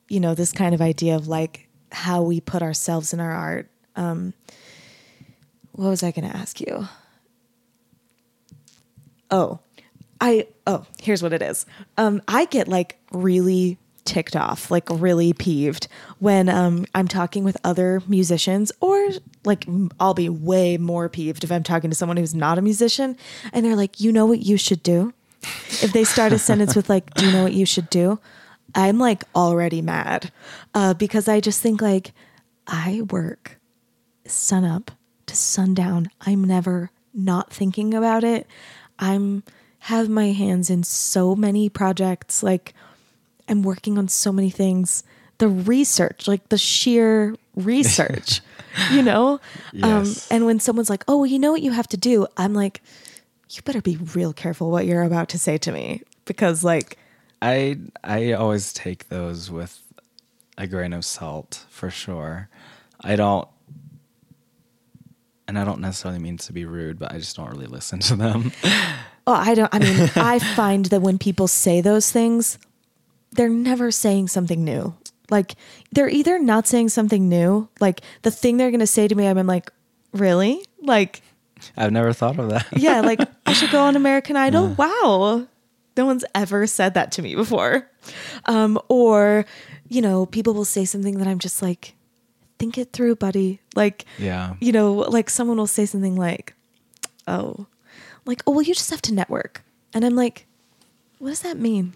you 0.08 0.20
know 0.20 0.34
this 0.34 0.52
kind 0.52 0.74
of 0.74 0.80
idea 0.80 1.16
of 1.16 1.28
like 1.28 1.68
how 1.92 2.22
we 2.22 2.40
put 2.40 2.62
ourselves 2.62 3.12
in 3.12 3.20
our 3.20 3.32
art. 3.32 3.70
Um 3.94 4.34
what 5.72 5.90
was 5.90 6.02
i 6.02 6.10
going 6.10 6.28
to 6.28 6.36
ask 6.36 6.60
you? 6.60 6.88
Oh 9.30 9.60
i 10.20 10.46
oh 10.66 10.84
here's 11.00 11.22
what 11.22 11.32
it 11.32 11.42
is 11.42 11.66
um 11.98 12.20
i 12.28 12.44
get 12.46 12.68
like 12.68 12.98
really 13.12 13.78
ticked 14.06 14.36
off, 14.36 14.70
like 14.70 14.88
really 14.88 15.34
peeved 15.34 15.88
when 16.18 16.48
um, 16.48 16.86
I'm 16.94 17.08
talking 17.08 17.44
with 17.44 17.58
other 17.62 18.00
musicians, 18.06 18.72
or 18.80 19.10
like 19.44 19.66
I'll 20.00 20.14
be 20.14 20.30
way 20.30 20.78
more 20.78 21.10
peeved 21.10 21.44
if 21.44 21.52
I'm 21.52 21.62
talking 21.62 21.90
to 21.90 21.96
someone 21.96 22.16
who's 22.16 22.34
not 22.34 22.56
a 22.56 22.62
musician 22.62 23.18
and 23.52 23.66
they're 23.66 23.76
like, 23.76 24.00
you 24.00 24.12
know 24.12 24.24
what 24.24 24.40
you 24.40 24.56
should 24.56 24.82
do? 24.82 25.12
If 25.82 25.92
they 25.92 26.04
start 26.04 26.32
a 26.32 26.38
sentence 26.38 26.74
with 26.74 26.88
like, 26.88 27.12
do 27.14 27.26
you 27.26 27.32
know 27.32 27.42
what 27.42 27.52
you 27.52 27.66
should 27.66 27.90
do? 27.90 28.18
I'm 28.74 28.98
like 28.98 29.24
already 29.34 29.82
mad 29.82 30.32
uh, 30.74 30.94
because 30.94 31.28
I 31.28 31.40
just 31.40 31.60
think 31.60 31.82
like 31.82 32.12
I 32.66 33.02
work 33.10 33.58
sun 34.26 34.64
up 34.64 34.90
to 35.26 35.36
sundown. 35.36 36.08
I'm 36.20 36.44
never 36.44 36.90
not 37.12 37.52
thinking 37.52 37.94
about 37.94 38.24
it. 38.24 38.46
I'm 38.98 39.42
have 39.86 40.08
my 40.08 40.32
hands 40.32 40.68
in 40.68 40.82
so 40.82 41.36
many 41.36 41.68
projects 41.68 42.42
like 42.42 42.74
I'm 43.48 43.62
working 43.62 43.98
on 43.98 44.08
so 44.08 44.32
many 44.32 44.50
things. 44.50 45.04
The 45.38 45.46
research, 45.46 46.26
like 46.26 46.48
the 46.48 46.58
sheer 46.58 47.36
research, 47.54 48.40
you 48.90 49.00
know? 49.00 49.38
Um, 49.84 50.12
and 50.28 50.44
when 50.44 50.58
someone's 50.58 50.90
like, 50.90 51.04
oh, 51.06 51.18
well, 51.18 51.26
you 51.26 51.38
know 51.38 51.52
what 51.52 51.62
you 51.62 51.70
have 51.70 51.86
to 51.90 51.96
do? 51.96 52.26
I'm 52.36 52.52
like, 52.52 52.82
you 53.50 53.62
better 53.62 53.80
be 53.80 53.96
real 53.96 54.32
careful 54.32 54.72
what 54.72 54.86
you're 54.86 55.04
about 55.04 55.28
to 55.28 55.38
say 55.38 55.56
to 55.58 55.70
me 55.70 56.02
because, 56.24 56.64
like, 56.64 56.98
I 57.40 57.78
I 58.02 58.32
always 58.32 58.72
take 58.72 59.08
those 59.08 59.52
with 59.52 59.80
a 60.58 60.66
grain 60.66 60.94
of 60.94 61.04
salt 61.04 61.64
for 61.68 61.90
sure. 61.90 62.48
I 63.02 63.14
don't 63.14 63.46
and 65.46 65.56
I 65.56 65.64
don't 65.64 65.80
necessarily 65.80 66.18
mean 66.18 66.38
to 66.38 66.52
be 66.52 66.64
rude, 66.64 66.98
but 66.98 67.12
I 67.12 67.18
just 67.18 67.36
don't 67.36 67.50
really 67.50 67.66
listen 67.66 68.00
to 68.00 68.16
them. 68.16 68.50
oh, 69.26 69.32
I 69.32 69.54
don't, 69.54 69.74
I 69.74 69.78
mean, 69.78 70.10
I 70.16 70.38
find 70.54 70.86
that 70.86 71.00
when 71.02 71.18
people 71.18 71.48
say 71.48 71.80
those 71.80 72.10
things, 72.10 72.58
they're 73.32 73.48
never 73.48 73.90
saying 73.90 74.28
something 74.28 74.64
new. 74.64 74.94
Like, 75.30 75.54
they're 75.92 76.08
either 76.08 76.38
not 76.38 76.66
saying 76.68 76.90
something 76.90 77.28
new, 77.28 77.68
like 77.80 78.00
the 78.22 78.30
thing 78.30 78.56
they're 78.56 78.70
going 78.70 78.80
to 78.80 78.86
say 78.86 79.08
to 79.08 79.14
me, 79.14 79.26
I'm 79.26 79.46
like, 79.46 79.70
really? 80.12 80.64
Like, 80.80 81.20
I've 81.76 81.90
never 81.92 82.12
thought 82.12 82.38
of 82.38 82.50
that. 82.50 82.66
yeah, 82.76 83.00
like 83.00 83.20
I 83.44 83.52
should 83.52 83.70
go 83.70 83.82
on 83.82 83.96
American 83.96 84.36
Idol. 84.36 84.68
Wow. 84.68 85.46
No 85.96 86.04
one's 86.06 86.24
ever 86.34 86.66
said 86.66 86.94
that 86.94 87.12
to 87.12 87.22
me 87.22 87.34
before. 87.34 87.90
Um, 88.44 88.78
or, 88.88 89.46
you 89.88 90.02
know, 90.02 90.26
people 90.26 90.52
will 90.54 90.64
say 90.66 90.84
something 90.84 91.18
that 91.18 91.26
I'm 91.26 91.38
just 91.38 91.62
like, 91.62 91.94
think 92.58 92.78
it 92.78 92.92
through, 92.92 93.16
buddy. 93.16 93.60
Like, 93.74 94.04
Yeah. 94.18 94.54
you 94.60 94.70
know, 94.72 94.92
like 94.94 95.28
someone 95.30 95.56
will 95.56 95.66
say 95.66 95.86
something 95.86 96.14
like, 96.14 96.54
oh, 97.26 97.66
like, 98.26 98.42
oh, 98.46 98.52
well, 98.52 98.62
you 98.62 98.74
just 98.74 98.90
have 98.90 99.02
to 99.02 99.14
network. 99.14 99.62
And 99.94 100.04
I'm 100.04 100.14
like, 100.16 100.46
what 101.18 101.30
does 101.30 101.40
that 101.40 101.56
mean? 101.58 101.94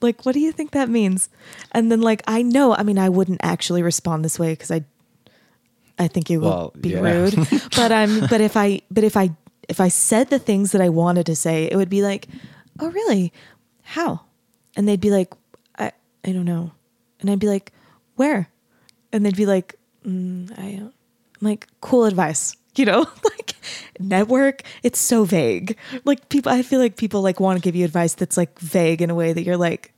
Like, 0.00 0.24
what 0.24 0.32
do 0.32 0.40
you 0.40 0.52
think 0.52 0.70
that 0.70 0.88
means? 0.88 1.28
And 1.72 1.92
then, 1.92 2.00
like, 2.00 2.22
I 2.26 2.42
know, 2.42 2.74
I 2.74 2.82
mean, 2.82 2.98
I 2.98 3.08
wouldn't 3.10 3.40
actually 3.42 3.82
respond 3.82 4.24
this 4.24 4.38
way 4.38 4.52
because 4.52 4.70
I, 4.70 4.84
I 5.98 6.08
think 6.08 6.30
it 6.30 6.38
would 6.38 6.46
Well, 6.48 6.72
be 6.80 6.90
yeah. 6.90 7.00
rude. 7.00 7.34
but 7.76 7.92
I'm, 7.92 8.20
but 8.28 8.40
if 8.40 8.56
I, 8.56 8.80
but 8.90 9.04
if 9.04 9.16
I, 9.16 9.30
if 9.68 9.78
I 9.80 9.88
said 9.88 10.30
the 10.30 10.38
things 10.38 10.72
that 10.72 10.80
I 10.80 10.88
wanted 10.88 11.26
to 11.26 11.36
say, 11.36 11.68
it 11.70 11.76
would 11.76 11.90
be 11.90 12.02
like, 12.02 12.28
oh, 12.78 12.88
really? 12.90 13.32
How? 13.82 14.20
And 14.76 14.88
they'd 14.88 15.00
be 15.00 15.10
like, 15.10 15.34
I, 15.78 15.92
I 16.24 16.32
don't 16.32 16.46
know. 16.46 16.72
And 17.20 17.28
I'd 17.28 17.38
be 17.38 17.48
like, 17.48 17.72
where? 18.16 18.48
And 19.12 19.26
they'd 19.26 19.36
be 19.36 19.46
like, 19.46 19.74
mm, 20.06 20.50
I. 20.58 20.82
I'm 21.42 21.46
like, 21.48 21.66
cool 21.80 22.04
advice. 22.04 22.54
You 22.76 22.84
know, 22.84 23.00
like 23.24 23.54
network, 23.98 24.62
it's 24.82 25.00
so 25.00 25.24
vague. 25.24 25.76
Like 26.04 26.28
people, 26.28 26.52
I 26.52 26.62
feel 26.62 26.78
like 26.80 26.96
people 26.96 27.20
like 27.22 27.40
want 27.40 27.58
to 27.58 27.62
give 27.62 27.74
you 27.76 27.84
advice 27.84 28.14
that's 28.14 28.36
like 28.36 28.58
vague 28.58 29.02
in 29.02 29.10
a 29.10 29.14
way 29.14 29.32
that 29.32 29.42
you're 29.42 29.56
like, 29.56 29.92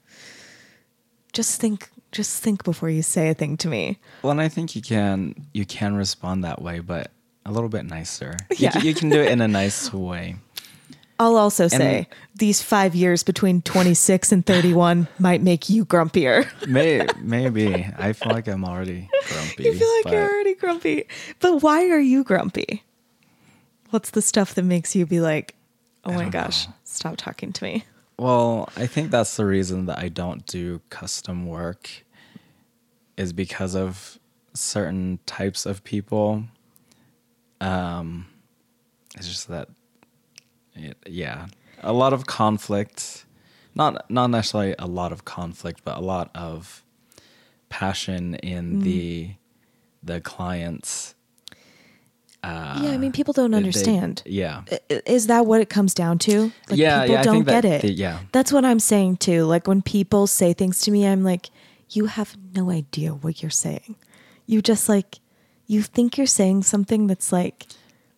just 1.33 1.61
think, 1.61 1.89
just 2.13 2.43
think 2.43 2.65
before 2.65 2.91
you 2.91 3.03
say 3.03 3.29
a 3.31 3.35
thing 3.35 3.57
to 3.59 3.69
me. 3.69 3.99
Well, 4.23 4.31
and 4.33 4.41
I 4.41 4.49
think 4.49 4.75
you 4.77 4.83
can 4.83 5.47
you 5.53 5.65
can 5.65 5.95
respond 5.97 6.45
that 6.45 6.61
way, 6.63 6.81
but 6.81 7.11
a 7.47 7.53
little 7.53 7.69
bit 7.69 7.85
nicer. 7.85 8.37
Yeah. 8.57 8.71
can- 8.73 8.85
You, 8.85 8.95
can 8.95 9.09
do 9.11 9.21
it 9.21 9.31
in 9.33 9.41
a 9.41 9.49
nice 9.49 9.93
way. 9.93 10.37
I'll 11.19 11.37
also 11.37 11.69
say 11.69 12.09
these 12.35 12.63
five 12.63 12.95
years 12.95 13.23
between 13.23 13.63
26 13.63 14.33
and 14.33 14.45
31 14.45 15.07
might 15.19 15.43
make 15.43 15.69
you 15.69 15.85
grumpier. 15.85 16.49
May, 16.67 17.07
maybe 17.21 17.87
I 17.97 18.13
feel 18.13 18.33
like 18.33 18.49
I'm 18.49 18.65
already 18.65 19.09
grumpy. 19.29 19.63
you 19.65 19.75
feel 19.75 19.89
like 19.97 20.05
but 20.05 20.13
you're 20.13 20.23
already 20.23 20.55
grumpy. 20.55 21.05
But 21.41 21.63
why 21.63 21.89
are 21.91 22.01
you 22.01 22.25
grumpy? 22.25 22.83
What's 23.91 24.11
the 24.11 24.23
stuff 24.23 24.55
that 24.55 24.65
makes 24.65 24.97
you 24.97 25.07
be 25.07 25.21
like, 25.21 25.55
oh 26.05 26.13
my 26.13 26.29
gosh, 26.29 26.67
stop 26.85 27.17
talking 27.17 27.53
to 27.53 27.65
me? 27.65 27.85
Well, 28.19 28.69
I 28.77 28.87
think 28.87 29.11
that's 29.11 29.37
the 29.37 29.45
reason 29.45 29.87
that 29.87 29.99
I 29.99 30.09
don't 30.09 30.47
do 30.47 30.81
custom 30.91 31.47
work 31.47 32.05
is 33.17 33.33
because 33.33 33.75
of 33.75 34.19
certain 34.55 35.19
types 35.27 35.67
of 35.67 35.85
people. 35.85 36.45
Um, 37.61 38.27
it's 39.17 39.29
just 39.29 39.49
that, 39.49 39.69
it, 40.75 40.97
yeah, 41.07 41.47
a 41.83 41.93
lot 41.93 42.13
of 42.13 42.27
conflict. 42.27 43.25
Not 43.75 44.11
not 44.11 44.29
necessarily 44.31 44.75
a 44.79 44.87
lot 44.87 45.13
of 45.13 45.25
conflict, 45.25 45.81
but 45.85 45.97
a 45.97 46.01
lot 46.01 46.31
of 46.35 46.83
passion 47.69 48.35
in 48.37 48.81
Mm. 48.81 48.83
the 48.85 49.31
the 50.03 50.21
clients. 50.21 51.15
yeah, 52.45 52.91
I 52.91 52.97
mean, 52.99 53.13
people 53.13 53.33
don't 53.33 53.53
they- 53.53 53.57
understand. 53.57 54.23
yeah, 54.27 54.63
I- 54.71 54.81
i- 54.91 55.03
Is 55.07 55.29
that 55.29 55.47
what 55.47 55.61
it 55.61 55.69
comes 55.71 55.95
down 55.95 56.19
to? 56.21 56.51
Like 56.69 56.79
Yeah, 56.79 57.03
people 57.03 57.15
yeah, 57.15 57.23
don't 57.23 57.35
think 57.35 57.47
get 57.47 57.63
that 57.63 57.65
it. 57.65 57.83
the- 57.83 57.93
yeah. 57.93 58.19
That's 58.33 58.53
what 58.53 58.65
I'm 58.65 58.81
saying 58.81 59.19
too. 59.19 59.45
Like 59.45 59.69
when 59.69 59.81
people 59.81 60.27
say 60.27 60.53
things 60.53 60.81
to 60.83 60.91
me, 60.91 61.07
I'm 61.07 61.23
like, 61.23 61.51
you 61.91 62.07
have 62.07 62.37
no 62.55 62.69
idea 62.71 63.13
what 63.13 63.43
you're 63.43 63.51
saying. 63.51 63.95
You 64.47 64.61
just 64.61 64.89
like 64.89 65.21
you 65.69 65.83
think 65.83 66.19
you're 66.19 66.27
saying 66.27 66.65
something 66.65 67.07
that's 67.07 67.31
like 67.33 67.67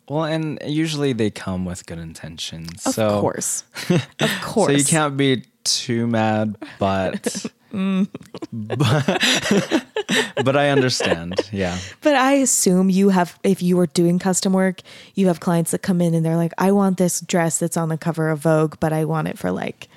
Well, 0.08 0.24
and 0.24 0.58
usually 0.66 1.12
they 1.14 1.30
come 1.30 1.64
with 1.64 1.86
good 1.86 1.98
intentions. 1.98 2.86
of 2.86 2.94
so, 2.94 3.20
course. 3.20 3.64
of 4.20 4.30
course. 4.42 4.72
So 4.72 4.78
you 4.78 4.84
can't 4.84 5.16
be 5.16 5.44
too 5.64 6.06
mad, 6.06 6.56
but 6.78 7.46
but, 7.72 8.06
but 10.44 10.56
I 10.56 10.68
understand. 10.70 11.40
Yeah. 11.52 11.78
But 12.02 12.14
I 12.16 12.34
assume 12.34 12.90
you 12.90 13.08
have, 13.08 13.38
if 13.42 13.62
you 13.62 13.76
were 13.76 13.86
doing 13.86 14.18
custom 14.18 14.52
work, 14.52 14.80
you 15.14 15.26
have 15.28 15.40
clients 15.40 15.70
that 15.72 15.80
come 15.82 16.00
in 16.00 16.14
and 16.14 16.24
they're 16.24 16.36
like, 16.36 16.52
I 16.58 16.70
want 16.72 16.98
this 16.98 17.20
dress 17.20 17.58
that's 17.58 17.76
on 17.76 17.88
the 17.88 17.98
cover 17.98 18.28
of 18.30 18.40
Vogue, 18.40 18.76
but 18.78 18.92
I 18.92 19.04
want 19.06 19.28
it 19.28 19.38
for 19.38 19.50
like 19.50 19.88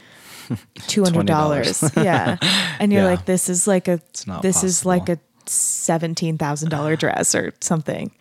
$200. 0.50 2.04
yeah. 2.04 2.38
And 2.80 2.92
you're 2.92 3.04
Yeah. 3.04 3.10
like, 3.10 3.26
this 3.26 3.50
is 3.50 3.68
like 3.68 3.88
a, 3.88 4.00
this 4.42 4.64
is 4.64 4.86
like 4.86 5.10
a 5.10 5.20
$17,000 5.46 6.98
dress 6.98 7.36
or 7.36 7.54
something. 7.62 8.12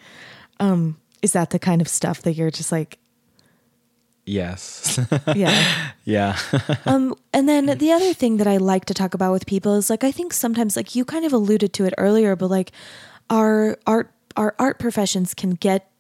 Um, 0.61 0.97
is 1.23 1.33
that 1.33 1.51
the 1.51 1.59
kind 1.59 1.81
of 1.81 1.89
stuff 1.89 2.23
that 2.23 2.35
you're 2.35 2.51
just 2.51 2.73
like, 2.73 2.99
Yes. 4.27 4.99
yeah. 5.37 5.93
yeah. 6.05 6.37
Um, 6.85 7.15
and 7.33 7.49
then 7.49 7.67
the 7.79 7.93
other 7.93 8.13
thing 8.13 8.39
that 8.39 8.47
I 8.47 8.57
like 8.57 8.85
to 8.87 8.95
talk 8.95 9.15
about 9.15 9.33
with 9.33 9.47
people 9.47 9.77
is 9.77 9.89
like 9.89 10.03
I 10.03 10.11
think 10.11 10.33
sometimes 10.33 10.77
like 10.77 10.95
you 10.95 11.05
kind 11.05 11.25
of 11.25 11.33
alluded 11.33 11.73
to 11.75 11.85
it 11.85 11.95
earlier, 11.97 12.35
but 12.35 12.51
like 12.51 12.73
our 13.31 13.79
art 13.87 14.13
our 14.37 14.55
art 14.59 14.79
professions 14.79 15.33
can 15.33 15.51
get 15.51 15.91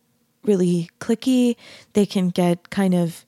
really 0.43 0.91
cliquey. 1.01 1.57
They 1.93 2.05
can 2.05 2.31
get 2.31 2.71
kind 2.71 2.95
of 2.95 3.25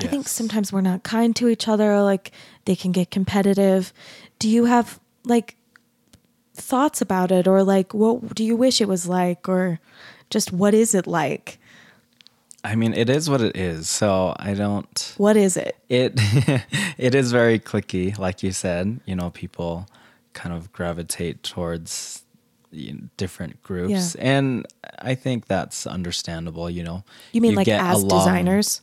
I 0.00 0.06
think 0.06 0.28
sometimes 0.28 0.72
we're 0.72 0.80
not 0.80 1.02
kind 1.02 1.34
to 1.36 1.48
each 1.48 1.66
other, 1.66 2.00
like 2.02 2.30
they 2.66 2.76
can 2.76 2.92
get 2.92 3.10
competitive. 3.10 3.92
Do 4.38 4.48
you 4.48 4.66
have 4.66 5.00
like 5.24 5.56
thoughts 6.54 7.00
about 7.00 7.32
it 7.32 7.48
or 7.48 7.62
like 7.62 7.94
what 7.94 8.34
do 8.34 8.44
you 8.44 8.56
wish 8.56 8.80
it 8.80 8.88
was 8.88 9.08
like 9.08 9.48
or 9.48 9.80
just 10.30 10.52
what 10.52 10.74
is 10.74 10.94
it 10.94 11.06
like? 11.06 11.58
I 12.64 12.74
mean, 12.74 12.92
it 12.92 13.08
is 13.08 13.30
what 13.30 13.40
it 13.40 13.56
is. 13.56 13.88
So 13.88 14.34
I 14.38 14.54
don't. 14.54 15.14
What 15.16 15.36
is 15.36 15.56
it? 15.56 15.76
It 15.88 16.12
it 16.98 17.14
is 17.14 17.30
very 17.32 17.58
cliquey, 17.58 18.18
like 18.18 18.42
you 18.42 18.52
said. 18.52 19.00
You 19.06 19.14
know, 19.16 19.30
people 19.30 19.86
kind 20.32 20.54
of 20.54 20.72
gravitate 20.72 21.42
towards 21.42 22.22
you 22.70 22.92
know, 22.94 23.00
different 23.16 23.62
groups, 23.62 24.14
and 24.16 24.66
I 24.98 25.14
think 25.14 25.46
that's 25.46 25.86
understandable. 25.86 26.68
You 26.68 26.82
know, 26.82 27.04
You 27.32 27.40
mean 27.40 27.54
like 27.54 27.66
get 27.66 27.80
as 27.80 28.02
along- 28.02 28.18
designers? 28.20 28.82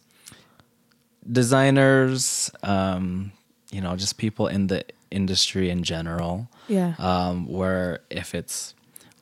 designers, 1.32 2.52
um, 2.64 3.32
you 3.72 3.82
know, 3.82 3.96
just 3.96 4.18
people 4.18 4.48
in 4.48 4.68
the 4.68 4.86
industry 5.12 5.70
in 5.70 5.84
general. 5.84 6.48
Yeah. 6.68 6.94
Um, 7.00 7.48
where 7.48 8.00
if 8.10 8.34
it's 8.36 8.74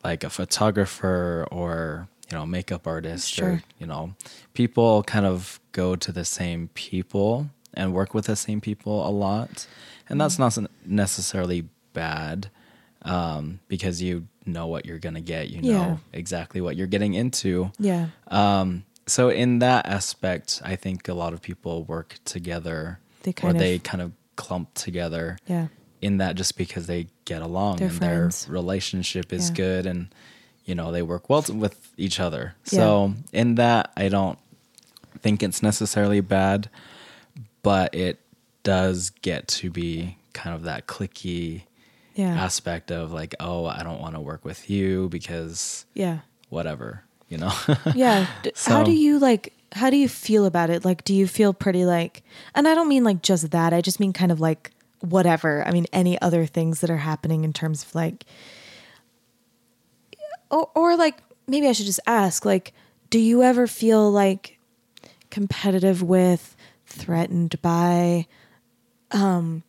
like 0.04 0.24
a 0.24 0.30
photographer 0.30 1.48
or 1.52 2.08
you 2.34 2.40
know 2.40 2.46
makeup 2.48 2.88
artist 2.88 3.30
Sure. 3.30 3.48
or 3.50 3.64
you 3.80 3.86
know 3.86 4.16
people 4.56 5.04
kind 5.04 5.26
of 5.26 5.60
go 5.72 5.96
to 5.96 6.12
the 6.12 6.26
same 6.26 6.70
people 6.74 7.50
and 7.76 7.94
work 7.94 8.14
with 8.16 8.26
the 8.26 8.36
same 8.36 8.60
people 8.60 9.08
a 9.08 9.12
lot, 9.12 9.68
and 10.10 10.20
that's 10.20 10.40
not 10.40 10.58
necessarily 10.86 11.68
bad 11.94 12.50
um, 13.04 13.60
because 13.68 14.02
you 14.02 14.28
know 14.46 14.66
what 14.68 14.86
you're 14.86 15.00
gonna 15.00 15.22
get. 15.22 15.50
You 15.50 15.60
Yeah. 15.62 15.74
know 15.78 16.00
exactly 16.12 16.60
what 16.62 16.76
you're 16.76 16.88
getting 16.88 17.14
into. 17.14 17.72
Yeah. 17.80 18.08
Um, 18.28 18.86
so 19.06 19.30
in 19.30 19.60
that 19.60 19.86
aspect, 19.86 20.62
I 20.64 20.76
think 20.76 21.08
a 21.08 21.14
lot 21.14 21.34
of 21.34 21.42
people 21.42 21.84
work 21.84 22.18
together, 22.26 23.00
They 23.24 23.34
or 23.44 23.50
of- 23.52 23.58
they 23.58 23.80
kind 23.80 24.02
of 24.02 24.12
clump 24.36 24.74
together. 24.74 25.38
Yeah. 25.48 25.68
In 26.02 26.18
that, 26.18 26.36
just 26.36 26.58
because 26.58 26.86
they 26.88 27.08
get 27.26 27.42
along 27.42 27.78
They're 27.78 27.88
and 27.88 27.98
friends. 27.98 28.46
their 28.46 28.54
relationship 28.54 29.32
is 29.34 29.50
Yeah. 29.50 29.56
good, 29.56 29.86
and 29.86 30.08
you 30.66 30.76
know 30.76 30.92
they 30.92 31.02
work 31.02 31.30
well 31.30 31.44
with 31.50 31.92
each 31.98 32.20
other. 32.20 32.56
So 32.64 33.14
in 33.32 33.56
that, 33.56 33.92
I 33.98 34.10
don't 34.10 34.40
think 35.20 35.44
it's 35.44 35.62
necessarily 35.64 36.22
bad, 36.22 36.70
but 37.62 37.94
it 37.94 38.20
does 38.64 39.10
get 39.22 39.48
to 39.48 39.70
be 39.70 40.18
kind 40.34 40.56
of 40.56 40.64
that 40.64 40.88
cliquey 40.88 41.64
Yeah. 42.16 42.30
aspect 42.34 42.92
of 42.92 43.12
like, 43.12 43.36
oh, 43.40 43.66
I 43.66 43.84
don't 43.84 44.00
want 44.02 44.16
to 44.16 44.22
work 44.22 44.46
with 44.46 44.70
you 44.70 45.10
because 45.10 45.86
Yeah. 45.94 46.20
whatever, 46.50 47.04
you 47.30 47.38
know. 47.38 47.52
Yeah. 47.96 48.28
D- 48.44 48.52
how 48.66 48.84
do 48.84 48.92
you 48.92 49.20
like 49.20 49.54
how 49.76 49.90
do 49.90 49.98
you 49.98 50.08
feel 50.08 50.46
about 50.46 50.70
it? 50.70 50.86
Like 50.86 51.04
do 51.04 51.14
you 51.16 51.28
feel 51.28 51.52
pretty 51.54 51.84
like 51.86 52.22
and 52.56 52.68
I 52.68 52.76
don't 52.76 52.88
mean 52.88 53.04
like 53.04 53.22
just 53.22 53.52
that. 53.52 53.74
I 53.74 53.82
just 53.82 54.00
mean 54.00 54.14
kind 54.14 54.32
of 54.32 54.40
like 54.40 54.72
whatever. 55.02 55.66
I 55.68 55.72
mean 55.72 55.88
any 55.92 56.20
other 56.22 56.46
things 56.46 56.80
that 56.82 56.90
are 56.90 56.98
happening 56.98 57.44
in 57.44 57.54
terms 57.54 57.84
of 57.84 57.94
like 57.96 58.26
or 60.54 60.70
or 60.76 60.96
like 60.96 61.18
maybe 61.48 61.68
I 61.68 61.74
should 61.74 61.88
just 61.88 62.00
ask 62.06 62.46
like 62.46 62.74
do 63.10 63.20
you 63.20 63.44
ever 63.44 63.68
feel 63.68 64.10
like 64.10 64.60
competitive 65.30 66.02
with 66.02 66.56
threatened 66.86 67.62
by 67.62 68.28
um 69.12 69.64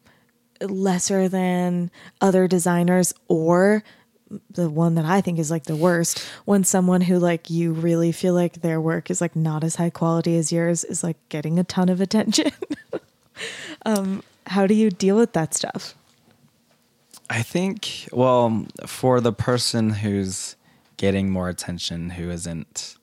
lesser 0.61 1.29
than 1.29 1.91
other 2.21 2.47
designers 2.47 3.13
or 3.29 3.83
the 4.51 4.71
one 4.71 4.95
that 4.95 5.05
I 5.05 5.21
think 5.21 5.39
is 5.39 5.51
like 5.51 5.65
the 5.65 5.77
worst 5.77 6.19
when 6.45 6.65
someone 6.65 7.01
who 7.01 7.19
like 7.19 7.51
you 7.51 7.73
really 7.73 8.13
feel 8.13 8.35
like 8.35 8.61
their 8.61 8.81
work 8.81 9.11
is 9.11 9.21
like 9.21 9.37
not 9.37 9.65
as 9.65 9.77
high 9.77 9.91
quality 9.91 10.37
as 10.37 10.53
yours 10.53 10.85
is 10.85 11.03
like 11.03 11.17
getting 11.29 11.59
a 11.59 11.65
ton 11.65 11.89
of 11.89 12.01
attention. 12.01 12.53
um 13.87 14.23
how 14.47 14.67
do 14.67 14.75
you 14.75 14.91
deal 14.91 15.17
with 15.17 15.33
that 15.33 15.55
stuff? 15.55 15.95
I 17.31 17.43
think, 17.43 18.09
well, 18.13 18.67
for 18.87 19.21
the 19.21 19.33
person 19.33 19.91
who's 19.91 20.57
getting 20.97 21.31
more 21.31 21.49
attention, 21.49 22.11
who 22.11 22.31
isn't 22.31 22.97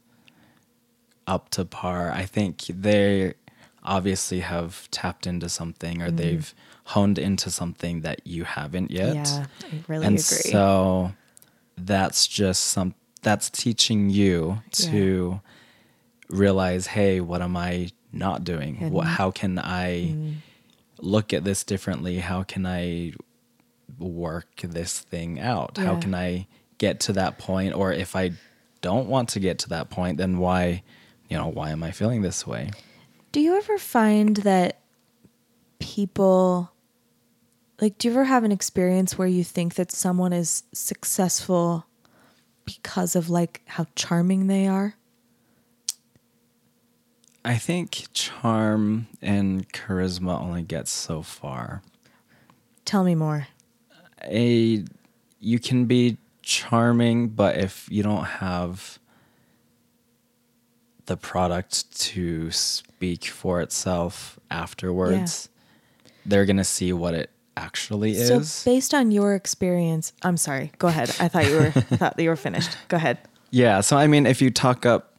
up 1.28 1.50
to 1.50 1.66
par, 1.66 2.12
I 2.12 2.26
think 2.26 2.66
they 2.68 3.34
obviously 3.84 4.42
have 4.42 4.90
tapped 4.92 5.26
into 5.26 5.50
something 5.50 6.02
or 6.02 6.08
mm-hmm. 6.08 6.18
they've 6.18 6.54
honed 6.86 7.18
into 7.18 7.50
something 7.50 8.02
that 8.02 8.26
you 8.26 8.44
haven't 8.44 8.92
yet. 8.92 9.16
Yeah, 9.16 9.46
I 9.64 9.84
really 9.88 10.06
and 10.06 10.16
agree. 10.16 10.52
so 10.52 11.14
that's 11.78 12.28
just 12.28 12.64
some 12.66 12.96
that's 13.22 13.50
teaching 13.50 14.10
you 14.10 14.62
to 14.72 15.40
realize, 16.30 16.88
hey, 16.88 17.22
what 17.22 17.42
am 17.42 17.56
I 17.56 17.92
not 18.12 18.44
doing? 18.44 18.90
What, 18.90 19.06
how 19.06 19.30
can 19.32 19.60
I 19.60 20.08
mm-hmm. 20.08 20.32
look 21.00 21.34
at 21.34 21.44
this 21.44 21.64
differently? 21.64 22.18
How 22.20 22.44
can 22.44 22.66
I 22.66 23.14
work 24.00 24.62
this 24.64 25.00
thing 25.00 25.40
out? 25.40 25.78
How 25.78 26.00
can 26.00 26.16
I 26.16 26.48
get 26.82 27.00
to 27.02 27.14
that 27.14 27.38
point? 27.38 27.76
Or 27.76 27.94
if 27.94 28.16
I 28.16 28.32
don't 28.82 29.08
want 29.08 29.30
to 29.30 29.40
get 29.40 29.60
to 29.60 29.70
that 29.70 29.92
point, 29.92 30.18
then 30.18 30.40
why, 30.40 30.82
you 31.30 31.38
know, 31.38 31.48
why 31.48 31.70
am 31.70 31.84
I 31.84 31.92
feeling 31.92 32.24
this 32.24 32.46
way? 32.48 32.72
Do 33.32 33.40
you 33.40 33.56
ever 33.56 33.78
find 33.78 34.38
that 34.38 34.80
people 35.80 36.72
like 37.80 37.98
do 37.98 38.08
you 38.08 38.14
ever 38.14 38.26
have 38.26 38.44
an 38.44 38.52
experience 38.52 39.18
where 39.18 39.28
you 39.28 39.44
think 39.44 39.76
that 39.76 39.92
someone 39.92 40.34
is 40.34 40.64
successful 40.74 41.86
because 42.66 43.16
of 43.16 43.30
like 43.30 43.62
how 43.66 43.86
charming 43.96 44.48
they 44.48 44.68
are? 44.68 44.96
I 47.46 47.58
think 47.58 48.06
charm 48.14 49.08
and 49.22 49.72
charisma 49.72 50.40
only 50.40 50.62
gets 50.62 50.92
so 50.92 51.22
far. 51.22 51.82
Tell 52.86 53.04
me 53.04 53.16
more. 53.16 53.48
a 54.24 54.84
you 55.40 55.60
can 55.60 55.86
be 55.86 56.18
charming, 56.42 57.30
but 57.30 57.58
if 57.58 57.88
you 57.90 58.04
don't 58.04 58.26
have 58.26 59.00
the 61.06 61.18
product 61.18 61.92
to 62.00 62.52
speak 62.52 63.26
for 63.26 63.62
itself 63.62 64.40
afterwards, 64.50 65.50
they're 66.26 66.46
gonna 66.46 66.64
see 66.64 66.94
what 66.94 67.14
it 67.14 67.30
actually 67.58 68.14
So 68.14 68.40
is. 68.40 68.64
based 68.64 68.94
on 68.94 69.12
your 69.12 69.36
experience, 69.36 70.14
I'm 70.22 70.38
sorry. 70.38 70.72
Go 70.78 70.88
ahead. 70.88 71.14
I 71.20 71.28
thought 71.28 71.46
you 71.46 71.56
were 71.56 71.72
thought 71.98 72.16
that 72.18 72.24
you 72.24 72.30
were 72.30 72.36
finished. 72.36 72.78
Go 72.88 72.98
ahead. 72.98 73.18
Yeah, 73.50 73.82
so 73.82 73.98
I 73.98 74.08
mean, 74.08 74.26
if 74.26 74.42
you 74.42 74.50
talk 74.52 74.86
up, 74.86 75.14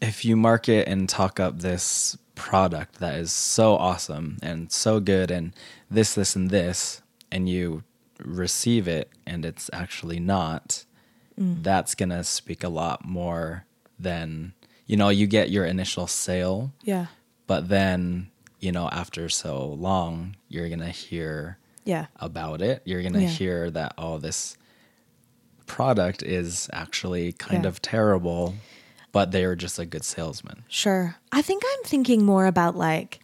if 0.00 0.24
you 0.24 0.36
market 0.36 0.88
and 0.88 1.08
talk 1.08 1.38
up 1.38 1.60
this 1.60 2.18
product 2.34 2.96
that 2.98 3.14
is 3.14 3.32
so 3.32 3.76
awesome 3.76 4.38
and 4.42 4.72
so 4.72 4.98
good, 4.98 5.30
and 5.30 5.54
this, 5.90 6.14
this, 6.14 6.34
and 6.34 6.50
this, 6.50 7.00
and 7.30 7.48
you 7.48 7.84
receive 8.24 8.88
it 8.88 9.10
and 9.26 9.44
it's 9.44 9.70
actually 9.72 10.18
not, 10.20 10.84
mm. 11.38 11.62
that's 11.62 11.94
gonna 11.94 12.24
speak 12.24 12.64
a 12.64 12.68
lot 12.68 13.04
more 13.04 13.64
than 13.98 14.52
you 14.86 14.96
know. 14.96 15.08
You 15.08 15.26
get 15.26 15.50
your 15.50 15.64
initial 15.64 16.06
sale, 16.06 16.72
Yeah. 16.82 17.06
but 17.46 17.68
then 17.68 18.30
you 18.60 18.72
know, 18.72 18.88
after 18.88 19.28
so 19.28 19.66
long, 19.68 20.36
you're 20.48 20.68
gonna 20.70 20.90
hear 20.90 21.58
Yeah. 21.84 22.06
about 22.16 22.62
it. 22.62 22.80
You're 22.86 23.02
gonna 23.02 23.20
Yeah. 23.22 23.28
hear 23.28 23.70
that 23.70 23.94
oh, 23.98 24.18
this 24.18 24.56
product 25.66 26.22
is 26.22 26.68
actually 26.72 27.32
kind 27.32 27.64
Yeah. 27.64 27.68
of 27.68 27.80
terrible, 27.82 28.54
but 29.12 29.30
they 29.32 29.44
are 29.44 29.56
just 29.56 29.78
a 29.78 29.86
good 29.86 30.04
salesman. 30.04 30.64
Sure. 30.68 31.16
I 31.32 31.42
think 31.42 31.62
I'm 31.66 31.84
thinking 31.84 32.24
more 32.24 32.46
about 32.46 32.76
like, 32.76 33.20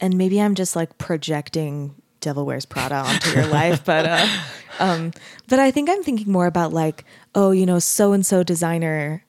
and 0.00 0.16
maybe 0.16 0.40
I'm 0.40 0.54
just 0.54 0.76
like 0.76 0.98
projecting 0.98 1.94
Devil 2.28 2.44
Wears 2.44 2.66
Prada 2.66 2.96
onto 2.96 3.30
your 3.30 3.46
life, 3.46 3.86
but 3.86 4.04
uh, 4.04 4.26
um, 4.80 5.12
but 5.48 5.58
I 5.58 5.70
think 5.70 5.88
I'm 5.88 6.02
thinking 6.02 6.30
more 6.30 6.44
about 6.44 6.74
like, 6.74 7.06
oh, 7.34 7.52
you 7.52 7.64
know, 7.64 7.78
so 7.78 8.12
and 8.12 8.26
so 8.26 8.42
designer 8.42 9.24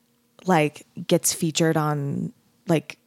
like 0.45 0.85
gets 1.07 1.33
featured 1.33 1.77
on 1.77 2.33
like 2.67 2.97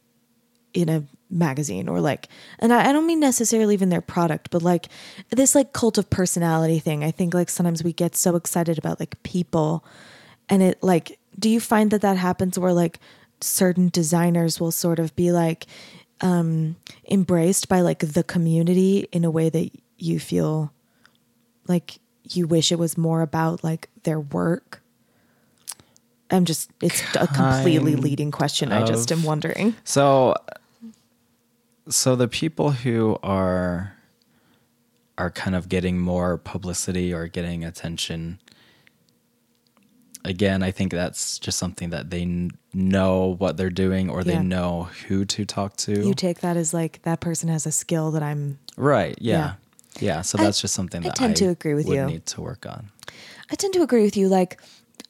in 0.73 0.89
a 0.89 1.03
magazine 1.29 1.87
or 1.87 2.01
like 2.01 2.27
and 2.57 2.73
I, 2.73 2.89
I 2.89 2.91
don't 2.91 3.05
mean 3.05 3.19
necessarily 3.19 3.75
even 3.75 3.89
their 3.89 4.01
product 4.01 4.49
but 4.49 4.63
like 4.63 4.87
this 5.29 5.53
like 5.53 5.73
cult 5.73 5.99
of 5.99 6.09
personality 6.09 6.79
thing. 6.79 7.03
I 7.03 7.11
think 7.11 7.35
like 7.35 7.49
sometimes 7.49 7.83
we 7.83 7.93
get 7.93 8.15
so 8.15 8.35
excited 8.35 8.79
about 8.79 8.99
like 8.99 9.21
people 9.21 9.85
and 10.49 10.63
it 10.63 10.81
like 10.81 11.19
do 11.37 11.51
you 11.51 11.59
find 11.59 11.91
that 11.91 12.01
that 12.01 12.17
happens 12.17 12.57
where 12.57 12.73
like 12.73 12.99
certain 13.41 13.89
designers 13.89 14.59
will 14.59 14.71
sort 14.71 14.97
of 14.97 15.15
be 15.15 15.31
like 15.31 15.67
um 16.21 16.77
embraced 17.09 17.67
by 17.67 17.81
like 17.81 17.99
the 17.99 18.23
community 18.23 19.07
in 19.11 19.23
a 19.23 19.29
way 19.29 19.49
that 19.49 19.69
you 20.03 20.19
feel 20.19 20.71
like 21.67 21.99
you 22.29 22.45
wish 22.47 22.71
it 22.71 22.79
was 22.79 22.97
more 22.97 23.21
about 23.21 23.63
like 23.63 23.89
their 24.03 24.19
work 24.19 24.81
i'm 26.31 26.45
just 26.45 26.69
it's 26.81 27.01
a 27.15 27.27
completely 27.27 27.95
leading 27.95 28.31
question 28.31 28.71
i 28.71 28.83
just 28.85 29.11
am 29.11 29.23
wondering 29.23 29.75
So, 29.83 30.33
so 31.89 32.15
the 32.15 32.27
people 32.27 32.71
who 32.71 33.17
are 33.23 33.95
are 35.17 35.29
kind 35.29 35.55
of 35.55 35.69
getting 35.69 35.99
more 35.99 36.37
publicity 36.37 37.13
or 37.13 37.27
getting 37.27 37.63
attention. 37.63 38.39
Again, 40.25 40.63
I 40.63 40.71
think 40.71 40.91
that's 40.91 41.37
just 41.37 41.59
something 41.59 41.89
that 41.91 42.09
they 42.09 42.49
know 42.73 43.35
what 43.37 43.57
they're 43.57 43.69
doing 43.69 44.09
or 44.09 44.23
they 44.23 44.39
know 44.39 44.89
who 45.07 45.25
to 45.25 45.45
talk 45.45 45.75
to. 45.77 46.01
you 46.01 46.13
take 46.15 46.39
that 46.39 46.57
as 46.57 46.73
like 46.73 47.01
that 47.03 47.19
person 47.19 47.49
has 47.49 47.65
a 47.67 47.71
skill 47.71 48.09
that 48.11 48.23
I'm 48.23 48.57
right? 48.77 49.15
Yeah. 49.19 49.37
yeah, 49.37 49.53
Yeah, 49.99 50.21
so 50.21 50.39
I- 50.39 50.43
that's 50.43 50.61
just 50.61 50.73
something 50.73 51.01
that 51.01 51.11
I 51.11 51.15
tend 51.15 51.35
to 51.37 51.45
agree 51.45 51.73
with 51.73 51.87
you. 51.87 52.05
Need 52.05 52.25
to 52.27 52.41
work 52.41 52.65
on. 52.65 52.89
I 53.51 53.55
tend 53.55 53.73
to 53.73 53.81
agree 53.81 54.03
with 54.03 54.17
you 54.17 54.29
like 54.29 54.59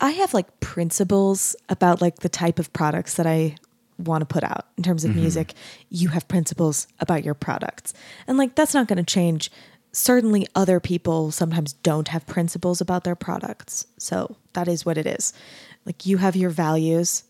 I 0.02 0.12
have 0.12 0.34
like 0.34 0.60
principles 0.60 1.56
about 1.70 2.02
like 2.02 2.18
the 2.18 2.30
type 2.30 2.60
of 2.60 2.74
products 2.74 3.16
that 3.16 3.26
I 3.26 3.56
want 3.98 4.22
to 4.22 4.26
put 4.26 4.44
out 4.44 4.68
in 4.76 4.84
terms 4.84 5.06
of 5.06 5.12
mm-hmm. 5.12 5.22
music. 5.22 5.54
You 5.90 6.10
have 6.10 6.28
principles 6.28 6.88
about 7.00 7.24
your 7.24 7.36
products. 7.36 7.94
And 8.28 8.38
like 8.38 8.56
that's 8.56 8.74
not 8.74 8.88
going 8.88 8.98
to 8.98 9.04
change. 9.04 9.52
Certainly 9.92 10.48
other 10.56 10.80
people 10.80 11.32
sometimes 11.32 11.74
don't 11.74 12.08
have 12.10 12.26
principles 12.26 12.82
about 12.82 13.04
their 13.04 13.16
products. 13.16 13.86
So 13.98 14.38
that 14.54 14.68
is 14.68 14.86
what 14.86 14.98
it 14.98 15.06
is. 15.06 15.32
Like 15.86 16.06
you 16.06 16.18
have 16.18 16.36
your 16.36 16.50
values, 16.50 17.24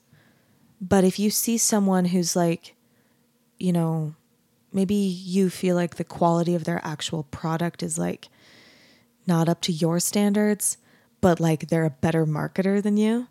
but 0.82 1.04
if 1.04 1.20
you 1.20 1.30
see 1.30 1.58
someone 1.58 2.06
who's 2.06 2.36
like 2.36 2.76
you 3.60 3.72
know, 3.72 4.14
maybe 4.74 4.96
you 4.96 5.50
feel 5.50 5.76
like 5.76 5.96
the 5.96 6.04
quality 6.04 6.56
of 6.56 6.64
their 6.64 6.82
actual 6.84 7.24
product 7.24 7.84
is 7.84 7.98
like 7.98 8.30
not 9.26 9.48
up 9.48 9.62
to 9.62 9.72
your 9.72 10.00
standards, 10.00 10.78
but 11.22 11.40
like 11.40 11.70
they're 11.70 11.86
a 11.86 11.90
better 11.90 12.26
marketer 12.26 12.82
than 12.82 12.98
you, 12.98 13.28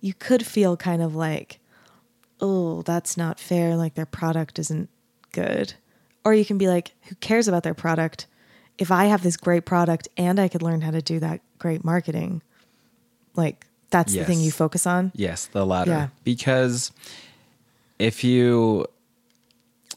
you 0.00 0.14
could 0.14 0.46
feel 0.46 0.76
kind 0.76 1.02
of 1.02 1.14
like, 1.14 1.58
oh, 2.40 2.82
that's 2.82 3.16
not 3.16 3.40
fair. 3.40 3.76
Like 3.76 3.94
their 3.94 4.06
product 4.06 4.58
isn't 4.58 4.88
good. 5.32 5.74
Or 6.24 6.34
you 6.34 6.44
can 6.44 6.58
be 6.58 6.68
like, 6.68 6.92
who 7.02 7.14
cares 7.16 7.48
about 7.48 7.62
their 7.62 7.74
product? 7.74 8.26
If 8.78 8.90
I 8.90 9.06
have 9.06 9.22
this 9.22 9.36
great 9.36 9.64
product 9.64 10.08
and 10.16 10.38
I 10.38 10.48
could 10.48 10.62
learn 10.62 10.80
how 10.82 10.90
to 10.90 11.02
do 11.02 11.18
that 11.20 11.40
great 11.58 11.84
marketing, 11.84 12.42
like 13.34 13.66
that's 13.90 14.14
the 14.14 14.24
thing 14.24 14.40
you 14.40 14.50
focus 14.50 14.86
on. 14.86 15.12
Yes, 15.14 15.46
the 15.46 15.66
latter. 15.66 15.90
Yeah. 15.90 16.08
Because 16.24 16.92
if 17.98 18.24
you 18.24 18.86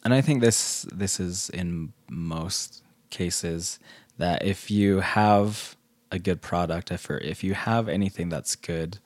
and 0.05 0.13
I 0.13 0.21
think 0.21 0.39
this 0.39 0.83
this 0.93 1.19
is 1.19 1.49
in 1.49 1.91
most 2.09 2.83
cases 3.09 3.79
that 4.17 4.45
if 4.45 4.71
you 4.71 4.99
have 5.01 5.75
a 6.11 6.19
good 6.19 6.41
product, 6.41 6.91
if 6.91 7.09
if 7.09 7.43
you 7.43 7.53
have 7.55 7.89
anything 7.89 8.29
that's 8.29 8.55
good, 8.55 8.99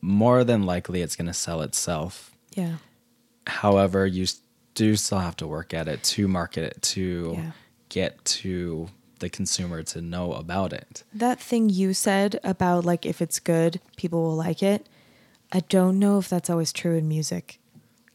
more 0.00 0.44
than 0.44 0.64
likely 0.64 1.02
it's 1.02 1.16
going 1.16 1.26
to 1.26 1.32
sell 1.34 1.62
itself. 1.62 2.30
Yeah. 2.54 2.76
However, 3.46 4.06
you 4.06 4.26
do 4.74 4.94
still 4.96 5.18
have 5.18 5.36
to 5.36 5.46
work 5.46 5.72
at 5.72 5.88
it 5.88 6.02
to 6.04 6.28
market 6.28 6.64
it 6.64 6.82
to 6.82 7.34
Yeah. 7.36 7.50
get 7.88 8.24
to 8.24 8.88
the 9.18 9.30
consumer 9.30 9.82
to 9.82 10.02
know 10.02 10.32
about 10.34 10.72
it. 10.74 11.02
That 11.14 11.40
thing 11.40 11.70
you 11.70 11.94
said 11.94 12.38
about 12.44 12.84
like 12.84 13.06
if 13.06 13.22
it's 13.22 13.40
good, 13.40 13.80
people 13.96 14.22
will 14.22 14.36
like 14.36 14.62
it. 14.62 14.86
I 15.52 15.60
don't 15.60 15.98
know 15.98 16.18
if 16.18 16.28
that's 16.28 16.50
always 16.50 16.72
true 16.72 16.96
in 16.96 17.08
music. 17.08 17.58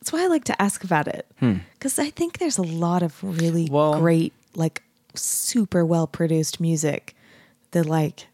That's 0.01 0.11
why 0.11 0.23
I 0.23 0.27
like 0.27 0.45
to 0.45 0.59
ask 0.61 0.83
about 0.83 1.07
it. 1.07 1.27
Because 1.73 1.99
I 1.99 2.09
think 2.09 2.39
there's 2.39 2.57
a 2.57 2.63
lot 2.63 3.03
of 3.03 3.23
really 3.23 3.69
Well- 3.71 3.99
great, 3.99 4.33
like 4.55 4.81
super 5.13 5.85
well 5.85 6.07
produced 6.07 6.59
music 6.59 7.15
that, 7.71 7.85
like, 7.85 8.27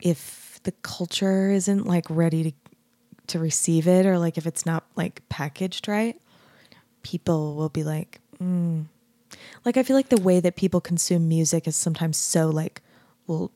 if 0.00 0.60
the 0.64 0.72
culture 0.82 1.50
isn't 1.50 1.86
like 1.86 2.04
ready 2.10 2.42
to 2.44 2.52
to 3.28 3.38
receive 3.38 3.86
it 3.86 4.06
or 4.06 4.18
like 4.18 4.38
if 4.38 4.46
it's 4.46 4.64
not 4.64 4.84
like 4.96 5.22
packaged 5.28 5.86
right, 5.86 6.18
people 7.02 7.54
will 7.54 7.68
be 7.68 7.84
like, 7.84 8.20
mm. 8.42 8.84
like 9.64 9.76
I 9.76 9.82
feel 9.82 9.96
like 9.96 10.08
the 10.08 10.20
way 10.20 10.40
that 10.40 10.56
people 10.56 10.80
consume 10.80 11.28
music 11.28 11.68
is 11.68 11.76
sometimes 11.76 12.16
so 12.16 12.48
like, 12.48 12.80
well, 13.26 13.50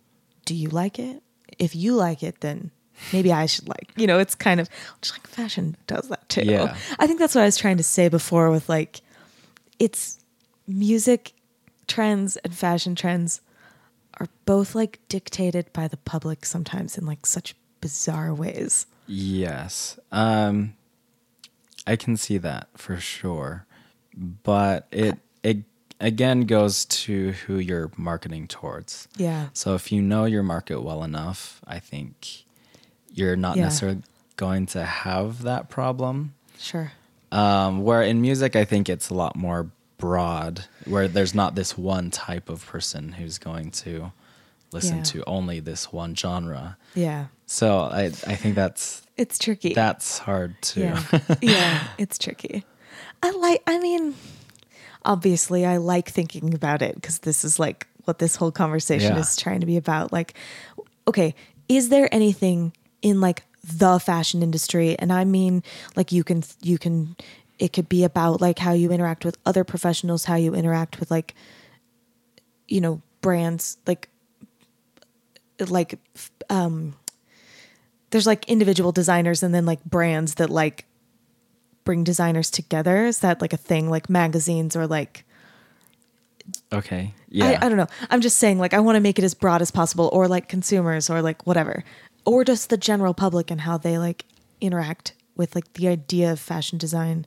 do 0.45 0.55
you 0.55 0.69
like 0.69 0.99
it? 0.99 1.23
If 1.59 1.75
you 1.75 1.95
like 1.95 2.23
it, 2.23 2.41
then 2.41 2.71
maybe 3.13 3.33
I 3.33 3.47
should 3.47 3.69
like. 3.69 3.91
You 3.97 4.07
know, 4.07 4.19
it's 4.19 4.35
kind 4.35 4.61
of 4.61 4.69
just 5.01 5.15
like 5.15 5.27
fashion 5.27 5.77
does 5.87 6.09
that 6.09 6.29
too. 6.29 6.43
Yeah. 6.45 6.77
I 6.99 7.07
think 7.07 7.19
that's 7.19 7.35
what 7.35 7.43
I 7.43 7.47
was 7.47 7.57
trying 7.57 7.77
to 7.77 7.83
say 7.83 8.09
before 8.09 8.51
with 8.51 8.69
like, 8.69 9.01
it's 9.79 10.19
music 10.67 11.33
trends 11.87 12.37
and 12.39 12.55
fashion 12.55 12.95
trends 12.95 13.41
are 14.21 14.29
both 14.45 14.75
like 14.75 15.01
dictated 15.09 15.73
by 15.73 15.89
the 15.89 15.97
public 15.97 16.45
sometimes 16.45 16.97
in 16.97 17.07
like 17.07 17.27
such 17.27 17.55
bizarre 17.81 18.33
ways. 18.33 18.87
Yes. 19.07 19.99
Um 20.11 20.75
I 21.87 21.97
can 21.97 22.17
see 22.17 22.39
that 22.39 22.69
for 22.77 22.99
sure. 22.99 23.67
But 24.17 24.87
it 24.93 25.19
it 25.43 25.59
again 26.01 26.43
goes 26.43 26.85
to 26.85 27.33
who 27.33 27.59
you're 27.59 27.91
marketing 27.97 28.47
towards. 28.47 29.09
Yeah. 29.17 29.49
So 29.53 29.75
if 29.75 29.91
you 29.91 30.03
know 30.03 30.25
your 30.25 30.43
market 30.43 30.83
well 30.83 31.03
enough, 31.03 31.61
I 31.67 31.79
think 31.79 32.45
you're 33.15 33.37
not 33.37 33.57
Yeah. 33.57 33.65
necessarily 33.65 34.03
going 34.37 34.67
to 34.67 34.85
have 34.85 35.43
that 35.43 35.69
problem. 35.69 36.35
Sure. 36.59 36.93
Um, 37.31 37.83
where 37.83 38.03
in 38.03 38.21
music, 38.21 38.57
I 38.57 38.65
think 38.65 38.89
it's 38.89 39.09
a 39.09 39.15
lot 39.15 39.37
more 39.37 39.71
broad, 39.99 40.65
where 40.85 41.09
there's 41.09 41.35
not 41.35 41.55
this 41.55 41.79
one 41.79 42.11
type 42.11 42.49
of 42.49 42.67
person 42.67 43.13
who's 43.13 43.39
going 43.39 43.71
to 43.71 44.13
listen 44.73 44.99
Yeah. 44.99 45.03
to 45.05 45.25
only 45.27 45.61
this 45.61 45.93
one 45.93 46.15
genre. 46.17 46.77
Yeah. 46.95 47.27
So 47.47 47.81
I 47.83 48.05
I 48.07 48.35
think 48.37 48.55
that's 48.55 49.03
It's 49.17 49.39
tricky. 49.39 49.75
that's 49.75 50.19
hard 50.19 50.61
too. 50.63 50.81
Yeah. 50.81 51.03
yeah, 51.43 51.89
it's 51.99 52.19
tricky. 52.19 52.65
I 53.23 53.31
like 53.31 53.63
I 53.67 53.79
mean 53.79 54.15
obviously 55.05 55.65
I 55.67 55.77
like 55.79 56.09
thinking 56.09 56.55
about 56.55 56.83
it 56.83 56.95
because 56.95 57.21
this 57.21 57.45
is 57.45 57.59
like 57.59 57.87
what 58.05 58.19
this 58.19 58.37
whole 58.37 58.53
conversation 58.53 59.15
Yeah. 59.15 59.21
is 59.21 59.37
trying 59.37 59.61
to 59.61 59.67
be 59.67 59.77
about 59.77 60.13
like 60.13 60.35
okay, 61.07 61.35
is 61.69 61.89
there 61.89 62.09
anything 62.13 62.73
in 63.03 63.21
like 63.21 63.43
the 63.65 63.99
fashion 64.01 64.43
industry 64.43 64.99
and 64.99 65.13
I 65.13 65.25
mean 65.25 65.63
like 65.95 66.11
you 66.11 66.25
can 66.25 66.43
you 66.63 66.79
can 66.79 67.15
it 67.59 67.73
could 67.73 67.89
be 67.89 68.03
about 68.03 68.41
like 68.41 68.59
how 68.59 68.73
you 68.73 68.91
interact 68.91 69.25
with 69.25 69.39
other 69.47 69.63
professionals, 69.63 70.25
how 70.25 70.35
you 70.35 70.55
interact 70.55 70.99
with 70.99 71.11
like 71.11 71.35
you 72.67 72.81
know, 72.81 73.03
brands 73.21 73.77
like 73.87 74.09
like 75.69 75.99
um 76.51 76.95
there's 78.11 78.27
like 78.27 78.49
individual 78.49 78.93
designers 78.93 79.43
and 79.43 79.55
then 79.55 79.65
like 79.65 79.85
brands 79.85 80.35
that 80.35 80.51
like 80.51 80.87
bring 81.85 82.03
designers 82.05 82.51
together. 82.51 83.05
Is 83.05 83.21
that 83.21 83.41
like 83.41 83.53
a 83.53 83.57
thing 83.57 83.89
like 83.89 84.11
magazines 84.11 84.75
or 84.75 84.87
like 84.87 85.25
Okay. 86.73 87.15
Yeah. 87.29 87.61
I, 87.63 87.67
I 87.67 87.69
don't 87.69 87.79
know. 87.79 87.87
I'm 88.11 88.21
just 88.21 88.39
saying 88.39 88.59
like 88.59 88.75
I 88.75 88.81
want 88.81 88.97
to 88.97 89.01
make 89.01 89.19
it 89.19 89.25
as 89.25 89.35
broad 89.35 89.63
as 89.63 89.71
possible 89.71 90.11
or 90.13 90.27
like 90.27 90.49
consumers 90.49 91.09
or 91.09 91.23
like 91.23 91.47
whatever. 91.47 91.85
Or 92.25 92.45
just 92.45 92.71
the 92.71 92.77
general 92.77 93.15
public 93.15 93.51
and 93.51 93.63
how 93.63 93.79
they 93.79 93.99
like 93.99 94.25
interact 94.61 95.15
with 95.37 95.55
like 95.55 95.73
the 95.75 95.89
idea 95.89 96.33
of 96.33 96.41
fashion 96.41 96.79
design. 96.79 97.27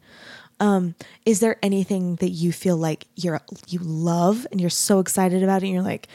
Um, 0.59 0.95
is 1.25 1.41
there 1.41 1.57
anything 1.61 2.15
that 2.17 2.29
you 2.29 2.53
feel 2.53 2.77
like 2.77 3.07
you're 3.15 3.41
you 3.67 3.79
love 3.79 4.47
and 4.51 4.61
you're 4.61 4.69
so 4.69 4.99
excited 4.99 5.43
about 5.43 5.63
it 5.63 5.65
and 5.65 5.73
you're 5.73 5.83
like 5.83 6.07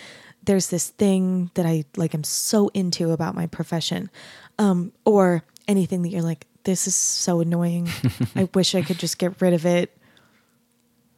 there's 0.45 0.69
this 0.69 0.89
thing 0.89 1.51
that 1.55 1.67
I 1.67 1.85
like 1.97 2.15
I'm 2.15 2.25
so 2.25 2.69
into 2.69 3.11
about 3.11 3.35
my 3.35 3.47
profession. 3.47 4.11
Um, 4.59 4.93
or 5.05 5.45
anything 5.69 6.03
that 6.03 6.09
you're 6.09 6.23
like 6.23 6.47
this 6.65 6.87
is 6.87 6.95
so 6.95 7.41
annoying. 7.41 7.89
I 8.37 8.49
wish 8.55 8.75
I 8.75 8.83
could 8.83 8.99
just 8.99 9.19
get 9.19 9.41
rid 9.41 9.53
of 9.53 9.67
it 9.67 9.97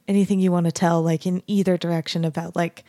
anything 0.09 0.41
you 0.41 0.53
want 0.53 0.67
to 0.67 0.73
tell 0.73 1.03
like 1.03 1.27
in 1.27 1.43
either 1.47 1.77
direction 1.77 2.25
about 2.25 2.57
like 2.57 2.85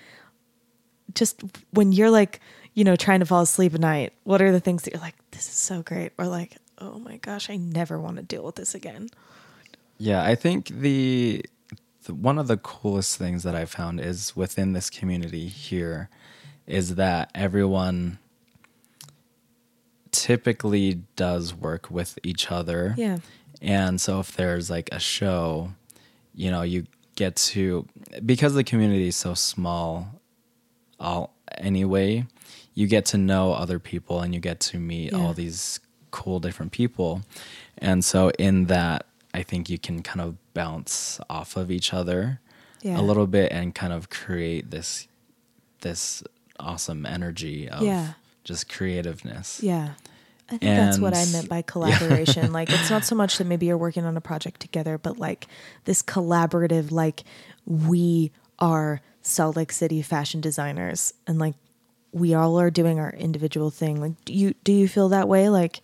just 1.14 1.42
when 1.72 1.92
you're 1.92 2.10
like 2.10 2.40
you 2.74 2.84
know 2.84 2.96
trying 2.96 3.20
to 3.20 3.26
fall 3.26 3.42
asleep 3.42 3.74
at 3.74 3.80
night 3.80 4.14
what 4.24 4.42
are 4.42 4.52
the 4.52 4.60
things 4.60 4.84
that 4.84 4.94
you're 4.94 5.02
like 5.02 5.16
this 5.32 5.48
is 5.48 5.54
so 5.54 5.82
great 5.82 6.12
or 6.18 6.26
like 6.28 6.58
oh 6.80 6.98
my 7.00 7.18
gosh 7.18 7.50
i 7.50 7.56
never 7.56 8.00
want 8.00 8.18
to 8.18 8.24
deal 8.24 8.44
with 8.44 8.56
this 8.56 8.74
again 8.76 9.10
Yeah, 9.98 10.24
I 10.24 10.36
think 10.36 10.68
the, 10.68 11.46
the 12.06 12.14
one 12.14 12.38
of 12.40 12.48
the 12.48 12.58
coolest 12.58 13.18
things 13.18 13.44
that 13.44 13.56
I 13.56 13.66
found 13.66 14.02
is 14.02 14.36
within 14.36 14.74
this 14.74 14.90
community 14.90 15.48
here 15.48 16.10
is 16.68 16.96
that 16.96 17.30
everyone 17.36 18.18
typically 20.12 21.02
does 21.16 21.54
work 21.54 21.90
with 21.90 22.20
each 22.24 22.52
other. 22.52 22.94
Yeah. 22.98 23.20
And 23.62 24.00
so 24.02 24.20
if 24.20 24.36
there's 24.36 24.70
like 24.70 24.90
a 24.92 25.00
show, 25.00 25.72
you 26.36 26.52
know, 26.52 26.64
you 26.64 26.86
get 27.16 27.36
to 27.36 27.88
because 28.26 28.56
the 28.56 28.64
community 28.64 29.08
is 29.08 29.16
so 29.16 29.34
small 29.36 30.20
all 31.00 31.34
anyway, 31.58 32.26
you 32.74 32.88
get 32.88 33.06
to 33.06 33.18
know 33.18 33.54
other 33.54 33.80
people 33.80 34.22
and 34.22 34.34
you 34.34 34.40
get 34.40 34.60
to 34.60 34.80
meet 34.80 35.12
Yeah. 35.12 35.20
all 35.20 35.34
these 35.34 35.80
cool 36.12 36.40
different 36.40 36.72
people. 36.72 37.22
And 37.78 38.04
so 38.06 38.30
in 38.40 38.66
that 38.66 39.06
I 39.34 39.42
think 39.44 39.70
you 39.70 39.80
can 39.80 40.04
kind 40.04 40.22
of 40.22 40.36
bounce 40.54 41.20
off 41.30 41.56
of 41.58 41.72
each 41.72 41.94
other 41.94 42.40
Yeah. 42.82 43.00
a 43.00 43.02
little 43.02 43.26
bit 43.28 43.52
and 43.52 43.74
kind 43.74 43.94
of 43.94 44.10
create 44.10 44.70
this 44.72 45.08
this 45.82 46.24
awesome 46.60 47.06
energy 47.06 47.68
of 47.70 47.82
Yeah. 47.84 48.14
just 48.44 48.70
creativeness. 48.70 49.62
yeah 49.64 49.94
i 50.50 50.58
think 50.58 50.62
that's 50.62 51.00
what 51.00 51.16
i 51.16 51.26
meant 51.32 51.50
by 51.50 51.62
collaboration 51.74 52.52
like 52.54 52.70
it's 52.70 52.90
not 52.90 53.04
so 53.06 53.16
much 53.16 53.38
that 53.38 53.46
maybe 53.46 53.66
you're 53.66 53.78
working 53.78 54.06
on 54.06 54.16
a 54.18 54.22
project 54.22 54.60
together 54.62 54.98
but 54.98 55.18
like 55.18 55.48
this 55.86 56.02
collaborative 56.04 56.92
like 56.92 57.24
we 57.66 58.32
are 58.60 59.02
salt 59.22 59.56
lake 59.56 59.72
city 59.72 60.02
fashion 60.02 60.42
designers 60.42 61.14
and 61.28 61.40
like 61.40 61.56
we 62.14 62.34
all 62.34 62.60
are 62.60 62.70
doing 62.72 63.00
our 63.00 63.12
individual 63.12 63.70
thing 63.72 64.00
like 64.00 64.14
do 64.26 64.34
you 64.34 64.54
do 64.64 64.72
you 64.72 64.88
feel 64.88 65.10
that 65.10 65.28
way 65.28 65.50
like 65.50 65.82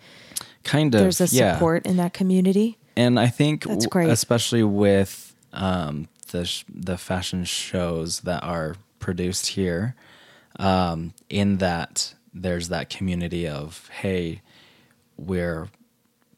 Kind 0.63 0.93
of 0.93 1.01
there's 1.01 1.19
a 1.21 1.25
yeah. 1.35 1.53
support 1.53 1.85
in 1.87 1.97
that 1.97 2.13
community 2.13 2.77
And 2.95 3.17
I 3.19 3.27
think, 3.27 3.63
That's 3.63 3.85
great. 3.87 4.09
especially 4.09 4.61
with 4.63 5.33
um, 5.53 6.07
the 6.31 6.45
sh- 6.45 6.65
the 6.67 6.97
fashion 6.97 7.45
shows 7.45 8.19
that 8.21 8.43
are 8.43 8.75
produced 8.99 9.47
here, 9.47 9.95
um, 10.59 11.13
in 11.29 11.57
that 11.57 12.13
there's 12.33 12.67
that 12.69 12.89
community 12.89 13.47
of 13.47 13.89
hey, 14.01 14.41
we're 15.17 15.69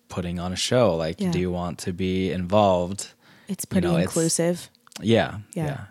putting 0.08 0.40
on 0.40 0.54
a 0.54 0.56
show. 0.56 0.96
Like, 0.96 1.20
Yeah. 1.20 1.32
do 1.32 1.40
you 1.40 1.52
want 1.52 1.80
to 1.80 1.92
be 1.94 2.32
involved? 2.32 3.10
It's 3.48 3.66
pretty 3.66 3.88
know, 3.88 3.94
it's- 3.98 4.06
inclusive. 4.10 4.70
Yeah, 5.02 5.40
Yeah. 5.56 5.66
yeah, 5.66 5.82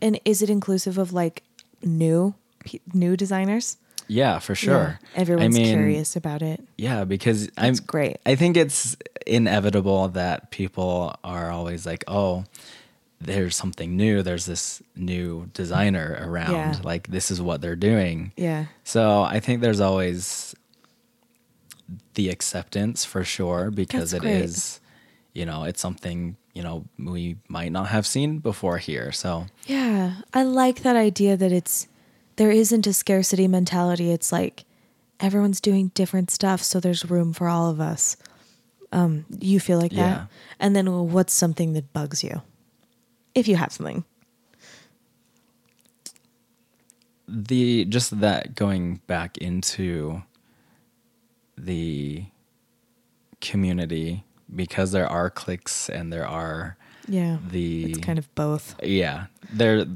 And 0.00 0.18
is 0.24 0.42
it 0.42 0.50
inclusive 0.50 0.98
of 0.98 1.12
like 1.12 1.42
new 1.82 2.34
new 2.92 3.16
designers? 3.16 3.76
yeah, 4.08 4.38
for 4.38 4.54
sure. 4.54 5.00
Yeah. 5.14 5.20
Everyone's 5.20 5.56
I 5.56 5.58
mean, 5.58 5.74
curious 5.74 6.14
about 6.14 6.40
it. 6.40 6.62
Yeah, 6.78 7.04
because 7.04 7.50
I'm 7.58 7.74
great. 7.74 8.18
I 8.24 8.36
think 8.36 8.56
it's 8.56 8.96
inevitable 9.26 10.08
that 10.10 10.52
people 10.52 11.16
are 11.24 11.50
always 11.50 11.84
like, 11.86 12.04
"Oh, 12.06 12.44
there's 13.20 13.56
something 13.56 13.96
new. 13.96 14.22
There's 14.22 14.46
this 14.46 14.82
new 14.94 15.50
designer 15.54 16.18
around. 16.20 16.52
Yeah. 16.52 16.74
Like 16.84 17.08
this 17.08 17.30
is 17.30 17.40
what 17.40 17.60
they're 17.60 17.76
doing. 17.76 18.32
Yeah. 18.36 18.66
So 18.84 19.22
I 19.22 19.40
think 19.40 19.60
there's 19.60 19.80
always 19.80 20.54
the 22.14 22.30
acceptance 22.30 23.04
for 23.04 23.24
sure 23.24 23.70
because 23.70 24.10
That's 24.10 24.24
it 24.24 24.26
great. 24.26 24.44
is, 24.44 24.80
you 25.32 25.46
know, 25.46 25.64
it's 25.64 25.80
something 25.80 26.36
you 26.54 26.62
know 26.62 26.84
we 26.98 27.36
might 27.48 27.72
not 27.72 27.88
have 27.88 28.06
seen 28.06 28.38
before 28.38 28.78
here. 28.78 29.12
So 29.12 29.46
Yeah, 29.66 30.16
I 30.32 30.42
like 30.42 30.82
that 30.82 30.96
idea 30.96 31.36
that 31.36 31.52
it's 31.52 31.88
there 32.36 32.50
isn't 32.50 32.86
a 32.86 32.92
scarcity 32.92 33.48
mentality. 33.48 34.10
It's 34.12 34.30
like 34.32 34.64
everyone's 35.20 35.60
doing 35.60 35.88
different 35.94 36.30
stuff, 36.30 36.62
so 36.62 36.80
there's 36.80 37.08
room 37.10 37.32
for 37.32 37.48
all 37.48 37.68
of 37.70 37.80
us. 37.80 38.16
Um, 38.92 39.24
you 39.40 39.58
feel 39.60 39.78
like 39.78 39.92
Yeah. 39.92 40.02
that, 40.14 40.28
and 40.60 40.76
then 40.76 40.90
well, 40.90 41.06
what's 41.06 41.32
something 41.32 41.72
that 41.72 41.92
bugs 41.92 42.22
you, 42.22 42.42
if 43.34 43.48
you 43.48 43.56
have 43.56 43.72
something? 43.72 44.04
the 47.28 47.84
just 47.86 48.20
that 48.20 48.54
going 48.54 49.00
back 49.08 49.36
into 49.38 50.22
the 51.58 52.24
community 53.40 54.22
because 54.54 54.92
there 54.92 55.08
are 55.08 55.28
cliques 55.28 55.88
and 55.88 56.12
there 56.12 56.26
are 56.26 56.76
Yeah, 57.08 57.38
the 57.50 57.86
it's 57.86 57.98
kind 57.98 58.18
of 58.18 58.32
both. 58.36 58.76
yeah 58.82 59.26
there 59.50 59.86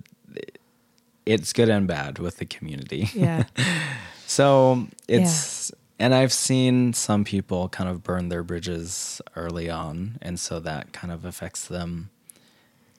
it's 1.33 1.53
good 1.53 1.69
and 1.69 1.87
bad 1.87 2.19
with 2.19 2.39
the 2.39 2.47
community. 2.47 3.09
Yeah, 3.15 3.45
so 4.27 4.87
it's 5.09 5.73
and 5.99 6.15
i've 6.15 6.33
seen 6.33 6.95
some 6.95 7.25
people 7.25 7.69
kind 7.69 7.91
of 7.91 8.03
burn 8.03 8.31
their 8.31 8.43
bridges 8.43 9.21
early 9.37 9.69
on 9.69 10.17
and 10.23 10.41
so 10.41 10.59
that 10.59 10.95
kind 10.95 11.13
of 11.13 11.27
affects 11.27 11.69
them 11.69 12.09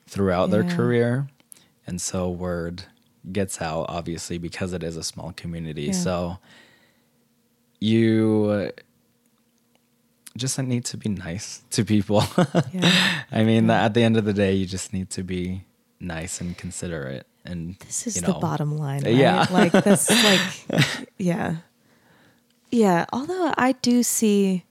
throughout 0.06 0.50
their 0.50 0.62
career. 0.62 1.28
And 1.86 2.00
so 2.00 2.30
word 2.30 2.84
gets 3.32 3.62
out 3.62 3.86
obviously 3.88 4.36
because 4.36 4.72
it 4.72 4.82
is 4.82 4.96
a 4.96 5.02
small 5.02 5.32
community. 5.32 5.84
Yeah. 5.84 5.92
so 5.92 6.38
you 7.80 8.70
just 10.36 10.58
need 10.58 10.84
to 10.86 10.96
be 10.96 11.08
nice 11.08 11.62
to 11.70 11.84
people. 11.84 12.24
Yeah. 12.72 13.22
I 13.32 13.42
mean, 13.42 13.68
at 13.70 13.94
the 13.94 14.02
end 14.02 14.16
of 14.16 14.24
the 14.24 14.32
day, 14.32 14.52
you 14.52 14.66
just 14.66 14.92
need 14.92 15.10
to 15.10 15.22
be 15.22 15.64
nice 15.98 16.40
and 16.40 16.56
considerate. 16.56 17.26
And 17.44 17.76
This 17.80 18.06
is 18.06 18.16
you 18.16 18.22
the 18.22 18.34
bottom 18.34 18.78
line. 18.78 19.04
Right? 19.04 19.14
Yeah. 19.14 19.46
Like 19.50 19.72
this 19.72 20.08
like 20.10 21.08
yeah. 21.18 21.56
Yeah, 22.70 23.04
although 23.12 23.52
I 23.58 23.72
do 23.72 24.02
see 24.02 24.64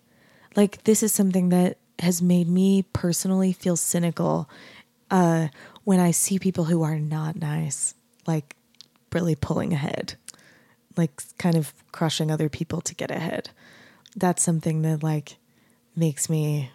like 0.55 0.83
this 0.85 1.03
is 1.03 1.13
something 1.13 1.49
that 1.49 1.77
has 1.99 2.21
made 2.21 2.47
me 2.47 2.83
personally 2.93 3.53
feel 3.53 3.75
cynical 3.75 4.49
uh 5.11 5.49
when 5.83 5.99
I 5.99 6.11
see 6.11 6.39
people 6.39 6.65
who 6.65 6.83
are 6.83 6.99
not 6.99 7.35
nice, 7.35 7.95
like 8.25 8.55
really 9.11 9.35
pulling 9.35 9.73
ahead. 9.73 10.15
Like 10.97 11.21
kind 11.37 11.55
of 11.55 11.73
crushing 11.91 12.31
other 12.31 12.49
people 12.49 12.81
to 12.81 12.95
get 12.95 13.11
ahead. 13.11 13.49
That's 14.15 14.43
something 14.43 14.81
that 14.81 15.03
like 15.03 15.37
makes 15.95 16.29
me 16.29 16.71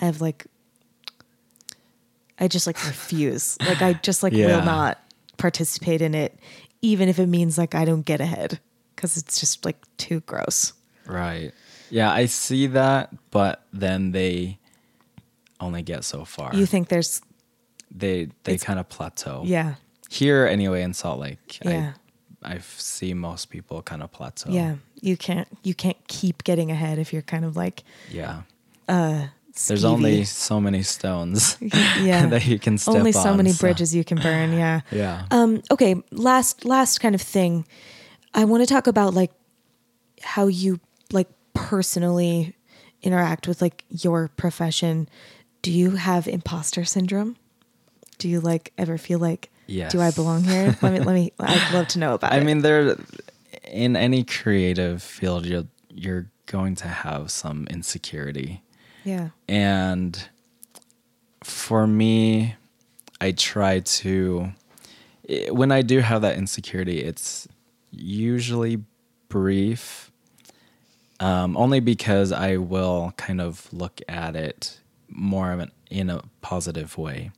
I 0.00 0.04
have 0.04 0.20
like 0.20 0.46
I 2.40 2.48
just 2.48 2.66
like 2.66 2.76
refuse. 2.86 3.58
like 3.66 3.82
I 3.82 3.94
just 3.94 4.22
like 4.22 4.32
Yeah. 4.32 4.46
will 4.58 4.64
not 4.64 4.98
participate 5.36 6.00
in 6.02 6.14
it, 6.14 6.38
even 6.82 7.08
if 7.08 7.18
it 7.18 7.26
means 7.26 7.58
like 7.58 7.74
I 7.74 7.84
don't 7.84 8.02
get 8.06 8.20
ahead 8.20 8.60
because 8.94 9.16
it's 9.16 9.38
just 9.40 9.64
like 9.64 9.76
too 9.96 10.20
gross. 10.20 10.72
Right. 11.06 11.52
Yeah, 11.90 12.10
I 12.12 12.26
see 12.26 12.66
that, 12.68 13.10
but 13.30 13.62
then 13.72 14.12
they 14.12 14.58
only 15.60 15.82
get 15.82 16.04
so 16.04 16.24
far. 16.24 16.54
You 16.54 16.66
think 16.66 16.88
there's 16.88 17.22
they 17.90 18.28
they 18.44 18.58
kind 18.58 18.78
of 18.78 18.88
plateau. 18.88 19.42
yeah 19.46 19.74
Here 20.10 20.46
anyway 20.46 20.82
in 20.82 20.92
Salt 20.94 21.18
Lake, 21.20 21.58
Yeah. 21.64 21.92
I 21.94 22.54
I 22.54 22.58
see 22.58 23.14
most 23.14 23.50
people 23.50 23.82
kind 23.82 24.02
of 24.02 24.12
plateau. 24.12 24.50
yeah 24.52 24.76
you 25.00 25.16
can't 25.16 25.48
you 25.64 25.74
can't 25.74 25.96
keep 26.08 26.44
getting 26.44 26.70
ahead 26.70 26.98
if 26.98 27.12
you're 27.12 27.22
kind 27.22 27.44
of 27.44 27.56
like 27.56 27.82
Yeah. 28.10 28.42
uh 28.88 29.28
There's 29.66 29.82
skeevy. 29.84 29.88
only 29.88 30.24
so 30.24 30.60
many 30.60 30.82
stones 30.82 31.56
yeah 31.60 32.26
that 32.30 32.46
you 32.46 32.58
can 32.58 32.78
step 32.78 32.94
on. 32.94 32.98
only 33.00 33.12
so 33.12 33.30
on, 33.30 33.36
many 33.36 33.52
bridges 33.52 33.94
you 33.94 34.04
can 34.04 34.18
burn 34.18 34.52
yeah 34.52 34.80
Yeah. 34.92 35.24
Um, 35.30 35.62
okay, 35.70 35.96
last 36.12 36.64
last 36.64 37.00
kind 37.00 37.14
of 37.14 37.20
thing. 37.22 37.66
I 38.34 38.44
want 38.44 38.62
to 38.62 38.66
talk 38.72 38.86
about 38.86 39.14
like 39.14 39.32
how 40.22 40.46
you 40.46 40.78
like 41.12 41.28
personally 41.54 42.54
interact 43.02 43.46
with 43.48 43.60
like 43.62 43.84
your 43.88 44.28
profession. 44.36 45.08
Do 45.62 45.72
you 45.72 45.92
have 45.92 46.28
imposter 46.28 46.84
syndrome? 46.84 47.36
Do 48.18 48.28
you 48.28 48.40
like 48.40 48.72
ever 48.78 48.98
feel 48.98 49.18
like 49.18 49.50
do 49.66 50.00
I 50.00 50.10
belong 50.12 50.44
here? 50.44 50.76
let 50.82 50.92
me 50.92 51.00
let 51.00 51.14
me 51.14 51.32
I'd 51.40 51.74
love 51.74 51.88
to 51.88 51.98
know 51.98 52.14
about 52.14 52.32
I 52.32 52.38
it. 52.38 52.44
mean, 52.44 52.62
there 52.62 52.96
in 53.64 53.96
any 53.96 54.24
creative 54.24 55.02
field, 55.02 55.46
you're 55.46 55.66
you're 55.90 56.26
going 56.46 56.74
to 56.76 56.88
have 56.88 57.30
some 57.30 57.66
insecurity, 57.70 58.62
yeah. 59.04 59.30
and 59.48 60.28
for 61.42 61.86
me, 61.86 62.54
I 63.20 63.32
try 63.32 63.80
to 63.80 64.52
i- 65.28 65.48
when 65.50 65.70
I 65.72 65.82
do 65.82 66.00
have 66.00 66.22
that 66.22 66.36
insecurity, 66.36 67.00
it's 67.02 67.48
usually 67.90 68.82
brief. 69.28 70.10
Um, 71.20 71.56
only 71.56 71.80
because 71.80 72.30
I 72.30 72.58
will 72.58 73.12
kind 73.16 73.40
of 73.40 73.66
look 73.72 74.00
at 74.08 74.36
it 74.36 74.78
more 75.08 75.50
of 75.52 75.58
an, 75.60 75.72
in 75.90 76.10
a 76.10 76.22
positive 76.42 76.96
way, 76.96 77.32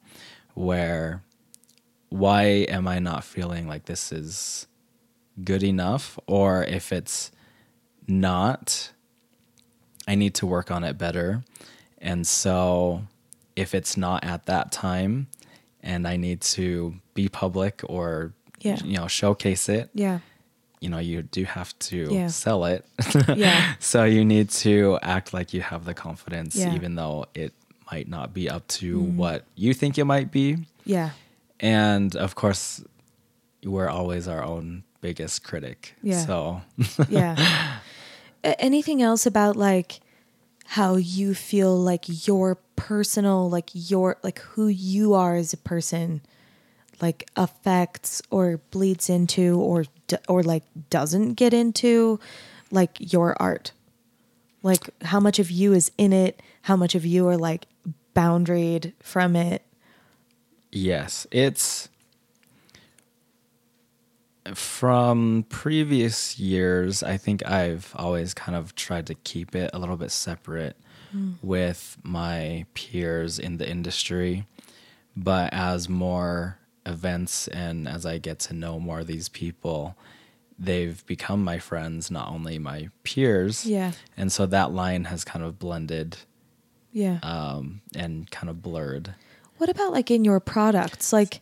where 0.55 1.23
why 2.11 2.43
am 2.69 2.87
I 2.89 2.99
not 2.99 3.25
feeling 3.25 3.67
like 3.67 3.87
this 3.87 4.13
is 4.13 4.67
good 5.43 5.63
enough? 5.63 6.19
Or 6.27 6.63
if 6.65 6.93
it's 6.93 7.31
not, 8.07 8.91
I 10.11 10.17
need 10.17 10.35
to 10.35 10.47
work 10.47 10.73
on 10.73 10.83
it 10.83 10.99
better. 10.99 11.45
And 11.99 12.27
so 12.27 13.03
if 13.55 13.75
it's 13.79 13.97
not 13.97 14.25
at 14.25 14.47
that 14.47 14.73
time 14.73 15.29
and 15.85 16.09
I 16.09 16.17
need 16.17 16.41
to 16.59 16.95
be 17.15 17.29
public 17.29 17.83
or, 17.85 18.33
Yeah. 18.61 18.79
you 18.85 18.97
know, 18.99 19.07
showcase 19.07 19.69
it, 19.69 19.89
Yeah. 19.95 20.19
you 20.81 20.89
know, 20.91 20.99
you 20.99 21.23
do 21.23 21.45
have 21.45 21.79
to 21.91 22.09
Yeah. 22.11 22.27
sell 22.27 22.65
it. 22.65 22.85
Yeah. 23.37 23.75
so 23.79 24.03
you 24.03 24.25
need 24.25 24.51
to 24.65 24.99
act 25.01 25.33
like 25.33 25.55
you 25.55 25.61
have 25.63 25.85
the 25.85 25.95
confidence, 25.95 26.57
Yeah. 26.57 26.75
Even 26.75 26.97
though 26.97 27.27
it 27.35 27.53
might 27.93 28.09
not 28.09 28.35
be 28.35 28.51
up 28.51 28.67
to 28.81 28.99
mm-hmm. 28.99 29.17
what 29.17 29.45
you 29.55 29.73
think 29.75 29.97
it 29.97 30.07
might 30.07 30.33
be. 30.33 30.59
Yeah. 30.85 31.11
And 31.61 32.17
of 32.17 32.35
course, 32.35 32.83
we're 33.63 33.89
always 33.89 34.27
our 34.27 34.43
own 34.43 34.83
biggest 35.01 35.45
critic. 35.45 35.95
Yeah. 36.03 36.25
So 36.27 36.63
Yeah. 37.09 37.37
Anything 38.43 39.03
else 39.03 39.27
about 39.27 39.57
like 39.57 40.01
how 40.67 40.97
you 40.97 41.35
feel 41.35 41.77
like 41.77 42.27
your 42.27 42.57
personal, 42.77 43.51
like 43.51 43.71
your, 43.73 44.17
like 44.23 44.39
who 44.39 44.69
you 44.69 45.15
are 45.15 45.37
as 45.37 45.53
a 45.53 45.59
person, 45.59 46.23
like 47.01 47.29
affects 47.37 48.23
or 48.31 48.59
bleeds 48.71 49.11
into 49.11 49.61
or 49.61 49.85
or 50.29 50.43
like 50.43 50.65
doesn't 50.91 51.35
get 51.35 51.55
into 51.55 52.19
like 52.71 52.97
your 53.13 53.37
art. 53.41 53.73
Like 54.63 54.91
how 55.03 55.21
much 55.21 55.39
of 55.39 55.51
you 55.51 55.73
is 55.73 55.91
in 55.97 56.13
it? 56.13 56.41
How 56.63 56.77
much 56.77 56.95
of 56.95 57.07
you 57.07 57.27
are 57.29 57.37
like 57.37 57.67
boundaried 58.15 58.93
from 59.01 59.37
it? 59.37 59.63
Yes, 60.73 61.27
it's 61.31 61.89
from 64.57 65.45
previous 65.49 66.39
years. 66.39 67.03
I 67.03 67.17
think 67.17 67.45
I've 67.47 67.93
always 67.97 68.35
kind 68.35 68.57
of 68.57 68.75
tried 68.75 69.07
to 69.09 69.15
keep 69.15 69.55
it 69.55 69.71
a 69.73 69.79
little 69.79 69.97
bit 69.97 70.11
separate 70.11 70.77
with 71.43 71.99
my 72.05 72.67
peers 72.75 73.39
in 73.41 73.57
the 73.57 73.69
industry. 73.69 74.47
But 75.17 75.53
as 75.53 75.89
more 75.89 76.59
events 76.87 77.49
and 77.49 77.89
as 77.89 78.07
I 78.07 78.19
get 78.19 78.39
to 78.41 78.55
know 78.55 78.79
more 78.79 79.01
of 79.01 79.09
these 79.09 79.29
people, 79.29 79.97
they've 80.57 81.05
become 81.07 81.43
my 81.43 81.59
friends, 81.59 82.11
not 82.13 82.29
only 82.29 82.59
my 82.61 82.91
peers. 83.03 83.67
Yeah. 83.67 83.93
And 84.17 84.31
so 84.31 84.47
that 84.47 84.71
line 84.73 85.05
has 85.05 85.25
kind 85.25 85.45
of 85.45 85.59
blended 85.59 86.19
Yeah. 86.93 87.19
um, 87.25 87.81
and 87.97 88.31
kind 88.31 88.49
of 88.49 88.63
blurred. 88.63 89.15
what 89.59 89.69
about 89.69 89.93
like 89.93 90.11
in 90.13 90.25
your 90.25 90.39
products? 90.41 91.13
Like, 91.13 91.41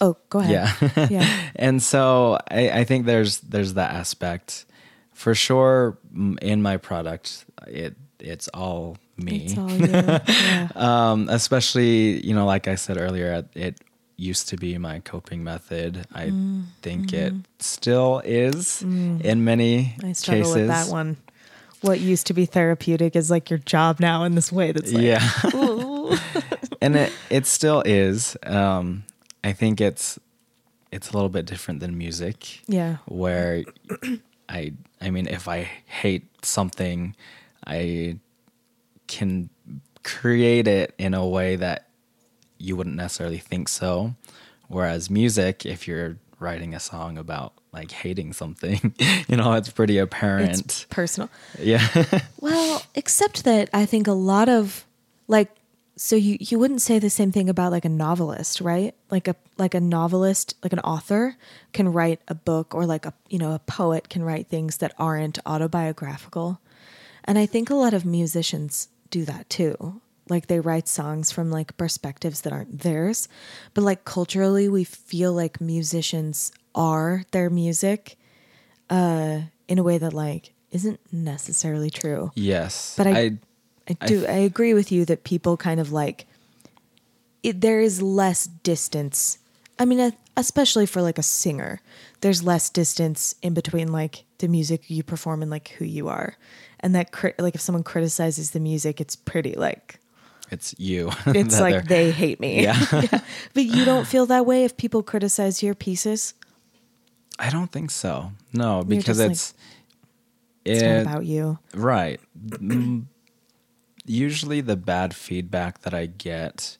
oh, 0.00 0.16
go 0.28 0.38
ahead. 0.40 0.52
Yeah. 0.96 1.06
Yeah. 1.10 1.28
and 1.56 1.82
so 1.82 2.38
I, 2.50 2.70
I 2.80 2.84
think 2.84 3.06
there's 3.06 3.40
there's 3.40 3.74
that 3.74 3.92
aspect 3.94 4.66
for 5.12 5.34
sure 5.34 5.98
in 6.42 6.62
my 6.62 6.76
product 6.78 7.44
it 7.66 7.94
it's 8.18 8.48
all 8.54 8.96
me 9.16 9.44
It's 9.44 9.58
all 9.58 9.76
you. 9.76 9.86
Yeah. 10.28 10.68
um 10.76 11.28
especially 11.28 12.24
you 12.26 12.34
know 12.34 12.46
like 12.46 12.68
i 12.68 12.74
said 12.74 12.96
earlier 12.98 13.44
it 13.54 13.76
used 14.16 14.48
to 14.48 14.56
be 14.56 14.78
my 14.78 15.00
coping 15.00 15.44
method 15.44 16.06
i 16.14 16.26
Mm, 16.32 16.64
think 16.82 17.12
it 17.12 17.34
still 17.58 18.22
is 18.24 18.80
in 18.82 19.44
many 19.44 19.94
I 20.02 20.12
struggle 20.12 20.44
cases 20.44 20.56
with 20.56 20.68
that 20.68 20.88
one. 20.88 21.16
What 21.82 22.00
used 22.00 22.26
to 22.28 22.34
be 22.34 22.46
therapeutic 22.46 23.16
is 23.16 23.30
like 23.30 23.50
your 23.50 23.58
job 23.58 24.00
now 24.00 24.24
in 24.24 24.34
this 24.34 24.50
way 24.52 24.72
that's 24.72 24.92
like, 24.92 25.02
yeah 25.04 25.20
and 26.80 26.96
it 26.96 27.12
it 27.30 27.46
still 27.46 27.82
is. 27.84 28.36
Um, 28.44 29.04
I 29.42 29.52
think 29.52 29.80
it's 29.80 30.18
it's 30.92 31.10
a 31.10 31.12
little 31.12 31.28
bit 31.28 31.46
different 31.46 31.80
than 31.80 31.96
music. 31.96 32.62
Yeah. 32.66 32.96
Where 33.06 33.64
I 34.48 34.72
I 35.00 35.10
mean, 35.10 35.26
if 35.26 35.48
I 35.48 35.68
hate 35.86 36.26
something, 36.44 37.14
I 37.66 38.18
can 39.06 39.50
create 40.02 40.66
it 40.66 40.94
in 40.98 41.14
a 41.14 41.26
way 41.26 41.56
that 41.56 41.88
you 42.58 42.76
wouldn't 42.76 42.96
necessarily 42.96 43.38
think 43.38 43.68
so. 43.68 44.14
Whereas 44.68 45.10
music, 45.10 45.66
if 45.66 45.88
you're 45.88 46.16
writing 46.38 46.74
a 46.74 46.80
song 46.80 47.18
about 47.18 47.52
like 47.72 47.90
hating 47.90 48.32
something, 48.32 48.94
you 49.28 49.36
know, 49.36 49.52
it's 49.54 49.70
pretty 49.70 49.98
apparent. 49.98 50.60
It's 50.60 50.84
personal. 50.84 51.30
yeah. 51.58 51.86
Well, 52.40 52.82
except 52.94 53.44
that 53.44 53.68
I 53.72 53.84
think 53.86 54.06
a 54.06 54.12
lot 54.12 54.48
of 54.48 54.84
like 55.28 55.50
so 56.02 56.16
you 56.16 56.38
you 56.40 56.58
wouldn't 56.58 56.80
say 56.80 56.98
the 56.98 57.10
same 57.10 57.30
thing 57.30 57.50
about 57.50 57.72
like 57.72 57.84
a 57.84 57.90
novelist, 57.90 58.62
right? 58.62 58.94
Like 59.10 59.28
a 59.28 59.36
like 59.58 59.74
a 59.74 59.80
novelist, 59.80 60.54
like 60.62 60.72
an 60.72 60.78
author 60.78 61.36
can 61.74 61.92
write 61.92 62.22
a 62.26 62.34
book 62.34 62.74
or 62.74 62.86
like 62.86 63.04
a 63.04 63.12
you 63.28 63.38
know, 63.38 63.52
a 63.52 63.58
poet 63.58 64.08
can 64.08 64.22
write 64.22 64.46
things 64.46 64.78
that 64.78 64.94
aren't 64.96 65.38
autobiographical. 65.44 66.58
And 67.24 67.36
I 67.38 67.44
think 67.44 67.68
a 67.68 67.74
lot 67.74 67.92
of 67.92 68.06
musicians 68.06 68.88
do 69.10 69.26
that 69.26 69.50
too. 69.50 70.00
Like 70.30 70.46
they 70.46 70.58
write 70.58 70.88
songs 70.88 71.30
from 71.30 71.50
like 71.50 71.76
perspectives 71.76 72.40
that 72.40 72.52
aren't 72.54 72.78
theirs, 72.78 73.28
but 73.74 73.84
like 73.84 74.06
culturally 74.06 74.70
we 74.70 74.84
feel 74.84 75.34
like 75.34 75.60
musicians 75.60 76.50
are 76.74 77.24
their 77.32 77.50
music 77.50 78.16
uh 78.88 79.40
in 79.68 79.78
a 79.78 79.82
way 79.82 79.98
that 79.98 80.14
like 80.14 80.54
isn't 80.70 81.00
necessarily 81.12 81.90
true. 81.90 82.30
yes. 82.34 82.94
But 82.96 83.06
I, 83.06 83.10
I, 83.10 83.38
I 83.88 84.06
do 84.06 84.26
I, 84.26 84.32
agree 84.32 84.74
with 84.74 84.92
you 84.92 85.04
that 85.06 85.24
people 85.24 85.56
kind 85.56 85.80
of 85.80 85.90
like 85.92 86.26
it, 87.42 87.60
there 87.60 87.80
is 87.80 88.00
less 88.02 88.46
distance. 88.46 89.38
I 89.78 89.84
mean, 89.84 90.12
especially 90.36 90.86
for 90.86 91.00
like 91.02 91.18
a 91.18 91.22
singer, 91.22 91.80
there's 92.20 92.42
less 92.42 92.68
distance 92.70 93.34
in 93.42 93.54
between 93.54 93.90
like 93.92 94.24
the 94.38 94.48
music 94.48 94.90
you 94.90 95.02
perform 95.02 95.42
and 95.42 95.50
like 95.50 95.68
who 95.70 95.84
you 95.84 96.08
are, 96.08 96.36
and 96.80 96.94
that 96.94 97.12
cri- 97.12 97.34
like 97.38 97.54
if 97.54 97.60
someone 97.60 97.82
criticizes 97.82 98.50
the 98.50 98.60
music, 98.60 99.00
it's 99.00 99.16
pretty 99.16 99.54
like 99.54 99.98
it's 100.50 100.74
you. 100.78 101.10
it's 101.26 101.58
like 101.60 101.84
they're- 101.86 102.12
hate 102.12 102.40
me. 102.40 102.62
Yeah. 102.64 103.20
But 103.54 103.64
you 103.64 103.84
don't 103.84 104.06
feel 104.06 104.26
that 104.26 104.46
way 104.46 104.64
if 104.64 104.76
people 104.76 105.02
criticize 105.02 105.62
your 105.62 105.74
pieces. 105.74 106.34
I 107.38 107.48
don't 107.50 107.72
think 107.72 107.90
so. 107.90 108.32
No, 108.52 108.82
because 108.82 109.16
just 109.16 109.20
like, 109.20 109.30
it's 109.30 109.54
It's 110.64 110.82
not 110.82 111.00
about 111.00 111.24
you. 111.24 111.58
Right. 111.74 112.20
Mm, 112.38 113.06
Usually, 114.10 114.60
the 114.60 114.76
bad 114.76 115.14
feedback 115.14 115.82
that 115.82 115.94
I 115.94 116.06
get, 116.06 116.76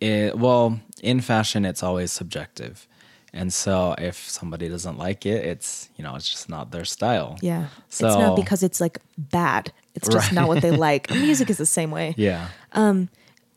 it, 0.00 0.38
well, 0.38 0.80
in 1.02 1.20
fashion, 1.20 1.64
it's 1.66 1.82
always 1.82 2.10
subjective. 2.10 2.88
And 3.34 3.52
so, 3.52 3.94
if 3.98 4.16
somebody 4.28 4.68
doesn't 4.70 4.96
like 4.96 5.26
it, 5.26 5.44
it's, 5.44 5.90
you 5.96 6.02
know, 6.04 6.14
it's 6.16 6.28
just 6.28 6.48
not 6.48 6.70
their 6.70 6.86
style. 6.86 7.36
Yeah. 7.42 7.68
So, 7.90 8.06
it's 8.06 8.16
not 8.16 8.34
because 8.36 8.62
it's 8.62 8.80
like 8.80 8.98
bad. 9.18 9.72
It's 9.94 10.08
just 10.08 10.28
Right. 10.28 10.34
not 10.34 10.48
what 10.48 10.62
they 10.62 10.70
like. 10.70 11.10
Music 11.26 11.50
is 11.50 11.58
the 11.58 11.66
same 11.66 11.90
way. 11.90 12.14
Yeah. 12.16 12.48
Um, 12.72 13.08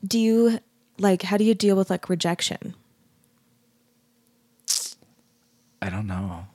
Do 0.06 0.20
you 0.20 0.60
like 0.98 1.22
how 1.24 1.38
do 1.38 1.44
you 1.46 1.54
deal 1.56 1.76
with 1.78 1.90
like 1.90 2.10
rejection? 2.10 2.76
I 5.82 5.90
don't 5.90 6.08
know. 6.08 6.46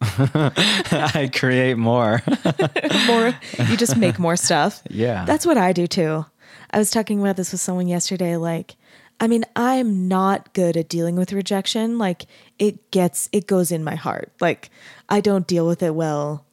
I 0.02 1.30
create 1.32 1.76
more. 1.76 2.22
More 3.06 3.34
you 3.68 3.76
just 3.76 3.96
make 3.96 4.18
more 4.18 4.36
stuff. 4.36 4.82
Yeah. 4.88 5.24
That's 5.24 5.44
what 5.44 5.58
I 5.58 5.72
do 5.72 5.86
too. 5.86 6.24
I 6.70 6.78
was 6.78 6.90
talking 6.90 7.20
about 7.20 7.36
this 7.36 7.52
with 7.52 7.60
someone 7.60 7.86
yesterday 7.86 8.36
like 8.36 8.76
I 9.22 9.26
mean, 9.26 9.44
I'm 9.54 10.08
not 10.08 10.54
good 10.54 10.78
at 10.78 10.88
dealing 10.88 11.14
with 11.16 11.34
rejection. 11.34 11.98
Like 11.98 12.24
it 12.58 12.90
gets 12.90 13.28
it 13.32 13.46
goes 13.46 13.70
in 13.70 13.84
my 13.84 13.94
heart. 13.94 14.32
Like 14.40 14.70
I 15.08 15.20
don't 15.20 15.46
deal 15.46 15.66
with 15.66 15.82
it 15.82 15.94
well. 15.94 16.46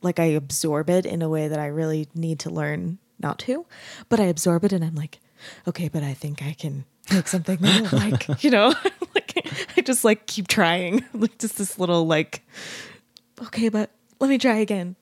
Like 0.00 0.18
I 0.18 0.24
absorb 0.24 0.88
it 0.88 1.04
in 1.04 1.20
a 1.20 1.28
way 1.28 1.48
that 1.48 1.58
I 1.58 1.66
really 1.66 2.08
need 2.14 2.40
to 2.40 2.50
learn 2.50 2.98
not 3.20 3.38
to. 3.40 3.66
But 4.08 4.20
I 4.20 4.24
absorb 4.24 4.64
it 4.64 4.72
and 4.72 4.82
I'm 4.82 4.94
like, 4.94 5.18
okay, 5.66 5.88
but 5.88 6.02
I 6.02 6.14
think 6.14 6.42
I 6.42 6.54
can 6.54 6.86
make 7.12 7.28
something 7.28 7.58
like, 7.92 8.42
you 8.42 8.50
know? 8.50 8.72
like 9.14 9.27
I 9.76 9.80
just 9.80 10.04
like 10.04 10.26
keep 10.26 10.48
trying. 10.48 11.04
Like 11.14 11.38
just 11.38 11.58
this 11.58 11.78
little 11.78 12.06
like 12.06 12.42
okay, 13.42 13.68
but 13.68 13.90
let 14.20 14.30
me 14.30 14.38
try 14.38 14.56
again. 14.56 14.96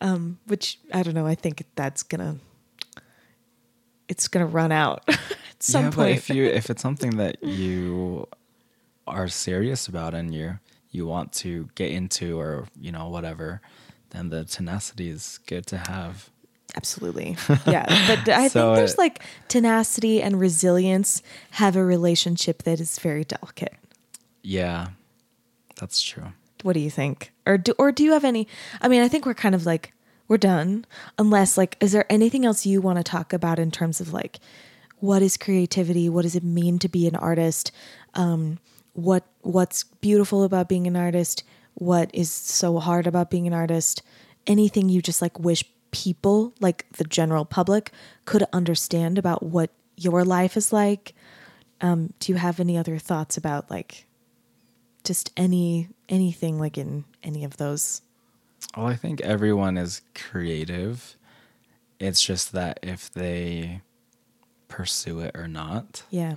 Um, 0.00 0.38
which 0.46 0.78
I 0.92 1.02
don't 1.02 1.14
know, 1.14 1.26
I 1.26 1.34
think 1.34 1.64
that's 1.74 2.02
gonna 2.02 2.36
it's 4.08 4.28
gonna 4.28 4.46
run 4.46 4.72
out 4.72 5.02
at 5.08 5.18
some 5.58 5.84
yeah, 5.84 5.90
but 5.90 5.96
point. 5.96 6.16
if 6.16 6.30
you 6.30 6.44
if 6.44 6.70
it's 6.70 6.82
something 6.82 7.16
that 7.16 7.42
you 7.42 8.26
are 9.06 9.28
serious 9.28 9.88
about 9.88 10.14
and 10.14 10.34
you 10.34 10.58
you 10.90 11.06
want 11.06 11.32
to 11.32 11.68
get 11.74 11.90
into 11.90 12.38
or 12.38 12.66
you 12.80 12.92
know 12.92 13.08
whatever, 13.08 13.60
then 14.10 14.30
the 14.30 14.44
tenacity 14.44 15.08
is 15.10 15.38
good 15.46 15.66
to 15.66 15.78
have. 15.78 16.30
Absolutely. 16.76 17.36
Yeah. 17.66 17.84
But 18.06 18.28
I 18.28 18.48
So 18.48 18.68
think 18.70 18.76
there's 18.76 18.92
it- 18.94 18.98
like 18.98 19.22
tenacity 19.48 20.22
and 20.22 20.38
resilience 20.38 21.22
have 21.52 21.76
a 21.76 21.84
relationship 21.84 22.62
that 22.64 22.80
is 22.80 22.98
very 22.98 23.24
delicate. 23.24 23.74
Yeah, 24.42 24.88
that's 25.80 26.00
true. 26.00 26.32
What 26.62 26.72
do 26.74 26.80
you 26.80 26.90
think? 26.90 27.32
Or 27.46 27.58
do 27.58 27.72
or 27.78 27.92
do 27.92 28.02
you 28.04 28.12
have 28.12 28.24
any 28.24 28.46
I 28.80 28.88
mean, 28.88 29.02
I 29.02 29.08
think 29.08 29.26
we're 29.26 29.34
kind 29.34 29.54
of 29.54 29.64
like 29.66 29.92
we're 30.28 30.36
done. 30.38 30.84
Unless 31.18 31.56
like 31.56 31.76
is 31.80 31.92
there 31.92 32.06
anything 32.10 32.44
else 32.44 32.66
you 32.66 32.80
want 32.80 32.98
to 32.98 33.04
talk 33.04 33.32
about 33.32 33.58
in 33.58 33.70
terms 33.70 34.00
of 34.00 34.12
like 34.12 34.38
what 34.98 35.22
is 35.22 35.36
creativity? 35.36 36.08
What 36.08 36.22
does 36.22 36.34
it 36.36 36.42
mean 36.44 36.78
to 36.80 36.88
be 36.88 37.06
an 37.06 37.16
artist? 37.16 37.70
Um 38.14 38.58
what 38.92 39.24
what's 39.42 39.84
beautiful 39.84 40.44
about 40.44 40.68
being 40.68 40.86
an 40.86 40.96
artist? 40.96 41.44
What 41.74 42.10
is 42.12 42.30
so 42.30 42.78
hard 42.78 43.06
about 43.06 43.30
being 43.30 43.46
an 43.46 43.54
artist? 43.54 44.02
Anything 44.46 44.88
you 44.88 45.00
just 45.00 45.22
like 45.22 45.38
wish 45.38 45.64
people, 45.90 46.54
like 46.60 46.86
the 46.92 47.04
general 47.04 47.44
public, 47.44 47.92
could 48.24 48.44
understand 48.52 49.18
about 49.18 49.42
what 49.42 49.70
your 49.96 50.24
life 50.24 50.56
is 50.56 50.72
like? 50.72 51.14
Um, 51.80 52.12
do 52.20 52.32
you 52.32 52.38
have 52.38 52.60
any 52.60 52.76
other 52.76 52.98
thoughts 52.98 53.36
about 53.36 53.70
like 53.70 54.06
just 55.04 55.30
any 55.36 55.88
anything 56.08 56.58
like 56.58 56.76
in 56.76 57.04
any 57.22 57.44
of 57.44 57.56
those 57.56 58.02
Well, 58.76 58.86
I 58.86 58.96
think 58.96 59.20
everyone 59.20 59.76
is 59.76 60.02
creative. 60.14 61.16
It's 61.98 62.22
just 62.22 62.52
that 62.52 62.78
if 62.82 63.10
they 63.10 63.82
pursue 64.68 65.20
it 65.20 65.32
or 65.34 65.48
not. 65.48 66.02
yeah 66.10 66.34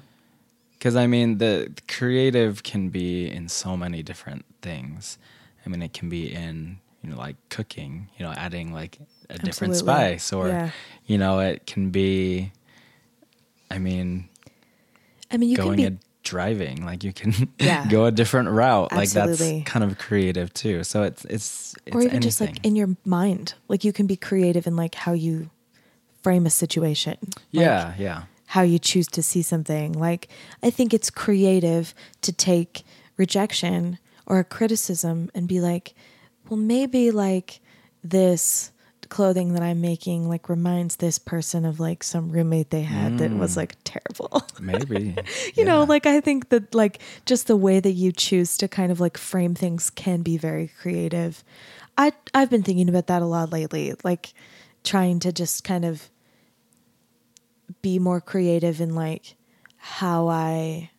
Because 0.73 0.95
I 0.95 1.07
mean, 1.07 1.38
the 1.40 1.72
creative 1.88 2.64
can 2.64 2.90
be 2.90 3.30
in 3.30 3.49
so 3.49 3.76
many 3.76 4.03
different 4.03 4.45
things. 4.61 5.18
I 5.65 5.69
mean, 5.69 5.82
it 5.82 5.94
can 5.94 6.10
be 6.10 6.32
in 6.34 6.80
you 7.02 7.10
know 7.10 7.18
like 7.18 7.36
cooking, 7.49 8.10
you 8.18 8.26
know, 8.26 8.32
adding 8.34 8.72
like 8.73 8.99
a 9.32 9.38
different 9.40 9.74
Absolutely. 9.74 9.78
spice, 10.18 10.34
or 10.34 10.48
Yeah. 10.49 10.70
you 11.06 11.18
know, 11.18 11.40
it 11.40 11.66
can 11.66 11.90
be. 11.91 12.52
I 13.70 13.78
mean, 13.80 14.28
i 15.32 15.38
mean 15.38 15.49
you 15.49 15.56
going 15.56 15.78
can 15.78 15.88
a 15.88 15.91
be 15.91 15.98
driving, 16.24 16.86
like 16.86 17.03
you 17.03 17.14
can 17.14 17.34
Yeah. 17.60 17.88
go 17.90 18.06
a 18.06 18.12
different 18.12 18.49
route. 18.49 18.91
Like 18.91 19.10
that's 19.10 19.41
kind 19.66 19.84
of 19.84 19.98
creative 19.98 20.53
too. 20.53 20.84
So 20.84 21.03
it's 21.03 21.24
it's, 21.26 21.74
it's 21.86 21.95
or 21.95 22.02
even 22.02 22.12
anything. 22.18 22.22
just 22.22 22.41
like 22.41 22.66
in 22.66 22.76
your 22.76 22.95
mind 23.06 23.53
like 23.68 23.84
you 23.84 23.94
can 23.94 24.08
be 24.08 24.16
creative 24.18 24.68
in 24.68 24.76
like 24.76 24.95
how 24.95 25.14
you 25.14 25.49
frame 26.22 26.45
a 26.45 26.49
situation 26.52 27.18
Like, 27.24 27.66
yeah, 27.66 27.94
yeah. 27.98 28.24
how 28.48 28.62
you 28.62 28.78
choose 28.78 29.08
to 29.08 29.24
see 29.24 29.41
something 29.41 29.94
like 29.94 30.28
i 30.62 30.70
think 30.70 30.94
it's 30.94 31.10
creative 31.10 31.95
to 32.22 32.32
take 32.32 32.84
rejection 33.18 33.98
or 34.28 34.38
a 34.38 34.44
criticism 34.44 35.32
and 35.34 35.48
be 35.48 35.60
like 35.60 35.95
well 36.48 36.60
maybe 36.60 37.10
like 37.10 37.60
this 38.03 38.70
clothing 39.12 39.54
that 39.54 39.62
i'm 39.62 39.82
making 39.82 40.30
like 40.30 40.48
reminds 40.48 40.96
this 40.96 41.20
person 41.20 41.66
of 41.66 41.82
like 41.82 42.02
some 42.02 42.32
roommate 42.32 42.70
they 42.70 42.82
had 42.82 43.18
that 43.18 43.30
was 43.32 43.58
like 43.58 43.76
terrible. 43.84 44.42
Maybe. 44.60 45.16
You 45.54 45.66
know 45.66 45.86
Mm. 45.86 45.90
Like 45.90 46.06
i 46.06 46.22
think 46.22 46.48
that 46.50 46.74
like 46.74 47.00
just 47.26 47.48
the 47.48 47.58
way 47.58 47.82
that 47.82 47.92
you 47.92 48.14
choose 48.14 48.58
to 48.58 48.70
kind 48.70 48.90
of 48.92 49.02
like 49.02 49.18
frame 49.18 49.54
things 49.54 49.90
can 49.90 50.22
be 50.22 50.38
very 50.38 50.72
creative. 50.80 51.44
I 51.98 52.14
i've 52.34 52.50
been 52.50 52.64
thinking 52.64 52.88
about 52.88 53.08
that 53.08 53.22
a 53.22 53.26
lot 53.26 53.52
lately 53.52 53.94
like 54.04 54.34
trying 54.84 55.20
to 55.20 55.34
just 55.34 55.66
kind 55.66 55.84
of 55.84 56.10
be 57.82 58.00
more 58.00 58.22
creative 58.22 58.80
in 58.80 58.96
like 58.96 59.36
how 59.76 60.30
i 60.30 60.90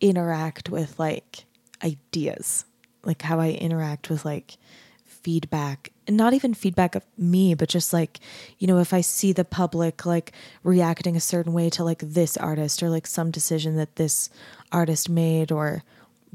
interact 0.00 0.70
with 0.70 0.98
like 0.98 1.44
ideas. 1.84 2.64
Like 3.04 3.20
how 3.20 3.38
i 3.38 3.50
interact 3.50 4.08
with 4.08 4.24
like 4.24 4.56
feedback 5.04 5.90
not 6.08 6.34
even 6.34 6.52
feedback 6.52 6.94
of 6.94 7.04
me 7.16 7.54
but 7.54 7.68
just 7.68 7.92
like 7.92 8.20
you 8.58 8.66
know 8.66 8.78
if 8.78 8.92
i 8.92 9.00
see 9.00 9.32
the 9.32 9.44
public 9.44 10.04
like 10.04 10.32
reacting 10.62 11.16
a 11.16 11.20
certain 11.20 11.52
way 11.52 11.70
to 11.70 11.82
like 11.82 12.00
this 12.00 12.36
artist 12.36 12.82
or 12.82 12.90
like 12.90 13.06
some 13.06 13.30
decision 13.30 13.76
that 13.76 13.96
this 13.96 14.28
artist 14.72 15.08
made 15.08 15.50
or 15.50 15.82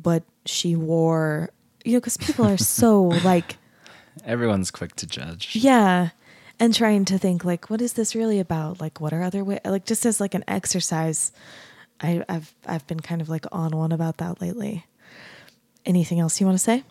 what 0.03 0.23
she 0.45 0.75
wore 0.75 1.49
you 1.83 1.93
know 1.93 1.99
because 1.99 2.17
people 2.17 2.45
are 2.45 2.57
so 2.57 3.03
like 3.23 3.57
everyone's 4.25 4.71
quick 4.71 4.95
to 4.95 5.05
judge. 5.05 5.55
yeah 5.55 6.09
and 6.59 6.73
trying 6.73 7.05
to 7.05 7.17
think 7.17 7.45
like 7.45 7.69
what 7.69 7.81
is 7.81 7.93
this 7.93 8.15
really 8.15 8.39
about 8.39 8.81
like 8.81 8.99
what 8.99 9.13
are 9.13 9.21
other 9.21 9.43
ways? 9.43 9.59
like 9.65 9.85
just 9.85 10.05
as 10.05 10.19
like 10.19 10.33
an 10.33 10.43
exercise 10.47 11.31
I, 12.01 12.23
i've 12.27 12.53
i've 12.65 12.87
been 12.87 12.99
kind 12.99 13.21
of 13.21 13.29
like 13.29 13.45
on 13.51 13.75
one 13.75 13.91
about 13.91 14.17
that 14.17 14.41
lately 14.41 14.85
anything 15.85 16.19
else 16.19 16.39
you 16.39 16.45
want 16.45 16.57
to 16.57 16.63
say 16.63 16.83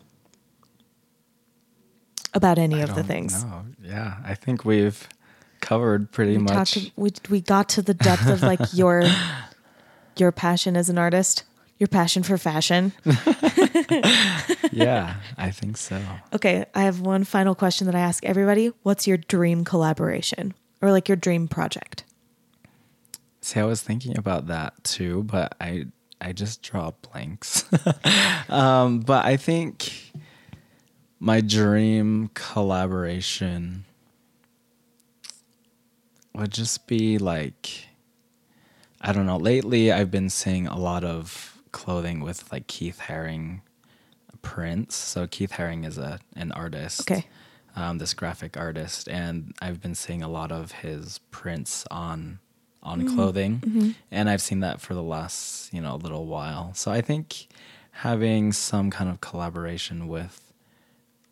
about 2.35 2.59
any 2.59 2.77
I 2.81 2.85
of 2.85 2.95
the 2.95 3.03
things 3.05 3.45
know. 3.45 3.65
Yeah, 3.83 4.17
I 4.25 4.35
think 4.35 4.65
we've 4.65 5.09
covered 5.61 6.11
pretty 6.13 6.33
we 6.37 6.43
much. 6.45 6.75
talked 6.75 6.91
we, 6.97 7.13
we 7.31 7.41
got 7.41 7.69
to 7.71 7.83
the 7.83 7.95
depth 7.95 8.29
of 8.29 8.43
like 8.43 8.61
your 8.73 9.05
your 10.17 10.31
passion 10.33 10.77
as 10.77 10.89
an 10.89 10.99
artist 10.99 11.45
your 11.79 11.89
passion 11.89 12.23
for 12.23 12.37
fashion 12.39 12.93
yeah, 14.73 15.17
I 15.39 15.51
think 15.51 15.77
so. 15.77 16.01
okay 16.33 16.65
i 16.75 16.83
have 16.83 17.01
one 17.01 17.25
final 17.25 17.55
question 17.55 17.87
that 17.87 17.95
i 17.95 18.01
ask 18.01 18.25
everybody 18.25 18.73
what's 18.83 19.07
your 19.07 19.17
dream 19.17 19.65
collaboration 19.65 20.55
or 20.83 20.91
like 20.93 21.09
your 21.09 21.17
dream 21.17 21.49
project 21.49 22.05
See, 23.41 23.61
I 23.61 23.65
was 23.65 23.81
thinking 23.81 24.19
about 24.19 24.49
that 24.49 24.83
too, 24.85 25.23
but 25.23 25.55
I 25.61 25.87
I 26.21 26.33
just 26.33 26.61
draw 26.61 26.91
blanks. 27.13 27.65
um, 28.51 29.01
but 29.01 29.25
I 29.25 29.37
think 29.39 30.08
my 31.21 31.41
dream 31.41 32.31
collaboration 32.35 33.85
would 36.35 36.51
just 36.53 36.87
be 36.87 37.19
like 37.19 37.89
I 39.01 39.13
don't 39.13 39.27
know. 39.27 39.37
Lately, 39.37 39.93
I've 39.93 40.11
been 40.11 40.29
seeing 40.29 40.67
a 40.67 40.77
lot 40.79 41.05
of 41.05 41.57
clothing 41.71 42.21
with 42.21 42.51
like 42.51 42.67
Keith 42.67 43.03
Haring 43.07 43.61
prints. 44.43 44.97
So 44.97 45.27
Keith 45.27 45.53
Haring 45.53 45.87
is 45.87 45.99
a 45.99 46.19
an 46.35 46.53
artist. 46.53 47.03
Okay. 47.03 47.27
Um, 47.77 47.99
this 47.99 48.13
graphic 48.13 48.57
artist, 48.57 49.09
and 49.09 49.55
I've 49.63 49.81
been 49.81 49.95
seeing 49.95 50.21
a 50.23 50.29
lot 50.29 50.51
of 50.51 50.73
his 50.73 51.21
prints 51.31 51.85
on 51.91 52.41
on 52.83 53.07
clothing, 53.15 53.95
and 54.11 54.29
I've 54.29 54.41
seen 54.43 54.61
that 54.61 54.81
for 54.81 54.95
the 54.95 55.03
last 55.03 55.73
you 55.73 55.81
know 55.81 55.95
little 55.97 56.27
while. 56.27 56.73
So 56.75 56.91
I 56.91 57.01
think 57.01 57.47
having 57.93 58.53
some 58.53 58.91
kind 58.91 59.09
of 59.11 59.21
collaboration 59.21 60.09
with 60.09 60.48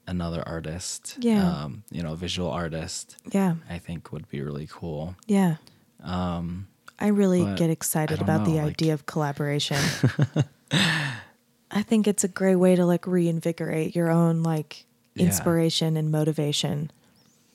another 0.07 0.43
artist, 0.47 1.17
Yeah. 1.21 1.47
um, 1.65 1.83
you 1.91 2.03
know, 2.03 2.15
visual 2.15 2.51
artist, 2.51 3.17
yeah 3.33 3.57
I 3.69 3.79
think 3.79 4.13
would 4.13 4.29
be 4.29 4.41
really 4.43 4.69
cool. 4.71 5.17
Yeah. 5.27 5.57
Um, 6.03 6.69
I 6.99 7.09
really 7.09 7.45
get 7.57 7.69
excited 7.71 8.21
about 8.23 8.45
the 8.45 8.53
like- 8.53 8.71
idea 8.71 8.95
of 8.95 9.07
collaboration. 9.07 9.77
I 10.73 11.83
think 11.83 12.07
it's 12.07 12.25
a 12.25 12.29
great 12.29 12.57
way 12.57 12.77
to 12.77 12.87
like 12.87 13.07
reinvigorate 13.07 13.95
your 13.95 14.11
own 14.11 14.43
like 14.43 14.87
Yeah. 15.15 15.27
inspiration 15.27 15.97
and 15.97 16.11
motivation. 16.11 16.91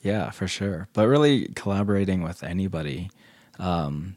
Yeah, 0.03 0.31
for 0.31 0.47
sure. 0.47 0.87
But 0.93 1.07
really 1.07 1.47
collaborating 1.55 2.21
with 2.23 2.43
anybody. 2.43 3.09
Um, 3.59 4.15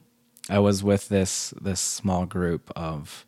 I 0.51 0.59
was 0.59 0.83
with 0.83 1.09
this 1.09 1.55
this 1.61 1.81
small 1.81 2.27
group 2.27 2.71
of 2.77 3.25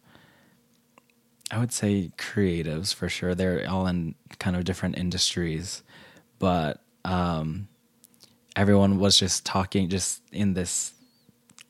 I 1.51 1.59
would 1.59 1.73
say 1.73 2.10
creatives 2.18 2.94
for 2.94 3.09
sure. 3.09 3.35
They're 3.35 3.68
all 3.68 3.86
in 3.86 4.14
kind 4.39 4.56
of 4.56 4.64
different 4.64 4.98
industries, 4.98 5.82
but 6.39 6.81
um, 7.05 7.68
everyone 8.56 8.98
was 8.98 9.18
just 9.18 9.44
talking 9.47 9.89
just 9.89 10.23
in 10.32 10.55
this 10.55 10.93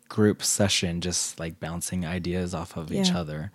group 0.09 0.43
session 0.43 1.01
just 1.01 1.39
like 1.39 1.59
bouncing 1.61 2.07
ideas 2.07 2.55
off 2.55 2.77
of 2.77 2.93
each 2.93 3.11
other. 3.15 3.51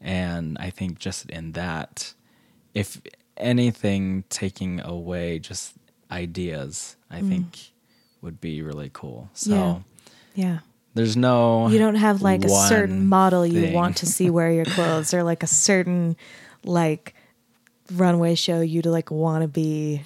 And 0.00 0.56
I 0.58 0.70
think 0.70 0.98
just 0.98 1.28
in 1.30 1.52
that 1.52 2.14
if 2.74 3.00
anything 3.36 4.24
taking 4.28 4.80
away 4.80 5.38
just 5.38 5.74
ideas, 6.10 6.96
I 7.10 7.20
think 7.20 7.72
would 8.22 8.40
be 8.40 8.62
really 8.62 8.90
cool. 8.92 9.30
So 9.34 9.52
Mm. 9.54 9.84
Yeah. 10.34 10.52
Yeah. 10.52 10.58
There's 10.94 11.16
no 11.16 11.68
You 11.68 11.78
don't 11.78 11.94
have 11.96 12.22
like 12.22 12.44
a 12.44 12.48
certain 12.48 13.06
model 13.08 13.46
you 13.46 13.60
thing. 13.60 13.74
want 13.74 13.98
to 13.98 14.06
see 14.06 14.30
wear 14.30 14.50
your 14.50 14.64
clothes 14.76 15.14
or 15.14 15.22
like 15.22 15.42
a 15.42 15.46
certain 15.46 16.16
like 16.64 17.14
runway 17.92 18.34
show 18.34 18.60
you 18.60 18.82
to 18.82 18.90
like 18.90 19.10
want 19.10 19.42
to 19.42 19.48
be 19.48 20.02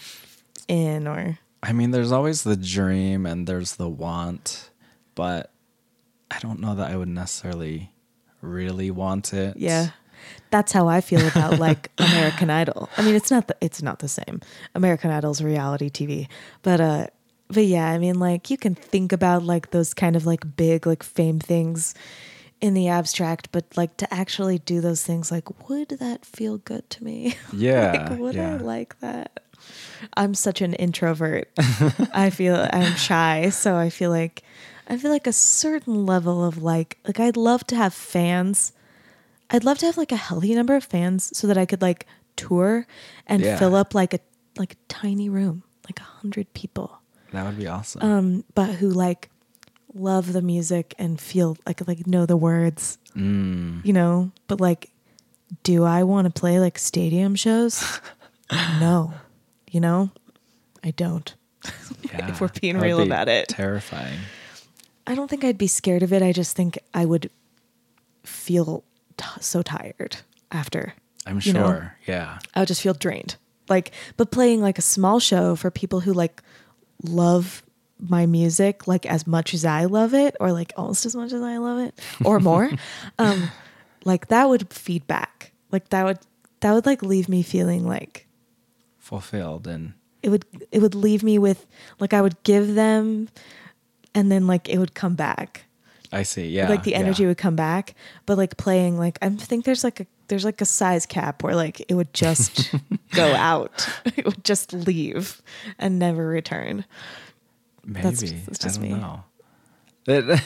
in 0.68 1.06
or 1.06 1.38
I 1.62 1.72
mean, 1.72 1.92
there's 1.92 2.12
always 2.12 2.42
the 2.44 2.56
dream 2.56 3.24
and 3.24 3.46
there's 3.46 3.76
the 3.76 3.88
want, 3.88 4.68
but 5.14 5.50
I 6.30 6.38
don't 6.40 6.60
know 6.60 6.74
that 6.74 6.90
I 6.90 6.96
would 6.96 7.08
necessarily 7.08 7.90
really 8.42 8.90
want 8.90 9.32
it. 9.32 9.56
Yeah. 9.56 9.90
That's 10.50 10.72
how 10.72 10.88
I 10.88 11.00
feel 11.00 11.26
about 11.26 11.58
like 11.68 11.90
American 11.96 12.50
Idol. 12.50 12.90
I 12.98 13.02
mean, 13.02 13.14
it's 13.14 13.30
not 13.30 13.48
the, 13.48 13.56
it's 13.62 13.82
not 13.82 14.00
the 14.00 14.08
same. 14.08 14.42
American 14.74 15.10
Idol's 15.10 15.42
reality 15.42 15.88
TV. 15.88 16.28
But 16.62 16.80
uh 16.82 17.06
but 17.48 17.64
yeah, 17.66 17.88
I 17.90 17.98
mean 17.98 18.18
like 18.18 18.50
you 18.50 18.56
can 18.56 18.74
think 18.74 19.12
about 19.12 19.42
like 19.42 19.70
those 19.70 19.94
kind 19.94 20.16
of 20.16 20.26
like 20.26 20.56
big 20.56 20.86
like 20.86 21.02
fame 21.02 21.38
things 21.40 21.94
in 22.60 22.74
the 22.74 22.88
abstract, 22.88 23.50
but 23.52 23.64
like 23.76 23.96
to 23.98 24.12
actually 24.14 24.58
do 24.58 24.80
those 24.80 25.02
things 25.04 25.30
like 25.30 25.68
would 25.68 25.88
that 26.00 26.24
feel 26.24 26.58
good 26.58 26.88
to 26.90 27.04
me? 27.04 27.36
Yeah. 27.52 28.08
like 28.10 28.18
would 28.18 28.36
I 28.38 28.56
like 28.56 28.98
that? 29.00 29.40
I'm 30.16 30.34
such 30.34 30.60
an 30.60 30.74
introvert. 30.74 31.48
I 32.12 32.30
feel 32.30 32.68
I'm 32.72 32.94
shy, 32.96 33.48
so 33.50 33.76
I 33.76 33.88
feel 33.90 34.10
like 34.10 34.42
I 34.88 34.98
feel 34.98 35.10
like 35.10 35.26
a 35.26 35.32
certain 35.32 36.04
level 36.06 36.44
of 36.44 36.62
like 36.62 36.98
like 37.06 37.20
I'd 37.20 37.36
love 37.36 37.66
to 37.68 37.76
have 37.76 37.94
fans. 37.94 38.72
I'd 39.50 39.64
love 39.64 39.78
to 39.78 39.86
have 39.86 39.96
like 39.96 40.12
a 40.12 40.16
healthy 40.16 40.54
number 40.54 40.74
of 40.74 40.84
fans 40.84 41.36
so 41.36 41.46
that 41.46 41.58
I 41.58 41.66
could 41.66 41.82
like 41.82 42.06
tour 42.36 42.86
and 43.26 43.42
Yeah. 43.42 43.58
fill 43.58 43.74
up 43.74 43.94
like 43.94 44.12
a 44.14 44.18
like 44.58 44.72
a 44.74 44.76
tiny 44.88 45.28
room, 45.28 45.62
like 45.86 46.00
a 46.00 46.04
hundred 46.04 46.52
people. 46.54 47.00
That 47.34 47.44
would 47.46 47.58
be 47.58 47.66
awesome. 47.66 48.02
Um, 48.02 48.44
but 48.54 48.70
who 48.74 48.90
like 48.90 49.30
love 49.94 50.32
the 50.32 50.42
music 50.42 50.94
and 50.98 51.20
feel 51.20 51.56
like 51.66 51.86
like 51.86 52.06
know 52.06 52.26
the 52.26 52.36
words. 52.36 52.98
mm, 53.14 53.84
You 53.84 53.92
know? 53.92 54.30
But 54.48 54.60
like 54.60 54.90
do 55.62 55.84
I 55.84 56.02
want 56.02 56.26
to 56.26 56.32
play 56.40 56.58
like 56.58 56.78
stadium 56.78 57.34
shows? 57.36 58.00
no. 58.52 59.14
You 59.70 59.80
know? 59.80 60.10
I 60.82 60.90
don't. 60.90 61.32
yeah. 62.10 62.28
if 62.30 62.40
we're 62.40 62.48
being 62.60 62.78
real 62.78 62.98
be 62.98 63.04
about 63.04 63.28
it. 63.28 63.48
Terrifying. 63.48 64.18
I 65.06 65.14
don't 65.14 65.28
think 65.28 65.44
I'd 65.44 65.58
be 65.58 65.66
scared 65.66 66.02
of 66.02 66.12
it. 66.12 66.22
I 66.22 66.32
just 66.32 66.56
think 66.56 66.78
I 66.92 67.04
would 67.04 67.30
feel 68.24 68.84
t- 69.16 69.24
so 69.40 69.62
tired 69.62 70.16
after. 70.50 70.94
I'm 71.26 71.40
You 71.42 71.52
know? 71.52 71.66
sure. 71.66 71.96
Yeah. 72.06 72.38
I 72.54 72.60
would 72.60 72.68
just 72.68 72.82
feel 72.82 72.94
drained. 72.94 73.36
Like, 73.68 73.92
but 74.16 74.30
playing 74.30 74.60
like 74.60 74.78
a 74.78 74.82
small 74.82 75.20
show 75.20 75.56
for 75.56 75.70
people 75.70 76.00
who 76.00 76.12
like 76.12 76.42
love 77.02 77.62
my 78.00 78.26
music 78.26 78.86
like 78.86 79.06
as 79.06 79.26
much 79.26 79.54
as 79.54 79.64
I 79.64 79.84
love 79.84 80.14
it, 80.14 80.36
or 80.40 80.52
like 80.52 80.72
almost 80.76 81.06
as 81.06 81.14
much 81.14 81.32
as 81.32 81.42
I 81.42 81.58
love 81.58 81.78
it, 81.78 81.98
or 82.24 82.40
more, 82.40 82.70
um, 83.18 83.50
like 84.04 84.28
that 84.28 84.48
would 84.48 84.72
feed 84.72 85.06
back. 85.06 85.52
Like 85.70 85.88
that 85.90 86.04
would 86.04 86.18
that 86.60 86.72
would 86.72 86.86
like 86.86 87.02
leave 87.02 87.28
me 87.28 87.42
feeling 87.42 87.86
like 87.86 88.26
Fulfilled 88.98 89.66
and 89.66 89.92
it 90.22 90.30
would 90.30 90.46
it 90.70 90.80
would 90.80 90.94
leave 90.94 91.22
me 91.22 91.38
with 91.38 91.66
like 92.00 92.12
I 92.12 92.20
would 92.20 92.42
give 92.42 92.74
them, 92.74 93.28
and 94.14 94.30
then 94.30 94.46
like 94.46 94.68
it 94.68 94.78
would 94.78 94.94
come 94.94 95.14
back. 95.14 95.64
I 96.12 96.22
see. 96.22 96.46
Yeah. 96.46 96.68
like 96.68 96.84
the 96.84 96.94
energy 96.94 97.24
yeah. 97.24 97.30
would 97.30 97.38
come 97.38 97.56
back 97.56 97.96
but 98.24 98.38
like 98.38 98.56
playing 98.56 98.96
like 98.96 99.18
i 99.20 99.28
think 99.30 99.64
there's 99.64 99.82
like 99.82 99.98
a 99.98 100.06
there's 100.28 100.44
like 100.44 100.60
a 100.60 100.64
size 100.64 101.06
cap 101.06 101.42
where 101.42 101.54
like 101.54 101.80
it 101.88 101.94
would 101.94 102.12
just 102.14 102.72
go 103.12 103.26
out 103.34 103.88
it 104.16 104.24
would 104.24 104.44
just 104.44 104.72
leave 104.72 105.42
and 105.78 105.98
never 105.98 106.26
return 106.26 106.84
Maybe. 107.84 108.02
that's 108.02 108.20
just- 108.20 108.46
that's 108.46 108.58
just 108.58 108.80
I 108.80 108.88
don't 108.88 108.92
me. 108.92 109.00
know. 109.00 109.24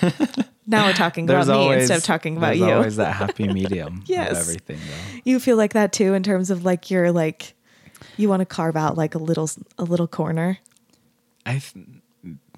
Now 0.70 0.86
we're 0.86 0.92
talking 0.92 1.24
about 1.24 1.32
there's 1.46 1.48
me 1.48 1.54
always, 1.54 1.78
instead 1.82 1.96
of 1.98 2.04
talking 2.04 2.36
about 2.36 2.48
there's 2.48 2.58
you 2.60 2.70
always 2.70 2.96
that 2.96 3.14
happy 3.16 3.48
medium 3.48 4.02
Yes. 4.06 4.32
of 4.32 4.36
everything, 4.38 4.76
though. 4.78 5.20
you 5.24 5.40
feel 5.40 5.56
like 5.56 5.72
that 5.72 5.92
too 5.92 6.12
in 6.12 6.22
terms 6.22 6.50
of 6.50 6.62
like 6.64 6.90
you're 6.90 7.10
like 7.10 7.54
you 8.18 8.28
want 8.28 8.40
to 8.40 8.46
carve 8.46 8.76
out 8.76 8.96
like 8.96 9.14
a 9.14 9.18
little 9.18 9.48
a 9.78 9.84
little 9.84 10.06
corner 10.06 10.58
I 11.46 11.52
th- 11.60 11.86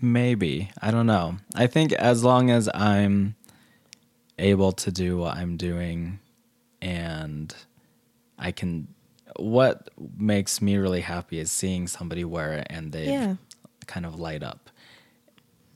maybe 0.00 0.70
I 0.82 0.90
don't 0.90 1.06
know. 1.06 1.36
I 1.54 1.68
think 1.68 1.92
as 1.92 2.24
long 2.24 2.50
as 2.50 2.68
I'm 2.74 3.36
able 4.38 4.72
to 4.72 4.90
do 4.90 5.16
what 5.18 5.36
I'm 5.36 5.56
doing, 5.56 6.18
and 6.82 7.54
I 8.38 8.52
can, 8.52 8.88
what 9.36 9.88
makes 10.16 10.60
me 10.62 10.76
really 10.76 11.00
happy 11.02 11.38
is 11.38 11.50
seeing 11.52 11.86
somebody 11.86 12.24
wear 12.24 12.52
it 12.54 12.66
and 12.70 12.92
they 12.92 13.06
Yeah. 13.10 13.36
kind 13.86 14.06
of 14.06 14.18
light 14.18 14.42
up. 14.42 14.70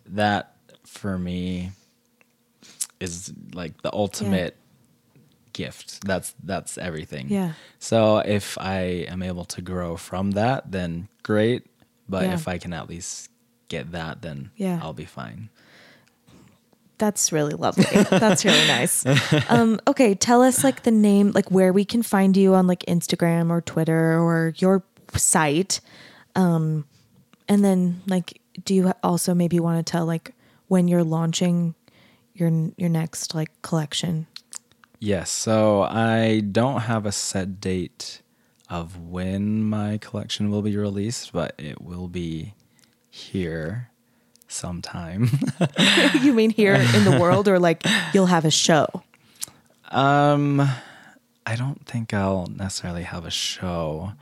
That 0.06 0.54
for 0.84 1.18
me 1.18 1.70
is 3.00 3.32
like 3.52 3.80
the 3.82 3.92
ultimate 3.92 4.56
gift. 5.52 6.04
That's 6.04 6.34
that's 6.42 6.78
everything. 6.78 7.28
Yeah. 7.28 7.52
So 7.78 8.18
if 8.18 8.58
I 8.58 9.06
am 9.08 9.22
able 9.22 9.44
to 9.46 9.62
grow 9.62 9.96
from 9.96 10.32
that, 10.32 10.70
then 10.72 11.08
great. 11.22 11.66
But 12.08 12.24
Yeah. 12.24 12.34
if 12.34 12.48
I 12.48 12.58
can 12.58 12.72
at 12.72 12.88
least 12.88 13.30
get 13.68 13.92
that, 13.92 14.22
then 14.22 14.50
Yeah. 14.56 14.78
I'll 14.82 14.92
be 14.92 15.04
fine. 15.06 15.48
That's 16.98 17.32
really 17.32 17.54
lovely. 17.54 17.84
That's 18.10 18.44
really 18.44 18.66
nice. 18.66 19.04
Um, 19.48 19.80
okay, 19.86 20.14
tell 20.14 20.42
us 20.42 20.64
like 20.64 20.84
the 20.84 20.90
name, 20.90 21.32
like 21.32 21.50
where 21.50 21.72
we 21.72 21.84
can 21.84 22.02
find 22.02 22.36
you 22.36 22.54
on 22.54 22.66
like 22.66 22.80
Instagram 22.86 23.50
or 23.50 23.60
Twitter 23.60 24.18
or 24.18 24.54
your 24.56 24.82
site, 25.14 25.80
um, 26.34 26.86
and 27.48 27.64
then 27.64 28.00
like 28.06 28.40
do 28.64 28.74
you 28.74 28.92
also 29.02 29.34
maybe 29.34 29.58
want 29.60 29.84
to 29.84 29.90
tell 29.90 30.06
like 30.06 30.32
when 30.68 30.88
you're 30.88 31.04
launching 31.04 31.74
your 32.34 32.50
your 32.76 32.88
next 32.88 33.34
like 33.34 33.50
collection? 33.62 34.26
Yes. 35.00 35.30
So 35.30 35.82
I 35.82 36.40
don't 36.40 36.82
have 36.82 37.06
a 37.06 37.12
set 37.12 37.60
date 37.60 38.22
of 38.70 38.98
when 38.98 39.62
my 39.62 39.98
collection 39.98 40.50
will 40.50 40.62
be 40.62 40.76
released, 40.76 41.32
but 41.32 41.54
it 41.58 41.82
will 41.82 42.08
be 42.08 42.54
here 43.10 43.90
sometime. 44.54 45.28
you 46.22 46.32
mean 46.32 46.50
here 46.50 46.74
in 46.74 47.04
the 47.04 47.18
world 47.20 47.48
or 47.48 47.58
like 47.58 47.84
you'll 48.12 48.26
have 48.26 48.44
a 48.44 48.50
show? 48.50 48.86
um 49.90 50.60
I 51.46 51.56
don't 51.56 51.84
think 51.86 52.14
I'll 52.14 52.46
necessarily 52.46 53.02
have 53.02 53.26
a 53.26 53.30
show. 53.30 54.12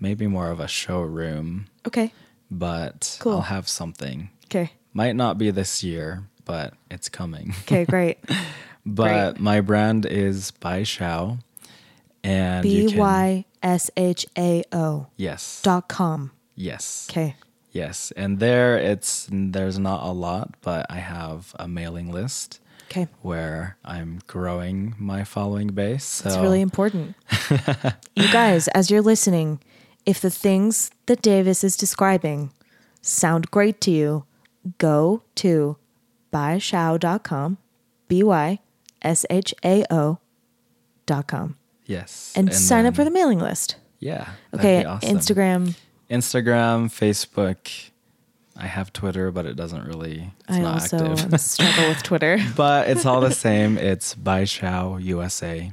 Maybe 0.00 0.26
more 0.26 0.50
of 0.50 0.58
a 0.58 0.66
showroom, 0.66 1.66
Okay. 1.86 2.12
but 2.50 3.18
Cool. 3.20 3.32
I'll 3.34 3.40
have 3.42 3.68
something. 3.68 4.30
Okay. 4.46 4.72
Might 4.94 5.14
not 5.14 5.36
be 5.38 5.50
this 5.50 5.84
year, 5.84 6.24
but 6.44 6.74
it's 6.90 7.08
coming. 7.08 7.54
Okay, 7.62 7.84
great. 7.94 8.18
But 8.86 9.38
my 9.38 9.60
brand 9.60 10.06
is 10.06 10.50
ByShao. 10.60 11.38
And 12.24 12.62
B 12.62 12.96
Y 12.96 13.44
S 13.62 13.90
H 13.96 14.26
A 14.38 14.62
O 14.72 15.06
yes. 15.16 15.60
dot 15.62 15.88
com. 15.88 16.30
Yes. 16.54 17.06
Okay. 17.10 17.34
Yes. 17.72 18.12
And 18.16 18.38
there 18.38 18.76
it's 18.76 19.26
there's 19.30 19.78
not 19.78 20.04
a 20.06 20.12
lot, 20.12 20.54
but 20.62 20.86
I 20.90 20.98
have 20.98 21.54
a 21.58 21.66
mailing 21.66 22.12
list 22.12 22.60
Okay. 22.90 23.08
where 23.22 23.78
I'm 23.84 24.20
growing 24.26 24.94
my 24.98 25.24
following 25.24 25.68
base. 25.68 26.04
So 26.04 26.28
It's 26.28 26.38
really 26.38 26.60
important. 26.60 27.16
you 28.14 28.30
guys, 28.30 28.68
as 28.68 28.90
you're 28.90 29.00
listening, 29.02 29.60
if 30.04 30.20
the 30.20 30.28
things 30.30 30.90
that 31.06 31.22
Davis 31.22 31.64
is 31.64 31.76
describing 31.76 32.52
sound 33.00 33.50
great 33.50 33.80
to 33.82 33.90
you, 33.90 34.24
go 34.76 35.22
to 35.36 35.76
byshao.com, 36.32 37.56
B 38.08 38.22
Y 38.22 38.58
S 39.00 39.24
H 39.30 39.54
A 39.64 39.84
O 39.90 40.18
dot 41.06 41.26
com, 41.26 41.56
yes. 41.86 42.32
and, 42.36 42.52
sign 42.52 42.86
up 42.86 42.94
for 42.94 43.04
the 43.04 43.10
mailing 43.10 43.38
list. 43.38 43.76
Yeah. 43.98 44.28
Okay. 44.54 44.84
awesome. 44.84 45.16
Instagram. 45.16 45.74
Instagram, 46.12 46.88
Facebook. 46.90 47.90
I 48.54 48.66
have 48.66 48.92
Twitter, 48.92 49.30
but 49.30 49.46
it 49.46 49.56
doesn't 49.56 49.84
really 49.86 50.30
it's 50.48 50.58
I 50.58 50.60
not 50.60 50.74
also 50.74 51.12
active. 51.14 51.40
struggle 51.40 51.88
with 51.88 52.02
Twitter. 52.02 52.38
but 52.56 52.88
it's 52.90 53.06
all 53.06 53.20
the 53.22 53.30
same. 53.32 53.78
It's 53.78 54.14
ByShao 54.14 55.02
USA. 55.02 55.72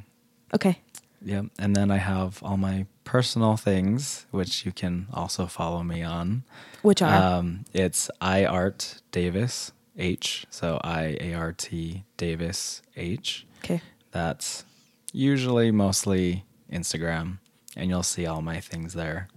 Okay. 0.56 0.80
Yep. 1.22 1.48
And 1.60 1.76
then 1.76 1.92
I 1.92 1.98
have 1.98 2.42
all 2.42 2.56
my 2.56 2.86
personal 3.04 3.58
things, 3.58 4.26
which 4.32 4.66
you 4.66 4.72
can 4.72 5.08
also 5.14 5.46
follow 5.46 5.84
me 5.84 6.04
on. 6.04 6.44
Which 6.82 7.02
are? 7.02 7.14
Um, 7.40 7.66
it's 7.74 8.10
iArt 8.22 9.02
Davis 9.12 9.74
H. 9.98 10.46
So 10.50 10.80
I 10.82 11.18
A 11.20 11.34
R 11.34 11.52
T 11.52 12.06
Davis 12.16 12.82
H. 12.96 13.46
okay. 13.64 13.82
That's 14.12 14.64
usually 15.12 15.70
mostly 15.72 16.46
Instagram, 16.72 17.40
and 17.76 17.90
you'll 17.90 18.04
see 18.04 18.26
all 18.26 18.42
my 18.42 18.60
things 18.62 18.94
there. 18.94 19.28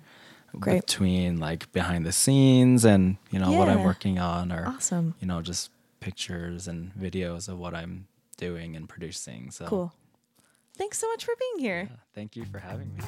Great. 0.59 0.87
Between 0.87 1.39
like 1.39 1.71
behind 1.73 2.05
the 2.07 2.13
scenes 2.13 2.85
and 2.85 3.17
you 3.31 3.39
know 3.39 3.53
what 3.53 3.69
I'm 3.69 3.83
working 3.85 4.19
on, 4.19 4.53
or 4.53 4.67
Awesome. 4.69 5.15
you 5.21 5.27
know 5.27 5.41
just 5.43 5.71
pictures 6.01 6.69
and 6.69 6.93
videos 6.95 7.49
of 7.49 7.59
what 7.59 7.75
I'm 7.75 8.07
doing 8.37 8.77
and 8.77 8.89
producing. 8.89 9.51
So 9.51 9.67
Cool. 9.67 9.93
Thanks 10.77 10.99
so 10.99 11.09
much 11.09 11.25
for 11.25 11.35
being 11.39 11.59
here. 11.69 11.91
Thank 12.15 12.35
you 12.35 12.45
for 12.47 12.59
having 12.59 12.95
me. 12.97 13.03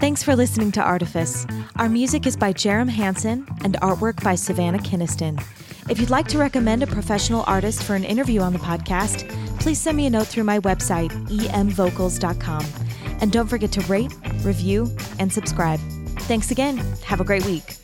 Thanks 0.00 0.22
for 0.22 0.34
listening 0.34 0.72
to 0.72 0.82
Artifice. 0.82 1.46
Our 1.76 1.88
music 1.88 2.26
is 2.26 2.36
by 2.36 2.52
Jerem 2.52 2.88
Hansen 2.88 3.46
and 3.62 3.74
artwork 3.80 4.22
by 4.24 4.34
Savannah 4.34 4.78
Kinniston. 4.78 5.40
If 5.88 6.00
you'd 6.00 6.10
like 6.10 6.26
to 6.28 6.38
recommend 6.38 6.82
a 6.82 6.86
professional 6.86 7.44
artist 7.46 7.82
for 7.84 7.94
an 7.94 8.04
interview 8.04 8.40
on 8.40 8.52
the 8.52 8.58
podcast, 8.58 9.28
please 9.60 9.78
send 9.80 9.96
me 9.96 10.06
a 10.06 10.10
note 10.10 10.26
through 10.26 10.44
my 10.44 10.58
website, 10.60 11.10
emvocals.com. 11.28 12.64
And 13.22 13.32
don't 13.32 13.46
forget 13.46 13.72
to 13.72 13.80
rate, 13.82 14.12
review, 14.42 14.94
and 15.18 15.32
subscribe. 15.32 15.80
Thanks 16.28 16.50
again. 16.50 16.76
Have 17.04 17.20
a 17.20 17.24
great 17.24 17.46
week. 17.46 17.78